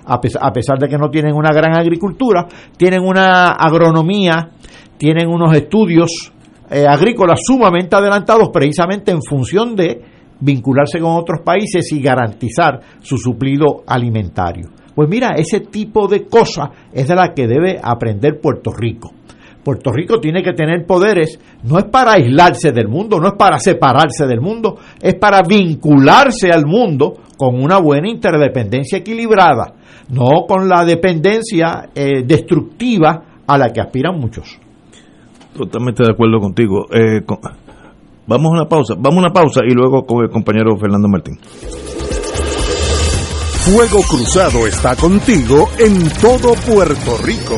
a, 0.06 0.20
pesar, 0.20 0.80
de 0.80 0.88
que 0.88 0.98
no 0.98 1.10
tienen 1.10 1.36
una 1.36 1.54
gran 1.54 1.78
agricultura, 1.78 2.48
tienen 2.76 3.04
una 3.04 3.52
agronomía, 3.52 4.50
tienen 4.98 5.30
unos 5.30 5.56
estudios 5.56 6.34
eh, 6.70 6.86
agrícolas 6.88 7.40
sumamente 7.44 7.96
adelantados 7.96 8.50
precisamente 8.52 9.12
en 9.12 9.22
función 9.22 9.76
de 9.76 10.17
vincularse 10.40 11.00
con 11.00 11.16
otros 11.16 11.42
países 11.44 11.92
y 11.92 12.02
garantizar 12.02 12.80
su 13.02 13.18
suplido 13.18 13.84
alimentario. 13.86 14.70
Pues 14.96 15.10
mira, 15.10 15.36
ese 15.38 15.60
tipo 15.60 16.08
de 16.08 16.26
cosas 16.26 16.70
es 16.92 17.08
de 17.08 17.16
la 17.16 17.34
que 17.34 17.48
debe 17.48 17.80
aprender 17.82 18.40
Puerto 18.40 18.72
Rico. 18.72 19.12
Puerto 19.64 19.92
Rico 19.92 20.20
tiene 20.20 20.42
que 20.42 20.54
tener 20.54 20.86
poderes, 20.86 21.40
no 21.64 21.78
es 21.78 21.86
para 21.86 22.14
aislarse 22.14 22.72
del 22.72 22.88
mundo, 22.88 23.20
no 23.20 23.28
es 23.28 23.34
para 23.38 23.60
separarse 23.60 24.26
del 24.26 24.40
mundo, 24.40 24.78
es 25.02 25.16
para 25.16 25.42
vincularse 25.42 26.52
al 26.52 26.66
mundo 26.66 27.16
con 27.38 27.62
una 27.62 27.78
buena 27.78 28.10
interdependencia 28.10 29.00
equilibrada, 29.00 29.74
no 30.10 30.46
con 30.48 30.70
la 30.70 30.86
dependencia 30.86 31.90
eh, 31.94 32.24
destructiva 32.26 33.24
a 33.46 33.58
la 33.58 33.70
que 33.70 33.82
aspiran 33.82 34.18
muchos. 34.18 34.58
Totalmente 35.54 36.04
de 36.04 36.12
acuerdo 36.12 36.40
contigo. 36.40 36.86
Eh, 36.92 37.22
vamos 38.28 38.52
a 38.52 38.54
una 38.54 38.66
pausa, 38.66 38.94
vamos 38.98 39.18
a 39.18 39.28
una 39.28 39.34
pausa 39.34 39.62
y 39.66 39.74
luego 39.74 40.06
con 40.06 40.24
el 40.24 40.30
compañero 40.30 40.78
Fernando 40.78 41.08
Martín. 41.08 41.40
Fuego 43.66 44.02
Cruzado 44.04 44.68
está 44.68 44.96
contigo 44.96 45.70
en 45.78 46.10
todo 46.22 46.54
Puerto 46.54 47.18
Rico. 47.24 47.58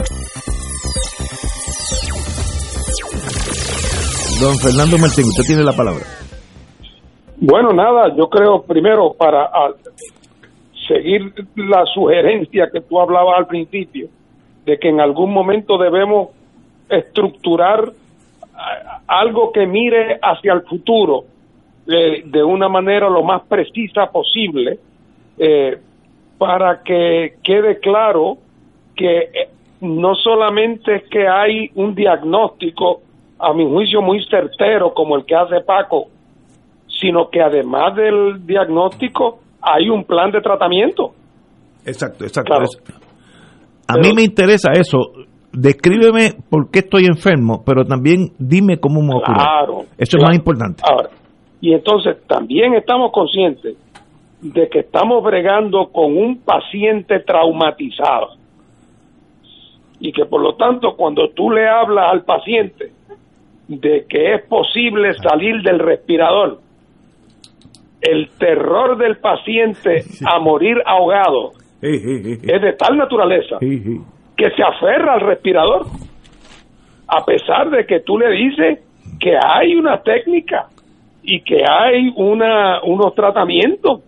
Don 4.41 4.57
Fernando 4.57 4.97
Martín, 4.97 5.25
usted 5.25 5.43
tiene 5.45 5.63
la 5.63 5.73
palabra. 5.73 6.01
Bueno, 7.37 7.73
nada, 7.73 8.15
yo 8.17 8.27
creo 8.27 8.63
primero 8.63 9.13
para 9.13 9.43
a, 9.43 9.71
seguir 10.87 11.31
la 11.55 11.85
sugerencia 11.93 12.67
que 12.73 12.81
tú 12.81 12.99
hablabas 12.99 13.37
al 13.37 13.45
principio, 13.45 14.07
de 14.65 14.79
que 14.79 14.89
en 14.89 14.99
algún 14.99 15.31
momento 15.31 15.77
debemos 15.77 16.29
estructurar 16.89 17.91
algo 19.05 19.51
que 19.51 19.67
mire 19.67 20.17
hacia 20.21 20.53
el 20.53 20.63
futuro 20.63 21.25
de, 21.85 22.23
de 22.25 22.43
una 22.43 22.67
manera 22.67 23.09
lo 23.09 23.21
más 23.23 23.43
precisa 23.43 24.07
posible 24.07 24.79
eh, 25.37 25.77
para 26.39 26.81
que 26.83 27.35
quede 27.43 27.79
claro 27.79 28.37
que 28.95 29.17
eh, 29.19 29.49
no 29.81 30.15
solamente 30.15 30.95
es 30.95 31.03
que 31.09 31.27
hay 31.27 31.69
un 31.75 31.95
diagnóstico, 31.95 33.01
a 33.41 33.53
mi 33.53 33.65
juicio, 33.65 34.01
muy 34.01 34.23
certero 34.25 34.93
como 34.93 35.17
el 35.17 35.25
que 35.25 35.35
hace 35.35 35.61
Paco, 35.65 36.07
sino 36.87 37.29
que 37.29 37.41
además 37.41 37.95
del 37.95 38.45
diagnóstico 38.45 39.39
hay 39.61 39.89
un 39.89 40.03
plan 40.03 40.31
de 40.31 40.41
tratamiento. 40.41 41.11
Exacto, 41.85 42.25
exacto. 42.25 42.53
A 43.87 43.97
mí 43.97 44.11
me 44.15 44.23
interesa 44.23 44.71
eso. 44.73 44.99
Descríbeme 45.51 46.31
por 46.49 46.69
qué 46.71 46.79
estoy 46.79 47.05
enfermo, 47.05 47.63
pero 47.65 47.83
también 47.83 48.29
dime 48.39 48.77
cómo 48.77 49.01
me 49.01 49.15
ocurre. 49.15 49.43
Claro. 49.43 49.79
Eso 49.97 50.17
es 50.17 50.23
más 50.23 50.35
importante. 50.35 50.83
Ahora, 50.89 51.09
y 51.59 51.73
entonces 51.73 52.17
también 52.27 52.73
estamos 52.73 53.11
conscientes 53.11 53.75
de 54.41 54.69
que 54.69 54.79
estamos 54.79 55.23
bregando 55.23 55.89
con 55.91 56.17
un 56.17 56.39
paciente 56.39 57.19
traumatizado 57.19 58.29
y 59.99 60.11
que 60.11 60.25
por 60.25 60.41
lo 60.41 60.55
tanto 60.55 60.95
cuando 60.97 61.29
tú 61.29 61.51
le 61.51 61.67
hablas 61.67 62.11
al 62.11 62.23
paciente 62.23 62.91
de 63.79 64.05
que 64.09 64.35
es 64.35 64.41
posible 64.47 65.13
salir 65.13 65.61
del 65.61 65.79
respirador, 65.79 66.59
el 68.01 68.29
terror 68.37 68.97
del 68.97 69.17
paciente 69.17 70.03
a 70.25 70.39
morir 70.39 70.77
ahogado 70.85 71.51
es 71.81 72.61
de 72.61 72.73
tal 72.73 72.97
naturaleza 72.97 73.57
que 73.59 74.49
se 74.55 74.63
aferra 74.63 75.13
al 75.13 75.21
respirador 75.21 75.85
a 77.07 77.23
pesar 77.25 77.69
de 77.69 77.85
que 77.85 78.01
tú 78.01 78.17
le 78.17 78.31
dices 78.31 78.79
que 79.19 79.35
hay 79.41 79.75
una 79.75 80.01
técnica 80.01 80.67
y 81.23 81.41
que 81.41 81.63
hay 81.67 82.11
una 82.15 82.81
unos 82.83 83.13
tratamientos 83.15 84.01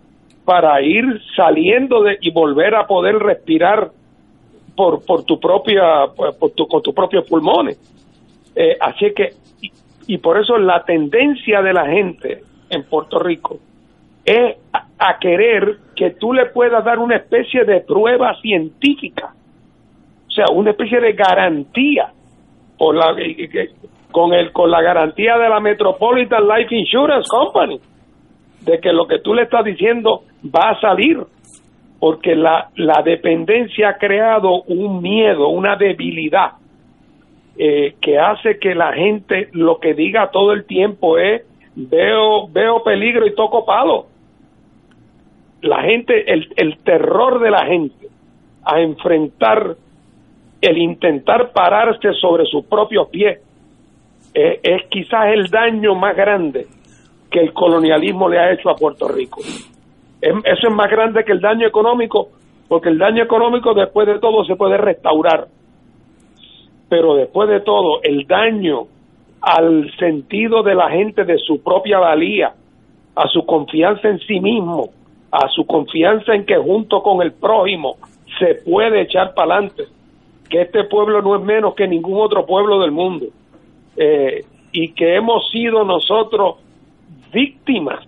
para 0.44 0.82
ir 0.82 1.04
saliendo 1.36 2.02
de 2.02 2.18
y 2.20 2.32
volver 2.32 2.74
a 2.74 2.86
poder 2.86 3.16
respirar 3.16 3.90
por 4.76 5.04
por 5.06 5.24
tu 5.24 5.38
propia 5.38 6.06
por 6.38 6.50
tu, 6.50 6.66
con 6.66 6.82
tus 6.82 6.94
propios 6.94 7.24
pulmones. 7.28 7.78
Eh, 8.56 8.76
así 8.80 9.12
que 9.14 9.43
y, 10.06 10.18
por 10.18 10.38
eso 10.38 10.58
la 10.58 10.84
tendencia 10.84 11.62
de 11.62 11.72
la 11.72 11.86
gente 11.86 12.42
en 12.70 12.84
Puerto 12.84 13.18
Rico 13.18 13.58
es 14.24 14.56
a, 14.72 15.18
querer 15.18 15.76
que 15.94 16.10
tú 16.12 16.32
le 16.32 16.46
puedas 16.46 16.84
dar 16.84 16.98
una 16.98 17.16
especie 17.16 17.64
de 17.64 17.80
prueba 17.80 18.34
científica. 18.40 19.34
O 20.28 20.30
sea 20.30 20.46
una 20.52 20.70
especie 20.70 21.00
de 21.00 21.12
garantía 21.12 22.10
por 22.78 22.94
la 22.94 23.14
con 24.10 24.32
el 24.32 24.52
con 24.52 24.70
la 24.70 24.82
garantía 24.82 25.36
de 25.36 25.48
la 25.48 25.60
Metropolitan 25.60 26.46
Life 26.48 26.74
Insurance 26.74 27.28
Company 27.28 27.78
de 28.60 28.80
que 28.80 28.92
lo 28.92 29.06
que 29.06 29.18
tú 29.18 29.34
le 29.34 29.42
estás 29.42 29.64
diciendo 29.64 30.22
va 30.44 30.70
a 30.70 30.80
salir. 30.80 31.18
Porque 32.00 32.34
la, 32.34 32.68
la 32.76 33.02
dependencia 33.02 33.90
ha 33.90 33.98
creado 33.98 34.62
un 34.64 35.00
miedo, 35.00 35.48
una 35.48 35.76
debilidad 35.76 36.52
eh, 37.56 37.94
que 38.00 38.18
hace 38.18 38.58
que 38.58 38.74
la 38.74 38.92
gente 38.92 39.48
lo 39.52 39.78
que 39.78 39.94
diga 39.94 40.30
todo 40.30 40.52
el 40.52 40.64
tiempo 40.64 41.18
es 41.18 41.42
veo 41.76 42.48
veo 42.48 42.82
peligro 42.82 43.26
y 43.26 43.34
toco 43.34 43.64
palo. 43.64 44.06
La 45.62 45.82
gente, 45.82 46.30
el, 46.32 46.48
el 46.56 46.78
terror 46.78 47.40
de 47.40 47.50
la 47.50 47.64
gente 47.66 48.08
a 48.64 48.80
enfrentar 48.80 49.76
el 50.60 50.78
intentar 50.78 51.52
pararse 51.52 52.12
sobre 52.14 52.44
sus 52.46 52.64
propios 52.64 53.08
pies 53.08 53.38
eh, 54.32 54.60
es 54.62 54.82
quizás 54.88 55.26
el 55.32 55.48
daño 55.48 55.94
más 55.94 56.16
grande 56.16 56.66
que 57.30 57.40
el 57.40 57.52
colonialismo 57.52 58.28
le 58.28 58.38
ha 58.38 58.52
hecho 58.52 58.70
a 58.70 58.76
Puerto 58.76 59.08
Rico. 59.08 59.40
Eso 60.20 60.68
es 60.68 60.74
más 60.74 60.90
grande 60.90 61.22
que 61.24 61.32
el 61.32 61.40
daño 61.40 61.66
económico, 61.66 62.28
porque 62.66 62.88
el 62.88 62.98
daño 62.98 63.22
económico 63.22 63.74
después 63.74 64.06
de 64.06 64.18
todo 64.18 64.44
se 64.44 64.56
puede 64.56 64.78
restaurar. 64.78 65.48
Pero 66.88 67.14
después 67.14 67.48
de 67.48 67.60
todo, 67.60 68.02
el 68.02 68.26
daño 68.26 68.86
al 69.40 69.90
sentido 69.98 70.62
de 70.62 70.74
la 70.74 70.90
gente 70.90 71.24
de 71.24 71.38
su 71.38 71.62
propia 71.62 71.98
valía, 71.98 72.54
a 73.14 73.28
su 73.28 73.44
confianza 73.44 74.08
en 74.08 74.18
sí 74.20 74.40
mismo, 74.40 74.90
a 75.30 75.48
su 75.48 75.66
confianza 75.66 76.34
en 76.34 76.46
que 76.46 76.56
junto 76.56 77.02
con 77.02 77.22
el 77.22 77.32
prójimo 77.32 77.96
se 78.38 78.56
puede 78.64 79.02
echar 79.02 79.34
para 79.34 79.54
adelante, 79.54 79.84
que 80.48 80.62
este 80.62 80.84
pueblo 80.84 81.22
no 81.22 81.36
es 81.36 81.42
menos 81.42 81.74
que 81.74 81.86
ningún 81.86 82.20
otro 82.20 82.46
pueblo 82.46 82.80
del 82.80 82.90
mundo, 82.90 83.26
eh, 83.96 84.44
y 84.72 84.92
que 84.92 85.16
hemos 85.16 85.50
sido 85.50 85.84
nosotros 85.84 86.56
víctimas 87.32 88.06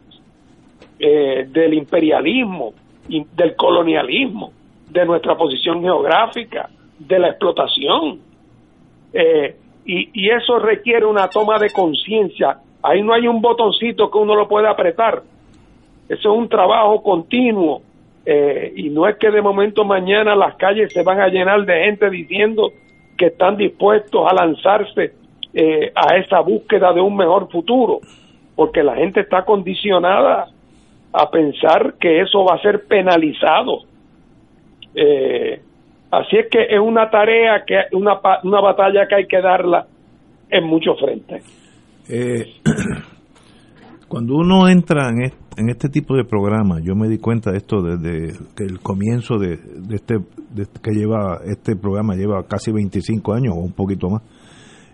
eh, 0.98 1.47
del 1.48 1.74
imperialismo, 1.74 2.73
del 3.09 3.55
colonialismo, 3.55 4.53
de 4.89 5.05
nuestra 5.05 5.36
posición 5.36 5.82
geográfica, 5.82 6.70
de 6.98 7.19
la 7.19 7.28
explotación. 7.28 8.20
Eh, 9.12 9.57
y, 9.85 10.11
y, 10.12 10.31
eso 10.31 10.59
requiere 10.59 11.07
una 11.07 11.28
toma 11.28 11.59
de 11.59 11.70
conciencia. 11.70 12.59
Ahí 12.83 13.03
no 13.03 13.15
hay 13.15 13.28
un 13.28 13.41
botoncito 13.41 14.11
que 14.11 14.19
uno 14.19 14.35
lo 14.35 14.49
pueda 14.49 14.70
apretar. 14.70 15.23
Eso 16.09 16.33
es 16.33 16.39
un 16.39 16.49
trabajo 16.49 17.03
continuo. 17.03 17.83
Eh, 18.28 18.73
y 18.74 18.91
no 18.91 19.07
es 19.07 19.16
que 19.19 19.31
de 19.31 19.41
momento 19.41 19.85
mañana 19.85 20.35
las 20.35 20.57
calles 20.57 20.93
se 20.93 21.05
van 21.05 21.20
a 21.20 21.28
llenar 21.28 21.65
de 21.65 21.85
gente 21.85 22.11
diciendo 22.11 22.73
que 23.16 23.27
están 23.27 23.57
dispuestos 23.57 24.27
a 24.28 24.35
lanzarse 24.35 25.12
eh, 25.55 25.93
a 25.95 26.16
esa 26.16 26.41
búsqueda 26.41 26.93
de 26.93 27.01
un 27.01 27.16
mejor 27.16 27.49
futuro, 27.51 28.01
porque 28.57 28.83
la 28.83 28.97
gente 28.97 29.20
está 29.20 29.45
condicionada 29.45 30.49
a 31.12 31.31
pensar 31.31 31.95
que 32.01 32.20
eso 32.20 32.45
va 32.45 32.57
a 32.57 32.62
ser 32.62 32.85
penalizado. 32.87 33.83
Eh, 34.95 35.62
así 36.20 36.36
es 36.36 36.47
que 36.51 36.62
es 36.62 36.80
una 36.80 37.10
tarea, 37.10 37.64
que 37.66 37.74
una, 37.93 38.20
una 38.43 38.60
batalla 38.60 39.06
que 39.09 39.14
hay 39.14 39.26
que 39.26 39.40
darla 39.40 39.86
en 40.51 40.64
muchos 40.64 40.98
frentes. 40.98 41.44
Eh, 42.09 42.44
cuando 44.09 44.34
uno 44.36 44.68
entra 44.68 45.09
en 45.09 45.24
este, 45.24 45.47
en 45.59 45.70
este, 45.70 45.88
tipo 45.88 46.14
de 46.14 46.24
programa, 46.24 46.80
yo 46.82 46.94
me 46.94 47.09
di 47.09 47.18
cuenta 47.18 47.51
de 47.51 47.59
esto 47.59 47.80
desde 47.80 48.36
el 48.59 48.80
comienzo 48.80 49.38
de, 49.38 49.56
de 49.56 49.94
este 49.94 50.14
de 50.51 50.66
que 50.82 50.93
lleva 50.93 51.38
este 51.44 51.76
programa 51.76 52.14
lleva 52.14 52.47
casi 52.47 52.72
25 52.72 53.32
años 53.32 53.55
o 53.56 53.60
un 53.60 53.72
poquito 53.72 54.09
más. 54.09 54.22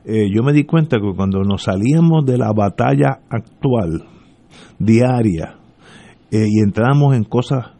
Eh, 0.04 0.28
yo 0.34 0.42
me 0.42 0.52
di 0.52 0.64
cuenta 0.64 0.98
que 0.98 1.14
cuando 1.14 1.42
nos 1.42 1.62
salíamos 1.62 2.24
de 2.24 2.38
la 2.38 2.52
batalla 2.52 3.20
actual 3.28 4.04
diaria 4.78 5.56
eh, 6.30 6.46
y 6.48 6.60
entramos 6.60 7.14
en 7.14 7.24
cosas 7.24 7.70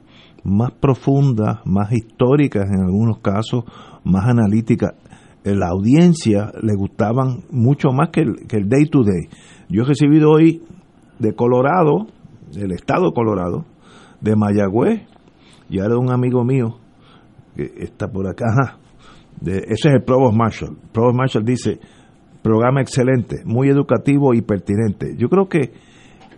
más 0.44 0.73
profundas, 0.73 1.60
más 1.64 1.93
históricas 1.93 2.69
en 2.70 2.81
algunos 2.81 3.19
casos, 3.19 3.64
más 4.05 4.27
analíticas, 4.27 4.94
la 5.44 5.69
audiencia 5.69 6.52
le 6.62 6.74
gustaban 6.74 7.43
mucho 7.51 7.90
más 7.90 8.10
que 8.10 8.20
el, 8.20 8.47
que 8.47 8.56
el 8.56 8.69
day 8.69 8.86
to 8.86 9.02
day. 9.02 9.28
Yo 9.69 9.82
he 9.82 9.86
recibido 9.86 10.31
hoy 10.31 10.62
de 11.19 11.35
Colorado, 11.35 12.06
del 12.52 12.73
estado 12.73 13.06
de 13.06 13.12
Colorado, 13.12 13.64
de 14.20 14.36
Mayagüez, 14.36 15.02
y 15.69 15.81
ahora 15.81 15.98
un 15.98 16.12
amigo 16.12 16.44
mío 16.44 16.78
que 17.56 17.73
está 17.78 18.09
por 18.09 18.28
acá, 18.28 18.47
ajá, 18.48 18.78
de, 19.40 19.59
ese 19.59 19.89
es 19.89 19.94
el 19.94 20.02
Provost 20.05 20.36
Marshall. 20.36 20.77
Provost 20.93 21.16
Marshall 21.16 21.44
dice, 21.44 21.81
programa 22.43 22.81
excelente, 22.81 23.43
muy 23.44 23.69
educativo 23.69 24.35
y 24.35 24.43
pertinente. 24.43 25.16
Yo 25.16 25.28
creo 25.28 25.48
que, 25.48 25.73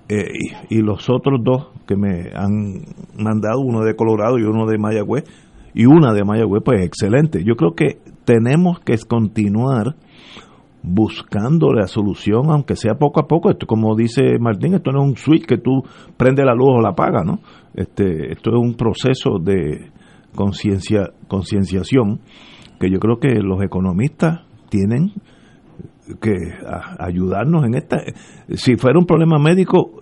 eh, 0.08 0.28
y, 0.68 0.78
y, 0.78 0.82
los 0.82 1.08
otros 1.08 1.40
dos 1.42 1.68
que 1.86 1.96
me 1.96 2.30
han 2.34 2.82
mandado, 3.18 3.60
uno 3.60 3.84
de 3.84 3.96
Colorado 3.96 4.38
y 4.38 4.42
uno 4.42 4.66
de 4.66 4.78
Mayagüez, 4.78 5.24
y 5.74 5.86
una 5.86 6.12
de 6.12 6.24
Mayagüez, 6.24 6.62
pues 6.64 6.84
excelente. 6.84 7.42
Yo 7.44 7.56
creo 7.56 7.74
que 7.74 7.98
tenemos 8.24 8.80
que 8.80 8.96
continuar 9.08 9.96
buscando 10.82 11.72
la 11.72 11.86
solución, 11.86 12.50
aunque 12.50 12.76
sea 12.76 12.94
poco 12.94 13.20
a 13.20 13.26
poco. 13.26 13.50
Esto, 13.50 13.66
como 13.66 13.96
dice 13.96 14.38
Martín, 14.38 14.74
esto 14.74 14.92
no 14.92 15.02
es 15.02 15.08
un 15.08 15.16
switch 15.16 15.46
que 15.46 15.56
tú 15.56 15.82
prende 16.16 16.44
la 16.44 16.54
luz 16.54 16.68
o 16.76 16.80
la 16.80 16.90
apagas, 16.90 17.24
¿no? 17.24 17.40
Este, 17.74 18.32
esto 18.32 18.50
es 18.50 18.56
un 18.56 18.74
proceso 18.74 19.38
de 19.42 19.90
conciencia, 20.34 21.10
concienciación 21.26 22.20
que 22.78 22.90
yo 22.90 22.98
creo 22.98 23.18
que 23.18 23.40
los 23.40 23.62
economistas 23.62 24.42
tienen 24.68 25.12
que 26.20 26.52
ayudarnos 26.98 27.64
en 27.64 27.74
esta. 27.74 28.02
Si 28.54 28.76
fuera 28.76 28.98
un 28.98 29.06
problema 29.06 29.38
médico, 29.38 29.92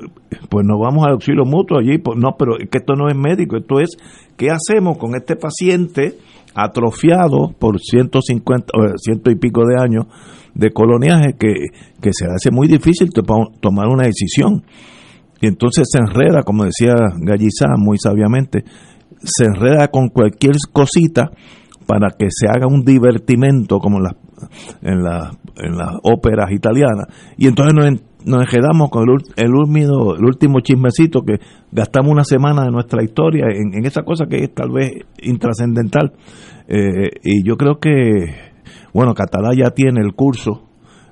pues 0.48 0.66
nos 0.66 0.78
vamos 0.80 1.04
al 1.04 1.12
auxilio 1.12 1.44
mutuo 1.44 1.78
allí. 1.78 1.98
Pues 1.98 2.18
no, 2.18 2.36
pero 2.38 2.58
es 2.58 2.68
que 2.68 2.78
esto 2.78 2.94
no 2.94 3.08
es 3.08 3.16
médico, 3.16 3.56
esto 3.56 3.80
es 3.80 3.96
qué 4.36 4.50
hacemos 4.50 4.98
con 4.98 5.14
este 5.14 5.36
paciente 5.36 6.18
atrofiado 6.54 7.52
por 7.58 7.80
150 7.80 8.66
o 8.74 8.98
ciento 8.98 9.30
y 9.30 9.36
pico 9.36 9.62
de 9.66 9.80
años 9.80 10.06
de 10.54 10.70
coloniaje 10.70 11.34
que, 11.38 11.54
que 12.00 12.10
se 12.12 12.26
hace 12.26 12.50
muy 12.50 12.68
difícil 12.68 13.10
tomar 13.12 13.88
una 13.88 14.04
decisión. 14.04 14.64
Y 15.40 15.46
entonces 15.46 15.88
se 15.90 15.98
enreda, 15.98 16.42
como 16.42 16.64
decía 16.64 16.94
Gallizá 17.18 17.66
muy 17.76 17.98
sabiamente, 17.98 18.64
se 19.22 19.44
enreda 19.44 19.88
con 19.88 20.08
cualquier 20.08 20.54
cosita 20.72 21.30
para 21.86 22.10
que 22.16 22.26
se 22.30 22.46
haga 22.46 22.66
un 22.66 22.84
divertimento 22.84 23.78
como 23.78 23.98
las 23.98 24.14
en, 24.82 25.02
la, 25.02 25.30
en 25.56 25.76
las 25.76 25.96
óperas 26.02 26.50
italianas 26.52 27.06
y 27.36 27.46
entonces 27.46 27.74
nos, 27.74 28.00
nos 28.26 28.46
quedamos 28.48 28.90
con 28.90 29.08
el, 29.08 29.16
el, 29.36 29.50
el 29.50 30.24
último 30.24 30.60
chismecito 30.60 31.22
que 31.22 31.40
gastamos 31.70 32.12
una 32.12 32.24
semana 32.24 32.64
de 32.64 32.70
nuestra 32.70 33.02
historia 33.02 33.46
en, 33.50 33.74
en 33.74 33.84
esa 33.86 34.02
cosa 34.02 34.26
que 34.26 34.44
es 34.44 34.54
tal 34.54 34.70
vez 34.70 34.92
intrascendental 35.22 36.12
eh, 36.68 37.10
y 37.22 37.46
yo 37.46 37.56
creo 37.56 37.78
que 37.78 37.90
bueno 38.92 39.14
Catalá 39.14 39.50
ya 39.56 39.70
tiene 39.70 40.00
el 40.00 40.14
curso 40.14 40.68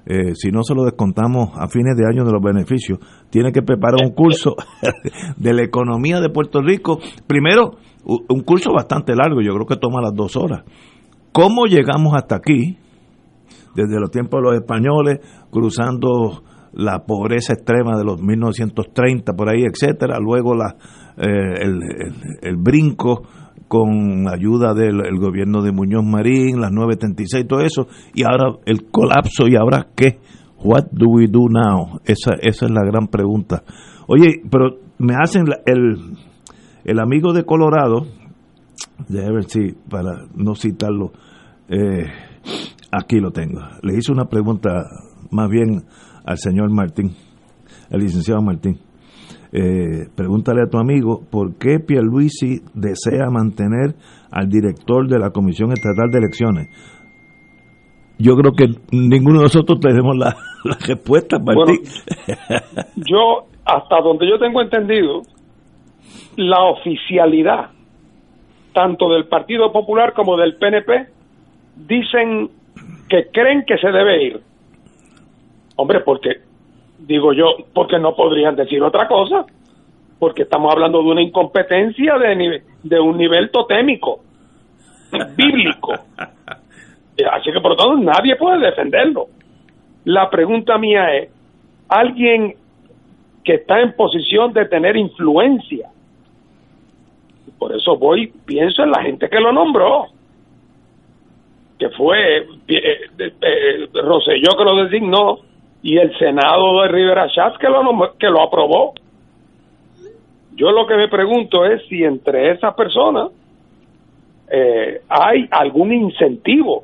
eh, 0.07 0.35
si 0.35 0.51
no 0.51 0.65
se 0.65 0.74
lo 0.74 0.82
descontamos 0.82 1.51
a 1.55 1.69
fines 1.69 1.97
de 1.97 2.05
año 2.05 2.24
de 2.24 2.32
los 2.32 2.43
beneficios, 2.43 2.98
tiene 3.31 3.52
que 3.52 3.62
preparar 3.62 4.01
un 4.05 4.12
curso 4.12 4.57
de 5.36 5.55
la 5.55 5.62
economía 5.62 6.20
de 6.20 6.31
Puerto 6.31 6.61
Rico. 6.61 6.98
Primero, 7.28 7.77
un 8.05 8.40
curso 8.43 8.73
bastante 8.73 9.15
largo, 9.15 9.40
yo 9.40 9.52
creo 9.55 9.66
que 9.66 9.77
toma 9.77 10.01
las 10.01 10.15
dos 10.15 10.36
horas. 10.36 10.65
¿Cómo 11.31 11.66
llegamos 11.66 12.15
hasta 12.15 12.35
aquí? 12.35 12.78
Desde 13.74 14.01
los 14.01 14.10
tiempos 14.10 14.40
de 14.40 14.51
los 14.51 14.60
españoles, 14.60 15.20
cruzando 15.51 16.42
la 16.72 17.05
pobreza 17.05 17.52
extrema 17.52 17.97
de 17.97 18.05
los 18.05 18.20
1930, 18.22 19.32
por 19.34 19.48
ahí, 19.48 19.64
etcétera. 19.64 20.18
Luego 20.20 20.55
la, 20.55 20.76
eh, 21.16 21.62
el, 21.62 21.80
el, 22.42 22.56
brinco 22.56 23.22
con 23.68 24.28
ayuda 24.28 24.74
del 24.74 25.18
gobierno 25.18 25.62
de 25.62 25.72
Muñoz 25.72 26.05
Marín, 26.05 26.60
las 26.60 26.72
936, 26.72 27.47
todo 27.47 27.60
eso, 27.60 27.86
y 28.14 28.24
ahora 28.24 28.59
el 28.66 28.90
colapso, 28.90 29.47
¿y 29.47 29.56
ahora 29.56 29.86
qué? 29.94 30.18
What 30.62 30.86
do 30.90 31.06
we 31.09 31.26
do 31.28 31.48
now? 31.48 32.01
Esa, 32.05 32.34
esa 32.40 32.66
es 32.66 32.72
la 32.72 32.84
gran 32.84 33.06
pregunta. 33.06 33.62
Oye, 34.09 34.42
pero 34.51 34.78
me 34.98 35.14
hacen 35.14 35.44
el, 35.66 36.16
el 36.84 36.98
amigo 36.98 37.32
de 37.32 37.44
Colorado, 37.44 38.06
déjame 39.09 39.34
ver 39.34 39.44
si, 39.44 39.72
para 39.88 40.26
no 40.34 40.55
citarlo, 40.55 41.12
eh, 41.68 42.06
aquí 42.90 43.20
lo 43.20 43.30
tengo. 43.30 43.60
Le 43.82 43.96
hice 43.96 44.12
una 44.12 44.26
pregunta 44.26 44.84
más 45.30 45.48
bien 45.48 45.82
al 46.24 46.38
señor 46.38 46.70
Martín, 46.70 47.14
al 47.90 48.00
licenciado 48.00 48.42
Martín. 48.42 48.78
Eh, 49.52 50.06
pregúntale 50.14 50.62
a 50.62 50.70
tu 50.70 50.78
amigo 50.78 51.22
por 51.28 51.56
qué 51.58 51.80
Pierluisi 51.80 52.60
desea 52.72 53.30
mantener 53.30 53.96
al 54.30 54.48
director 54.48 55.08
de 55.08 55.18
la 55.18 55.30
Comisión 55.30 55.72
Estatal 55.72 56.08
de 56.10 56.18
Elecciones. 56.18 56.68
Yo 58.18 58.34
creo 58.36 58.52
que 58.52 58.66
ninguno 58.92 59.38
de 59.38 59.44
nosotros 59.44 59.80
tenemos 59.80 60.16
la, 60.16 60.36
respuesta, 60.86 61.38
Martín. 61.38 61.80
yo, 62.96 63.46
hasta 63.64 64.00
donde 64.02 64.28
yo 64.28 64.38
tengo 64.38 64.60
entendido, 64.60 65.22
la 66.36 66.62
oficialidad, 66.64 67.70
tanto 68.72 69.08
del 69.08 69.26
Partido 69.26 69.72
Popular 69.72 70.12
como 70.12 70.36
del 70.36 70.56
PNP, 70.56 71.08
dicen 71.88 72.50
que 73.11 73.27
creen 73.31 73.65
que 73.66 73.77
se 73.77 73.91
debe 73.91 74.23
ir. 74.23 74.41
Hombre, 75.77 76.01
porque 76.01 76.41
digo 76.99 77.32
yo, 77.32 77.57
porque 77.74 77.99
no 77.99 78.15
podrían 78.15 78.55
decir 78.55 78.82
otra 78.82 79.09
cosa, 79.09 79.45
porque 80.19 80.43
estamos 80.43 80.73
hablando 80.73 81.03
de 81.03 81.11
una 81.11 81.23
incompetencia 81.23 82.16
de, 82.19 82.62
de 82.82 83.01
un 83.01 83.19
nivel 83.19 83.51
totémico, 83.51 84.20
bíblico. 85.37 85.93
Así 87.32 87.53
que 87.53 87.61
por 87.61 87.73
lo 87.73 87.77
tanto 87.77 87.97
nadie 87.97 88.37
puede 88.37 88.65
defenderlo. 88.65 89.27
La 90.05 90.31
pregunta 90.31 90.78
mía 90.78 91.15
es, 91.16 91.31
alguien 91.89 92.55
que 93.45 93.55
está 93.55 93.81
en 93.81 93.93
posición 93.95 94.53
de 94.53 94.66
tener 94.66 94.97
influencia, 94.97 95.89
por 97.59 97.74
eso 97.74 97.97
voy, 97.99 98.32
pienso 98.47 98.85
en 98.85 98.91
la 98.91 99.03
gente 99.03 99.28
que 99.28 99.41
lo 99.41 99.53
nombró, 99.53 100.07
que 101.81 101.89
fue 101.89 102.36
eh, 102.36 102.47
eh, 102.69 103.32
eh, 103.40 103.89
Roselló 103.94 104.51
que 104.57 104.65
lo 104.65 104.85
designó, 104.85 105.39
y 105.82 105.97
el 105.97 106.16
Senado 106.19 106.82
de 106.82 106.89
Rivera 106.89 107.27
Schatz 107.28 107.57
que 107.59 107.69
lo, 107.69 107.82
que 108.19 108.28
lo 108.28 108.43
aprobó. 108.43 108.93
Yo 110.55 110.70
lo 110.73 110.86
que 110.86 110.94
me 110.94 111.09
pregunto 111.09 111.65
es 111.65 111.82
si 111.89 112.05
entre 112.05 112.52
esas 112.52 112.74
personas 112.74 113.31
hay 115.09 115.48
algún 115.52 115.93
incentivo 115.93 116.82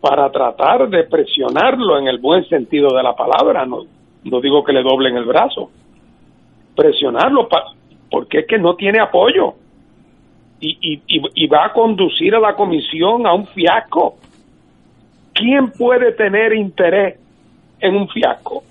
para 0.00 0.30
tratar 0.30 0.88
de 0.90 1.04
presionarlo 1.04 1.98
en 1.98 2.08
el 2.08 2.18
buen 2.18 2.46
sentido 2.48 2.94
de 2.94 3.02
la 3.02 3.14
palabra. 3.14 3.64
No, 3.64 3.84
no 4.24 4.40
digo 4.40 4.62
que 4.64 4.72
le 4.72 4.82
doblen 4.82 5.16
el 5.16 5.24
brazo. 5.24 5.70
Presionarlo 6.76 7.48
porque 8.10 8.40
es 8.40 8.46
que 8.46 8.58
no 8.58 8.74
tiene 8.74 9.00
apoyo 9.00 9.54
y, 10.62 11.02
y, 11.08 11.22
y 11.34 11.46
va 11.48 11.66
a 11.66 11.72
conducir 11.72 12.34
a 12.34 12.40
la 12.40 12.54
comisión 12.54 13.26
a 13.26 13.34
un 13.34 13.46
fiasco. 13.48 14.14
¿Quién 15.34 15.72
puede 15.76 16.12
tener 16.12 16.54
interés 16.54 17.18
en 17.80 17.96
un 17.96 18.08
fiasco? 18.08 18.62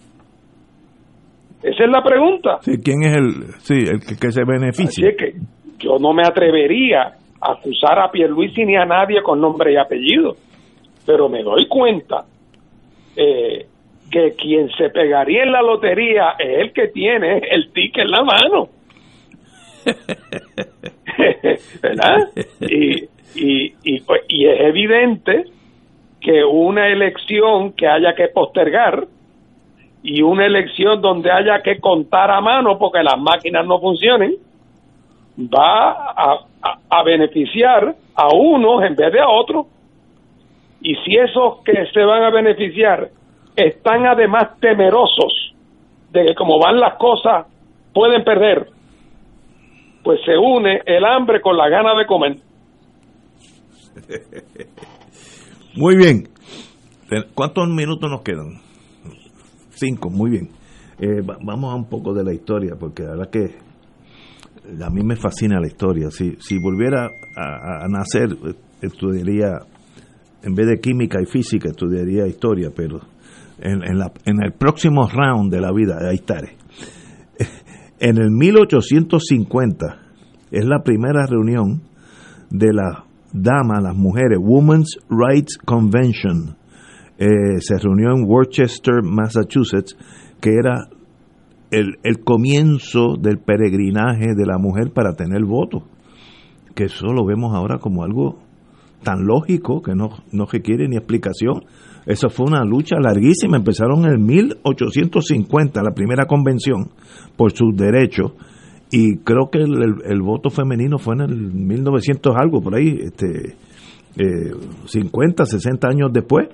Esa 1.62 1.84
es 1.84 1.90
la 1.90 2.02
pregunta. 2.02 2.60
¿Quién 2.64 3.04
es 3.04 3.16
el, 3.16 3.54
sí, 3.60 3.74
el 3.74 4.00
que, 4.00 4.32
se 4.32 4.44
beneficia? 4.44 5.10
Así 5.10 5.18
que 5.18 5.34
yo 5.80 5.98
no 6.00 6.14
me 6.14 6.24
atrevería 6.24 7.14
a 7.42 7.52
acusar 7.52 8.00
a 8.00 8.10
Pierluisi 8.10 8.66
ni 8.66 8.76
a 8.78 8.86
nadie 8.86 9.22
con 9.22 9.42
nombre 9.42 9.74
y 9.74 9.78
apellido, 9.78 10.36
pero 11.06 11.28
me 11.30 11.44
doy 11.44 11.68
cuenta 11.68 12.24
eh, 13.16 13.68
que 14.10 14.34
quien 14.36 14.70
se 14.72 14.90
pegaría 14.90 15.44
en 15.44 15.52
la 15.52 15.62
lotería 15.62 16.36
es 16.40 16.62
el 16.62 16.74
que 16.74 16.88
tiene 16.88 17.42
el 17.52 17.72
ticket 17.74 18.06
en 18.06 18.12
la 18.12 18.24
mano. 18.24 18.70
¿Verdad? 21.82 22.18
Y, 22.62 23.04
y, 23.36 23.74
y, 23.84 24.04
y 24.28 24.48
es 24.48 24.60
evidente 24.62 25.46
que 26.20 26.44
una 26.44 26.88
elección 26.88 27.74
que 27.74 27.88
haya 27.88 28.14
que 28.16 28.28
postergar 28.28 29.08
y 30.04 30.22
una 30.22 30.46
elección 30.46 31.02
donde 31.02 31.32
haya 31.32 31.62
que 31.62 31.80
contar 31.80 32.32
a 32.32 32.42
mano 32.42 32.78
porque 32.78 33.04
las 33.04 33.20
máquinas 33.20 33.66
no 33.66 33.80
funcionen, 33.80 34.36
va 35.38 36.12
a, 36.90 37.04
beneficiar 37.04 37.96
a 38.16 38.28
unos 38.34 38.84
en 38.84 38.96
vez 38.96 39.12
de 39.12 39.20
a 39.20 39.30
otros. 39.30 39.68
Y 40.82 40.96
si 40.96 41.16
esos 41.16 41.64
que 41.64 41.86
se 41.94 42.04
van 42.04 42.24
a 42.24 42.30
beneficiar 42.30 43.10
están 43.56 44.06
además 44.06 44.60
temerosos 44.60 45.54
de 46.12 46.26
que 46.26 46.36
como 46.36 46.60
van 46.60 46.80
las 46.80 46.96
cosas 46.96 47.46
pueden 47.94 48.24
perder, 48.24 48.68
pues 50.04 50.20
se 50.26 50.38
une 50.38 50.82
el 50.86 51.06
hambre 51.06 51.42
con 51.42 51.58
la 51.58 51.70
gana 51.70 51.98
de 51.98 52.06
comer. 52.06 52.38
Muy 55.76 55.96
bien. 55.96 56.28
¿Cuántos 57.34 57.68
minutos 57.68 58.10
nos 58.10 58.22
quedan? 58.22 58.62
Cinco, 59.72 60.10
muy 60.10 60.32
bien. 60.32 60.50
Eh, 61.00 61.22
vamos 61.44 61.74
a 61.74 61.76
un 61.76 61.90
poco 61.90 62.14
de 62.14 62.24
la 62.24 62.34
historia, 62.34 62.76
porque 62.80 63.04
la 63.04 63.12
verdad 63.12 63.30
que 63.30 63.58
a 64.82 64.90
mí 64.90 65.04
me 65.04 65.16
fascina 65.16 65.60
la 65.60 65.68
historia. 65.68 66.10
Si, 66.10 66.36
si 66.40 66.58
volviera 66.60 67.10
a, 67.36 67.88
nacer, 67.90 68.30
estudiaría, 68.82 69.58
en 70.44 70.54
vez 70.54 70.68
de 70.68 70.80
química 70.80 71.20
y 71.22 71.26
física, 71.26 71.70
estudiaría 71.70 72.28
historia, 72.28 72.70
pero 72.74 73.00
en, 73.60 73.84
en, 73.84 73.98
la, 73.98 74.12
en 74.26 74.44
el 74.44 74.54
próximo 74.54 75.08
round 75.08 75.52
de 75.52 75.60
la 75.60 75.72
vida, 75.74 75.98
ahí 76.08 76.16
estaré. 76.16 76.61
En 78.04 78.18
el 78.18 78.32
1850 78.32 80.00
es 80.50 80.66
la 80.66 80.82
primera 80.82 81.28
reunión 81.28 81.84
de 82.50 82.74
la 82.74 83.06
damas, 83.32 83.84
las 83.84 83.96
mujeres, 83.96 84.40
Women's 84.42 84.98
Rights 85.08 85.60
Convention, 85.64 86.58
eh, 87.20 87.60
se 87.60 87.78
reunió 87.78 88.10
en 88.16 88.26
Worcester, 88.28 89.04
Massachusetts, 89.04 89.96
que 90.42 90.56
era 90.56 90.88
el, 91.70 92.00
el, 92.02 92.24
comienzo 92.24 93.18
del 93.22 93.38
peregrinaje 93.38 94.34
de 94.36 94.48
la 94.48 94.58
mujer 94.58 94.92
para 94.92 95.14
tener 95.14 95.46
voto, 95.46 95.86
que 96.74 96.86
eso 96.86 97.14
lo 97.14 97.24
vemos 97.24 97.54
ahora 97.54 97.78
como 97.78 98.04
algo 98.04 98.40
tan 99.04 99.28
lógico 99.28 99.84
que 99.84 99.94
no, 99.94 100.10
no 100.32 100.48
requiere 100.48 100.88
ni 100.88 100.98
explicación. 100.98 101.66
Eso 102.06 102.30
fue 102.30 102.48
una 102.48 102.64
lucha 102.64 102.96
larguísima, 103.00 103.58
empezaron 103.58 104.06
en 104.06 104.12
el 104.12 104.20
1850, 104.20 105.84
la 105.84 105.94
primera 105.94 106.26
convención, 106.26 106.90
por 107.36 107.52
sus 107.52 107.76
derechos, 107.76 108.34
y 108.92 109.18
creo 109.18 109.50
que 109.50 109.60
el, 109.60 110.22
voto 110.22 110.50
femenino 110.50 110.98
fue 110.98 111.16
en 111.16 111.22
el 111.22 111.36
1900 111.54 112.36
algo 112.36 112.62
por 112.62 112.76
ahí 112.76 113.00
este 113.02 113.56
50 114.86 115.44
eh, 115.44 115.46
60 115.46 115.88
años 115.88 116.12
después 116.12 116.50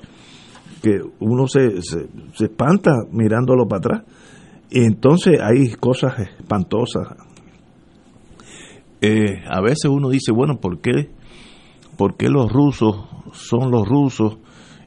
que 0.84 0.99
uno 1.19 1.48
se, 1.48 1.82
se, 1.82 2.07
se 2.34 2.45
espanta 2.45 2.91
mirándolo 3.11 3.68
para 3.68 3.80
atrás. 3.80 4.03
Y 4.69 4.84
entonces 4.84 5.40
hay 5.41 5.72
cosas 5.72 6.19
espantosas. 6.19 7.07
Eh, 9.02 9.44
a 9.48 9.61
veces 9.61 9.86
uno 9.86 10.10
dice, 10.10 10.32
bueno, 10.32 10.60
¿por 10.60 10.80
qué, 10.80 11.10
¿por 11.98 12.18
qué 12.18 12.30
los 12.30 12.52
rusos 12.52 12.98
son 13.34 13.72
los 13.72 13.88
rusos 13.88 14.38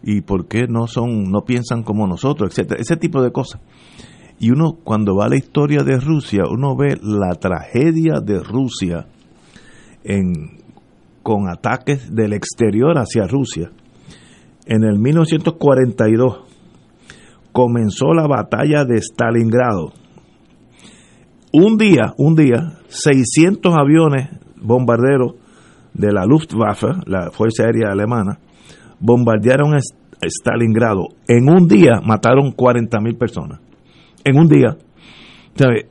y 0.02 0.22
por 0.22 0.46
qué 0.46 0.66
no 0.68 0.86
son 0.86 1.30
no 1.30 1.44
piensan 1.44 1.82
como 1.82 2.06
nosotros, 2.06 2.50
etcétera, 2.50 2.80
ese 2.80 2.96
tipo 2.96 3.22
de 3.22 3.32
cosas. 3.32 3.60
Y 4.38 4.50
uno 4.50 4.78
cuando 4.82 5.16
va 5.16 5.26
a 5.26 5.28
la 5.28 5.36
historia 5.36 5.82
de 5.82 5.98
Rusia, 5.98 6.44
uno 6.50 6.74
ve 6.74 6.98
la 7.02 7.34
tragedia 7.34 8.20
de 8.20 8.40
Rusia 8.40 9.06
en, 10.02 10.58
con 11.22 11.48
ataques 11.48 12.14
del 12.14 12.32
exterior 12.32 12.96
hacia 12.96 13.26
Rusia. 13.26 13.70
En 14.64 14.84
el 14.84 14.98
1942 14.98 16.40
comenzó 17.52 18.14
la 18.14 18.26
batalla 18.26 18.84
de 18.84 18.98
Stalingrado. 18.98 19.92
Un 21.52 21.76
día, 21.76 22.14
un 22.16 22.36
día, 22.36 22.78
600 22.88 23.74
aviones 23.76 24.30
bombarderos 24.56 25.34
de 25.92 26.12
la 26.12 26.24
Luftwaffe, 26.24 26.88
la 27.06 27.30
Fuerza 27.30 27.64
Aérea 27.64 27.90
Alemana, 27.90 28.38
bombardearon 29.00 29.76
Stalingrado. 30.22 31.08
En 31.26 31.48
un 31.48 31.66
día 31.66 32.00
mataron 32.04 32.52
40.000 32.52 33.18
personas. 33.18 33.60
En 34.24 34.38
un 34.38 34.48
día. 34.48 34.76
¿Sabe? 35.54 35.88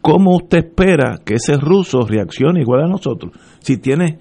¿Cómo 0.00 0.36
usted 0.36 0.58
espera 0.58 1.18
que 1.24 1.34
ese 1.34 1.56
ruso 1.56 2.00
reaccione 2.00 2.60
igual 2.60 2.84
a 2.84 2.88
nosotros? 2.88 3.32
Si 3.60 3.78
tiene. 3.78 4.18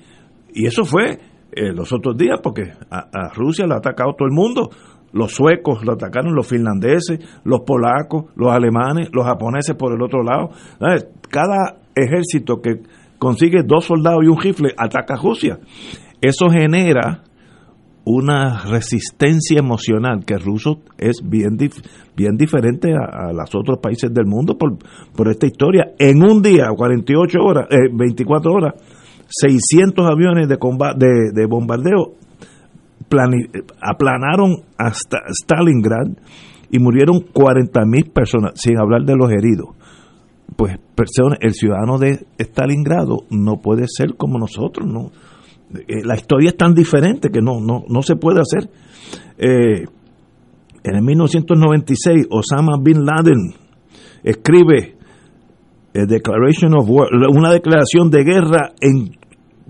Y 0.53 0.67
eso 0.67 0.83
fue 0.83 1.19
eh, 1.51 1.73
los 1.73 1.91
otros 1.91 2.17
días, 2.17 2.39
porque 2.41 2.71
a, 2.89 3.07
a 3.11 3.33
Rusia 3.33 3.65
le 3.65 3.73
ha 3.73 3.77
atacado 3.77 4.13
todo 4.13 4.27
el 4.27 4.33
mundo 4.33 4.69
los 5.13 5.33
suecos 5.33 5.83
lo 5.83 5.93
atacaron, 5.93 6.35
los 6.35 6.47
finlandeses, 6.47 7.19
los 7.43 7.61
polacos, 7.61 8.25
los 8.35 8.51
alemanes, 8.51 9.09
los 9.13 9.25
japoneses 9.25 9.75
por 9.75 9.93
el 9.93 10.01
otro 10.01 10.21
lado. 10.23 10.49
Cada 11.29 11.77
ejército 11.95 12.61
que 12.61 12.81
consigue 13.17 13.63
dos 13.65 13.85
soldados 13.85 14.19
y 14.23 14.27
un 14.27 14.39
rifle 14.39 14.73
ataca 14.77 15.15
a 15.15 15.21
Rusia. 15.21 15.59
Eso 16.21 16.49
genera 16.49 17.23
una 18.09 18.63
resistencia 18.63 19.59
emocional 19.59 20.23
que 20.25 20.35
el 20.35 20.39
ruso 20.39 20.79
es 20.97 21.19
bien, 21.21 21.57
bien 22.15 22.37
diferente 22.37 22.93
a, 22.93 23.27
a, 23.27 23.33
los 23.33 23.53
otros 23.53 23.79
países 23.81 24.13
del 24.13 24.25
mundo 24.25 24.57
por, 24.57 24.77
por 25.13 25.29
esta 25.29 25.45
historia. 25.45 25.91
En 25.99 26.23
un 26.23 26.41
día, 26.41 26.67
48 26.73 27.37
horas, 27.39 27.67
eh, 27.69 27.89
24 27.91 28.51
horas, 28.51 28.73
600 29.27 30.09
aviones 30.09 30.47
de, 30.47 30.55
de, 30.55 31.31
de 31.33 31.45
bombardeo 31.47 32.13
aplanaron 33.81 34.63
hasta 34.77 35.17
Stalingrad 35.29 36.07
y 36.71 36.79
murieron 36.79 37.17
40.000 37.33 38.11
personas, 38.11 38.53
sin 38.55 38.77
hablar 38.77 39.03
de 39.03 39.15
los 39.17 39.31
heridos. 39.31 39.75
Pues 40.55 40.77
personas, 40.95 41.39
el 41.41 41.53
ciudadano 41.53 41.97
de 41.97 42.25
Stalingrado 42.39 43.25
no 43.29 43.57
puede 43.57 43.85
ser 43.87 44.15
como 44.15 44.39
nosotros, 44.39 44.87
no. 44.87 45.11
Eh, 45.73 46.03
la 46.03 46.15
historia 46.15 46.49
es 46.49 46.57
tan 46.57 46.73
diferente 46.73 47.29
que 47.29 47.41
no, 47.41 47.59
no, 47.59 47.83
no 47.87 48.01
se 48.01 48.15
puede 48.15 48.39
hacer. 48.41 48.69
Eh, 49.37 49.85
en 50.83 50.95
el 50.95 51.01
1996, 51.01 52.27
Osama 52.29 52.77
Bin 52.81 53.05
Laden 53.05 53.53
escribe 54.23 54.95
Declaration 55.93 56.75
of 56.75 56.87
War, 56.89 57.09
una 57.29 57.51
declaración 57.51 58.11
de 58.11 58.23
guerra 58.23 58.73
en 58.79 59.17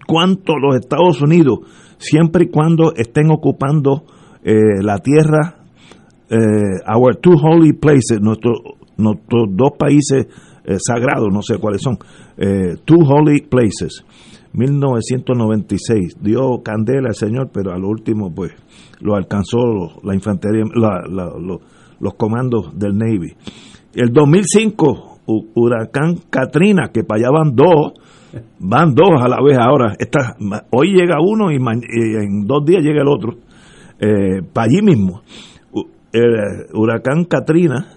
cuanto 0.05 0.53
a 0.53 0.59
los 0.59 0.75
Estados 0.75 1.21
Unidos 1.21 1.59
siempre 1.97 2.45
y 2.45 2.47
cuando 2.49 2.93
estén 2.95 3.31
ocupando 3.31 4.03
eh, 4.43 4.81
la 4.81 4.99
tierra, 4.99 5.55
eh, 6.29 6.37
our 6.93 7.15
two 7.17 7.35
holy 7.35 7.73
places, 7.73 8.19
nuestros 8.21 8.55
dos 8.97 9.71
países 9.77 10.27
eh, 10.65 10.77
sagrados, 10.79 11.29
no 11.31 11.41
sé 11.41 11.57
cuáles 11.57 11.81
son, 11.81 11.97
eh, 12.37 12.75
two 12.85 12.99
holy 13.03 13.41
places. 13.41 14.03
1996 14.57 16.17
dio 16.21 16.61
candela 16.63 17.09
al 17.09 17.15
señor, 17.15 17.51
pero 17.53 17.71
a 17.71 17.77
lo 17.77 17.87
último 17.89 18.33
pues 18.33 18.53
lo 18.99 19.15
alcanzó 19.15 19.59
la 20.03 20.15
infantería, 20.15 20.63
la, 20.73 21.03
la, 21.07 21.25
lo, 21.39 21.61
los 21.99 22.13
comandos 22.15 22.77
del 22.77 22.97
Navy. 22.97 23.33
El 23.93 24.11
2005 24.11 25.19
huracán 25.55 26.15
Katrina, 26.29 26.89
que 26.93 27.03
para 27.03 27.19
allá 27.19 27.29
van 27.31 27.55
dos, 27.55 27.93
van 28.59 28.93
dos 28.93 29.21
a 29.21 29.27
la 29.27 29.37
vez 29.43 29.57
ahora. 29.57 29.95
Esta, 29.99 30.35
hoy 30.71 30.93
llega 30.93 31.17
uno 31.19 31.51
y, 31.51 31.55
en 31.57 32.45
dos 32.45 32.65
días 32.65 32.83
llega 32.83 33.01
el 33.01 33.07
otro. 33.07 33.37
Eh, 33.99 34.41
para 34.53 34.67
allí 34.67 34.81
mismo. 34.81 35.21
El 36.11 36.67
huracán 36.73 37.25
Katrina 37.25 37.87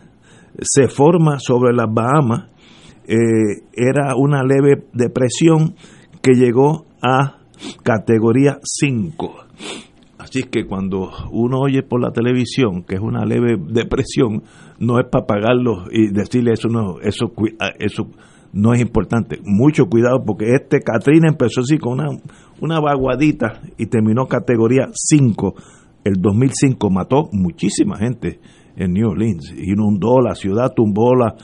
se 0.60 0.88
forma 0.88 1.38
sobre 1.38 1.72
las 1.72 1.86
Bahamas. 1.92 2.50
Eh, 3.06 3.64
era 3.72 4.14
una 4.16 4.42
leve 4.42 4.84
depresión 4.92 5.74
que 6.22 6.32
llegó 6.34 6.86
a 7.02 7.38
categoría 7.82 8.58
5. 8.62 9.34
Así 10.18 10.44
que 10.44 10.66
cuando 10.66 11.10
uno 11.32 11.58
oye 11.60 11.82
por 11.82 12.00
la 12.00 12.12
televisión 12.12 12.84
que 12.84 12.96
es 12.96 13.00
una 13.00 13.24
leve 13.24 13.56
depresión, 13.58 14.42
no 14.78 14.98
es 15.00 15.06
para 15.10 15.26
pagarlo 15.26 15.84
y 15.90 16.12
decirle 16.12 16.52
eso 16.52 16.68
no, 16.68 17.00
eso, 17.00 17.32
eso 17.78 18.06
no 18.52 18.74
es 18.74 18.80
importante. 18.80 19.40
Mucho 19.44 19.86
cuidado 19.86 20.22
porque 20.24 20.54
este 20.54 20.80
Katrina 20.80 21.28
empezó 21.28 21.60
así 21.60 21.78
con 21.78 21.94
una, 21.94 22.08
una 22.60 22.80
vaguadita 22.80 23.60
y 23.78 23.86
terminó 23.86 24.26
categoría 24.26 24.88
5. 24.92 25.54
El 26.04 26.14
2005 26.20 26.90
mató 26.90 27.28
muchísima 27.32 27.96
gente 27.96 28.40
en 28.76 28.92
New 28.92 29.10
Orleans, 29.10 29.54
inundó 29.56 30.20
la 30.20 30.34
ciudad, 30.34 30.72
tumbó 30.74 31.14
la 31.14 31.34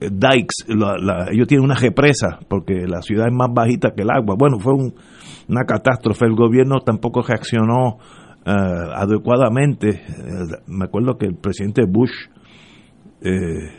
eh, 0.00 0.10
dikes, 0.10 0.64
ellos 1.32 1.46
tienen 1.48 1.64
una 1.64 1.74
represa 1.74 2.38
porque 2.48 2.86
la 2.86 3.02
ciudad 3.02 3.26
es 3.26 3.34
más 3.34 3.48
bajita 3.52 3.90
que 3.94 4.02
el 4.02 4.10
agua. 4.10 4.36
Bueno, 4.38 4.58
fue 4.58 4.74
una 4.74 5.64
catástrofe. 5.64 6.26
El 6.26 6.34
gobierno 6.34 6.80
tampoco 6.80 7.22
reaccionó 7.22 7.96
uh, 8.46 8.92
adecuadamente. 8.94 10.02
Uh, 10.08 10.70
me 10.70 10.84
acuerdo 10.84 11.16
que 11.16 11.26
el 11.26 11.34
presidente 11.34 11.82
Bush, 11.88 12.28
eh, 13.22 13.72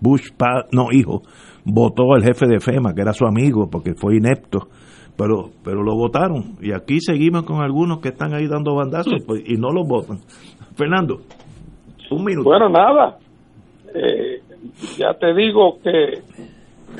Bush, 0.00 0.28
no 0.72 0.88
hijo, 0.92 1.22
votó 1.64 2.14
al 2.14 2.22
jefe 2.22 2.46
de 2.46 2.60
FEMA, 2.60 2.92
que 2.94 3.02
era 3.02 3.12
su 3.12 3.26
amigo, 3.26 3.68
porque 3.70 3.94
fue 3.94 4.16
inepto, 4.16 4.68
pero, 5.16 5.50
pero 5.64 5.82
lo 5.82 5.94
votaron. 5.94 6.56
Y 6.60 6.72
aquí 6.72 7.00
seguimos 7.00 7.44
con 7.44 7.62
algunos 7.62 8.00
que 8.00 8.10
están 8.10 8.34
ahí 8.34 8.46
dando 8.46 8.74
bandazos 8.74 9.22
pues, 9.26 9.42
y 9.46 9.54
no 9.54 9.70
lo 9.70 9.84
votan. 9.84 10.18
Fernando, 10.76 11.22
un 12.10 12.24
minuto. 12.24 12.50
Bueno, 12.50 12.68
nada. 12.68 13.18
Eh, 13.94 14.42
ya 14.96 15.14
te 15.14 15.34
digo 15.34 15.78
que 15.82 16.22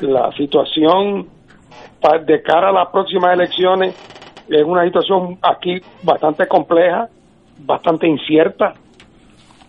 la 0.01 0.31
situación 0.33 1.27
de 2.25 2.41
cara 2.41 2.69
a 2.69 2.71
las 2.71 2.89
próximas 2.89 3.33
elecciones 3.33 3.95
es 4.47 4.63
una 4.63 4.83
situación 4.85 5.37
aquí 5.41 5.79
bastante 6.03 6.47
compleja, 6.47 7.09
bastante 7.59 8.07
incierta. 8.07 8.73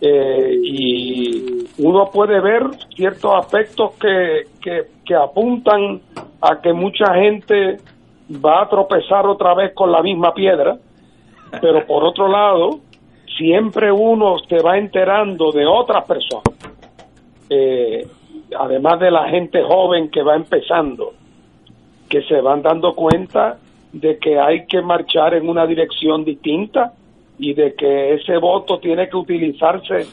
Eh, 0.01 0.55
y 0.63 1.67
uno 1.79 2.09
puede 2.11 2.39
ver 2.39 2.63
ciertos 2.95 3.33
aspectos 3.35 3.95
que, 3.99 4.43
que, 4.61 4.83
que, 5.05 5.13
apuntan 5.13 5.99
a 6.41 6.61
que 6.61 6.71
mucha 6.71 7.13
gente 7.15 7.77
va 8.33 8.61
a 8.61 8.69
tropezar 8.69 9.25
otra 9.25 9.53
vez 9.55 9.73
con 9.73 9.91
la 9.91 10.01
misma 10.01 10.33
piedra, 10.33 10.77
pero 11.59 11.85
por 11.85 12.05
otro 12.05 12.29
lado, 12.29 12.79
siempre 13.37 13.91
uno 13.91 14.37
se 14.47 14.61
va 14.61 14.77
enterando 14.77 15.51
de 15.51 15.65
otras 15.65 16.05
personas, 16.05 16.53
eh, 17.49 18.07
además 18.57 18.99
de 18.99 19.11
la 19.11 19.29
gente 19.29 19.61
joven 19.63 20.09
que 20.09 20.21
va 20.21 20.35
empezando, 20.35 21.13
que 22.07 22.21
se 22.23 22.41
van 22.41 22.61
dando 22.61 22.93
cuenta 22.95 23.57
de 23.91 24.17
que 24.17 24.39
hay 24.39 24.65
que 24.67 24.81
marchar 24.81 25.33
en 25.33 25.49
una 25.49 25.65
dirección 25.65 26.23
distinta 26.23 26.93
y 27.37 27.53
de 27.53 27.73
que 27.73 28.13
ese 28.15 28.37
voto 28.37 28.79
tiene 28.79 29.09
que 29.09 29.17
utilizarse 29.17 30.05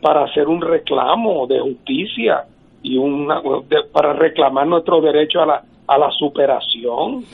para 0.00 0.24
hacer 0.24 0.48
un 0.48 0.60
reclamo 0.60 1.46
de 1.46 1.60
justicia 1.60 2.44
y 2.82 2.96
una, 2.96 3.40
de, 3.40 3.84
para 3.92 4.12
reclamar 4.12 4.66
nuestro 4.66 5.00
derecho 5.00 5.42
a 5.42 5.46
la, 5.46 5.62
a 5.86 5.98
la 5.98 6.10
superación 6.12 7.24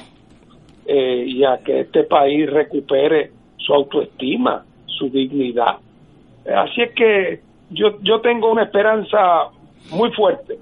eh, 0.87 1.25
y 1.27 1.45
a 1.45 1.59
que 1.59 1.81
este 1.81 2.05
país 2.05 2.51
recupere 2.51 3.31
su 3.57 3.75
autoestima, 3.75 4.65
su 4.87 5.09
dignidad. 5.11 5.77
Así 6.47 6.83
es 6.83 6.93
que 6.93 7.41
yo, 7.71 7.99
yo 8.03 8.21
tengo 8.21 8.51
una 8.51 8.65
esperanza 8.65 9.19
muy 9.93 10.13
fuerte 10.13 10.59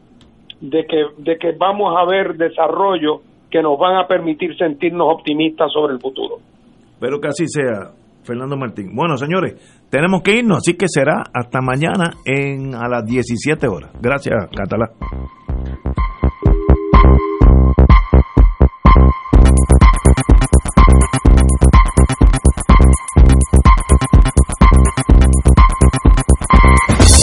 de 0.61 0.85
que, 0.87 1.05
de 1.19 1.39
que 1.39 1.53
vamos 1.53 1.95
a 1.97 2.05
ver 2.05 2.37
desarrollo 2.37 3.21
que 3.51 3.63
nos 3.63 3.79
van 3.79 3.97
a 3.97 4.07
permitir 4.07 4.57
sentirnos 4.57 5.09
optimistas 5.11 5.71
sobre 5.73 5.95
el 5.95 6.01
futuro. 6.01 6.37
Espero 6.95 7.21
que 7.21 7.29
así 7.29 7.47
sea. 7.47 7.93
Fernando 8.25 8.57
Martín. 8.57 8.95
Bueno, 8.95 9.17
señores, 9.17 9.55
tenemos 9.91 10.23
que 10.23 10.37
irnos, 10.37 10.59
así 10.59 10.77
que 10.77 10.87
será 10.87 11.25
hasta 11.35 11.61
mañana 11.61 12.13
en 12.25 12.75
a 12.75 12.89
las 12.89 13.05
17 13.05 13.67
horas. 13.67 13.91
Gracias, 14.01 14.49
Catalá. 14.57 14.93